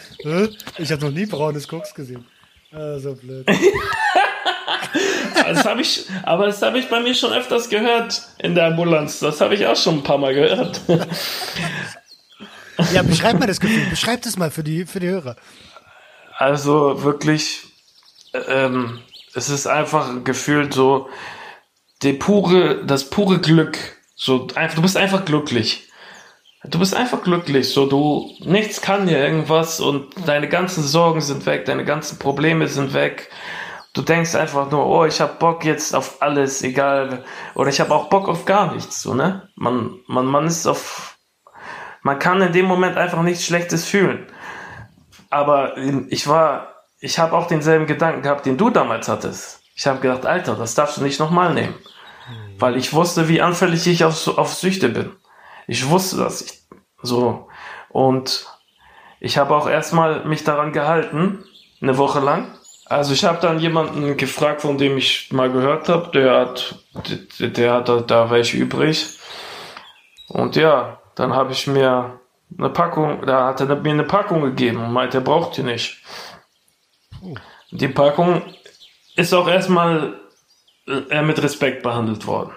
Ich 0.77 0.91
habe 0.91 1.05
noch 1.05 1.11
nie 1.11 1.25
braunes 1.25 1.67
Koks 1.67 1.93
gesehen. 1.95 2.23
Also 2.71 3.15
blöd. 3.15 3.47
das 5.45 5.65
habe 5.65 5.81
ich, 5.81 6.05
aber 6.21 6.45
das 6.45 6.61
habe 6.61 6.77
ich 6.77 6.87
bei 6.87 6.99
mir 6.99 7.15
schon 7.15 7.33
öfters 7.33 7.67
gehört 7.67 8.21
in 8.37 8.53
der 8.53 8.67
Ambulanz. 8.67 9.19
Das 9.19 9.41
habe 9.41 9.55
ich 9.55 9.65
auch 9.65 9.75
schon 9.75 9.97
ein 9.97 10.03
paar 10.03 10.19
Mal 10.19 10.35
gehört. 10.35 10.81
Ja, 12.93 13.01
beschreib 13.01 13.39
mal 13.39 13.47
das 13.47 13.59
Gefühl. 13.59 13.87
Beschreib 13.89 14.21
das 14.21 14.37
mal 14.37 14.51
für 14.51 14.63
die, 14.63 14.85
für 14.85 14.99
die 14.99 15.07
Hörer. 15.07 15.35
Also 16.37 17.03
wirklich, 17.03 17.70
ähm, 18.33 18.99
es 19.33 19.49
ist 19.49 19.67
einfach 19.67 20.09
ein 20.09 20.23
Gefühl 20.23 20.71
so, 20.71 21.09
die 22.01 22.13
pure, 22.13 22.83
das 22.85 23.09
pure 23.09 23.39
Glück. 23.39 23.77
So, 24.15 24.47
einfach, 24.55 24.75
du 24.75 24.81
bist 24.81 24.97
einfach 24.97 25.25
glücklich. 25.25 25.87
Du 26.63 26.77
bist 26.77 26.95
einfach 26.95 27.23
glücklich, 27.23 27.73
so 27.73 27.87
du, 27.87 28.29
nichts 28.41 28.81
kann 28.81 29.07
dir 29.07 29.17
irgendwas 29.17 29.79
und 29.79 30.13
deine 30.27 30.47
ganzen 30.47 30.83
Sorgen 30.83 31.19
sind 31.19 31.47
weg, 31.47 31.65
deine 31.65 31.85
ganzen 31.85 32.19
Probleme 32.19 32.67
sind 32.67 32.93
weg. 32.93 33.31
Du 33.93 34.03
denkst 34.03 34.35
einfach 34.35 34.69
nur, 34.69 34.85
oh, 34.85 35.05
ich 35.05 35.19
hab 35.21 35.39
Bock 35.39 35.65
jetzt 35.65 35.95
auf 35.95 36.21
alles, 36.21 36.61
egal, 36.61 37.25
oder 37.55 37.71
ich 37.71 37.81
hab 37.81 37.89
auch 37.89 38.09
Bock 38.09 38.29
auf 38.29 38.45
gar 38.45 38.75
nichts, 38.75 39.01
so, 39.01 39.15
ne? 39.15 39.49
Man, 39.55 40.01
man, 40.05 40.27
man 40.27 40.45
ist 40.45 40.67
auf, 40.67 41.17
man 42.03 42.19
kann 42.19 42.41
in 42.41 42.53
dem 42.53 42.67
Moment 42.67 42.95
einfach 42.95 43.23
nichts 43.23 43.43
Schlechtes 43.43 43.85
fühlen. 43.85 44.27
Aber 45.31 45.77
ich 46.09 46.27
war, 46.27 46.70
ich 47.01 47.17
habe 47.17 47.35
auch 47.35 47.47
denselben 47.47 47.87
Gedanken 47.87 48.21
gehabt, 48.21 48.45
den 48.45 48.57
du 48.57 48.69
damals 48.69 49.09
hattest. 49.09 49.63
Ich 49.75 49.87
habe 49.87 49.99
gedacht, 49.99 50.25
Alter, 50.25 50.55
das 50.55 50.75
darfst 50.75 50.97
du 50.97 51.01
nicht 51.01 51.19
nochmal 51.19 51.53
nehmen. 51.53 51.73
Weil 52.59 52.77
ich 52.77 52.93
wusste, 52.93 53.27
wie 53.27 53.41
anfällig 53.41 53.87
ich 53.87 54.05
auf, 54.05 54.27
auf 54.37 54.53
Süchte 54.53 54.87
bin. 54.87 55.11
Ich 55.67 55.89
wusste 55.89 56.17
das. 56.17 56.41
Ich, 56.41 56.61
so. 57.01 57.47
Und 57.89 58.45
ich 59.19 59.39
habe 59.39 59.55
auch 59.55 59.67
erstmal 59.67 60.23
mich 60.25 60.43
daran 60.43 60.71
gehalten, 60.71 61.43
eine 61.81 61.97
Woche 61.97 62.19
lang. 62.19 62.53
Also 62.85 63.13
ich 63.13 63.25
habe 63.25 63.39
dann 63.41 63.59
jemanden 63.59 64.15
gefragt, 64.15 64.61
von 64.61 64.77
dem 64.77 64.97
ich 64.97 65.31
mal 65.31 65.51
gehört 65.51 65.89
habe, 65.89 66.11
der 66.11 66.39
hat, 66.39 66.75
der, 67.39 67.47
der 67.49 67.73
hat 67.73 67.89
da, 67.89 68.01
da 68.01 68.29
welche 68.29 68.57
übrig. 68.57 69.17
Und 70.27 70.55
ja, 70.55 70.99
dann 71.15 71.33
habe 71.33 71.51
ich 71.51 71.65
mir 71.65 72.19
eine 72.57 72.69
Packung, 72.69 73.25
da 73.25 73.47
hat 73.47 73.61
er 73.61 73.75
mir 73.75 73.91
eine 73.91 74.03
Packung 74.03 74.41
gegeben 74.41 74.83
und 74.83 74.93
meinte, 74.93 75.17
er 75.17 75.23
braucht 75.23 75.57
die 75.57 75.63
nicht. 75.63 76.03
Die 77.71 77.87
Packung 77.87 78.41
ist 79.15 79.33
auch 79.33 79.47
erstmal 79.47 80.19
äh, 80.87 81.21
mit 81.21 81.41
Respekt 81.41 81.83
behandelt 81.83 82.27
worden. 82.27 82.51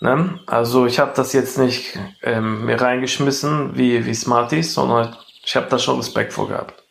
Ne? 0.00 0.38
Also 0.46 0.86
ich 0.86 0.98
habe 0.98 1.12
das 1.14 1.32
jetzt 1.32 1.58
nicht 1.58 1.98
ähm, 2.22 2.66
mir 2.66 2.80
reingeschmissen 2.80 3.76
wie, 3.76 4.04
wie 4.04 4.14
Smarties, 4.14 4.74
sondern 4.74 5.16
ich 5.44 5.56
habe 5.56 5.66
da 5.68 5.78
schon 5.78 5.96
Respekt 5.96 6.32
vor 6.32 6.48
gehabt. 6.48 6.82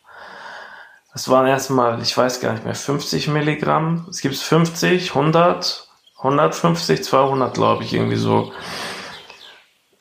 Es 1.14 1.30
waren 1.30 1.48
erstmal, 1.48 2.02
ich 2.02 2.18
weiß 2.18 2.42
gar 2.42 2.54
nicht 2.54 2.66
mehr, 2.66 2.76
50 2.76 3.30
Milligramm. 3.30 4.08
Es 4.10 4.20
gibt 4.20 4.36
50, 4.36 5.16
100, 5.16 5.88
150, 6.18 7.04
200, 7.04 7.54
glaube 7.54 7.84
ich, 7.84 7.94
irgendwie 7.94 8.18
so. 8.18 8.52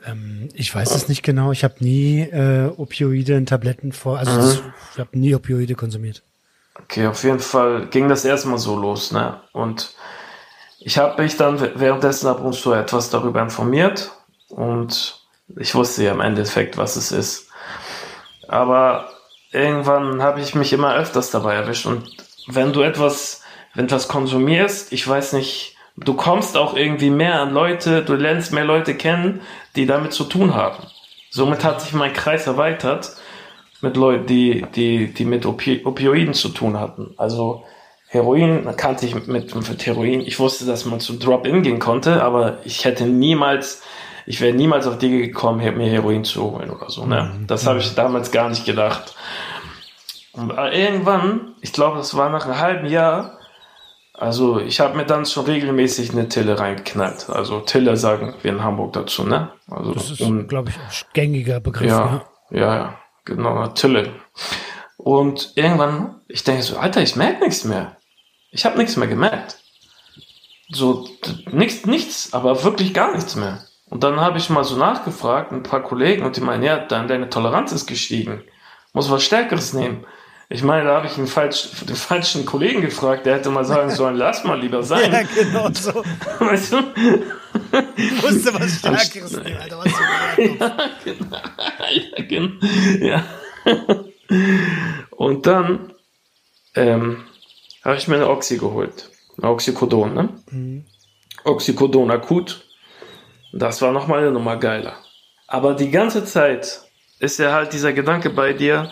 Ähm, 0.04 0.48
ich 0.54 0.74
weiß 0.74 0.94
es 0.94 1.08
nicht 1.08 1.22
genau. 1.22 1.52
Ich 1.52 1.62
habe 1.62 1.76
nie 1.78 2.20
äh, 2.22 2.72
Opioide 2.76 3.34
in 3.34 3.46
Tabletten 3.46 3.92
vor. 3.92 4.18
Also 4.18 4.32
mhm. 4.32 4.36
das, 4.38 4.62
ich 4.94 4.98
habe 4.98 5.16
nie 5.18 5.34
Opioide 5.34 5.74
konsumiert. 5.74 6.22
Okay, 6.82 7.06
auf 7.06 7.22
jeden 7.22 7.40
Fall 7.40 7.86
ging 7.86 8.08
das 8.08 8.24
erstmal 8.24 8.58
so 8.58 8.76
los, 8.76 9.12
ne? 9.12 9.40
Und 9.52 9.94
ich 10.80 10.98
habe 10.98 11.22
mich 11.22 11.36
dann 11.36 11.60
währenddessen 11.78 12.26
ab 12.26 12.40
und 12.40 12.52
zu 12.54 12.72
etwas 12.72 13.10
darüber 13.10 13.40
informiert 13.40 14.10
und 14.48 15.20
ich 15.56 15.74
wusste 15.74 16.04
ja 16.04 16.12
im 16.12 16.20
Endeffekt, 16.20 16.76
was 16.76 16.96
es 16.96 17.12
ist. 17.12 17.48
Aber 18.48 19.08
irgendwann 19.52 20.22
habe 20.22 20.40
ich 20.40 20.54
mich 20.54 20.72
immer 20.72 20.94
öfters 20.94 21.30
dabei 21.30 21.54
erwischt 21.54 21.86
und 21.86 22.10
wenn 22.48 22.72
du 22.72 22.82
etwas, 22.82 23.42
wenn 23.74 23.86
du 23.86 23.94
etwas 23.94 24.08
konsumierst, 24.08 24.92
ich 24.92 25.06
weiß 25.06 25.32
nicht, 25.34 25.76
du 25.96 26.14
kommst 26.14 26.56
auch 26.56 26.76
irgendwie 26.76 27.10
mehr 27.10 27.40
an 27.40 27.54
Leute, 27.54 28.02
du 28.02 28.14
lernst 28.14 28.52
mehr 28.52 28.64
Leute 28.64 28.94
kennen, 28.94 29.40
die 29.76 29.86
damit 29.86 30.12
zu 30.12 30.24
tun 30.24 30.54
haben. 30.54 30.84
Somit 31.30 31.64
hat 31.64 31.80
sich 31.80 31.92
mein 31.92 32.12
Kreis 32.12 32.46
erweitert 32.46 33.16
mit 33.84 33.96
Leuten, 33.96 34.26
die, 34.26 34.66
die, 34.74 35.14
die 35.14 35.24
mit 35.24 35.46
Opi 35.46 35.82
Opioiden 35.84 36.34
zu 36.34 36.48
tun 36.48 36.80
hatten. 36.80 37.14
Also 37.16 37.64
Heroin 38.08 38.74
kannte 38.76 39.06
ich 39.06 39.14
mit, 39.14 39.28
mit 39.28 39.86
Heroin. 39.86 40.20
Ich 40.20 40.38
wusste, 40.38 40.64
dass 40.66 40.84
man 40.84 41.00
zu 41.00 41.14
Drop-In 41.14 41.62
gehen 41.62 41.78
konnte, 41.78 42.22
aber 42.22 42.58
ich 42.64 42.84
hätte 42.84 43.06
niemals, 43.06 43.82
ich 44.26 44.40
wäre 44.40 44.54
niemals 44.54 44.86
auf 44.86 44.98
die 44.98 45.10
gekommen, 45.10 45.76
mir 45.76 45.90
Heroin 45.90 46.24
zu 46.24 46.42
holen 46.42 46.70
oder 46.70 46.90
so. 46.90 47.06
Ne? 47.06 47.32
Mhm. 47.38 47.46
Das 47.46 47.66
habe 47.66 47.78
ich 47.78 47.94
damals 47.94 48.32
gar 48.32 48.48
nicht 48.48 48.64
gedacht. 48.64 49.14
Und 50.32 50.50
irgendwann, 50.50 51.54
ich 51.60 51.72
glaube, 51.72 51.98
das 51.98 52.16
war 52.16 52.30
nach 52.30 52.46
einem 52.46 52.58
halben 52.58 52.86
Jahr, 52.86 53.38
also 54.14 54.60
ich 54.60 54.78
habe 54.78 54.96
mir 54.96 55.06
dann 55.06 55.26
schon 55.26 55.44
regelmäßig 55.44 56.12
eine 56.12 56.28
Tille 56.28 56.58
reingeknallt. 56.58 57.28
Also 57.30 57.60
Tille 57.60 57.96
sagen 57.96 58.34
wir 58.42 58.52
in 58.52 58.62
Hamburg 58.62 58.92
dazu, 58.92 59.24
ne? 59.24 59.50
Also 59.68 59.92
das 59.92 60.10
ist, 60.12 60.20
um, 60.20 60.46
glaube 60.46 60.70
ich, 60.70 60.76
ein 60.76 61.08
gängiger 61.12 61.58
Begriff. 61.58 61.88
Ja, 61.88 62.24
ja, 62.50 62.58
ja, 62.58 62.76
ja 62.76 63.03
genau, 63.24 63.66
Tille. 63.68 64.12
Und 64.96 65.52
irgendwann, 65.56 66.20
ich 66.28 66.44
denke 66.44 66.62
so, 66.62 66.76
Alter, 66.76 67.02
ich 67.02 67.16
merke 67.16 67.44
nichts 67.44 67.64
mehr. 67.64 67.96
Ich 68.50 68.64
habe 68.64 68.78
nichts 68.78 68.96
mehr 68.96 69.08
gemerkt. 69.08 69.58
So, 70.70 71.08
nichts, 71.50 71.86
nichts, 71.86 72.32
aber 72.32 72.64
wirklich 72.64 72.94
gar 72.94 73.12
nichts 73.14 73.36
mehr. 73.36 73.64
Und 73.90 74.02
dann 74.02 74.20
habe 74.20 74.38
ich 74.38 74.50
mal 74.50 74.64
so 74.64 74.76
nachgefragt, 74.76 75.52
ein 75.52 75.62
paar 75.62 75.82
Kollegen, 75.82 76.24
und 76.24 76.36
die 76.36 76.40
meinen, 76.40 76.62
ja, 76.62 76.78
dann 76.78 77.06
deine 77.06 77.28
Toleranz 77.28 77.72
ist 77.72 77.86
gestiegen. 77.86 78.42
Muss 78.92 79.10
was 79.10 79.22
Stärkeres 79.22 79.72
nehmen. 79.72 80.06
Ich 80.48 80.62
meine, 80.62 80.84
da 80.84 80.96
habe 80.96 81.06
ich 81.06 81.16
einen 81.18 81.26
falsch, 81.26 81.70
den 81.86 81.96
falschen 81.96 82.46
Kollegen 82.46 82.80
gefragt, 82.80 83.26
der 83.26 83.36
hätte 83.36 83.50
mal 83.50 83.64
sagen 83.64 83.90
sollen, 83.90 84.16
lass 84.16 84.44
mal 84.44 84.60
lieber 84.60 84.82
sein. 84.82 85.12
Ja, 85.12 85.22
genau 85.22 85.70
so. 85.72 86.02
Weißt 86.38 86.72
du? 86.72 86.82
Ich 87.96 88.22
wusste 88.22 88.54
was 88.54 88.78
Stärkeres 88.78 89.32
nehmen, 89.42 89.56
Alter, 89.56 89.78
was 89.78 89.92
ja, 90.38 90.90
genau. 91.04 91.36
ja, 92.16 92.24
genau. 92.24 92.54
Ja. 93.00 93.24
Und 95.10 95.46
dann 95.46 95.92
ähm, 96.74 97.24
habe 97.84 97.96
ich 97.96 98.08
mir 98.08 98.16
eine 98.16 98.28
Oxy 98.28 98.58
geholt. 98.58 99.10
Eine 99.38 99.50
Oxycodon, 99.50 100.14
ne? 100.14 100.28
Mhm. 100.50 100.84
Oxycodon 101.44 102.10
akut. 102.10 102.64
Das 103.52 103.82
war 103.82 103.92
nochmal 103.92 104.20
eine 104.20 104.32
Nummer 104.32 104.56
geiler. 104.56 104.96
Aber 105.46 105.74
die 105.74 105.90
ganze 105.90 106.24
Zeit 106.24 106.82
ist 107.20 107.38
ja 107.38 107.52
halt 107.52 107.72
dieser 107.72 107.92
Gedanke 107.92 108.30
bei 108.30 108.52
dir, 108.52 108.90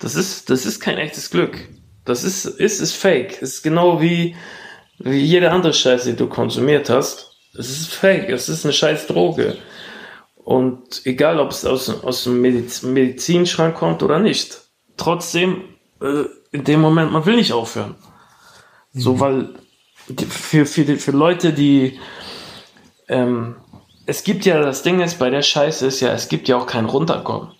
das 0.00 0.14
ist, 0.14 0.50
das 0.50 0.64
ist 0.64 0.80
kein 0.80 0.98
echtes 0.98 1.30
Glück. 1.30 1.68
Das 2.04 2.24
ist, 2.24 2.44
ist, 2.44 2.80
ist 2.80 2.94
fake. 2.94 3.40
Es 3.42 3.54
ist 3.54 3.62
genau 3.62 4.00
wie, 4.00 4.34
wie 4.98 5.20
jede 5.20 5.50
andere 5.50 5.72
Scheiße, 5.72 6.10
die 6.10 6.16
du 6.16 6.28
konsumiert 6.28 6.90
hast. 6.90 7.31
Es 7.56 7.70
ist 7.70 7.92
fake. 7.92 8.30
Es 8.30 8.48
ist 8.48 8.64
eine 8.64 8.72
scheiß 8.72 9.06
Droge. 9.06 9.56
Und 10.36 11.02
egal, 11.04 11.38
ob 11.38 11.50
es 11.50 11.64
aus, 11.64 11.88
aus 12.02 12.24
dem 12.24 12.40
Mediz 12.40 12.82
Medizinschrank 12.82 13.74
kommt 13.74 14.02
oder 14.02 14.18
nicht. 14.18 14.58
Trotzdem, 14.96 15.62
äh, 16.00 16.24
in 16.50 16.64
dem 16.64 16.80
Moment, 16.80 17.12
man 17.12 17.26
will 17.26 17.36
nicht 17.36 17.52
aufhören. 17.52 17.94
So, 18.92 19.14
mhm. 19.14 19.20
weil 19.20 19.48
die, 20.08 20.26
für, 20.26 20.66
für, 20.66 20.84
die, 20.84 20.96
für 20.96 21.12
Leute, 21.12 21.52
die 21.52 21.98
ähm, 23.08 23.56
es 24.06 24.24
gibt 24.24 24.44
ja, 24.44 24.60
das 24.60 24.82
Ding 24.82 25.00
ist, 25.00 25.18
bei 25.18 25.30
der 25.30 25.42
Scheiße 25.42 25.86
ist 25.86 26.00
ja, 26.00 26.12
es 26.12 26.28
gibt 26.28 26.48
ja 26.48 26.56
auch 26.56 26.66
kein 26.66 26.86
Runterkommen. 26.86 27.52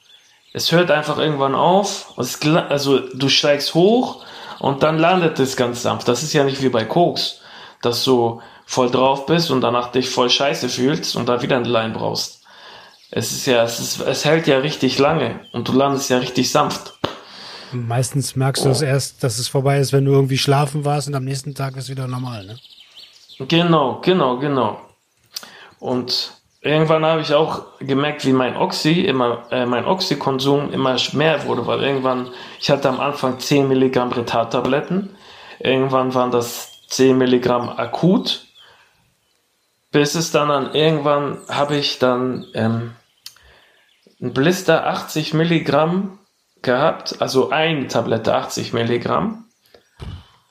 Es 0.52 0.72
hört 0.72 0.90
einfach 0.90 1.18
irgendwann 1.18 1.54
auf, 1.54 2.12
es, 2.18 2.40
also 2.44 2.98
du 2.98 3.28
steigst 3.28 3.74
hoch 3.74 4.24
und 4.58 4.82
dann 4.82 4.98
landet 4.98 5.38
es 5.38 5.56
ganz 5.56 5.82
sanft. 5.82 6.08
Das 6.08 6.22
ist 6.22 6.32
ja 6.32 6.44
nicht 6.44 6.62
wie 6.62 6.68
bei 6.68 6.84
Koks, 6.84 7.40
dass 7.80 8.04
du 8.04 8.42
voll 8.72 8.90
drauf 8.90 9.26
bist 9.26 9.50
und 9.50 9.60
danach 9.60 9.92
dich 9.92 10.08
voll 10.08 10.30
scheiße 10.30 10.70
fühlst 10.70 11.14
und 11.14 11.28
da 11.28 11.42
wieder 11.42 11.56
eine 11.56 11.68
Line 11.68 11.92
brauchst. 11.92 12.42
Es 13.10 13.30
ist 13.30 13.44
ja, 13.44 13.62
es, 13.62 13.78
ist, 13.78 14.00
es 14.00 14.24
hält 14.24 14.46
ja 14.46 14.58
richtig 14.58 14.98
lange 14.98 15.40
und 15.52 15.68
du 15.68 15.72
landest 15.72 16.08
ja 16.08 16.16
richtig 16.16 16.50
sanft. 16.50 16.94
Meistens 17.72 18.34
merkst 18.34 18.64
du 18.64 18.70
es 18.70 18.80
erst, 18.80 19.22
dass 19.22 19.38
es 19.38 19.48
vorbei 19.48 19.78
ist, 19.78 19.92
wenn 19.92 20.06
du 20.06 20.12
irgendwie 20.12 20.38
schlafen 20.38 20.86
warst 20.86 21.08
und 21.08 21.14
am 21.14 21.24
nächsten 21.24 21.54
Tag 21.54 21.76
ist 21.76 21.90
wieder 21.90 22.08
normal, 22.08 22.46
ne? 22.46 22.58
Genau, 23.46 24.00
genau, 24.00 24.38
genau. 24.38 24.80
Und 25.78 26.32
irgendwann 26.62 27.04
habe 27.04 27.20
ich 27.20 27.34
auch 27.34 27.78
gemerkt, 27.78 28.24
wie 28.24 28.32
mein 28.32 28.56
Oxy 28.56 29.02
immer, 29.02 29.44
äh, 29.50 29.66
mein 29.66 29.84
Oxykonsum 29.84 30.72
immer 30.72 30.96
mehr 31.12 31.44
wurde, 31.44 31.66
weil 31.66 31.82
irgendwann, 31.82 32.30
ich 32.58 32.70
hatte 32.70 32.88
am 32.88 33.00
Anfang 33.00 33.38
10 33.38 33.68
Milligramm 33.68 34.12
Retardtabletten, 34.12 35.10
irgendwann 35.60 36.14
waren 36.14 36.30
das 36.30 36.70
10 36.88 37.18
Milligramm 37.18 37.68
akut, 37.68 38.46
bis 39.92 40.14
es 40.14 40.32
dann 40.32 40.50
an 40.50 40.74
irgendwann 40.74 41.38
habe 41.48 41.76
ich 41.76 41.98
dann 41.98 42.46
ähm, 42.54 42.92
ein 44.20 44.32
Blister 44.32 44.86
80 44.86 45.34
Milligramm 45.34 46.18
gehabt, 46.62 47.20
also 47.20 47.50
eine 47.50 47.86
Tablette 47.88 48.34
80 48.34 48.72
Milligramm. 48.72 49.44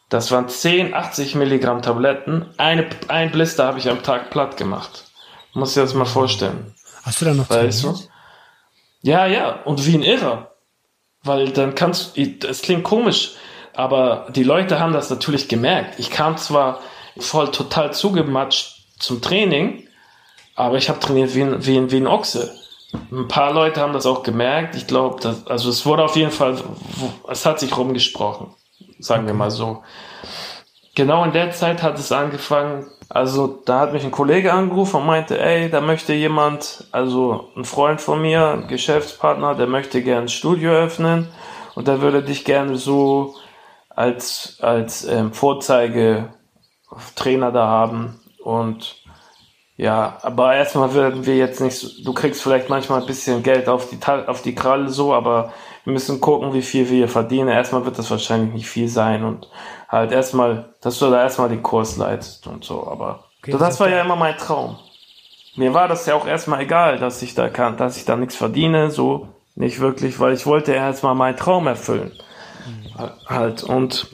Das 0.09 0.29
waren 0.31 0.47
10 0.47 0.93
80 0.93 1.35
Milligramm 1.35 1.81
Tabletten. 1.81 2.53
Eine, 2.57 2.87
ein 3.07 3.31
Blister 3.31 3.65
habe 3.65 3.79
ich 3.79 3.89
am 3.89 4.03
Tag 4.03 4.29
platt 4.29 4.57
gemacht. 4.57 5.05
Muss 5.53 5.73
dir 5.73 5.81
das 5.81 5.93
mal 5.93 6.05
vorstellen. 6.05 6.75
Hast 7.03 7.21
du 7.21 7.25
da 7.25 7.33
noch 7.33 7.49
weißt 7.49 7.83
du? 7.83 7.99
Ja, 9.01 9.25
ja, 9.25 9.61
und 9.63 9.85
wie 9.85 9.95
ein 9.95 10.03
Irrer. 10.03 10.51
Weil 11.23 11.49
dann 11.51 11.75
kannst 11.75 12.17
du, 12.17 12.21
es 12.47 12.61
klingt 12.61 12.83
komisch, 12.83 13.33
aber 13.73 14.27
die 14.29 14.43
Leute 14.43 14.79
haben 14.79 14.93
das 14.93 15.09
natürlich 15.09 15.47
gemerkt. 15.47 15.97
Ich 15.97 16.11
kam 16.11 16.37
zwar 16.37 16.81
voll 17.17 17.51
total 17.51 17.93
zugematscht 17.93 18.80
zum 19.01 19.21
Training, 19.21 19.87
aber 20.55 20.77
ich 20.77 20.89
habe 20.89 20.99
trainiert 20.99 21.35
wie 21.35 21.41
ein, 21.41 21.65
wie, 21.65 21.77
ein, 21.77 21.91
wie 21.91 21.97
ein 21.97 22.07
Ochse. 22.07 22.55
ein 23.11 23.27
paar 23.27 23.53
Leute 23.53 23.81
haben 23.81 23.93
das 23.93 24.05
auch 24.05 24.23
gemerkt. 24.23 24.75
Ich 24.75 24.87
glaube, 24.87 25.35
also 25.45 25.69
es 25.69 25.85
wurde 25.85 26.03
auf 26.03 26.15
jeden 26.15 26.31
Fall, 26.31 26.57
es 27.27 27.45
hat 27.45 27.59
sich 27.59 27.75
rumgesprochen, 27.75 28.53
sagen 28.99 29.27
wir 29.27 29.33
mal 29.33 29.51
so. 29.51 29.83
Genau 30.93 31.23
in 31.23 31.31
der 31.31 31.51
Zeit 31.51 31.83
hat 31.83 31.97
es 31.97 32.11
angefangen. 32.11 32.87
Also 33.07 33.61
da 33.65 33.79
hat 33.79 33.93
mich 33.93 34.03
ein 34.03 34.11
Kollege 34.11 34.53
angerufen 34.53 34.97
und 34.97 35.05
meinte, 35.05 35.39
ey, 35.39 35.69
da 35.69 35.81
möchte 35.81 36.13
jemand, 36.13 36.85
also 36.91 37.49
ein 37.55 37.65
Freund 37.65 38.01
von 38.01 38.21
mir, 38.21 38.51
ein 38.51 38.67
Geschäftspartner, 38.67 39.55
der 39.55 39.67
möchte 39.67 40.01
gerne 40.01 40.23
ein 40.23 40.29
Studio 40.29 40.71
öffnen 40.71 41.27
und 41.75 41.87
der 41.87 42.01
würde 42.01 42.23
dich 42.23 42.45
gerne 42.45 42.77
so 42.77 43.35
als 43.89 44.57
als 44.61 45.03
ähm, 45.05 45.33
Vorzeigetrainer 45.33 47.51
da 47.51 47.67
haben 47.67 48.20
und 48.43 49.01
ja, 49.77 50.17
aber 50.21 50.53
erstmal 50.53 50.93
werden 50.93 51.25
wir 51.25 51.37
jetzt 51.37 51.59
nicht, 51.59 52.05
du 52.05 52.13
kriegst 52.13 52.43
vielleicht 52.43 52.69
manchmal 52.69 53.01
ein 53.01 53.07
bisschen 53.07 53.41
Geld 53.41 53.67
auf 53.67 53.89
die, 53.89 53.97
auf 54.27 54.41
die 54.43 54.53
Kralle 54.53 54.89
so, 54.89 55.13
aber 55.13 55.53
wir 55.85 55.93
müssen 55.93 56.21
gucken, 56.21 56.53
wie 56.53 56.61
viel 56.61 56.87
wir 56.89 57.07
verdienen. 57.07 57.49
Erstmal 57.49 57.83
wird 57.85 57.97
das 57.97 58.11
wahrscheinlich 58.11 58.53
nicht 58.53 58.69
viel 58.69 58.87
sein 58.87 59.23
und 59.23 59.47
halt 59.89 60.11
erstmal, 60.11 60.75
dass 60.81 60.99
du 60.99 61.09
da 61.09 61.23
erstmal 61.23 61.49
den 61.49 61.63
Kurs 61.63 61.97
leitest 61.97 62.45
und 62.45 62.63
so, 62.63 62.85
aber 62.85 63.25
okay, 63.39 63.51
das, 63.51 63.59
das 63.59 63.79
war 63.79 63.89
ja 63.89 64.01
immer 64.01 64.15
mein 64.15 64.37
Traum. 64.37 64.77
Mir 65.55 65.73
war 65.73 65.87
das 65.87 66.05
ja 66.05 66.15
auch 66.15 66.27
erstmal 66.27 66.61
egal, 66.61 66.99
dass 66.99 67.21
ich 67.21 67.33
da 67.33 67.49
kann, 67.49 67.75
dass 67.75 67.97
ich 67.97 68.05
da 68.05 68.15
nichts 68.15 68.35
verdiene, 68.35 68.91
so 68.91 69.29
nicht 69.55 69.79
wirklich, 69.79 70.19
weil 70.19 70.33
ich 70.33 70.45
wollte 70.45 70.73
erstmal 70.73 71.15
meinen 71.15 71.37
Traum 71.37 71.67
erfüllen. 71.67 72.11
Mhm. 72.67 73.09
Halt 73.27 73.63
und 73.63 74.07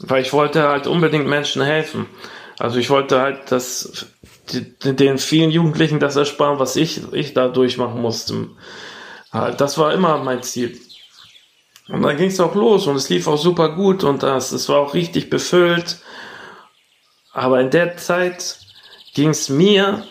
weil 0.00 0.22
ich 0.22 0.32
wollte 0.32 0.68
halt 0.68 0.86
unbedingt 0.86 1.26
Menschen 1.26 1.62
helfen. 1.62 2.06
Also 2.62 2.78
ich 2.78 2.90
wollte 2.90 3.20
halt, 3.20 3.50
dass 3.50 4.06
den 4.84 5.18
vielen 5.18 5.50
Jugendlichen 5.50 5.98
das 5.98 6.14
ersparen, 6.14 6.60
was 6.60 6.76
ich, 6.76 7.12
ich 7.12 7.34
da 7.34 7.48
durchmachen 7.48 8.00
musste. 8.00 8.50
Das 9.32 9.78
war 9.78 9.92
immer 9.92 10.18
mein 10.18 10.44
Ziel. 10.44 10.78
Und 11.88 12.02
dann 12.02 12.16
ging 12.16 12.28
es 12.28 12.38
auch 12.38 12.54
los 12.54 12.86
und 12.86 12.94
es 12.94 13.08
lief 13.08 13.26
auch 13.26 13.36
super 13.36 13.70
gut 13.74 14.04
und 14.04 14.22
das, 14.22 14.52
es 14.52 14.68
war 14.68 14.78
auch 14.78 14.94
richtig 14.94 15.28
befüllt. 15.28 15.98
Aber 17.32 17.60
in 17.60 17.70
der 17.70 17.96
Zeit 17.96 18.58
ging 19.12 19.30
es 19.30 19.48
mir 19.48 20.04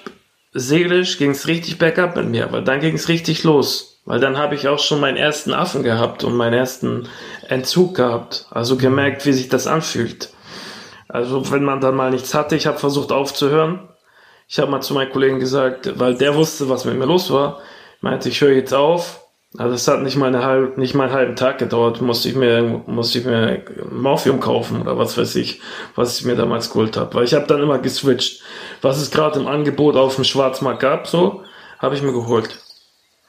seelisch, 0.51 1.19
ging 1.19 1.31
es 1.31 1.47
richtig 1.47 1.77
bergab 1.77 2.17
mit 2.17 2.27
mir, 2.27 2.51
weil 2.51 2.65
dann 2.65 2.81
ging 2.81 2.95
es 2.95 3.07
richtig 3.07 3.45
los. 3.45 4.01
Weil 4.03 4.19
dann 4.19 4.37
habe 4.37 4.55
ich 4.55 4.67
auch 4.67 4.79
schon 4.79 4.99
meinen 4.99 5.15
ersten 5.15 5.53
Affen 5.53 5.83
gehabt 5.83 6.25
und 6.25 6.35
meinen 6.35 6.55
ersten 6.55 7.07
Entzug 7.47 7.95
gehabt. 7.95 8.47
Also 8.51 8.75
gemerkt, 8.75 9.25
wie 9.25 9.31
sich 9.31 9.47
das 9.47 9.67
anfühlt. 9.67 10.33
Also 11.11 11.51
wenn 11.51 11.63
man 11.63 11.81
dann 11.81 11.95
mal 11.95 12.11
nichts 12.11 12.33
hatte, 12.33 12.55
ich 12.55 12.67
habe 12.67 12.77
versucht 12.77 13.11
aufzuhören 13.11 13.87
ich 14.51 14.59
habe 14.59 14.69
mal 14.69 14.81
zu 14.81 14.93
meinem 14.93 15.13
Kollegen 15.13 15.39
gesagt, 15.39 15.97
weil 15.97 16.15
der 16.15 16.35
wusste, 16.35 16.67
was 16.67 16.83
mit 16.83 16.99
mir 16.99 17.05
los 17.05 17.31
war, 17.31 17.59
meinte, 18.01 18.27
ich 18.27 18.41
höre 18.41 18.51
jetzt 18.51 18.73
auf. 18.73 19.21
Also 19.57 19.75
es 19.75 19.87
hat 19.87 20.01
nicht 20.01 20.17
mal, 20.17 20.27
eine 20.27 20.43
halbe, 20.43 20.77
nicht 20.77 20.93
mal 20.93 21.05
einen 21.05 21.13
halben 21.13 21.35
Tag 21.37 21.57
gedauert, 21.57 22.01
musste 22.01 22.27
ich 22.27 22.35
mir, 22.35 22.83
musste 22.85 23.19
ich 23.19 23.25
mir 23.25 23.63
Morphium 23.89 24.41
kaufen 24.41 24.81
oder 24.81 24.97
was 24.97 25.17
weiß 25.17 25.35
ich, 25.35 25.61
was 25.95 26.19
ich 26.19 26.25
mir 26.25 26.35
damals 26.35 26.69
geholt 26.69 26.97
habe. 26.97 27.13
Weil 27.13 27.23
ich 27.23 27.33
habe 27.33 27.47
dann 27.47 27.63
immer 27.63 27.79
geswitcht. 27.79 28.43
Was 28.81 29.01
es 29.01 29.09
gerade 29.09 29.39
im 29.39 29.47
Angebot 29.47 29.95
auf 29.95 30.15
dem 30.15 30.25
Schwarzmarkt 30.25 30.81
gab, 30.81 31.07
so, 31.07 31.43
habe 31.79 31.95
ich 31.95 32.01
mir 32.01 32.11
geholt. 32.11 32.59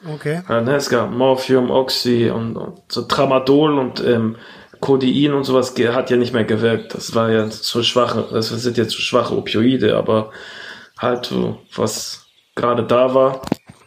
Okay. 0.04 0.42
Ja, 0.48 0.60
ne, 0.60 0.74
es 0.74 0.90
gab 0.90 1.12
Morphium, 1.12 1.70
Oxy 1.70 2.30
und, 2.30 2.56
und 2.56 2.80
so 2.88 3.02
Tramadol 3.02 3.78
und 3.78 4.04
ähm, 4.04 4.34
Codein 4.82 5.32
und 5.32 5.44
sowas 5.44 5.74
hat 5.78 6.10
ja 6.10 6.16
nicht 6.16 6.34
mehr 6.34 6.44
gewirkt. 6.44 6.94
Das 6.94 7.14
war 7.14 7.30
ja 7.30 7.48
zu 7.48 7.84
schwache, 7.84 8.28
das 8.32 8.48
sind 8.48 8.76
ja 8.76 8.86
zu 8.86 9.00
schwache 9.00 9.34
Opioide, 9.36 9.96
aber 9.96 10.32
halt 10.98 11.32
was 11.76 12.26
gerade 12.56 12.82
da 12.82 13.14
war. 13.14 13.42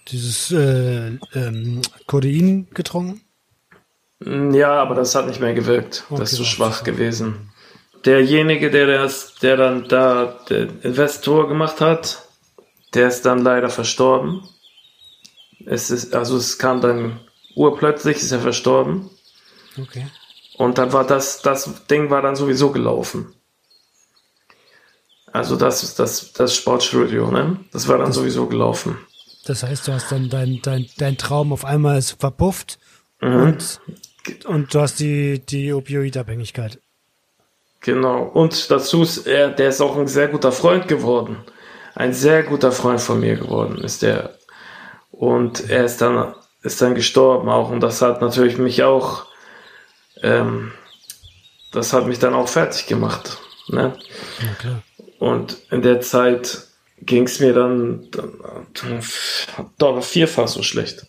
Dieses 0.07 0.51
äh, 0.51 1.17
ähm, 1.33 1.81
Codein 2.07 2.67
getrunken? 2.73 3.21
Mm, 4.19 4.53
ja, 4.53 4.73
aber 4.81 4.95
das 4.95 5.13
hat 5.15 5.27
nicht 5.27 5.41
mehr 5.41 5.53
gewirkt. 5.53 6.05
Okay, 6.09 6.19
das 6.21 6.31
ist 6.31 6.37
zu 6.37 6.43
so 6.43 6.49
schwach 6.49 6.83
gewesen. 6.83 7.51
Derjenige, 8.05 8.71
der 8.71 8.87
das, 8.87 9.35
der 9.35 9.57
dann 9.57 9.89
da 9.89 10.39
der 10.49 10.69
Investor 10.83 11.49
gemacht 11.49 11.81
hat, 11.81 12.23
der 12.93 13.09
ist 13.09 13.25
dann 13.25 13.39
leider 13.39 13.69
verstorben. 13.69 14.47
Es 15.65 15.91
ist, 15.91 16.15
also 16.15 16.37
es 16.37 16.57
kam 16.57 16.79
dann 16.79 17.19
urplötzlich, 17.55 18.17
ist 18.17 18.31
er 18.31 18.39
verstorben. 18.39 19.09
Okay. 19.77 20.05
Und 20.57 20.77
dann 20.77 20.93
war 20.93 21.05
das, 21.05 21.41
das 21.41 21.85
Ding 21.87 22.09
war 22.09 22.21
dann 22.21 22.35
sowieso 22.35 22.71
gelaufen. 22.71 23.33
Also 25.31 25.57
das, 25.57 25.95
das, 25.95 26.31
das 26.31 26.55
Sportstudio, 26.55 27.29
ne? 27.29 27.59
Das 27.73 27.87
war 27.89 27.97
dann 27.97 28.13
sowieso 28.13 28.47
gelaufen. 28.47 28.97
Das 29.45 29.63
heißt, 29.63 29.87
du 29.87 29.91
hast 29.91 30.11
dann 30.11 30.29
dein, 30.29 30.61
dein, 30.63 30.87
dein 30.97 31.17
Traum 31.17 31.51
auf 31.51 31.65
einmal 31.65 31.97
ist 31.97 32.11
verpufft 32.19 32.79
mhm. 33.21 33.41
und, 33.41 33.81
und 34.45 34.73
du 34.73 34.79
hast 34.79 34.99
die, 34.99 35.39
die 35.39 35.73
Opioidabhängigkeit. 35.73 36.79
Genau. 37.81 38.23
Und 38.23 38.71
dazu 38.71 39.03
ist 39.03 39.27
er, 39.27 39.49
der 39.49 39.69
ist 39.69 39.81
auch 39.81 39.97
ein 39.97 40.07
sehr 40.07 40.29
guter 40.29 40.51
Freund 40.51 40.87
geworden. 40.87 41.37
Ein 41.93 42.13
sehr 42.13 42.43
guter 42.43 42.71
Freund 42.71 42.99
von 42.99 43.19
mir 43.19 43.35
geworden 43.35 43.77
ist 43.77 44.01
der. 44.01 44.35
Und 45.11 45.69
er 45.69 45.85
ist 45.85 46.01
dann, 46.01 46.33
ist 46.63 46.81
dann 46.81 46.95
gestorben 46.95 47.47
auch. 47.47 47.69
Und 47.69 47.81
das 47.81 48.01
hat 48.01 48.21
natürlich 48.21 48.57
mich 48.57 48.83
auch, 48.83 49.27
ähm, 50.21 50.71
das 51.71 51.93
hat 51.93 52.07
mich 52.07 52.19
dann 52.19 52.33
auch 52.33 52.47
fertig 52.47 52.87
gemacht. 52.87 53.37
Ne? 53.67 53.93
Klar. 54.59 54.81
Und 55.19 55.57
in 55.71 55.81
der 55.81 56.01
Zeit 56.01 56.67
ging 57.01 57.23
es 57.23 57.39
mir 57.39 57.53
dann, 57.53 58.09
dann, 58.11 59.03
dann 59.77 60.01
vierfach 60.01 60.47
so 60.47 60.63
schlecht. 60.63 61.07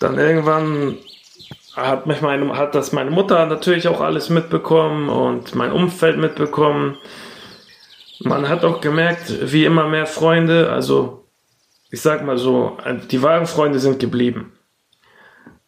Dann 0.00 0.18
irgendwann 0.18 0.98
hat 1.76 2.06
mich 2.06 2.20
meine, 2.20 2.56
hat 2.56 2.74
das 2.74 2.92
meine 2.92 3.10
Mutter 3.10 3.46
natürlich 3.46 3.88
auch 3.88 4.00
alles 4.00 4.28
mitbekommen 4.28 5.08
und 5.08 5.54
mein 5.54 5.72
Umfeld 5.72 6.18
mitbekommen. 6.18 6.98
Man 8.20 8.48
hat 8.48 8.64
auch 8.64 8.80
gemerkt, 8.80 9.52
wie 9.52 9.64
immer 9.64 9.88
mehr 9.88 10.06
Freunde, 10.06 10.70
also 10.70 11.28
ich 11.90 12.00
sag 12.00 12.24
mal 12.24 12.38
so, 12.38 12.78
die 13.10 13.22
wahren 13.22 13.46
Freunde 13.46 13.78
sind 13.78 13.98
geblieben 13.98 14.52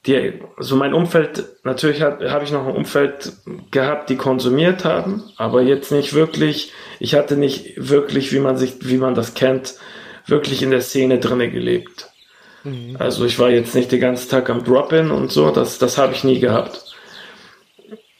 die, 0.06 0.40
so 0.58 0.76
mein 0.76 0.92
Umfeld, 0.92 1.44
natürlich 1.64 2.02
habe 2.02 2.30
hab 2.30 2.42
ich 2.42 2.52
noch 2.52 2.66
ein 2.66 2.74
Umfeld 2.74 3.32
gehabt, 3.70 4.10
die 4.10 4.16
konsumiert 4.16 4.84
haben, 4.84 5.24
aber 5.36 5.62
jetzt 5.62 5.92
nicht 5.92 6.12
wirklich, 6.12 6.72
ich 7.00 7.14
hatte 7.14 7.36
nicht 7.36 7.72
wirklich, 7.76 8.32
wie 8.32 8.38
man 8.38 8.56
sich, 8.56 8.76
wie 8.80 8.98
man 8.98 9.14
das 9.14 9.34
kennt, 9.34 9.74
wirklich 10.26 10.62
in 10.62 10.70
der 10.70 10.82
Szene 10.82 11.18
drinne 11.18 11.50
gelebt. 11.50 12.10
Mhm. 12.64 12.96
Also 12.98 13.24
ich 13.24 13.38
war 13.38 13.50
jetzt 13.50 13.74
nicht 13.74 13.92
den 13.92 14.00
ganzen 14.00 14.30
Tag 14.30 14.50
am 14.50 14.64
Drop-In 14.64 15.10
und 15.10 15.32
so, 15.32 15.50
das, 15.50 15.78
das 15.78 15.96
habe 15.96 16.12
ich 16.12 16.24
nie 16.24 16.38
gehabt. 16.38 16.84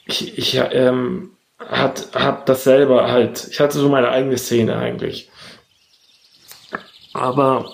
Ich, 0.07 0.37
ich 0.37 0.59
ähm, 0.71 1.31
hat, 1.59 2.09
hab 2.13 2.45
das 2.47 2.63
selber 2.63 3.11
halt, 3.11 3.47
ich 3.49 3.59
hatte 3.59 3.77
so 3.77 3.89
meine 3.89 4.09
eigene 4.09 4.37
Szene 4.37 4.75
eigentlich. 4.77 5.29
Aber 7.13 7.71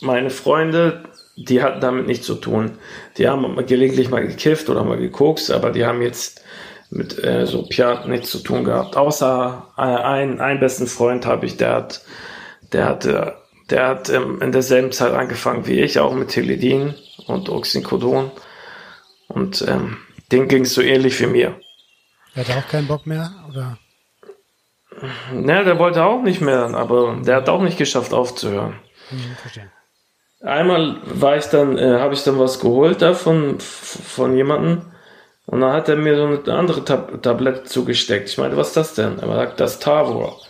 meine 0.00 0.30
Freunde, 0.30 1.04
die 1.46 1.62
hatten 1.62 1.80
damit 1.80 2.06
nichts 2.06 2.26
zu 2.26 2.34
tun. 2.34 2.78
Die 3.16 3.28
haben 3.28 3.54
gelegentlich 3.66 4.10
mal 4.10 4.26
gekifft 4.26 4.68
oder 4.68 4.84
mal 4.84 4.98
gekokst, 4.98 5.50
aber 5.50 5.70
die 5.70 5.86
haben 5.86 6.02
jetzt 6.02 6.42
mit 6.90 7.22
äh, 7.22 7.46
so 7.46 7.66
Piat 7.66 8.08
nichts 8.08 8.30
zu 8.30 8.38
tun 8.38 8.64
gehabt. 8.64 8.96
Außer 8.96 9.68
äh, 9.76 9.82
ein, 9.82 10.40
einen 10.40 10.60
besten 10.60 10.86
Freund 10.86 11.26
habe 11.26 11.46
ich, 11.46 11.56
der 11.56 11.74
hat, 11.74 12.02
der 12.72 12.86
hatte, 12.86 13.36
der 13.70 13.88
hat 13.88 14.08
ähm, 14.08 14.40
in 14.42 14.52
derselben 14.52 14.92
Zeit 14.92 15.12
angefangen 15.12 15.66
wie 15.66 15.80
ich, 15.80 15.98
auch 15.98 16.14
mit 16.14 16.30
Teledin 16.30 16.94
und 17.26 17.48
Oxycodon. 17.48 18.30
Und 19.28 19.64
ähm, 19.68 19.98
den 20.32 20.48
ging 20.48 20.62
es 20.62 20.74
so 20.74 20.82
ähnlich 20.82 21.20
wie 21.20 21.26
mir. 21.26 21.60
Er 22.34 22.46
hat 22.46 22.64
auch 22.64 22.68
keinen 22.68 22.88
Bock 22.88 23.06
mehr, 23.06 23.30
oder? 23.48 23.78
Ne, 25.32 25.64
der 25.64 25.78
wollte 25.78 26.04
auch 26.04 26.22
nicht 26.22 26.40
mehr, 26.40 26.74
aber 26.74 27.20
der 27.24 27.36
hat 27.36 27.48
auch 27.48 27.62
nicht 27.62 27.78
geschafft 27.78 28.12
aufzuhören. 28.12 28.74
Hm, 29.10 29.36
verstehe. 29.40 29.70
Einmal 30.40 30.96
war 31.04 31.36
ich 31.36 31.46
dann, 31.46 31.76
äh, 31.78 31.98
habe 31.98 32.14
ich 32.14 32.22
dann 32.22 32.38
was 32.38 32.60
geholt 32.60 33.02
da 33.02 33.14
von, 33.14 33.58
von 33.58 34.36
jemandem 34.36 34.82
und 35.46 35.62
dann 35.62 35.72
hat 35.72 35.88
er 35.88 35.96
mir 35.96 36.14
so 36.14 36.26
eine 36.26 36.58
andere 36.58 36.84
Tab 36.84 37.22
Tablette 37.22 37.64
zugesteckt. 37.64 38.28
Ich 38.28 38.38
meinte, 38.38 38.56
was 38.56 38.68
ist 38.68 38.76
das 38.76 38.94
denn? 38.94 39.18
Er 39.18 39.26
sagt, 39.26 39.58
das 39.60 39.78
Tavor. 39.78 40.40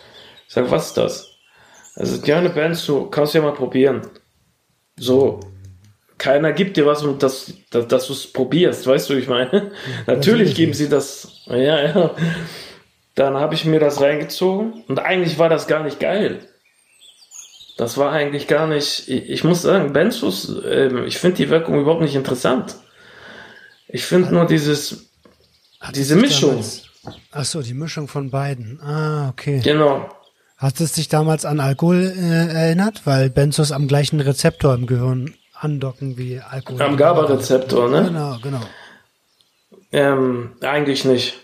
Ich 0.47 0.53
sag, 0.53 0.69
was 0.69 0.87
ist 0.87 0.97
das? 0.97 1.37
Also 1.95 2.21
gerne 2.21 2.49
Bands, 2.49 2.85
du 2.85 3.09
kannst 3.09 3.33
ja 3.33 3.41
mal 3.41 3.53
probieren. 3.53 4.01
So, 4.97 5.39
keiner 6.17 6.51
gibt 6.51 6.77
dir 6.77 6.85
was, 6.85 7.01
und 7.01 7.23
das, 7.23 7.53
dass, 7.71 7.87
dass 7.87 8.07
du 8.07 8.13
es 8.13 8.31
probierst, 8.31 8.85
weißt 8.85 9.09
du, 9.09 9.13
ich 9.13 9.27
meine. 9.27 9.71
Natürlich 10.05 10.53
geben 10.53 10.73
sie 10.73 10.89
das. 10.89 11.43
Ja, 11.47 11.81
ja. 11.81 12.11
Dann 13.15 13.35
habe 13.35 13.55
ich 13.55 13.65
mir 13.65 13.79
das 13.79 14.01
reingezogen 14.01 14.83
und 14.87 14.99
eigentlich 14.99 15.39
war 15.39 15.49
das 15.49 15.67
gar 15.67 15.83
nicht 15.83 15.99
geil. 15.99 16.48
Das 17.79 17.97
war 17.97 18.11
eigentlich 18.11 18.47
gar 18.47 18.67
nicht, 18.67 19.07
ich, 19.07 19.29
ich 19.29 19.43
muss 19.45 19.61
sagen, 19.61 19.93
Benzos, 19.93 20.53
äh, 20.65 21.05
ich 21.05 21.17
finde 21.17 21.37
die 21.37 21.49
Wirkung 21.49 21.79
überhaupt 21.79 22.01
nicht 22.01 22.15
interessant. 22.15 22.75
Ich 23.87 24.03
finde 24.03 24.33
nur 24.33 24.45
dieses, 24.45 25.09
diese 25.95 26.17
Mischung. 26.17 26.61
Achso, 27.31 27.61
die 27.61 27.73
Mischung 27.73 28.09
von 28.09 28.31
beiden. 28.31 28.81
Ah, 28.81 29.29
okay. 29.29 29.61
Genau. 29.63 30.09
Hast 30.57 30.81
es 30.81 30.91
dich 30.91 31.07
damals 31.07 31.45
an 31.45 31.61
Alkohol 31.61 32.13
äh, 32.17 32.53
erinnert? 32.53 33.03
Weil 33.05 33.29
Benzos 33.29 33.71
am 33.71 33.87
gleichen 33.87 34.19
Rezeptor 34.19 34.73
im 34.73 34.85
Gehirn 34.85 35.33
andocken 35.53 36.17
wie 36.17 36.41
Alkohol. 36.41 36.81
Am 36.81 36.97
GABA-Rezeptor, 36.97 37.89
ne? 37.89 38.03
Genau, 38.03 38.37
genau. 38.43 38.61
Ähm, 39.93 40.51
eigentlich 40.59 41.05
nicht. 41.05 41.35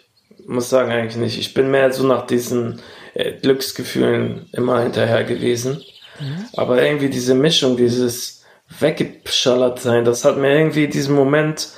Muss 0.46 0.70
sagen, 0.70 0.92
eigentlich 0.92 1.16
nicht. 1.16 1.40
Ich 1.40 1.54
bin 1.54 1.72
mehr 1.72 1.94
so 1.94 2.06
nach 2.06 2.28
diesen 2.28 2.82
äh, 3.14 3.32
Glücksgefühlen 3.40 4.50
immer 4.52 4.82
hinterher 4.82 5.24
gewesen. 5.24 5.82
Mhm. 6.20 6.46
Aber 6.56 6.82
irgendwie 6.82 7.10
diese 7.10 7.36
Mischung, 7.36 7.78
dieses 7.78 8.44
weggeschallert 8.80 9.80
sein, 9.80 10.06
das 10.06 10.26
hat 10.26 10.38
mir 10.38 10.58
irgendwie 10.58 10.88
diesen 10.88 11.16
Moment 11.16 11.70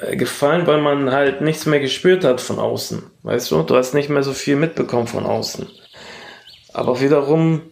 äh, 0.00 0.16
gefallen, 0.16 0.66
weil 0.66 0.80
man 0.80 1.12
halt 1.12 1.40
nichts 1.40 1.66
mehr 1.66 1.80
gespürt 1.80 2.24
hat 2.24 2.40
von 2.40 2.58
außen. 2.58 3.02
Weißt 3.22 3.50
du, 3.50 3.62
du 3.62 3.76
hast 3.76 3.94
nicht 3.94 4.08
mehr 4.08 4.22
so 4.22 4.32
viel 4.32 4.56
mitbekommen 4.56 5.06
von 5.06 5.26
außen. 5.26 5.66
Aber 6.72 7.00
wiederum 7.00 7.62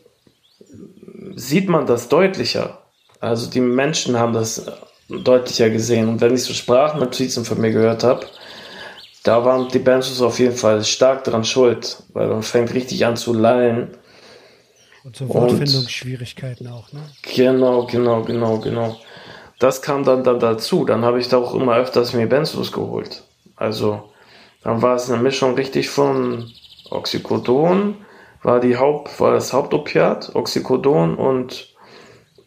sieht 1.35 1.69
man 1.69 1.87
das 1.87 2.09
deutlicher. 2.09 2.83
Also 3.21 3.51
die 3.51 3.61
Menschen 3.61 4.19
haben 4.19 4.33
das 4.33 4.67
deutlicher 5.09 5.71
gesehen. 5.71 6.09
Und 6.09 6.21
wenn 6.21 6.35
ich 6.35 6.45
so 6.45 6.53
Sprachnotizen 6.53 7.45
von 7.45 7.61
mir 7.61 7.71
gehört 7.71 8.05
habe, 8.05 8.27
da 9.23 9.45
waren 9.45 9.69
die 9.69 9.79
Benches 9.79 10.21
auf 10.21 10.39
jeden 10.39 10.57
Fall 10.57 10.85
stark 10.85 11.25
dran 11.25 11.45
schuld, 11.45 12.03
weil 12.13 12.29
man 12.29 12.43
fängt 12.43 12.75
richtig 12.75 13.05
an 13.07 13.17
zu 13.17 13.33
lallen. 13.33 13.97
Und 15.05 15.17
so 15.17 15.29
Wortfindungsschwierigkeiten 15.29 16.67
auch, 16.67 16.91
ne? 16.93 17.01
Genau, 17.35 17.85
genau, 17.87 18.23
genau, 18.23 18.59
genau. 18.59 18.97
Das 19.59 19.83
kam 19.83 20.03
dann, 20.03 20.25
dann 20.25 20.41
dazu. 20.41 20.87
Dann 20.87 21.05
habe 21.05 21.21
ich 21.21 21.29
da 21.29 21.37
auch 21.37 21.55
immer 21.55 21.77
öfters 21.77 22.15
mir 22.15 22.27
Benzos 22.27 22.73
geholt. 22.73 23.23
Also, 23.55 24.11
dann 24.63 24.81
war 24.81 24.97
es 24.97 25.11
eine 25.11 25.23
Mischung 25.23 25.55
richtig 25.55 25.91
von 25.91 26.51
Oxycodon, 26.91 27.97
war 28.43 28.61
die 28.61 28.79
Haupt, 28.79 29.21
war 29.21 29.33
das 29.33 29.53
Hauptopiat, 29.53 30.35
Oxycodon 30.35 31.17
und 31.17 31.75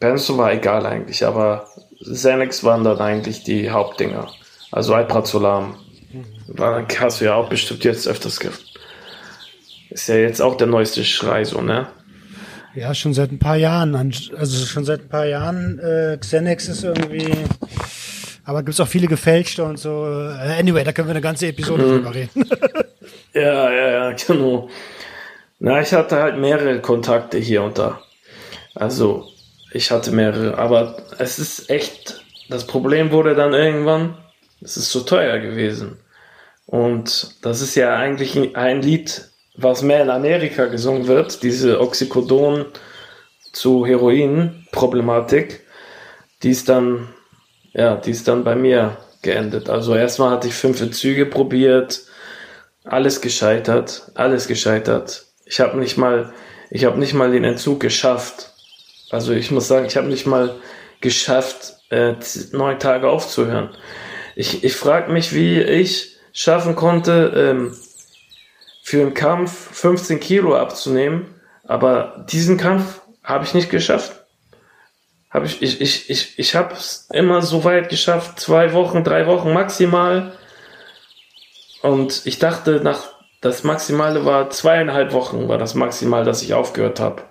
Benzo 0.00 0.36
war 0.36 0.52
egal 0.52 0.84
eigentlich, 0.84 1.24
aber 1.24 1.68
Xanax 2.02 2.62
waren 2.64 2.84
dann 2.84 3.00
eigentlich 3.00 3.44
die 3.44 3.70
Hauptdinger. 3.70 4.28
Also 4.70 4.94
Alprazolam. 4.94 5.76
Dann 6.48 6.86
hast 6.98 7.20
du 7.20 7.26
ja 7.26 7.34
auch 7.34 7.48
bestimmt 7.48 7.84
jetzt 7.84 8.08
öfters 8.08 8.40
Gift. 8.40 8.64
Ist 9.90 10.08
ja 10.08 10.16
jetzt 10.16 10.40
auch 10.40 10.56
der 10.56 10.66
neueste 10.66 11.04
Schrei, 11.04 11.44
so, 11.44 11.60
ne? 11.60 11.88
Ja, 12.78 12.94
schon 12.94 13.12
seit 13.12 13.32
ein 13.32 13.40
paar 13.40 13.56
Jahren. 13.56 13.94
Also 13.96 14.66
schon 14.66 14.84
seit 14.84 15.00
ein 15.00 15.08
paar 15.08 15.26
Jahren. 15.26 15.80
Äh, 15.80 16.16
Xanax 16.20 16.68
ist 16.68 16.84
irgendwie. 16.84 17.32
Aber 18.44 18.60
gibt 18.60 18.74
es 18.74 18.80
auch 18.80 18.88
viele 18.88 19.08
gefälschte 19.08 19.64
und 19.64 19.78
so. 19.78 20.06
Äh, 20.06 20.58
anyway, 20.58 20.84
da 20.84 20.92
können 20.92 21.08
wir 21.08 21.12
eine 21.12 21.20
ganze 21.20 21.48
Episode 21.48 21.82
mhm. 21.82 21.90
drüber 21.90 22.14
reden. 22.14 22.48
ja, 23.34 23.72
ja, 23.72 23.90
ja, 23.90 24.12
genau. 24.12 24.68
Na, 25.58 25.80
ich 25.80 25.92
hatte 25.92 26.16
halt 26.16 26.38
mehrere 26.38 26.80
Kontakte 26.80 27.38
hier 27.38 27.62
und 27.62 27.78
da. 27.78 28.00
Also, 28.76 29.28
ich 29.72 29.90
hatte 29.90 30.12
mehrere, 30.12 30.56
aber 30.56 30.96
es 31.18 31.40
ist 31.40 31.68
echt, 31.70 32.24
das 32.48 32.64
Problem 32.64 33.10
wurde 33.10 33.34
dann 33.34 33.54
irgendwann, 33.54 34.16
es 34.60 34.76
ist 34.76 34.90
zu 34.90 35.00
teuer 35.00 35.40
gewesen. 35.40 35.98
Und 36.64 37.34
das 37.42 37.60
ist 37.60 37.74
ja 37.74 37.96
eigentlich 37.96 38.56
ein 38.56 38.82
Lied, 38.82 39.27
was 39.58 39.82
mehr 39.82 40.02
in 40.02 40.10
Amerika 40.10 40.66
gesungen 40.66 41.08
wird, 41.08 41.42
diese 41.42 41.80
Oxycodon 41.80 42.66
zu 43.52 43.84
Heroin-Problematik, 43.84 45.64
die 46.42 46.50
ist 46.50 46.68
dann, 46.68 47.08
ja, 47.72 47.96
die 47.96 48.12
ist 48.12 48.28
dann 48.28 48.44
bei 48.44 48.54
mir 48.54 48.96
geendet. 49.22 49.68
Also 49.68 49.96
erstmal 49.96 50.30
hatte 50.30 50.46
ich 50.46 50.54
fünf 50.54 50.88
Züge 50.92 51.26
probiert, 51.26 52.02
alles 52.84 53.20
gescheitert, 53.20 54.12
alles 54.14 54.46
gescheitert. 54.46 55.26
Ich 55.44 55.58
habe 55.58 55.76
nicht 55.78 55.98
mal, 55.98 56.32
ich 56.70 56.84
habe 56.84 56.98
nicht 57.00 57.14
mal 57.14 57.32
den 57.32 57.44
Entzug 57.44 57.80
geschafft. 57.80 58.52
Also 59.10 59.32
ich 59.32 59.50
muss 59.50 59.66
sagen, 59.66 59.86
ich 59.86 59.96
habe 59.96 60.06
nicht 60.06 60.26
mal 60.26 60.54
geschafft, 61.00 61.74
äh, 61.90 62.14
neun 62.52 62.78
Tage 62.78 63.08
aufzuhören. 63.08 63.70
Ich, 64.36 64.62
ich 64.62 64.76
frage 64.76 65.10
mich, 65.10 65.34
wie 65.34 65.60
ich 65.60 66.16
schaffen 66.32 66.76
konnte, 66.76 67.32
ähm, 67.34 67.74
für 68.88 69.02
einen 69.02 69.12
Kampf 69.12 69.68
15 69.72 70.18
Kilo 70.18 70.56
abzunehmen, 70.56 71.34
aber 71.64 72.24
diesen 72.30 72.56
Kampf 72.56 73.02
habe 73.22 73.44
ich 73.44 73.52
nicht 73.52 73.68
geschafft. 73.68 74.24
Hab 75.28 75.44
ich 75.44 75.60
ich, 75.60 75.82
ich, 75.82 76.08
ich, 76.08 76.38
ich 76.38 76.54
habe 76.54 76.72
es 76.72 77.06
immer 77.12 77.42
so 77.42 77.64
weit 77.64 77.90
geschafft, 77.90 78.40
zwei 78.40 78.72
Wochen, 78.72 79.04
drei 79.04 79.26
Wochen 79.26 79.52
maximal. 79.52 80.32
Und 81.82 82.22
ich 82.24 82.38
dachte, 82.38 82.80
nach 82.82 83.00
das 83.42 83.62
Maximale 83.62 84.24
war 84.24 84.48
zweieinhalb 84.48 85.12
Wochen, 85.12 85.50
war 85.50 85.58
das 85.58 85.74
Maximal, 85.74 86.24
dass 86.24 86.40
ich 86.40 86.54
aufgehört 86.54 86.98
habe. 86.98 87.24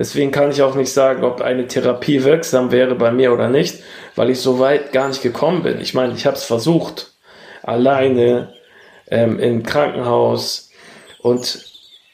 Deswegen 0.00 0.32
kann 0.32 0.50
ich 0.50 0.62
auch 0.62 0.74
nicht 0.74 0.92
sagen, 0.92 1.22
ob 1.22 1.42
eine 1.42 1.68
Therapie 1.68 2.24
wirksam 2.24 2.72
wäre 2.72 2.96
bei 2.96 3.12
mir 3.12 3.32
oder 3.32 3.48
nicht, 3.48 3.84
weil 4.16 4.30
ich 4.30 4.40
so 4.40 4.58
weit 4.58 4.90
gar 4.90 5.06
nicht 5.06 5.22
gekommen 5.22 5.62
bin. 5.62 5.80
Ich 5.80 5.94
meine, 5.94 6.14
ich 6.14 6.26
habe 6.26 6.36
es 6.36 6.42
versucht, 6.42 7.12
alleine 7.62 8.52
ähm, 9.08 9.38
im 9.38 9.62
Krankenhaus. 9.62 10.72
Und 11.24 11.64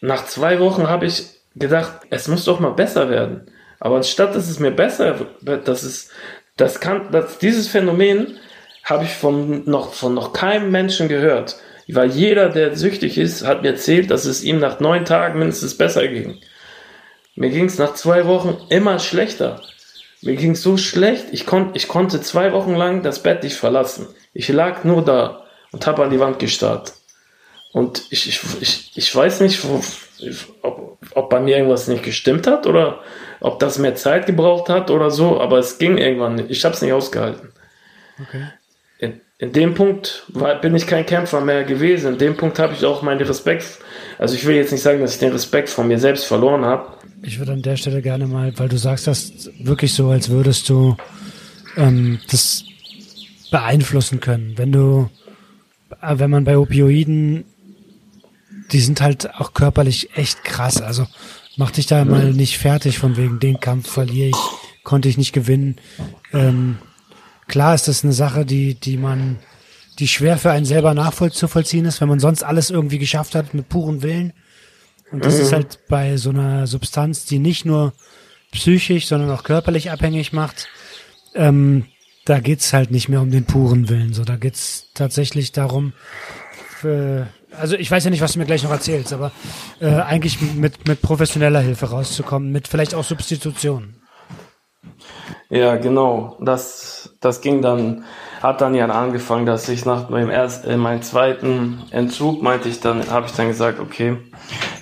nach 0.00 0.26
zwei 0.26 0.60
Wochen 0.60 0.86
habe 0.86 1.06
ich 1.06 1.24
gedacht, 1.56 2.02
es 2.10 2.28
muss 2.28 2.44
doch 2.44 2.60
mal 2.60 2.70
besser 2.70 3.10
werden. 3.10 3.50
Aber 3.80 3.96
anstatt 3.96 4.36
dass 4.36 4.48
es 4.48 4.60
mir 4.60 4.70
besser 4.70 5.26
wird, 5.40 5.66
dass 5.66 5.82
es, 5.82 6.10
das 6.56 6.78
kann, 6.78 7.10
dass 7.10 7.38
dieses 7.38 7.66
Phänomen 7.66 8.38
habe 8.84 9.02
ich 9.02 9.10
von 9.10 9.68
noch, 9.68 9.94
von 9.94 10.14
noch 10.14 10.32
keinem 10.32 10.70
Menschen 10.70 11.08
gehört. 11.08 11.56
Weil 11.88 12.10
jeder, 12.10 12.50
der 12.50 12.76
süchtig 12.76 13.18
ist, 13.18 13.44
hat 13.44 13.62
mir 13.62 13.70
erzählt, 13.70 14.12
dass 14.12 14.26
es 14.26 14.44
ihm 14.44 14.60
nach 14.60 14.78
neun 14.78 15.04
Tagen 15.04 15.40
mindestens 15.40 15.76
besser 15.76 16.06
ging. 16.06 16.38
Mir 17.34 17.50
ging 17.50 17.64
es 17.64 17.78
nach 17.78 17.94
zwei 17.94 18.28
Wochen 18.28 18.58
immer 18.68 19.00
schlechter. 19.00 19.60
Mir 20.22 20.36
ging 20.36 20.52
es 20.52 20.62
so 20.62 20.76
schlecht, 20.76 21.26
ich, 21.32 21.46
kon 21.46 21.70
ich 21.74 21.88
konnte 21.88 22.20
zwei 22.20 22.52
Wochen 22.52 22.76
lang 22.76 23.02
das 23.02 23.24
Bett 23.24 23.42
nicht 23.42 23.56
verlassen. 23.56 24.06
Ich 24.34 24.48
lag 24.50 24.84
nur 24.84 25.04
da 25.04 25.46
und 25.72 25.84
habe 25.88 26.04
an 26.04 26.10
die 26.10 26.20
Wand 26.20 26.38
gestarrt. 26.38 26.92
Und 27.72 28.02
ich, 28.10 28.28
ich, 28.28 28.40
ich, 28.60 28.92
ich 28.96 29.14
weiß 29.14 29.40
nicht, 29.40 29.64
wo, 29.64 29.80
ob, 30.62 30.98
ob 31.14 31.30
bei 31.30 31.40
mir 31.40 31.56
irgendwas 31.56 31.88
nicht 31.88 32.02
gestimmt 32.02 32.46
hat 32.46 32.66
oder 32.66 33.00
ob 33.40 33.58
das 33.60 33.78
mehr 33.78 33.94
Zeit 33.94 34.26
gebraucht 34.26 34.68
hat 34.68 34.90
oder 34.90 35.10
so, 35.10 35.40
aber 35.40 35.58
es 35.58 35.78
ging 35.78 35.98
irgendwann 35.98 36.34
nicht. 36.34 36.50
Ich 36.50 36.64
habe 36.64 36.74
es 36.74 36.82
nicht 36.82 36.92
ausgehalten. 36.92 37.52
Okay 38.20 38.44
in, 39.00 39.20
in 39.38 39.52
dem 39.52 39.74
Punkt 39.74 40.24
war, 40.28 40.60
bin 40.60 40.74
ich 40.74 40.86
kein 40.86 41.06
Kämpfer 41.06 41.40
mehr 41.40 41.64
gewesen. 41.64 42.12
In 42.12 42.18
dem 42.18 42.36
Punkt 42.36 42.58
habe 42.58 42.74
ich 42.74 42.84
auch 42.84 43.02
meinen 43.02 43.20
Respekt. 43.22 43.78
Also 44.18 44.34
ich 44.34 44.46
will 44.46 44.54
jetzt 44.54 44.72
nicht 44.72 44.82
sagen, 44.82 45.00
dass 45.00 45.14
ich 45.14 45.18
den 45.18 45.32
Respekt 45.32 45.70
von 45.70 45.88
mir 45.88 45.98
selbst 45.98 46.26
verloren 46.26 46.64
habe. 46.64 46.92
Ich 47.22 47.38
würde 47.38 47.52
an 47.52 47.62
der 47.62 47.76
Stelle 47.76 48.02
gerne 48.02 48.26
mal, 48.26 48.52
weil 48.58 48.68
du 48.68 48.76
sagst 48.76 49.06
das 49.06 49.50
wirklich 49.58 49.94
so, 49.94 50.10
als 50.10 50.28
würdest 50.28 50.68
du 50.68 50.96
ähm, 51.76 52.20
das 52.30 52.64
beeinflussen 53.50 54.20
können. 54.20 54.54
Wenn 54.56 54.72
du, 54.72 55.10
äh, 56.02 56.18
wenn 56.18 56.30
man 56.30 56.44
bei 56.44 56.56
Opioiden, 56.56 57.44
die 58.72 58.80
sind 58.80 59.00
halt 59.00 59.34
auch 59.34 59.54
körperlich 59.54 60.16
echt 60.16 60.44
krass. 60.44 60.80
Also 60.80 61.06
mach 61.56 61.70
dich 61.70 61.86
da 61.86 62.04
mal 62.04 62.32
nicht 62.32 62.58
fertig 62.58 62.98
von 62.98 63.16
wegen 63.16 63.40
den 63.40 63.60
Kampf 63.60 63.90
verliere 63.90 64.28
ich, 64.28 64.36
konnte 64.84 65.08
ich 65.08 65.18
nicht 65.18 65.32
gewinnen. 65.32 65.76
Ähm, 66.32 66.78
Klar 67.50 67.74
ist 67.74 67.88
das 67.88 68.04
eine 68.04 68.12
Sache, 68.12 68.46
die, 68.46 68.74
die 68.74 68.96
man, 68.96 69.40
die 69.98 70.06
schwer 70.06 70.38
für 70.38 70.52
einen 70.52 70.64
selber 70.64 70.94
nachvollziehen 70.94 71.84
ist, 71.84 72.00
wenn 72.00 72.08
man 72.08 72.20
sonst 72.20 72.44
alles 72.44 72.70
irgendwie 72.70 73.00
geschafft 73.00 73.34
hat 73.34 73.54
mit 73.54 73.68
puren 73.68 74.02
Willen. 74.02 74.32
Und 75.10 75.24
das 75.24 75.34
mhm. 75.34 75.40
ist 75.40 75.52
halt 75.52 75.78
bei 75.88 76.16
so 76.16 76.30
einer 76.30 76.68
Substanz, 76.68 77.24
die 77.24 77.40
nicht 77.40 77.64
nur 77.64 77.92
psychisch, 78.52 79.08
sondern 79.08 79.32
auch 79.32 79.42
körperlich 79.42 79.90
abhängig 79.90 80.32
macht, 80.32 80.68
ähm, 81.34 81.86
da 82.24 82.38
geht's 82.38 82.72
halt 82.72 82.92
nicht 82.92 83.08
mehr 83.08 83.20
um 83.20 83.32
den 83.32 83.46
puren 83.46 83.88
Willen. 83.88 84.14
So, 84.14 84.22
da 84.22 84.36
geht's 84.36 84.86
tatsächlich 84.94 85.50
darum, 85.50 85.92
für, 86.78 87.26
also 87.58 87.76
ich 87.76 87.90
weiß 87.90 88.04
ja 88.04 88.10
nicht, 88.10 88.20
was 88.20 88.32
du 88.32 88.38
mir 88.38 88.46
gleich 88.46 88.62
noch 88.62 88.70
erzählst, 88.70 89.12
aber 89.12 89.32
äh, 89.80 89.86
eigentlich 89.86 90.40
mit, 90.40 90.86
mit 90.86 91.02
professioneller 91.02 91.60
Hilfe 91.60 91.90
rauszukommen, 91.90 92.52
mit 92.52 92.68
vielleicht 92.68 92.94
auch 92.94 93.04
Substitutionen. 93.04 94.00
Ja, 95.48 95.76
genau. 95.76 96.36
Das, 96.40 97.16
das 97.20 97.40
ging 97.40 97.60
dann, 97.60 98.04
hat 98.40 98.60
dann 98.60 98.74
ja 98.74 98.86
angefangen, 98.86 99.46
dass 99.46 99.68
ich 99.68 99.84
nach 99.84 100.08
meinem 100.08 100.30
ersten, 100.30 100.70
äh, 100.70 100.76
meinem 100.76 101.02
zweiten 101.02 101.82
Entzug 101.90 102.40
meinte 102.40 102.68
ich 102.68 102.80
dann, 102.80 103.10
habe 103.10 103.26
ich 103.26 103.32
dann 103.32 103.48
gesagt, 103.48 103.80
okay, 103.80 104.16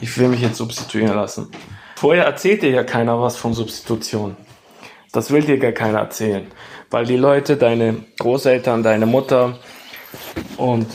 ich 0.00 0.16
will 0.18 0.28
mich 0.28 0.42
jetzt 0.42 0.58
substituieren 0.58 1.16
lassen. 1.16 1.50
Vorher 1.96 2.24
erzählt 2.24 2.62
dir 2.62 2.70
ja 2.70 2.84
keiner 2.84 3.20
was 3.20 3.36
von 3.36 3.54
Substitution. 3.54 4.36
Das 5.12 5.30
will 5.30 5.42
dir 5.42 5.58
gar 5.58 5.72
keiner 5.72 6.00
erzählen. 6.00 6.46
Weil 6.90 7.06
die 7.06 7.16
Leute, 7.16 7.56
deine 7.56 8.04
Großeltern, 8.18 8.82
deine 8.82 9.06
Mutter 9.06 9.58
und 10.58 10.86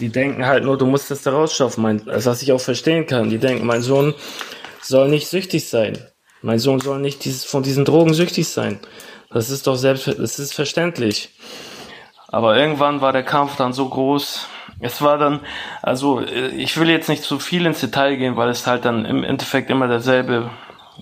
die 0.00 0.08
denken 0.08 0.46
halt 0.46 0.64
nur, 0.64 0.78
du 0.78 0.86
musst 0.86 1.10
das 1.10 1.22
da 1.22 1.32
rausschaffen, 1.32 1.82
mein, 1.82 2.02
was 2.06 2.42
ich 2.42 2.52
auch 2.52 2.60
verstehen 2.60 3.06
kann. 3.06 3.30
Die 3.30 3.38
denken, 3.38 3.66
mein 3.66 3.82
Sohn 3.82 4.14
soll 4.80 5.08
nicht 5.08 5.28
süchtig 5.28 5.68
sein. 5.68 5.98
Mein 6.42 6.58
Sohn 6.58 6.80
soll 6.80 7.00
nicht 7.00 7.24
dieses, 7.24 7.44
von 7.44 7.62
diesen 7.62 7.84
Drogen 7.84 8.14
süchtig 8.14 8.48
sein. 8.48 8.80
Das 9.30 9.50
ist 9.50 9.66
doch 9.66 9.76
selbst, 9.76 10.08
das 10.08 10.38
ist 10.38 10.54
verständlich. 10.54 11.30
Aber 12.28 12.56
irgendwann 12.56 13.00
war 13.00 13.12
der 13.12 13.22
Kampf 13.22 13.56
dann 13.56 13.72
so 13.72 13.88
groß. 13.88 14.48
Es 14.80 15.02
war 15.02 15.18
dann, 15.18 15.40
also 15.82 16.22
ich 16.22 16.78
will 16.78 16.88
jetzt 16.88 17.08
nicht 17.08 17.22
zu 17.22 17.38
viel 17.38 17.66
ins 17.66 17.80
Detail 17.80 18.16
gehen, 18.16 18.36
weil 18.36 18.48
es 18.48 18.66
halt 18.66 18.84
dann 18.84 19.04
im 19.04 19.24
Endeffekt 19.24 19.68
immer 19.68 19.88
derselbe, 19.88 20.50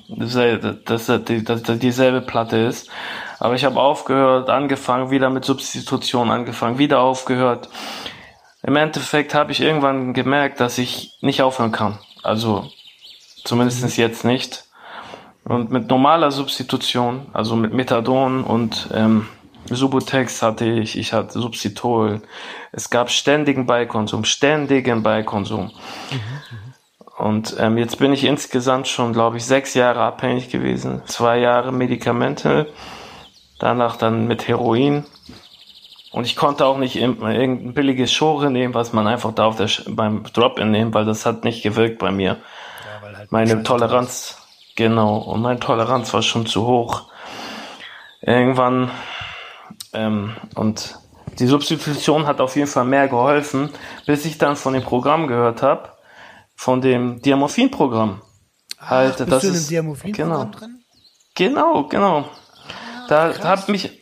derselbe 0.09 0.81
das, 0.85 1.07
die, 1.27 1.45
das, 1.45 1.63
dieselbe 1.63 2.21
Platte 2.21 2.57
ist. 2.57 2.91
Aber 3.39 3.55
ich 3.55 3.65
habe 3.65 3.79
aufgehört, 3.79 4.51
angefangen, 4.51 5.11
wieder 5.11 5.31
mit 5.31 5.45
Substitution 5.45 6.31
angefangen, 6.31 6.79
wieder 6.79 7.01
aufgehört. 7.01 7.69
Im 8.63 8.77
Endeffekt 8.77 9.35
habe 9.35 9.53
ich 9.53 9.61
irgendwann 9.61 10.15
gemerkt, 10.15 10.61
dass 10.61 10.79
ich 10.79 11.17
nicht 11.21 11.43
aufhören 11.43 11.73
kann. 11.73 11.99
Also 12.23 12.71
zumindest 13.45 13.97
jetzt 13.97 14.25
nicht. 14.25 14.65
Und 15.45 15.71
mit 15.71 15.89
normaler 15.89 16.31
Substitution, 16.31 17.27
also 17.33 17.57
mit 17.57 17.73
Methadon 17.73 18.45
und 18.45 18.89
ähm, 18.93 19.29
Subutex 19.71 20.43
hatte 20.43 20.67
ich, 20.67 20.99
ich 20.99 21.13
hatte 21.13 21.39
Substitol. 21.39 22.23
Es 22.73 22.91
gab 22.91 23.11
ständigen 23.11 23.67
Beikonsum, 23.67 24.25
ständigen 24.25 25.03
Beikonsum. 25.03 25.71
Und 27.19 27.57
ähm, 27.59 27.79
jetzt 27.79 27.99
bin 27.99 28.13
ich 28.13 28.25
insgesamt 28.25 28.89
schon, 28.89 29.13
glaube 29.13 29.39
ich, 29.39 29.45
sechs 29.45 29.75
Jahre 29.75 30.01
abhängig 30.01 30.51
gewesen. 30.51 31.03
Zwei 31.07 31.39
Jahre 31.39 31.73
Medikamente, 31.73 32.73
danach 33.59 33.97
dann 33.97 34.27
mit 34.27 34.47
Heroin. 34.49 35.05
Und 36.11 36.25
ich 36.25 36.37
konnte 36.37 36.65
auch 36.65 36.79
nicht 36.79 36.97
irgendein 36.97 37.75
billiges 37.75 38.13
Schore 38.13 38.51
nehmen, 38.51 38.75
was 38.75 38.93
man 38.93 39.07
einfach 39.07 39.35
da 39.35 39.47
auf 39.47 39.57
der 39.57 39.69
beim 39.89 40.25
Drop-In 40.33 40.71
nehmen, 40.71 40.95
weil 40.95 41.05
das 41.05 41.27
hat 41.27 41.45
nicht 41.45 41.63
gewirkt 41.63 41.99
bei 41.99 42.11
mir. 42.11 42.39
Ja, 43.03 43.19
halt 43.19 43.33
Meine 43.33 43.63
Toleranz, 43.63 44.39
genau, 44.75 45.19
und 45.19 45.43
meine 45.43 45.61
Toleranz 45.61 46.13
war 46.15 46.23
schon 46.23 46.47
zu 46.47 46.67
hoch. 46.67 47.11
Irgendwann 48.23 48.91
ähm, 49.93 50.37
und 50.55 50.99
die 51.39 51.47
Substitution 51.47 52.27
hat 52.27 52.41
auf 52.41 52.57
jeden 52.57 52.69
Fall 52.69 52.85
mehr 52.85 53.09
geholfen, 53.09 53.71
bis 54.07 54.25
ich 54.25 54.39
dann 54.39 54.57
von 54.57 54.73
dem 54.73 54.83
Programm 54.83 55.27
gehört 55.29 55.63
habe, 55.63 55.91
von 56.57 56.81
dem 56.81 57.23
Diamorphin-Programm. 57.23 58.23
Halt, 58.79 59.19
bist 59.19 59.31
das 59.31 59.43
du 59.43 59.49
in 59.49 59.55
dem 59.55 59.67
Diamorphin-Programm 59.69 60.51
genau, 60.51 60.59
drin? 60.59 60.85
Genau, 61.35 61.85
genau. 61.85 62.19
Ah, 62.19 63.07
da 63.09 63.29
krass. 63.31 63.45
hat 63.45 63.69
mich, 63.69 63.98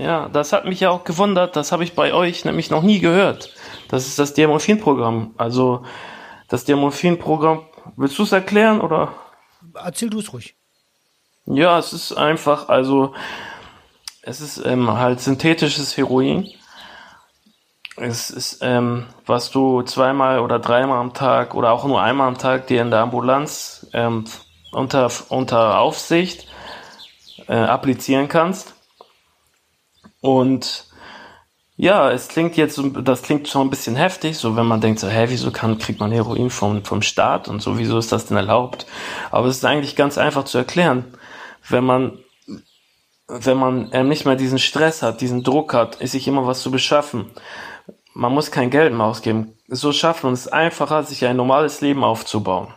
ja, 0.00 0.28
das 0.30 0.52
hat 0.52 0.64
mich 0.64 0.80
ja 0.80 0.90
auch 0.90 1.04
gewundert. 1.04 1.56
Das 1.56 1.72
habe 1.72 1.84
ich 1.84 1.94
bei 1.94 2.14
euch 2.14 2.46
nämlich 2.46 2.70
noch 2.70 2.82
nie 2.82 3.00
gehört. 3.00 3.54
Das 3.88 4.06
ist 4.06 4.18
das 4.18 4.32
Diamorphin-Programm. 4.32 5.34
Also 5.36 5.84
das 6.48 6.64
Diamorphin-Programm. 6.64 7.66
Willst 7.96 8.18
du 8.18 8.22
es 8.22 8.32
erklären 8.32 8.80
oder? 8.80 9.12
Erzähl 9.74 10.08
du 10.08 10.20
es 10.20 10.32
ruhig. 10.32 10.56
Ja, 11.44 11.78
es 11.78 11.92
ist 11.92 12.12
einfach, 12.12 12.68
also 12.68 13.14
es 14.22 14.40
ist 14.40 14.64
ähm, 14.64 14.90
halt 14.90 15.20
synthetisches 15.20 15.96
Heroin. 15.96 16.48
Es 17.96 18.30
ist, 18.30 18.60
ähm, 18.62 19.06
was 19.26 19.50
du 19.50 19.82
zweimal 19.82 20.38
oder 20.38 20.58
dreimal 20.58 20.98
am 20.98 21.12
Tag 21.12 21.54
oder 21.54 21.72
auch 21.72 21.84
nur 21.84 22.00
einmal 22.00 22.28
am 22.28 22.38
Tag 22.38 22.68
dir 22.68 22.80
in 22.80 22.90
der 22.90 23.00
Ambulanz 23.00 23.86
ähm, 23.92 24.24
unter, 24.72 25.10
unter 25.28 25.78
Aufsicht 25.78 26.46
äh, 27.48 27.54
applizieren 27.54 28.28
kannst. 28.28 28.79
Und 30.20 30.86
ja, 31.76 32.10
es 32.10 32.28
klingt 32.28 32.56
jetzt, 32.56 32.80
das 33.02 33.22
klingt 33.22 33.48
schon 33.48 33.66
ein 33.66 33.70
bisschen 33.70 33.96
heftig, 33.96 34.36
so 34.36 34.54
wenn 34.54 34.66
man 34.66 34.80
denkt 34.80 35.00
so, 35.00 35.08
hä, 35.08 35.26
wieso 35.28 35.50
kann, 35.50 35.78
kriegt 35.78 36.00
man 36.00 36.12
Heroin 36.12 36.50
vom, 36.50 36.84
vom 36.84 37.00
Staat 37.00 37.48
und 37.48 37.62
so, 37.62 37.78
wieso 37.78 37.98
ist 37.98 38.12
das 38.12 38.26
denn 38.26 38.36
erlaubt? 38.36 38.86
Aber 39.30 39.46
es 39.46 39.56
ist 39.56 39.64
eigentlich 39.64 39.96
ganz 39.96 40.18
einfach 40.18 40.44
zu 40.44 40.58
erklären. 40.58 41.14
Wenn 41.68 41.84
man 41.84 42.18
wenn 43.30 43.58
man 43.58 43.90
ähm, 43.92 44.08
nicht 44.08 44.26
mehr 44.26 44.36
diesen 44.36 44.58
Stress 44.58 45.02
hat, 45.02 45.20
diesen 45.20 45.42
Druck 45.42 45.72
hat, 45.72 45.96
ist 45.96 46.12
sich 46.12 46.26
immer 46.26 46.46
was 46.46 46.62
zu 46.62 46.70
beschaffen. 46.70 47.30
Man 48.12 48.32
muss 48.32 48.50
kein 48.50 48.70
Geld 48.70 48.92
mehr 48.92 49.06
ausgeben. 49.06 49.56
So 49.68 49.92
schaffen 49.92 50.26
und 50.26 50.32
es 50.32 50.48
einfacher, 50.48 51.04
sich 51.04 51.24
ein 51.24 51.36
normales 51.36 51.80
Leben 51.80 52.02
aufzubauen. 52.02 52.74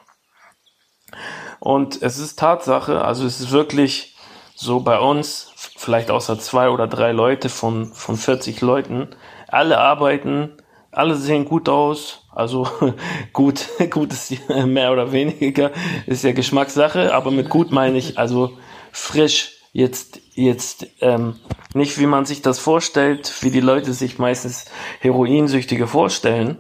Und 1.60 2.02
es 2.02 2.20
ist 2.20 2.38
Tatsache, 2.38 3.03
also 3.03 3.26
es 3.26 3.40
ist 3.40 3.52
wirklich 3.52 4.15
so 4.56 4.82
bei 4.82 4.99
uns, 4.99 5.52
vielleicht 5.76 6.11
außer 6.11 6.40
zwei 6.40 6.69
oder 6.69 6.88
drei 6.88 7.11
Leute 7.11 7.49
von, 7.49 7.94
von 7.94 8.18
40 8.18 8.61
Leuten, 8.61 9.10
alle 9.48 9.80
arbeiten, 9.80 10.52
alle 10.91 11.15
sehen 11.15 11.45
gut 11.45 11.69
aus, 11.69 12.26
also 12.31 12.68
gut, 13.34 13.68
gut 13.90 14.11
ist 14.11 14.34
mehr 14.49 14.91
oder 14.91 15.11
weniger, 15.11 15.72
ist 16.06 16.23
ja 16.23 16.31
Geschmackssache, 16.31 17.14
aber 17.14 17.31
mit 17.31 17.49
gut 17.49 17.72
meine 17.72 17.98
ich 17.98 18.18
also 18.18 18.57
frisch, 18.91 19.53
jetzt, 19.72 20.19
jetzt 20.34 20.88
ähm, 21.02 21.40
nicht, 21.73 21.99
wie 21.99 22.06
man 22.06 22.26
sich 22.26 22.41
das 22.41 22.60
vorstellt, 22.60 23.34
wie 23.41 23.52
die 23.52 23.60
Leute 23.60 23.94
sich 23.94 24.19
meistens 24.19 24.65
Heroinsüchtige 24.99 25.88
vorstellen, 25.88 26.60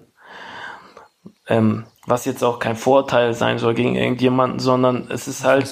ähm, 1.47 1.85
was 2.05 2.25
jetzt 2.25 2.43
auch 2.43 2.59
kein 2.59 2.75
Vorteil 2.75 3.33
sein 3.33 3.59
soll 3.59 3.75
gegen 3.75 3.95
irgendjemanden, 3.95 4.59
sondern 4.59 5.09
es 5.09 5.27
ist 5.27 5.45
halt, 5.45 5.71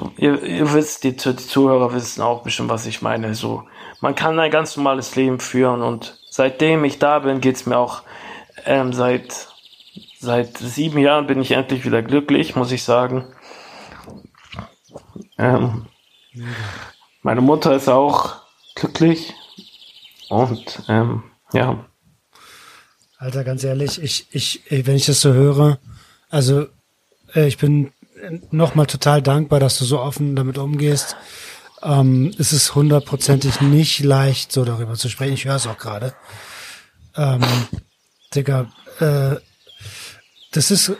du, 0.00 0.12
ihr, 0.16 0.42
ihr 0.42 0.72
wisst, 0.72 1.04
die, 1.04 1.16
die 1.16 1.36
Zuhörer 1.36 1.92
wissen 1.92 2.22
auch 2.22 2.42
bestimmt, 2.42 2.70
was 2.70 2.86
ich 2.86 3.02
meine. 3.02 3.34
So, 3.34 3.64
man 4.00 4.14
kann 4.14 4.38
ein 4.38 4.50
ganz 4.50 4.76
normales 4.76 5.14
Leben 5.16 5.40
führen 5.40 5.82
und 5.82 6.18
seitdem 6.30 6.84
ich 6.84 6.98
da 6.98 7.18
bin, 7.20 7.40
geht's 7.40 7.66
mir 7.66 7.78
auch 7.78 8.02
ähm, 8.64 8.92
seit 8.92 9.48
seit 10.20 10.58
sieben 10.58 10.98
Jahren 10.98 11.26
bin 11.26 11.40
ich 11.40 11.52
endlich 11.52 11.84
wieder 11.84 12.02
glücklich, 12.02 12.54
muss 12.54 12.72
ich 12.72 12.82
sagen. 12.82 13.24
Ähm, 15.38 15.86
meine 17.22 17.40
Mutter 17.40 17.74
ist 17.74 17.88
auch 17.88 18.36
glücklich. 18.74 19.34
Und 20.28 20.82
ähm, 20.88 21.22
ja. 21.52 21.86
Alter, 23.18 23.44
ganz 23.44 23.64
ehrlich, 23.64 24.00
ich, 24.00 24.26
ich, 24.30 24.62
wenn 24.68 24.96
ich 24.96 25.06
das 25.06 25.20
so 25.20 25.32
höre, 25.32 25.78
also 26.28 26.66
äh, 27.34 27.46
ich 27.46 27.58
bin 27.58 27.92
nochmal 28.50 28.86
total 28.86 29.22
dankbar, 29.22 29.60
dass 29.60 29.78
du 29.78 29.84
so 29.84 30.00
offen 30.00 30.36
damit 30.36 30.58
umgehst. 30.58 31.16
Ähm, 31.82 32.34
es 32.38 32.52
ist 32.52 32.74
hundertprozentig 32.74 33.60
nicht 33.60 34.00
leicht, 34.00 34.52
so 34.52 34.64
darüber 34.64 34.94
zu 34.94 35.08
sprechen. 35.08 35.34
Ich 35.34 35.44
höre 35.44 35.56
es 35.56 35.66
auch 35.66 35.78
gerade. 35.78 36.14
Ähm, 37.16 37.40
Digga, 38.34 38.70
äh, 39.00 39.36
das 40.52 40.70
ist, 40.70 40.92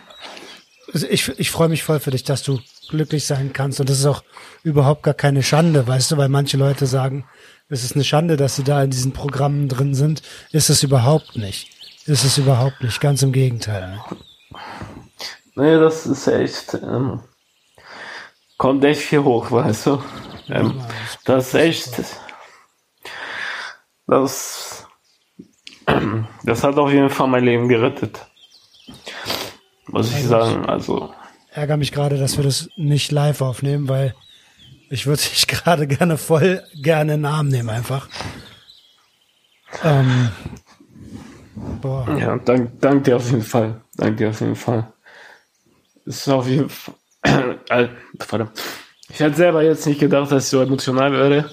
ich, 0.93 1.27
ich 1.37 1.51
freue 1.51 1.69
mich 1.69 1.83
voll 1.83 1.99
für 1.99 2.11
dich, 2.11 2.23
dass 2.23 2.43
du 2.43 2.59
glücklich 2.89 3.25
sein 3.25 3.53
kannst. 3.53 3.79
Und 3.79 3.89
das 3.89 3.99
ist 3.99 4.05
auch 4.05 4.23
überhaupt 4.63 5.03
gar 5.03 5.13
keine 5.13 5.43
Schande, 5.43 5.87
weißt 5.87 6.11
du, 6.11 6.17
weil 6.17 6.29
manche 6.29 6.57
Leute 6.57 6.85
sagen, 6.85 7.25
es 7.69 7.83
ist 7.83 7.95
eine 7.95 8.03
Schande, 8.03 8.35
dass 8.35 8.57
sie 8.57 8.63
da 8.63 8.83
in 8.83 8.91
diesen 8.91 9.13
Programmen 9.13 9.69
drin 9.69 9.95
sind. 9.95 10.21
Ist 10.51 10.69
es 10.69 10.83
überhaupt 10.83 11.37
nicht. 11.37 11.69
Ist 12.05 12.25
es 12.25 12.37
überhaupt 12.37 12.83
nicht. 12.83 12.99
Ganz 12.99 13.21
im 13.21 13.31
Gegenteil. 13.31 13.99
Nee, 15.55 15.79
das 15.79 16.05
ist 16.05 16.27
echt, 16.27 16.73
ähm, 16.75 17.21
kommt 18.57 18.83
echt 18.83 19.01
viel 19.01 19.23
hoch, 19.23 19.51
weißt 19.51 19.87
du. 19.87 20.03
Ähm, 20.49 20.75
ja, 20.77 20.87
das 21.25 21.47
ist 21.47 21.53
echt, 21.55 22.01
das, 24.07 24.87
das 26.43 26.63
hat 26.63 26.77
auf 26.77 26.91
jeden 26.91 27.09
Fall 27.09 27.27
mein 27.27 27.45
Leben 27.45 27.67
gerettet. 27.67 28.25
Muss 29.87 30.11
ich 30.11 30.23
sagen, 30.23 30.65
also 30.65 31.13
ärgere 31.51 31.77
mich 31.77 31.91
gerade, 31.91 32.17
dass 32.17 32.37
wir 32.37 32.43
das 32.43 32.69
nicht 32.75 33.11
live 33.11 33.41
aufnehmen, 33.41 33.89
weil 33.89 34.15
ich 34.89 35.05
würde 35.05 35.21
dich 35.21 35.47
gerade 35.47 35.87
gerne 35.87 36.17
voll 36.17 36.63
gerne 36.73 37.13
in 37.13 37.21
den 37.21 37.31
Arm 37.31 37.47
nehmen 37.49 37.69
einfach. 37.69 38.07
Ähm, 39.83 40.29
boah. 41.81 42.07
Ja, 42.17 42.37
dank, 42.37 42.79
dank 42.81 43.03
dir 43.03 43.17
auf 43.17 43.29
jeden 43.29 43.43
Fall. 43.43 43.81
Dank 43.95 44.17
dir 44.17 44.29
auf 44.29 44.39
jeden 44.41 44.55
Fall. 44.55 44.91
Ist 46.05 46.27
auf 46.27 46.47
jeden 46.47 46.69
Fall. 46.69 46.95
Äh, 47.69 47.87
ich 49.09 49.19
hätte 49.19 49.35
selber 49.35 49.63
jetzt 49.63 49.85
nicht 49.85 49.99
gedacht, 49.99 50.31
dass 50.31 50.45
ich 50.45 50.49
so 50.49 50.61
emotional 50.61 51.11
werde. 51.11 51.49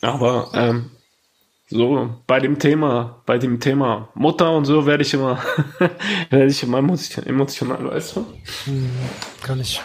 Aber 0.00 0.50
ähm, 0.54 0.90
so 1.68 2.14
bei 2.26 2.40
dem 2.40 2.58
Thema, 2.58 3.22
bei 3.26 3.38
dem 3.38 3.60
Thema 3.60 4.08
Mutter 4.14 4.52
und 4.56 4.64
so 4.64 4.86
werde 4.86 5.02
ich 5.02 5.14
immer, 5.14 5.42
werde 6.30 6.46
ich 6.46 6.62
immer 6.62 6.78
emotional, 6.78 7.84
weißt 7.90 8.16
du? 8.16 8.26
Hm, 8.64 8.90
kann 9.42 9.60
ich 9.60 9.80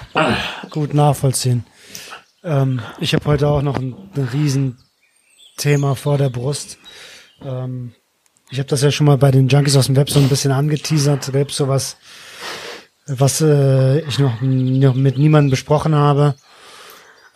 gut 0.69 0.93
nachvollziehen. 0.93 1.65
Ähm, 2.43 2.81
ich 2.99 3.13
habe 3.13 3.25
heute 3.25 3.47
auch 3.47 3.61
noch 3.61 3.77
ein, 3.77 3.95
ein 4.15 4.29
Riesenthema 4.31 5.95
vor 5.95 6.17
der 6.17 6.29
Brust. 6.29 6.77
Ähm, 7.43 7.93
ich 8.49 8.59
habe 8.59 8.69
das 8.69 8.81
ja 8.81 8.91
schon 8.91 9.07
mal 9.07 9.17
bei 9.17 9.31
den 9.31 9.47
Junkies 9.47 9.77
aus 9.77 9.87
dem 9.87 9.95
Web 9.95 10.09
so 10.09 10.19
ein 10.19 10.29
bisschen 10.29 10.51
angeteasert, 10.51 11.33
Web 11.33 11.51
so 11.51 11.67
was, 11.67 11.97
was 13.07 13.41
äh, 13.41 13.99
ich 14.01 14.19
noch, 14.19 14.41
noch 14.41 14.95
mit 14.95 15.17
niemandem 15.17 15.51
besprochen 15.51 15.95
habe. 15.95 16.35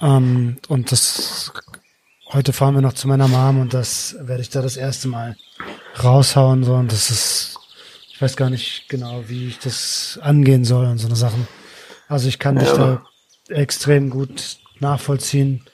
Ähm, 0.01 0.57
und 0.67 0.91
das 0.91 1.51
heute 2.31 2.53
fahren 2.53 2.75
wir 2.75 2.81
noch 2.81 2.93
zu 2.93 3.07
meiner 3.07 3.27
Mom 3.27 3.61
und 3.61 3.73
das 3.73 4.15
werde 4.19 4.41
ich 4.41 4.49
da 4.49 4.61
das 4.61 4.77
erste 4.77 5.07
Mal 5.07 5.35
raushauen. 6.03 6.63
So, 6.63 6.73
und 6.73 6.91
das 6.91 7.09
ist, 7.09 7.57
ich 8.09 8.21
weiß 8.21 8.35
gar 8.35 8.49
nicht 8.49 8.89
genau, 8.89 9.23
wie 9.27 9.47
ich 9.47 9.59
das 9.59 10.19
angehen 10.21 10.65
soll 10.65 10.85
und 10.85 10.97
so 10.97 11.07
eine 11.07 11.15
Sachen. 11.15 11.47
Also 12.07 12.27
ich 12.27 12.39
kann 12.39 12.57
dich 12.57 12.69
da 12.69 13.03
extrem 13.49 14.09
gut 14.09 14.57
nachvollziehen. 14.79 15.65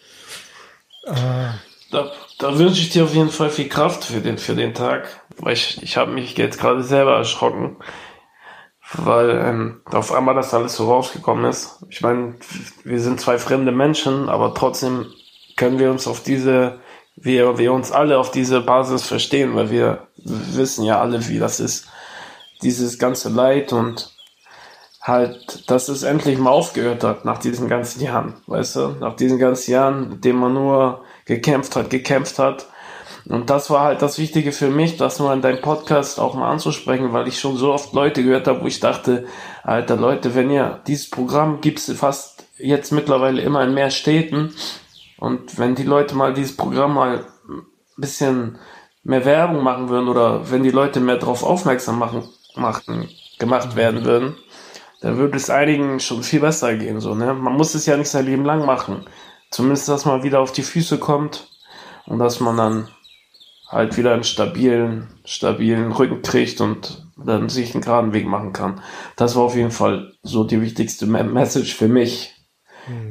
Äh, 1.05 1.49
da, 1.91 2.11
da 2.37 2.57
wünsche 2.57 2.81
ich 2.81 2.89
dir 2.89 3.03
auf 3.03 3.13
jeden 3.13 3.31
Fall 3.31 3.49
viel 3.49 3.67
Kraft 3.67 4.05
für 4.05 4.21
den, 4.21 4.37
für 4.37 4.55
den 4.55 4.73
Tag. 4.73 5.21
Weil 5.37 5.53
ich, 5.53 5.81
ich 5.81 5.97
habe 5.97 6.11
mich 6.11 6.37
jetzt 6.37 6.59
gerade 6.59 6.83
selber 6.83 7.17
erschrocken, 7.17 7.77
weil 8.93 9.29
ähm, 9.29 9.81
auf 9.85 10.11
einmal 10.11 10.35
das 10.35 10.53
alles 10.53 10.75
so 10.75 10.87
rausgekommen 10.91 11.45
ist. 11.45 11.85
Ich 11.89 12.01
meine, 12.01 12.35
wir 12.83 12.99
sind 12.99 13.19
zwei 13.19 13.37
fremde 13.37 13.71
Menschen, 13.71 14.29
aber 14.29 14.53
trotzdem 14.53 15.05
können 15.55 15.79
wir 15.79 15.91
uns 15.91 16.07
auf 16.07 16.21
diese, 16.21 16.79
wir, 17.15 17.57
wir 17.57 17.73
uns 17.73 17.91
alle 17.91 18.17
auf 18.17 18.31
diese 18.31 18.61
Basis 18.61 19.03
verstehen, 19.03 19.55
weil 19.55 19.71
wir 19.71 20.07
wissen 20.17 20.83
ja 20.83 20.99
alle, 20.99 21.27
wie 21.27 21.39
das 21.39 21.59
ist. 21.59 21.87
Dieses 22.61 22.99
ganze 22.99 23.29
Leid 23.29 23.73
und 23.73 24.11
halt, 25.01 25.69
dass 25.69 25.89
es 25.89 26.03
endlich 26.03 26.37
mal 26.37 26.51
aufgehört 26.51 27.03
hat 27.03 27.25
nach 27.25 27.39
diesen 27.39 27.67
ganzen 27.67 28.01
Jahren, 28.01 28.35
weißt 28.47 28.75
du, 28.75 28.87
nach 28.99 29.15
diesen 29.15 29.39
ganzen 29.39 29.71
Jahren, 29.71 30.09
mit 30.09 30.25
denen 30.25 30.39
man 30.39 30.53
nur 30.53 31.03
gekämpft 31.25 31.75
hat, 31.75 31.89
gekämpft 31.89 32.37
hat. 32.39 32.67
Und 33.27 33.49
das 33.49 33.69
war 33.69 33.85
halt 33.85 34.01
das 34.01 34.17
Wichtige 34.17 34.51
für 34.51 34.69
mich, 34.69 34.97
das 34.97 35.19
nur 35.19 35.31
in 35.33 35.41
deinem 35.41 35.61
Podcast 35.61 36.19
auch 36.19 36.33
mal 36.33 36.49
anzusprechen, 36.49 37.13
weil 37.13 37.27
ich 37.27 37.39
schon 37.39 37.55
so 37.55 37.71
oft 37.71 37.93
Leute 37.93 38.23
gehört 38.23 38.47
habe, 38.47 38.61
wo 38.61 38.67
ich 38.67 38.79
dachte, 38.79 39.25
alter 39.63 39.95
Leute, 39.95 40.35
wenn 40.35 40.49
ihr 40.49 40.81
dieses 40.87 41.09
Programm 41.09 41.61
gibt's 41.61 41.91
fast 41.93 42.45
jetzt 42.57 42.91
mittlerweile 42.91 43.41
immer 43.41 43.63
in 43.63 43.73
mehr 43.73 43.89
Städten 43.89 44.53
und 45.17 45.57
wenn 45.57 45.75
die 45.75 45.83
Leute 45.83 46.15
mal 46.15 46.33
dieses 46.33 46.55
Programm 46.55 46.93
mal 46.93 47.25
ein 47.47 47.63
bisschen 47.97 48.57
mehr 49.03 49.25
Werbung 49.25 49.63
machen 49.63 49.89
würden 49.89 50.07
oder 50.07 50.51
wenn 50.51 50.63
die 50.63 50.71
Leute 50.71 50.99
mehr 50.99 51.17
darauf 51.17 51.43
aufmerksam 51.43 51.99
machen, 51.99 52.27
machen, 52.55 53.09
gemacht 53.39 53.75
werden 53.75 54.05
würden, 54.05 54.35
dann 55.01 55.17
würde 55.17 55.37
es 55.37 55.49
einigen 55.49 55.99
schon 55.99 56.23
viel 56.23 56.39
besser 56.39 56.75
gehen. 56.75 56.99
So, 56.99 57.15
ne? 57.15 57.33
Man 57.33 57.53
muss 57.53 57.73
es 57.75 57.85
ja 57.85 57.97
nicht 57.97 58.09
sein 58.09 58.25
Leben 58.25 58.45
lang 58.45 58.65
machen. 58.65 59.05
Zumindest, 59.49 59.89
dass 59.89 60.05
man 60.05 60.23
wieder 60.23 60.39
auf 60.39 60.51
die 60.51 60.61
Füße 60.61 60.99
kommt 60.99 61.49
und 62.05 62.19
dass 62.19 62.39
man 62.39 62.55
dann 62.55 62.87
halt 63.71 63.97
wieder 63.97 64.13
einen 64.13 64.23
stabilen, 64.23 65.07
stabilen 65.23 65.91
Rücken 65.91 66.21
kriegt 66.21 66.61
und 66.61 67.07
dann 67.17 67.49
sich 67.49 67.73
einen 67.73 67.83
geraden 67.83 68.13
Weg 68.13 68.27
machen 68.27 68.53
kann. 68.53 68.81
Das 69.15 69.35
war 69.35 69.43
auf 69.43 69.55
jeden 69.55 69.71
Fall 69.71 70.13
so 70.23 70.43
die 70.43 70.61
wichtigste 70.61 71.05
Message 71.05 71.75
für 71.75 71.87
mich, 71.87 72.33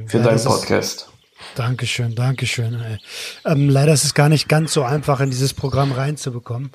für 0.07 0.19
ja, 0.19 0.24
deinen 0.24 0.45
Podcast. 0.45 1.11
Dankeschön, 1.55 2.15
Dankeschön. 2.15 2.99
Ähm, 3.45 3.70
leider 3.70 3.95
ist 3.95 4.05
es 4.05 4.15
gar 4.15 4.28
nicht 4.28 4.49
ganz 4.49 4.73
so 4.74 4.82
einfach, 4.82 5.20
in 5.20 5.31
dieses 5.31 5.55
Programm 5.55 5.93
reinzubekommen. 5.93 6.70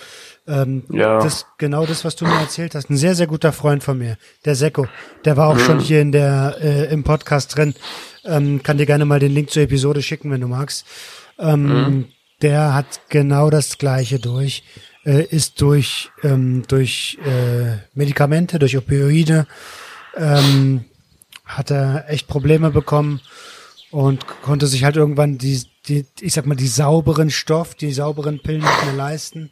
Ähm, 0.48 0.84
ja. 0.90 1.20
Das, 1.20 1.46
genau 1.58 1.86
das, 1.86 2.04
was 2.04 2.16
du 2.16 2.26
mir 2.26 2.40
erzählt 2.40 2.74
hast. 2.76 2.90
Ein 2.90 2.98
sehr, 2.98 3.16
sehr 3.16 3.28
guter 3.28 3.54
Freund 3.54 3.84
von 3.84 3.98
mir, 3.98 4.18
der 4.44 4.56
Seko, 4.56 4.88
der 5.24 5.38
war 5.38 5.50
auch 5.50 5.56
mhm. 5.56 5.60
schon 5.60 5.80
hier 5.80 6.02
in 6.02 6.12
der, 6.12 6.58
äh, 6.60 6.92
im 6.92 7.04
Podcast 7.04 7.56
drin. 7.56 7.76
Ähm, 8.26 8.64
kann 8.64 8.78
dir 8.78 8.88
gerne 8.88 9.06
mal 9.06 9.20
den 9.20 9.32
Link 9.32 9.52
zur 9.52 9.64
Episode 9.64 10.02
schicken, 10.02 10.32
wenn 10.32 10.42
du 10.42 10.48
magst. 10.48 10.86
Ähm, 11.38 11.64
mhm. 11.64 12.06
Der 12.42 12.74
hat 12.74 13.02
genau 13.10 13.50
das 13.50 13.78
Gleiche 13.78 14.20
durch, 14.20 14.64
äh, 15.06 15.24
ist 15.24 15.62
durch, 15.62 16.12
ähm, 16.24 16.64
durch 16.68 17.18
äh, 17.26 17.78
Medikamente, 17.94 18.60
durch 18.60 18.78
Opioide, 18.78 19.48
ähm, 20.16 20.86
hat 21.46 21.72
er 21.72 22.10
echt 22.10 22.28
Probleme 22.28 22.72
bekommen 22.72 23.22
und 23.92 24.26
konnte 24.42 24.68
sich 24.68 24.84
halt 24.84 24.96
irgendwann 24.96 25.38
die, 25.38 25.64
die, 25.88 26.06
ich 26.20 26.34
sag 26.34 26.46
mal, 26.46 26.56
die 26.56 26.68
sauberen 26.68 27.30
Stoff, 27.30 27.76
die 27.76 27.94
sauberen 27.94 28.42
Pillen 28.42 28.62
nicht 28.62 28.86
mehr 28.86 28.96
leisten. 28.96 29.52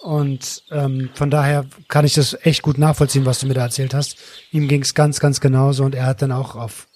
Und 0.00 0.62
ähm, 0.70 1.10
von 1.14 1.30
daher 1.30 1.66
kann 1.88 2.04
ich 2.04 2.14
das 2.14 2.36
echt 2.42 2.62
gut 2.62 2.78
nachvollziehen, 2.78 3.26
was 3.26 3.40
du 3.40 3.46
mir 3.46 3.54
da 3.54 3.62
erzählt 3.62 3.94
hast. 3.94 4.16
Ihm 4.52 4.68
ging 4.68 4.82
es 4.82 4.94
ganz, 4.94 5.18
ganz 5.18 5.40
genauso 5.40 5.84
und 5.84 5.94
er 5.94 6.06
hat 6.06 6.22
dann 6.22 6.30
auch 6.30 6.54
auf, 6.54 6.86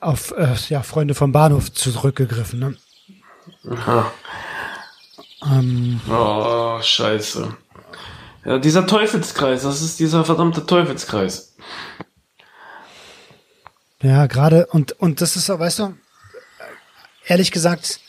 auf 0.00 0.32
äh, 0.32 0.54
ja, 0.68 0.82
Freunde 0.82 1.14
vom 1.14 1.32
Bahnhof 1.32 1.72
zurückgegriffen. 1.72 2.58
Ne? 2.58 2.76
Ähm, 5.44 6.00
oh, 6.10 6.80
scheiße. 6.80 7.56
Ja, 8.44 8.58
dieser 8.58 8.86
Teufelskreis, 8.86 9.62
das 9.62 9.82
ist 9.82 10.00
dieser 10.00 10.24
verdammte 10.24 10.64
Teufelskreis. 10.66 11.54
Ja, 14.02 14.26
gerade, 14.26 14.66
und, 14.66 14.92
und 14.92 15.20
das 15.20 15.36
ist, 15.36 15.48
weißt 15.48 15.80
du, 15.80 15.94
ehrlich 17.26 17.50
gesagt, 17.50 18.00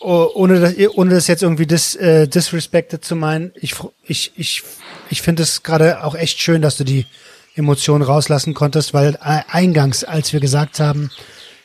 ohne 0.00 0.60
das, 0.60 0.74
ohne 0.94 1.14
das 1.14 1.26
jetzt 1.28 1.42
irgendwie 1.42 1.66
dis, 1.66 1.94
äh, 1.94 2.28
disrespected 2.28 3.04
zu 3.04 3.16
meinen, 3.16 3.52
ich, 3.54 3.74
ich, 4.02 4.32
ich, 4.36 4.62
ich 5.08 5.22
finde 5.22 5.42
es 5.42 5.62
gerade 5.62 6.04
auch 6.04 6.14
echt 6.14 6.40
schön, 6.40 6.60
dass 6.60 6.76
du 6.76 6.84
die 6.84 7.06
Emotionen 7.54 8.02
rauslassen 8.02 8.52
konntest, 8.52 8.92
weil 8.92 9.16
eingangs, 9.20 10.04
als 10.04 10.32
wir 10.32 10.40
gesagt 10.40 10.80
haben, 10.80 11.10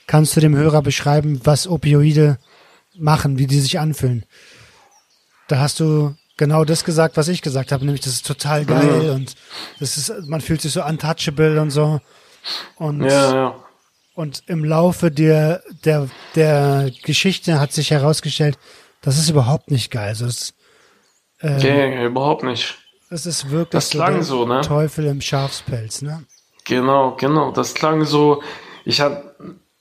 kannst 0.08 0.36
du 0.36 0.40
dem 0.40 0.56
Hörer 0.56 0.82
beschreiben, 0.82 1.42
was 1.44 1.68
Opioide 1.68 2.38
machen, 3.00 3.38
wie 3.38 3.48
die 3.48 3.60
sich 3.60 3.80
anfühlen. 3.80 4.26
Da 5.48 5.60
hast 5.60 5.80
du 5.80 6.16
genau 6.38 6.64
das 6.64 6.84
gesagt, 6.84 7.18
was 7.18 7.28
ich 7.28 7.42
gesagt 7.42 7.72
habe, 7.72 7.84
nämlich 7.86 8.02
das 8.02 8.14
ist 8.14 8.26
total 8.26 8.66
geil 8.66 9.06
ja. 9.06 9.12
und 9.14 9.36
das 9.80 9.98
ist, 9.98 10.28
man 10.28 10.42
fühlt 10.42 10.62
sich 10.62 10.72
so 10.72 10.84
untouchable 10.84 11.60
und 11.60 11.72
so. 11.72 12.00
Und, 12.76 13.02
ja, 13.02 13.34
ja. 13.34 13.56
und 14.16 14.44
im 14.48 14.64
Laufe 14.64 15.12
der, 15.12 15.62
der, 15.84 16.08
der 16.36 16.92
Geschichte 17.04 17.60
hat 17.60 17.74
sich 17.74 17.92
herausgestellt, 17.92 18.58
das 19.02 19.18
ist 19.18 19.30
überhaupt 19.30 19.72
nicht 19.72 19.92
geil. 19.92 20.10
Also 20.10 20.26
es, 20.26 20.54
ähm, 21.42 21.58
okay, 21.58 22.06
überhaupt 22.06 22.44
nicht. 22.44 22.78
Es 23.10 23.26
ist 23.26 23.50
wirklich 23.50 23.72
das 23.72 23.90
klang 23.90 24.22
so, 24.22 24.46
ne? 24.46 24.62
Teufel 24.62 25.06
im 25.08 25.22
Schafspelz, 25.22 26.02
ne? 26.02 26.24
Genau, 26.66 27.16
genau. 27.16 27.52
Das 27.52 27.74
klang 27.74 28.06
so. 28.06 28.44
Ich 28.86 29.02
hab, 29.02 29.29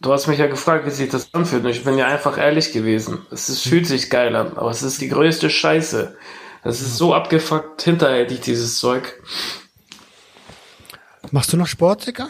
du 0.01 0.12
hast 0.12 0.27
mich 0.27 0.39
ja 0.39 0.47
gefragt, 0.47 0.87
wie 0.87 0.91
sich 0.91 1.11
das 1.11 1.35
anfühlt. 1.35 1.65
Und 1.65 1.70
ich 1.70 1.85
bin 1.85 1.99
ja 1.99 2.07
einfach 2.07 2.39
ehrlich 2.39 2.73
gewesen. 2.73 3.27
Es 3.31 3.49
ist, 3.49 3.62
fühlt 3.62 3.87
sich 3.87 4.11
geil 4.11 4.35
an, 4.37 4.57
aber 4.57 4.70
es 4.70 4.83
ist 4.83 5.01
die 5.01 5.09
größte 5.09 5.51
Scheiße. 5.51 6.16
Es 6.65 6.81
ist 6.81 6.97
so 6.97 7.15
abgefuckt 7.15 7.83
hinterhältig, 7.83 8.41
dieses 8.41 8.79
Zeug. 8.79 9.20
Machst 11.31 11.53
du 11.53 11.57
noch 11.57 11.66
Sport, 11.66 12.07
Dicker? 12.07 12.29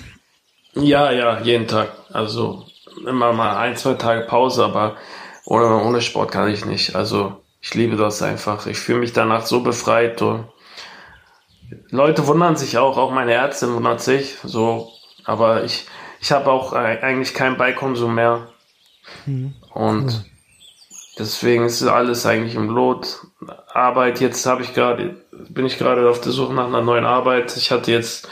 Ja, 0.74 1.11
ja, 1.11 1.40
jeden 1.40 1.66
Tag. 1.66 1.93
Also 2.12 2.66
immer 3.07 3.32
mal 3.32 3.57
ein, 3.59 3.77
zwei 3.77 3.95
Tage 3.95 4.27
Pause, 4.27 4.65
aber 4.65 4.97
ohne, 5.45 5.82
ohne 5.82 6.01
Sport 6.03 6.31
kann 6.31 6.49
ich 6.49 6.65
nicht. 6.65 6.95
Also 6.95 7.40
ich 7.61 7.74
liebe 7.74 7.97
das 7.97 8.23
einfach. 8.23 8.66
Ich 8.66 8.78
fühle 8.78 9.01
mich 9.01 9.12
danach 9.12 9.47
so 9.47 9.62
befreit. 9.62 10.20
Und 10.23 10.47
Leute 11.90 12.27
wundern 12.27 12.57
sich 12.57 12.78
auch, 12.78 12.97
auch 12.97 13.11
meine 13.11 13.32
Ärztin 13.32 13.74
wundert 13.74 14.01
sich. 14.01 14.36
So, 14.43 14.93
aber 15.24 15.65
ich, 15.65 15.86
ich 16.20 16.32
habe 16.32 16.51
auch 16.51 16.73
eigentlich 16.73 17.35
keinen 17.35 17.57
Beikonsum 17.57 18.15
mehr. 18.15 18.49
Mhm. 19.27 19.55
Und 19.73 20.24
deswegen 21.19 21.65
ist 21.65 21.82
alles 21.82 22.27
eigentlich 22.27 22.55
im 22.55 22.69
Lot. 22.69 23.20
Arbeit, 23.73 24.20
jetzt 24.20 24.45
habe 24.47 24.62
ich 24.62 24.74
gerade, 24.74 25.16
bin 25.49 25.66
ich 25.66 25.78
gerade 25.78 26.09
auf 26.09 26.20
der 26.20 26.32
Suche 26.32 26.53
nach 26.53 26.66
einer 26.66 26.82
neuen 26.82 27.05
Arbeit. 27.05 27.57
Ich 27.57 27.70
hatte 27.70 27.93
jetzt 27.93 28.28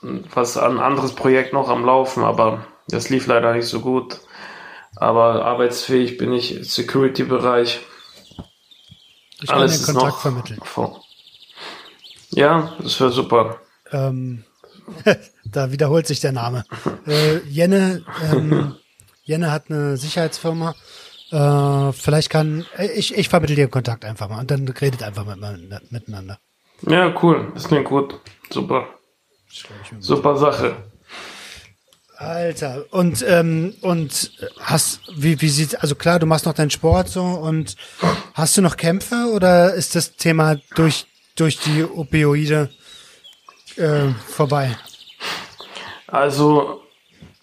was 0.00 0.56
ein 0.56 0.78
anderes 0.78 1.14
Projekt 1.14 1.52
noch 1.52 1.68
am 1.68 1.84
Laufen, 1.84 2.24
aber 2.24 2.66
das 2.88 3.08
lief 3.08 3.26
leider 3.26 3.52
nicht 3.54 3.66
so 3.66 3.80
gut. 3.80 4.20
Aber 4.96 5.44
arbeitsfähig 5.44 6.18
bin 6.18 6.32
ich 6.32 6.58
Security-Bereich. 6.62 7.80
Ich 9.40 9.48
kann 9.48 9.58
Alles 9.58 9.84
den 9.84 9.94
Kontakt 9.94 10.20
vermitteln. 10.20 10.60
Vor. 10.62 11.02
Ja, 12.30 12.72
das 12.80 13.00
wäre 13.00 13.10
super. 13.10 13.60
Ähm, 13.90 14.44
da 15.44 15.72
wiederholt 15.72 16.06
sich 16.06 16.20
der 16.20 16.32
Name. 16.32 16.64
Äh, 17.06 17.38
Jenne, 17.48 18.04
ähm, 18.32 18.76
Jenne 19.22 19.50
hat 19.50 19.70
eine 19.70 19.96
Sicherheitsfirma. 19.96 20.74
Äh, 21.30 21.92
vielleicht 21.92 22.30
kann 22.30 22.66
ich, 22.94 23.16
ich 23.16 23.28
vermittle 23.28 23.56
dir 23.56 23.68
Kontakt 23.68 24.04
einfach 24.04 24.28
mal 24.28 24.40
und 24.40 24.50
dann 24.50 24.68
redet 24.68 25.02
einfach 25.02 25.24
mit, 25.24 25.92
miteinander. 25.92 26.38
Ja, 26.82 27.14
cool. 27.22 27.52
Das 27.54 27.68
klingt 27.68 27.86
gut. 27.86 28.20
Super. 28.50 28.86
Super 30.00 30.36
Sache. 30.36 30.76
Alter, 32.16 32.84
und 32.90 33.24
ähm, 33.26 33.74
und 33.80 34.30
hast 34.60 35.00
wie 35.16 35.40
wie 35.40 35.48
sieht 35.48 35.82
also 35.82 35.96
klar, 35.96 36.20
du 36.20 36.26
machst 36.26 36.46
noch 36.46 36.54
deinen 36.54 36.70
Sport 36.70 37.08
so 37.08 37.22
und 37.22 37.76
hast 38.34 38.56
du 38.56 38.62
noch 38.62 38.76
Kämpfe 38.76 39.32
oder 39.34 39.74
ist 39.74 39.96
das 39.96 40.14
Thema 40.14 40.56
durch 40.76 41.06
durch 41.34 41.58
die 41.58 41.82
Opioide 41.82 42.70
äh, 43.78 44.08
vorbei? 44.28 44.76
Also 46.06 46.82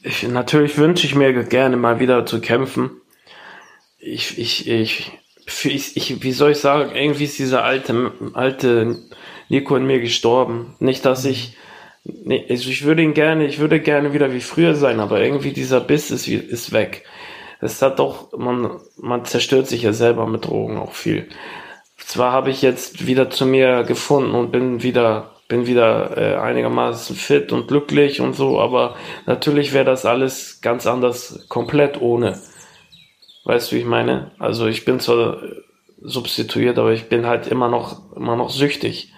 ich, 0.01 0.27
natürlich 0.27 0.77
wünsche 0.77 1.06
ich 1.06 1.15
mir 1.15 1.43
gerne 1.43 1.77
mal 1.77 1.99
wieder 1.99 2.26
zu 2.26 2.39
kämpfen. 2.41 2.91
Ich 3.97 4.38
ich 4.38 4.68
ich 4.68 5.11
ich, 5.64 5.97
ich 5.97 6.23
wie 6.23 6.31
soll 6.31 6.51
ich 6.51 6.60
sagen, 6.60 6.95
irgendwie 6.95 7.26
ist 7.26 7.39
dieser 7.39 7.64
alte 7.64 8.11
alte 8.34 8.97
Nico 9.49 9.76
in 9.76 9.85
mir 9.85 9.99
gestorben. 9.99 10.76
Nicht, 10.80 11.06
dass 11.06 11.26
ich 11.26 11.57
Nee, 12.03 12.45
also 12.49 12.69
ich 12.69 12.85
würde 12.85 13.01
ihn 13.01 13.14
gerne, 13.14 13.45
ich 13.45 13.60
würde 13.60 13.80
gerne 13.80 14.14
wieder 14.14 14.34
wie 14.34 14.41
früher 14.41 14.76
sein, 14.76 14.99
aber 14.99 15.22
irgendwie 15.22 15.51
dieser 15.51 15.81
Biss 15.81 16.11
ist, 16.11 16.27
ist 16.27 16.72
weg. 16.72 17.03
Es 17.61 17.81
hat 17.81 17.99
doch, 17.99 18.38
man, 18.38 18.80
man 18.97 19.26
zerstört 19.26 19.68
sich 19.68 19.84
ja 19.84 19.93
selber 19.93 20.26
mit 20.27 20.45
Drogen 20.45 20.77
auch 20.77 20.93
viel. 20.93 21.27
Zwar 21.97 22.31
habe 22.31 22.51
ich 22.51 22.61
jetzt 22.61 23.06
wieder 23.06 23.30
zu 23.30 23.45
mir 23.45 23.84
gefunden 23.84 24.31
und 24.34 24.51
bin 24.51 24.81
wieder, 24.81 25.35
bin 25.49 25.65
wieder 25.65 26.15
äh, 26.15 26.35
einigermaßen 26.35 27.15
fit 27.15 27.51
und 27.51 27.67
glücklich 27.67 28.21
und 28.21 28.35
so, 28.35 28.61
aber 28.61 28.95
natürlich 29.26 29.73
wäre 29.73 29.84
das 29.84 30.05
alles 30.05 30.61
ganz 30.61 30.85
anders, 30.85 31.45
komplett 31.49 31.99
ohne. 31.99 32.39
Weißt 33.45 33.71
du, 33.71 33.76
wie 33.76 33.80
ich 33.80 33.85
meine? 33.85 34.31
Also 34.38 34.67
ich 34.67 34.85
bin 34.85 34.99
zwar 34.99 35.39
substituiert, 36.01 36.77
aber 36.77 36.93
ich 36.93 37.09
bin 37.09 37.26
halt 37.26 37.47
immer 37.47 37.67
noch, 37.67 38.15
immer 38.15 38.35
noch 38.35 38.51
süchtig. 38.51 39.11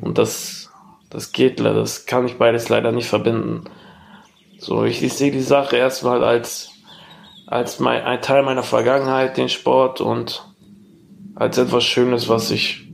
Und 0.00 0.18
das, 0.18 0.70
das 1.10 1.32
geht 1.32 1.58
leider, 1.58 1.80
das 1.80 2.06
kann 2.06 2.26
ich 2.26 2.38
beides 2.38 2.68
leider 2.68 2.92
nicht 2.92 3.08
verbinden. 3.08 3.64
So, 4.58 4.84
ich, 4.84 5.02
ich 5.02 5.14
sehe 5.14 5.32
die 5.32 5.40
Sache 5.40 5.76
erstmal 5.76 6.22
als, 6.22 6.70
als 7.48 7.80
mein, 7.80 8.04
ein 8.04 8.22
Teil 8.22 8.44
meiner 8.44 8.62
Vergangenheit, 8.62 9.36
den 9.36 9.48
Sport 9.48 10.00
und 10.00 10.46
als 11.34 11.58
etwas 11.58 11.82
Schönes, 11.82 12.28
was 12.28 12.52
ich, 12.52 12.88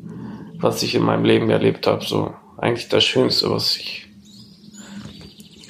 was 0.59 0.83
ich 0.83 0.95
in 0.95 1.03
meinem 1.03 1.27
Leben 1.27 1.51
erlebt 1.51 1.87
habe. 1.87 2.03
So 2.03 2.35
eigentlich 2.59 2.89
das 2.89 3.05
Schönste, 3.05 3.51
was 3.51 3.77
ich 3.77 4.07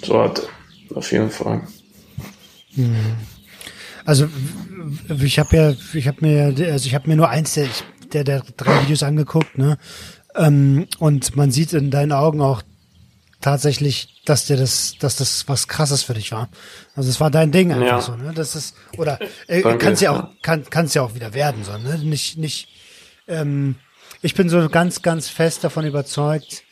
so 0.05 0.20
hatte. 0.23 0.48
Auf 0.94 1.12
jeden 1.12 1.31
Fall. 1.31 1.62
Also 4.05 4.28
ich 5.23 5.39
habe 5.39 5.56
ja, 5.56 5.74
ich 5.94 6.09
habe 6.09 6.19
mir, 6.20 6.73
also 6.73 6.86
ich 6.86 6.94
habe 6.94 7.09
mir 7.09 7.16
nur 7.16 7.28
eins 7.28 7.55
der, 7.55 7.69
der, 8.12 8.24
der 8.24 8.43
drei 8.56 8.82
Videos 8.82 9.02
angeguckt, 9.02 9.59
ne? 9.59 9.78
Ähm, 10.35 10.86
und 10.98 11.36
man 11.36 11.51
sieht 11.51 11.73
in 11.73 11.90
deinen 11.90 12.12
Augen 12.12 12.40
auch 12.40 12.62
tatsächlich, 13.40 14.23
dass 14.24 14.47
dir 14.47 14.56
das, 14.56 14.94
dass 14.98 15.16
das 15.16 15.47
was 15.48 15.69
krasses 15.69 16.02
für 16.02 16.15
dich 16.15 16.32
war. 16.32 16.48
Also 16.94 17.10
es 17.10 17.20
war 17.20 17.31
dein 17.31 17.52
Ding 17.52 17.73
einfach 17.73 17.86
Ja. 17.86 18.01
so, 18.01 18.16
ne? 18.16 18.32
Das 18.35 18.55
ist, 18.56 18.74
oder 18.97 19.19
äh, 19.47 19.62
Danke. 19.62 19.78
kann's 19.85 20.01
ja 20.01 20.12
auch, 20.12 20.28
kann, 20.43 20.65
kann's 20.70 20.94
ja 20.94 21.02
auch 21.02 21.15
wieder 21.15 21.35
werden, 21.35 21.65
so, 21.65 21.77
ne? 21.77 21.98
Nicht, 21.98 22.39
nicht, 22.39 22.69
ähm, 23.27 23.74
ich 24.23 24.35
bin 24.35 24.48
so 24.48 24.69
ganz, 24.69 25.02
ganz 25.02 25.28
fest 25.28 25.65
davon 25.65 25.85
überzeugt, 25.86 26.62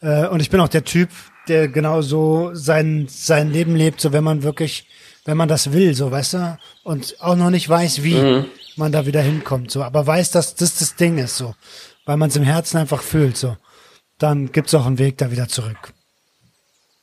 äh, 0.00 0.26
und 0.26 0.40
ich 0.40 0.50
bin 0.50 0.60
auch 0.60 0.68
der 0.68 0.84
Typ, 0.84 1.08
der 1.48 1.68
genau 1.68 2.02
so 2.02 2.50
sein, 2.54 3.06
sein 3.08 3.52
Leben 3.52 3.76
lebt, 3.76 4.00
so 4.00 4.12
wenn 4.12 4.24
man 4.24 4.42
wirklich, 4.42 4.86
wenn 5.24 5.36
man 5.36 5.48
das 5.48 5.72
will, 5.72 5.94
so, 5.94 6.10
weißt 6.10 6.34
du, 6.34 6.58
und 6.84 7.16
auch 7.20 7.36
noch 7.36 7.50
nicht 7.50 7.68
weiß, 7.68 8.02
wie 8.02 8.44
man 8.76 8.92
da 8.92 9.06
wieder 9.06 9.20
hinkommt, 9.22 9.70
so, 9.70 9.82
aber 9.82 10.06
weiß, 10.06 10.30
dass 10.30 10.54
das 10.54 10.78
das 10.78 10.96
Ding 10.96 11.18
ist, 11.18 11.36
so, 11.36 11.54
weil 12.06 12.16
man 12.16 12.30
es 12.30 12.36
im 12.36 12.42
Herzen 12.42 12.78
einfach 12.78 13.02
fühlt, 13.02 13.36
so, 13.36 13.56
dann 14.18 14.52
gibt's 14.52 14.74
auch 14.74 14.86
einen 14.86 14.98
Weg 14.98 15.18
da 15.18 15.30
wieder 15.30 15.48
zurück. 15.48 15.92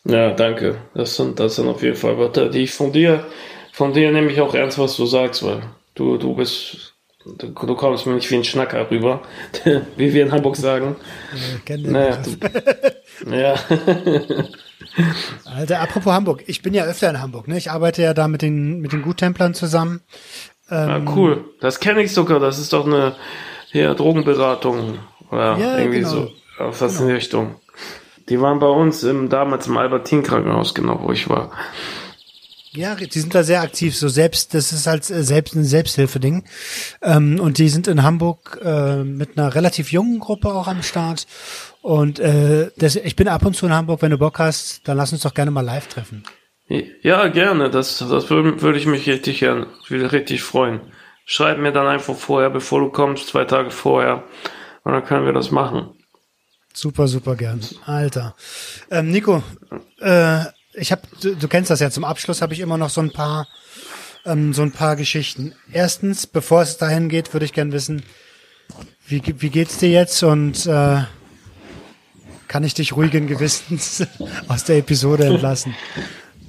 Ja, 0.04 0.32
danke. 0.32 0.82
Das 0.96 1.16
sind, 1.16 1.40
das 1.40 1.56
sind 1.56 1.68
auf 1.68 1.84
jeden 1.84 1.96
Fall 1.96 2.18
Wörter, 2.18 2.50
die 2.50 2.64
ich 2.64 2.74
von 2.74 2.92
dir, 2.92 3.26
von 3.72 3.94
dir 3.94 4.12
nehme 4.12 4.32
ich 4.32 4.42
auch 4.42 4.56
ernst, 4.56 4.80
was 4.80 4.98
du 4.98 5.06
sagst, 5.06 5.44
weil 5.44 5.62
du, 5.94 6.18
du 6.18 6.36
bist, 6.36 6.91
du, 7.26 7.48
du 7.48 7.76
kommst 7.76 8.06
mir 8.06 8.14
nicht 8.14 8.30
wie 8.32 8.36
ein 8.36 8.44
Schnacker 8.44 8.90
rüber, 8.90 9.22
wie 9.98 10.14
wir 10.14 10.24
in 10.24 10.32
Hamburg 10.32 10.56
sagen. 10.56 10.96
Kennt 11.66 11.86
ihr 11.86 11.92
Naja, 11.92 12.18
du, 13.26 13.36
ja. 13.36 13.56
Alter, 15.46 15.80
apropos 15.80 16.12
Hamburg, 16.12 16.44
ich 16.48 16.62
bin 16.62 16.74
ja 16.74 16.84
öfter 16.84 17.10
in 17.10 17.22
Hamburg, 17.22 17.48
ne? 17.48 17.58
Ich 17.58 17.72
arbeite 17.72 18.02
ja 18.02 18.14
da 18.14 18.28
mit 18.28 18.42
den, 18.42 18.80
mit 18.80 18.92
den 18.92 19.02
Guttemplern 19.04 19.54
zusammen. 19.54 20.02
ja, 20.70 21.00
cool. 21.16 21.46
Das 21.62 21.80
kenne 21.80 22.02
ich 22.02 22.14
sogar. 22.14 22.40
Das 22.40 22.60
ist 22.60 22.74
doch 22.74 22.86
eine 22.86 23.16
hier, 23.72 23.94
Drogenberatung 23.94 25.00
oder 25.30 25.58
Ja, 25.58 25.78
irgendwie 25.78 26.00
genau. 26.00 26.10
so. 26.10 26.32
Auf 26.60 26.80
das 26.80 27.00
in 27.00 27.08
die 27.08 27.14
Richtung. 27.14 27.56
Die 28.30 28.40
waren 28.40 28.60
bei 28.60 28.68
uns 28.68 29.04
im, 29.04 29.30
damals 29.30 29.68
im 29.68 29.78
Albertin-Krankenhaus, 29.78 30.74
genau, 30.74 31.00
wo 31.02 31.12
ich 31.12 31.30
war. 31.30 31.52
Ja, 32.74 32.96
die 32.96 33.20
sind 33.20 33.36
da 33.36 33.44
sehr 33.44 33.62
aktiv, 33.62 33.98
so 33.98 34.08
selbst, 34.08 34.54
das 34.54 34.72
ist 34.72 34.88
halt 34.88 35.10
äh, 35.10 35.24
selbst 35.24 35.56
ein 35.56 35.66
Selbsthilfeding. 35.66 36.46
Ähm, 37.02 37.40
und 37.42 37.58
die 37.58 37.68
sind 37.68 37.88
in 37.88 38.04
Hamburg 38.04 38.60
äh, 38.64 39.04
mit 39.04 39.38
einer 39.38 39.54
relativ 39.54 39.92
jungen 39.92 40.20
Gruppe 40.20 40.54
auch 40.54 40.68
am 40.68 40.82
Start. 40.82 41.28
Und 41.82 42.20
äh, 42.20 42.72
das, 42.78 42.96
ich 42.96 43.18
bin 43.18 43.28
ab 43.28 43.46
und 43.46 43.58
zu 43.58 43.66
in 43.66 43.74
Hamburg, 43.74 44.02
wenn 44.02 44.12
du 44.12 44.18
Bock 44.18 44.40
hast, 44.40 44.88
dann 44.88 44.96
lass 44.96 45.12
uns 45.12 45.24
doch 45.24 45.34
gerne 45.34 45.52
mal 45.52 45.62
live 45.66 45.88
treffen. 45.88 46.24
Ja, 47.02 47.28
gerne. 47.28 47.70
Das, 47.70 47.98
das 47.98 48.30
würde, 48.30 48.62
würde 48.62 48.78
ich 48.78 48.86
mich 48.86 49.06
richtig 49.10 49.40
gern, 49.40 49.66
würde 49.90 50.14
richtig 50.14 50.42
freuen. 50.42 50.80
Schreib 51.26 51.58
mir 51.58 51.74
dann 51.74 51.88
einfach 51.88 52.16
vorher, 52.16 52.50
bevor 52.50 52.80
du 52.80 52.90
kommst, 52.90 53.28
zwei 53.28 53.44
Tage 53.44 53.72
vorher. 53.72 54.24
Und 54.84 54.94
dann 54.94 55.04
können 55.04 55.26
wir 55.26 55.34
das 55.34 55.52
machen. 55.52 55.90
Super, 56.74 57.10
super 57.10 57.36
gern. 57.36 57.60
Alter. 57.86 58.36
Ähm, 58.90 59.12
Nico, 59.12 59.44
äh, 60.00 60.46
ich 60.74 60.92
habe, 60.92 61.02
du, 61.22 61.36
du 61.36 61.48
kennst 61.48 61.70
das 61.70 61.80
ja, 61.80 61.90
zum 61.90 62.04
Abschluss 62.04 62.42
habe 62.42 62.54
ich 62.54 62.60
immer 62.60 62.78
noch 62.78 62.90
so 62.90 63.02
ein 63.02 63.12
paar, 63.12 63.48
ähm, 64.26 64.54
so 64.54 64.62
ein 64.62 64.72
paar 64.72 64.96
Geschichten. 64.96 65.56
Erstens, 65.72 66.28
bevor 66.28 66.62
es 66.62 66.78
dahin 66.78 67.10
geht, 67.10 67.34
würde 67.34 67.46
ich 67.46 67.54
gern 67.54 67.72
wissen, 67.72 68.04
wie, 69.08 69.22
wie 69.26 69.50
geht's 69.50 69.78
dir 69.78 69.90
jetzt 69.90 70.24
und 70.24 70.66
äh, 70.66 71.02
kann 72.48 72.64
ich 72.64 72.74
dich 72.74 72.96
ruhigen 72.96 73.28
Gewissens 73.28 74.06
aus 74.48 74.64
der 74.64 74.78
Episode 74.78 75.26
entlassen? 75.26 75.76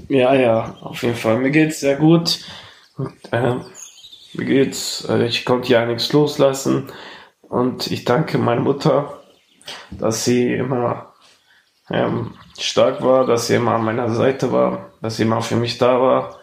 Ja, 0.09 0.35
ja, 0.35 0.77
auf 0.81 1.03
jeden 1.03 1.17
Fall. 1.17 1.39
Mir 1.39 1.51
geht's 1.51 1.81
sehr 1.81 1.97
gut. 1.97 2.41
Äh, 3.31 3.55
mir 4.35 4.45
geht's, 4.45 5.07
äh, 5.09 5.27
ich 5.27 5.45
konnte 5.45 5.73
ja 5.73 5.87
nichts 5.87 6.13
loslassen. 6.13 6.91
Und 7.41 7.91
ich 7.91 8.05
danke 8.05 8.39
meiner 8.39 8.61
Mutter, 8.61 9.23
dass 9.91 10.25
sie 10.25 10.53
immer 10.55 11.13
ähm, 11.91 12.35
stark 12.59 13.03
war, 13.03 13.27
dass 13.27 13.47
sie 13.47 13.55
immer 13.55 13.75
an 13.75 13.85
meiner 13.85 14.11
Seite 14.11 14.53
war, 14.53 14.91
dass 15.01 15.17
sie 15.17 15.23
immer 15.23 15.43
für 15.43 15.57
mich 15.57 15.79
da 15.79 16.01
war. 16.01 16.39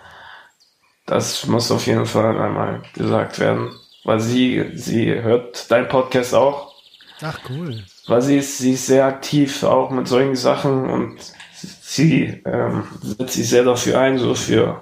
Das 1.05 1.47
muss 1.47 1.71
auf 1.71 1.87
jeden 1.87 2.05
Fall 2.05 2.39
einmal 2.39 2.81
gesagt 2.93 3.39
werden. 3.39 3.71
Weil 4.03 4.19
sie, 4.19 4.71
sie 4.75 5.13
hört 5.13 5.69
dein 5.71 5.87
Podcast 5.87 6.33
auch. 6.33 6.73
Ach 7.21 7.37
cool. 7.49 7.83
weil 8.07 8.21
sie 8.21 8.37
ist, 8.37 8.57
sie 8.59 8.73
ist 8.73 8.87
sehr 8.87 9.05
aktiv 9.05 9.63
auch 9.63 9.89
mit 9.89 10.07
solchen 10.07 10.35
Sachen 10.35 10.89
und 10.89 11.17
sie 11.81 12.41
ähm, 12.45 12.85
setzt 13.01 13.33
sich 13.33 13.49
sehr 13.49 13.63
dafür 13.63 13.99
ein, 13.99 14.17
so 14.17 14.35
für 14.35 14.81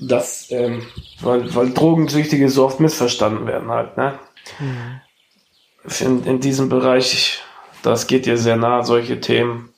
das, 0.00 0.50
ähm, 0.50 0.86
weil, 1.20 1.54
weil 1.54 1.72
Drogensüchtige 1.72 2.48
so 2.48 2.64
oft 2.64 2.80
missverstanden 2.80 3.46
werden 3.46 3.70
halt, 3.70 3.96
ne? 3.96 4.18
In, 6.00 6.24
in 6.24 6.40
diesem 6.40 6.68
Bereich, 6.68 7.42
das 7.82 8.06
geht 8.06 8.26
ihr 8.26 8.36
sehr 8.36 8.56
nah, 8.56 8.82
solche 8.82 9.20
Themen. 9.20 9.72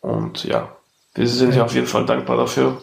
Und 0.00 0.44
ja, 0.44 0.76
wir 1.14 1.26
sind 1.26 1.54
ja 1.54 1.64
auf 1.64 1.74
jeden 1.74 1.86
Fall 1.86 2.06
dankbar 2.06 2.36
dafür, 2.36 2.80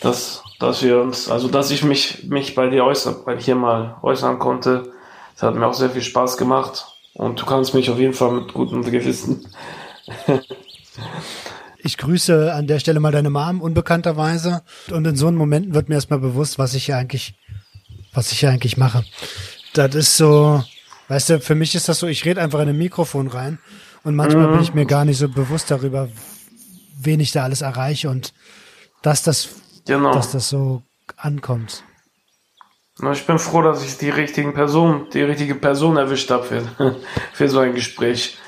dass, 0.00 0.42
dass 0.58 0.82
wir 0.82 1.00
uns, 1.00 1.30
also 1.30 1.48
dass 1.48 1.70
ich 1.70 1.84
mich, 1.84 2.24
mich 2.24 2.54
bei 2.54 2.68
dir 2.68 2.84
äußern, 2.84 3.16
bei 3.24 3.38
hier 3.38 3.54
mal 3.54 3.96
äußern 4.02 4.38
konnte. 4.38 4.92
Das 5.34 5.42
hat 5.42 5.54
mir 5.54 5.66
auch 5.66 5.74
sehr 5.74 5.90
viel 5.90 6.02
Spaß 6.02 6.36
gemacht. 6.36 6.86
Und 7.14 7.40
du 7.40 7.46
kannst 7.46 7.74
mich 7.74 7.90
auf 7.90 7.98
jeden 7.98 8.14
Fall 8.14 8.32
mit 8.32 8.52
gutem 8.52 8.82
Gewissen. 8.82 9.46
Ich 11.86 11.98
grüße 11.98 12.50
an 12.54 12.66
der 12.66 12.78
Stelle 12.78 12.98
mal 12.98 13.12
deine 13.12 13.28
Mom 13.28 13.60
unbekannterweise. 13.60 14.62
Und 14.90 15.06
in 15.06 15.16
so 15.16 15.26
einem 15.26 15.36
Momenten 15.36 15.74
wird 15.74 15.90
mir 15.90 15.96
erstmal 15.96 16.18
bewusst, 16.18 16.58
was 16.58 16.72
ich 16.72 16.86
hier 16.86 16.96
eigentlich, 16.96 17.34
was 18.14 18.32
ich 18.32 18.40
hier 18.40 18.48
eigentlich 18.48 18.78
mache. 18.78 19.04
Das 19.74 19.94
ist 19.94 20.16
so, 20.16 20.64
weißt 21.08 21.28
du, 21.28 21.40
für 21.40 21.54
mich 21.54 21.74
ist 21.74 21.90
das 21.90 21.98
so, 21.98 22.06
ich 22.06 22.24
rede 22.24 22.40
einfach 22.40 22.60
in 22.60 22.70
ein 22.70 22.78
Mikrofon 22.78 23.28
rein 23.28 23.58
und 24.04 24.14
manchmal 24.14 24.48
bin 24.48 24.60
ich 24.60 24.74
mir 24.74 24.86
gar 24.86 25.04
nicht 25.04 25.18
so 25.18 25.28
bewusst 25.28 25.70
darüber, 25.70 26.08
wen 27.00 27.20
ich 27.20 27.32
da 27.32 27.44
alles 27.44 27.62
erreiche 27.62 28.08
und 28.10 28.32
dass 29.02 29.22
das, 29.22 29.48
Genau. 29.86 30.12
dass 30.14 30.30
das 30.32 30.48
so 30.48 30.82
ankommt. 31.16 31.82
Na, 32.98 33.12
Ich 33.12 33.26
bin 33.26 33.38
froh, 33.38 33.62
dass 33.62 33.84
ich 33.84 33.98
die 33.98 34.10
richtigen 34.10 34.54
Person, 34.54 35.08
die 35.12 35.22
richtige 35.22 35.54
Person 35.56 35.96
erwischt 35.96 36.30
habe 36.30 36.44
für, 36.44 36.96
für 37.32 37.48
so 37.48 37.58
ein 37.58 37.74
Gespräch. 37.74 38.38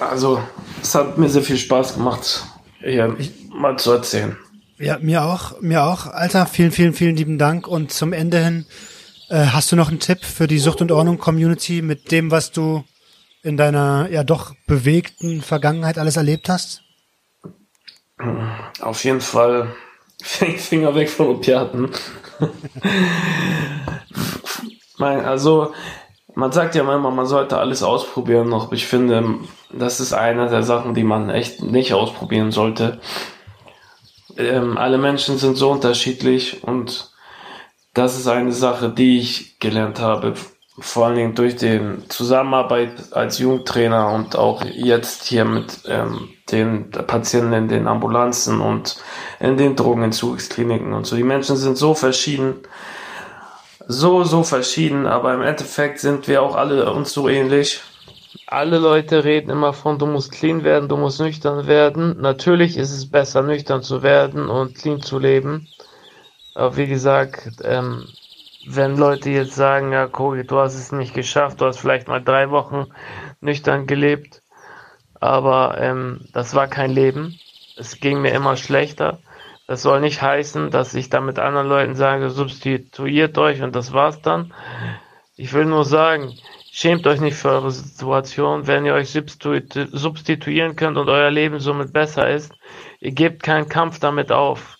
Also, 0.00 0.42
es 0.82 0.94
hat 0.94 1.18
mir 1.18 1.28
sehr 1.28 1.42
viel 1.42 1.58
Spaß 1.58 1.94
gemacht, 1.94 2.44
hier 2.80 3.14
mal 3.52 3.78
zu 3.78 3.92
erzählen. 3.92 4.36
Ja, 4.78 4.98
mir 4.98 5.24
auch, 5.24 5.60
mir 5.60 5.84
auch. 5.84 6.06
Alter, 6.06 6.46
vielen, 6.46 6.72
vielen, 6.72 6.94
vielen 6.94 7.16
lieben 7.16 7.36
Dank. 7.38 7.68
Und 7.68 7.92
zum 7.92 8.14
Ende 8.14 8.42
hin, 8.42 8.64
äh, 9.28 9.44
hast 9.46 9.70
du 9.70 9.76
noch 9.76 9.90
einen 9.90 10.00
Tipp 10.00 10.24
für 10.24 10.46
die 10.46 10.58
Sucht 10.58 10.80
und 10.80 10.90
Ordnung 10.90 11.18
Community 11.18 11.82
mit 11.82 12.10
dem, 12.10 12.30
was 12.30 12.50
du 12.50 12.82
in 13.42 13.56
deiner 13.56 14.08
ja 14.10 14.24
doch 14.24 14.54
bewegten 14.66 15.42
Vergangenheit 15.42 15.98
alles 15.98 16.16
erlebt 16.16 16.48
hast? 16.48 16.82
Auf 18.80 19.04
jeden 19.04 19.20
Fall 19.20 19.74
Finger 20.22 20.94
weg 20.94 21.08
von 21.08 21.28
Opiaten. 21.28 21.90
Also 24.98 25.72
man 26.34 26.52
sagt 26.52 26.74
ja 26.74 26.82
immer, 26.82 27.10
man 27.10 27.26
sollte 27.26 27.58
alles 27.58 27.82
ausprobieren 27.82 28.48
noch. 28.48 28.72
Ich 28.72 28.86
finde, 28.86 29.38
das 29.72 30.00
ist 30.00 30.12
eine 30.12 30.48
der 30.48 30.62
Sachen, 30.62 30.94
die 30.94 31.04
man 31.04 31.30
echt 31.30 31.62
nicht 31.62 31.94
ausprobieren 31.94 32.52
sollte. 32.52 33.00
Ähm, 34.36 34.78
alle 34.78 34.98
Menschen 34.98 35.38
sind 35.38 35.56
so 35.56 35.70
unterschiedlich 35.70 36.62
und 36.62 37.10
das 37.94 38.16
ist 38.16 38.28
eine 38.28 38.52
Sache, 38.52 38.90
die 38.90 39.18
ich 39.18 39.58
gelernt 39.58 40.00
habe, 40.00 40.34
vor 40.80 41.06
allen 41.06 41.16
Dingen 41.16 41.34
durch 41.34 41.56
den 41.56 42.08
Zusammenarbeit 42.08 43.12
als 43.12 43.38
Jugendtrainer 43.38 44.12
und 44.12 44.36
auch 44.36 44.64
jetzt 44.64 45.24
hier 45.24 45.44
mit 45.44 45.80
ähm, 45.86 46.30
den 46.50 46.90
Patienten 46.90 47.52
in 47.52 47.68
den 47.68 47.86
Ambulanzen 47.86 48.60
und 48.60 48.96
in 49.38 49.56
den 49.56 49.76
Drogenentzugskliniken 49.76 50.92
und 50.92 51.06
so. 51.06 51.16
Die 51.16 51.22
Menschen 51.22 51.56
sind 51.56 51.76
so 51.76 51.94
verschieden, 51.94 52.56
so, 53.86 54.24
so 54.24 54.42
verschieden, 54.42 55.06
aber 55.06 55.34
im 55.34 55.42
Endeffekt 55.42 56.00
sind 56.00 56.28
wir 56.28 56.42
auch 56.42 56.56
alle 56.56 56.92
uns 56.92 57.12
so 57.12 57.28
ähnlich. 57.28 57.80
Alle 58.46 58.78
Leute 58.78 59.24
reden 59.24 59.50
immer 59.50 59.72
von, 59.72 59.98
du 59.98 60.06
musst 60.06 60.32
clean 60.32 60.64
werden, 60.64 60.88
du 60.88 60.96
musst 60.96 61.20
nüchtern 61.20 61.66
werden. 61.66 62.20
Natürlich 62.20 62.76
ist 62.76 62.92
es 62.92 63.10
besser, 63.10 63.42
nüchtern 63.42 63.82
zu 63.82 64.02
werden 64.02 64.48
und 64.48 64.74
clean 64.74 65.02
zu 65.02 65.18
leben. 65.18 65.68
Aber 66.54 66.76
wie 66.76 66.86
gesagt, 66.86 67.60
ähm, 67.64 68.06
wenn 68.66 68.96
Leute 68.96 69.30
jetzt 69.30 69.54
sagen, 69.54 69.92
ja, 69.92 70.06
Kogi, 70.06 70.44
du 70.44 70.58
hast 70.58 70.74
es 70.74 70.92
nicht 70.92 71.14
geschafft, 71.14 71.60
du 71.60 71.66
hast 71.66 71.78
vielleicht 71.78 72.08
mal 72.08 72.22
drei 72.22 72.50
Wochen 72.50 72.86
nüchtern 73.40 73.86
gelebt, 73.86 74.42
aber 75.14 75.78
ähm, 75.80 76.26
das 76.32 76.54
war 76.54 76.66
kein 76.68 76.90
Leben. 76.90 77.38
Es 77.76 78.00
ging 78.00 78.20
mir 78.20 78.32
immer 78.32 78.56
schlechter. 78.56 79.20
Das 79.66 79.82
soll 79.82 80.00
nicht 80.00 80.20
heißen, 80.20 80.70
dass 80.70 80.94
ich 80.94 81.10
damit 81.10 81.38
anderen 81.38 81.68
Leuten 81.68 81.94
sage, 81.94 82.30
substituiert 82.30 83.38
euch 83.38 83.62
und 83.62 83.76
das 83.76 83.92
war's 83.92 84.20
dann. 84.20 84.52
Ich 85.36 85.52
will 85.52 85.64
nur 85.64 85.84
sagen, 85.84 86.34
schämt 86.72 87.06
euch 87.06 87.20
nicht 87.20 87.36
für 87.36 87.50
eure 87.50 87.70
Situation, 87.70 88.66
wenn 88.66 88.84
ihr 88.84 88.94
euch 88.94 89.10
substituieren 89.10 90.76
könnt 90.76 90.98
und 90.98 91.08
euer 91.08 91.30
Leben 91.30 91.60
somit 91.60 91.92
besser 91.92 92.28
ist. 92.28 92.52
Ihr 92.98 93.12
gebt 93.12 93.42
keinen 93.42 93.68
Kampf 93.68 94.00
damit 94.00 94.32
auf. 94.32 94.76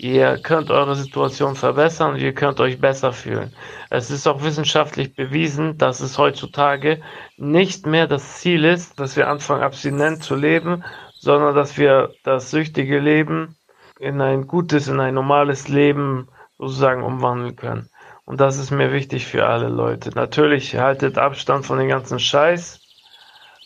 Ihr 0.00 0.38
könnt 0.38 0.70
eure 0.70 0.94
Situation 0.94 1.56
verbessern 1.56 2.12
und 2.12 2.20
ihr 2.20 2.32
könnt 2.32 2.60
euch 2.60 2.80
besser 2.80 3.12
fühlen. 3.12 3.52
Es 3.90 4.12
ist 4.12 4.28
auch 4.28 4.44
wissenschaftlich 4.44 5.16
bewiesen, 5.16 5.76
dass 5.76 5.98
es 5.98 6.18
heutzutage 6.18 7.02
nicht 7.36 7.84
mehr 7.84 8.06
das 8.06 8.38
Ziel 8.38 8.64
ist, 8.64 9.00
dass 9.00 9.16
wir 9.16 9.26
anfangen 9.26 9.64
abstinent 9.64 10.22
zu 10.22 10.36
leben, 10.36 10.84
sondern 11.18 11.56
dass 11.56 11.78
wir 11.78 12.14
das 12.22 12.52
süchtige 12.52 13.00
Leben 13.00 13.56
in 13.98 14.20
ein 14.20 14.46
gutes, 14.46 14.86
in 14.86 15.00
ein 15.00 15.14
normales 15.14 15.66
Leben 15.66 16.28
sozusagen 16.58 17.02
umwandeln 17.02 17.56
können. 17.56 17.90
Und 18.24 18.40
das 18.40 18.56
ist 18.56 18.70
mir 18.70 18.92
wichtig 18.92 19.26
für 19.26 19.46
alle 19.46 19.68
Leute. 19.68 20.10
Natürlich 20.10 20.76
haltet 20.76 21.18
Abstand 21.18 21.66
von 21.66 21.76
den 21.76 21.88
ganzen 21.88 22.20
Scheiß, 22.20 22.80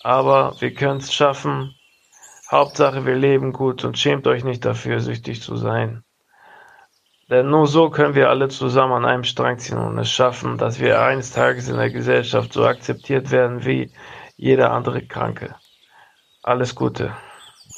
aber 0.03 0.57
wir 0.61 0.73
können 0.73 1.01
es 1.01 1.13
schaffen. 1.13 1.75
Hauptsache, 2.51 3.05
wir 3.05 3.17
leben 3.17 3.53
gut 3.53 3.85
und 3.85 3.99
schämt 3.99 4.27
euch 4.27 4.45
nicht 4.45 4.65
dafür, 4.65 5.01
süchtig 5.01 5.43
zu 5.43 5.57
sein. 5.57 6.05
Denn 7.33 7.49
nur 7.49 7.67
so 7.67 7.89
können 7.89 8.15
wir 8.15 8.29
alle 8.29 8.49
zusammen 8.49 8.93
an 8.93 9.05
einem 9.07 9.25
Strang 9.25 9.59
ziehen 9.59 9.79
und 9.79 9.99
es 9.99 10.11
schaffen, 10.11 10.59
dass 10.59 10.79
wir 10.81 11.01
eines 11.01 11.31
Tages 11.31 11.67
in 11.67 11.79
der 11.79 11.89
Gesellschaft 11.89 12.53
so 12.53 12.67
akzeptiert 12.67 13.31
werden 13.31 13.65
wie 13.65 13.91
jeder 14.37 14.71
andere 14.71 15.01
Kranke. 15.01 15.55
Alles 16.43 16.75
Gute. 16.75 17.17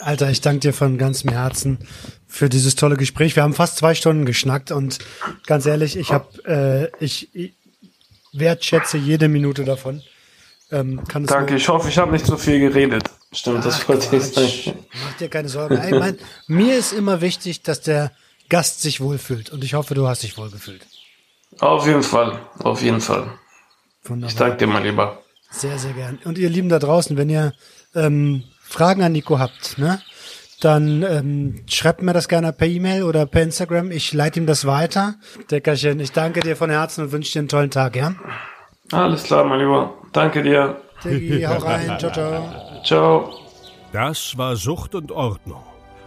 Alter, 0.00 0.28
ich 0.28 0.40
danke 0.40 0.58
dir 0.58 0.72
von 0.72 0.98
ganzem 0.98 1.30
Herzen 1.30 1.78
für 2.26 2.48
dieses 2.48 2.74
tolle 2.74 2.96
Gespräch. 2.96 3.36
Wir 3.36 3.44
haben 3.44 3.54
fast 3.54 3.76
zwei 3.76 3.94
Stunden 3.94 4.26
geschnackt 4.26 4.72
und 4.72 4.98
ganz 5.46 5.66
ehrlich, 5.66 5.96
ich 5.96 6.12
habe, 6.12 6.90
äh, 7.00 7.04
ich, 7.04 7.32
ich 7.32 7.54
wertschätze 8.32 8.98
jede 8.98 9.28
Minute 9.28 9.64
davon. 9.64 10.02
Ähm, 10.72 11.00
Danke, 11.12 11.54
ich 11.54 11.68
hoffe, 11.68 11.88
ich 11.90 11.98
habe 11.98 12.10
nicht 12.10 12.26
so 12.26 12.36
viel 12.36 12.58
geredet. 12.58 13.04
Stimmt, 13.30 13.58
Ach, 13.60 13.64
das 13.66 13.88
wollte 13.88 14.16
ich 14.16 14.22
sagen. 14.24 14.84
Mach 15.04 15.16
dir 15.18 15.28
keine 15.28 15.48
Sorgen. 15.48 15.80
Ich 15.84 15.92
mein, 15.92 16.18
mir 16.48 16.76
ist 16.76 16.92
immer 16.92 17.20
wichtig, 17.20 17.62
dass 17.62 17.80
der 17.80 18.10
Gast 18.48 18.82
sich 18.82 19.00
wohlfühlt. 19.00 19.50
Und 19.50 19.64
ich 19.64 19.74
hoffe, 19.74 19.94
du 19.94 20.06
hast 20.06 20.22
dich 20.22 20.36
wohlgefühlt. 20.36 20.86
Auf 21.60 21.86
jeden 21.86 22.02
Fall, 22.02 22.40
auf 22.58 22.82
jeden 22.82 23.00
Fall. 23.00 23.26
Wunderbar. 24.04 24.30
Ich 24.30 24.36
danke 24.36 24.56
dir, 24.58 24.66
mein 24.66 24.82
Lieber. 24.82 25.18
Sehr, 25.50 25.78
sehr 25.78 25.92
gern. 25.92 26.18
Und 26.24 26.36
ihr 26.36 26.50
Lieben 26.50 26.68
da 26.68 26.78
draußen, 26.78 27.16
wenn 27.16 27.30
ihr 27.30 27.52
ähm, 27.94 28.44
Fragen 28.60 29.02
an 29.02 29.12
Nico 29.12 29.38
habt, 29.38 29.78
ne, 29.78 30.00
dann 30.60 31.02
ähm, 31.02 31.64
schreibt 31.68 32.02
mir 32.02 32.12
das 32.12 32.28
gerne 32.28 32.52
per 32.52 32.66
E-Mail 32.66 33.04
oder 33.04 33.26
per 33.26 33.42
Instagram. 33.42 33.90
Ich 33.90 34.12
leite 34.12 34.40
ihm 34.40 34.46
das 34.46 34.66
weiter. 34.66 35.14
Deckerchen, 35.50 36.00
ich 36.00 36.12
danke 36.12 36.40
dir 36.40 36.56
von 36.56 36.70
Herzen 36.70 37.04
und 37.04 37.12
wünsche 37.12 37.32
dir 37.32 37.40
einen 37.40 37.48
tollen 37.48 37.70
Tag, 37.70 37.96
ja? 37.96 38.14
Alles 38.90 39.22
klar, 39.24 39.44
mein 39.44 39.60
Lieber. 39.60 39.94
Danke 40.12 40.42
dir. 40.42 40.80
Diggi, 41.04 41.42
hau 41.42 41.58
rein. 41.58 41.96
Ciao, 41.98 42.12
ciao. 42.12 42.82
Ciao. 42.84 43.34
Das 43.92 44.36
war 44.36 44.56
Sucht 44.56 44.94
und 44.94 45.12
Ordnung. 45.12 45.62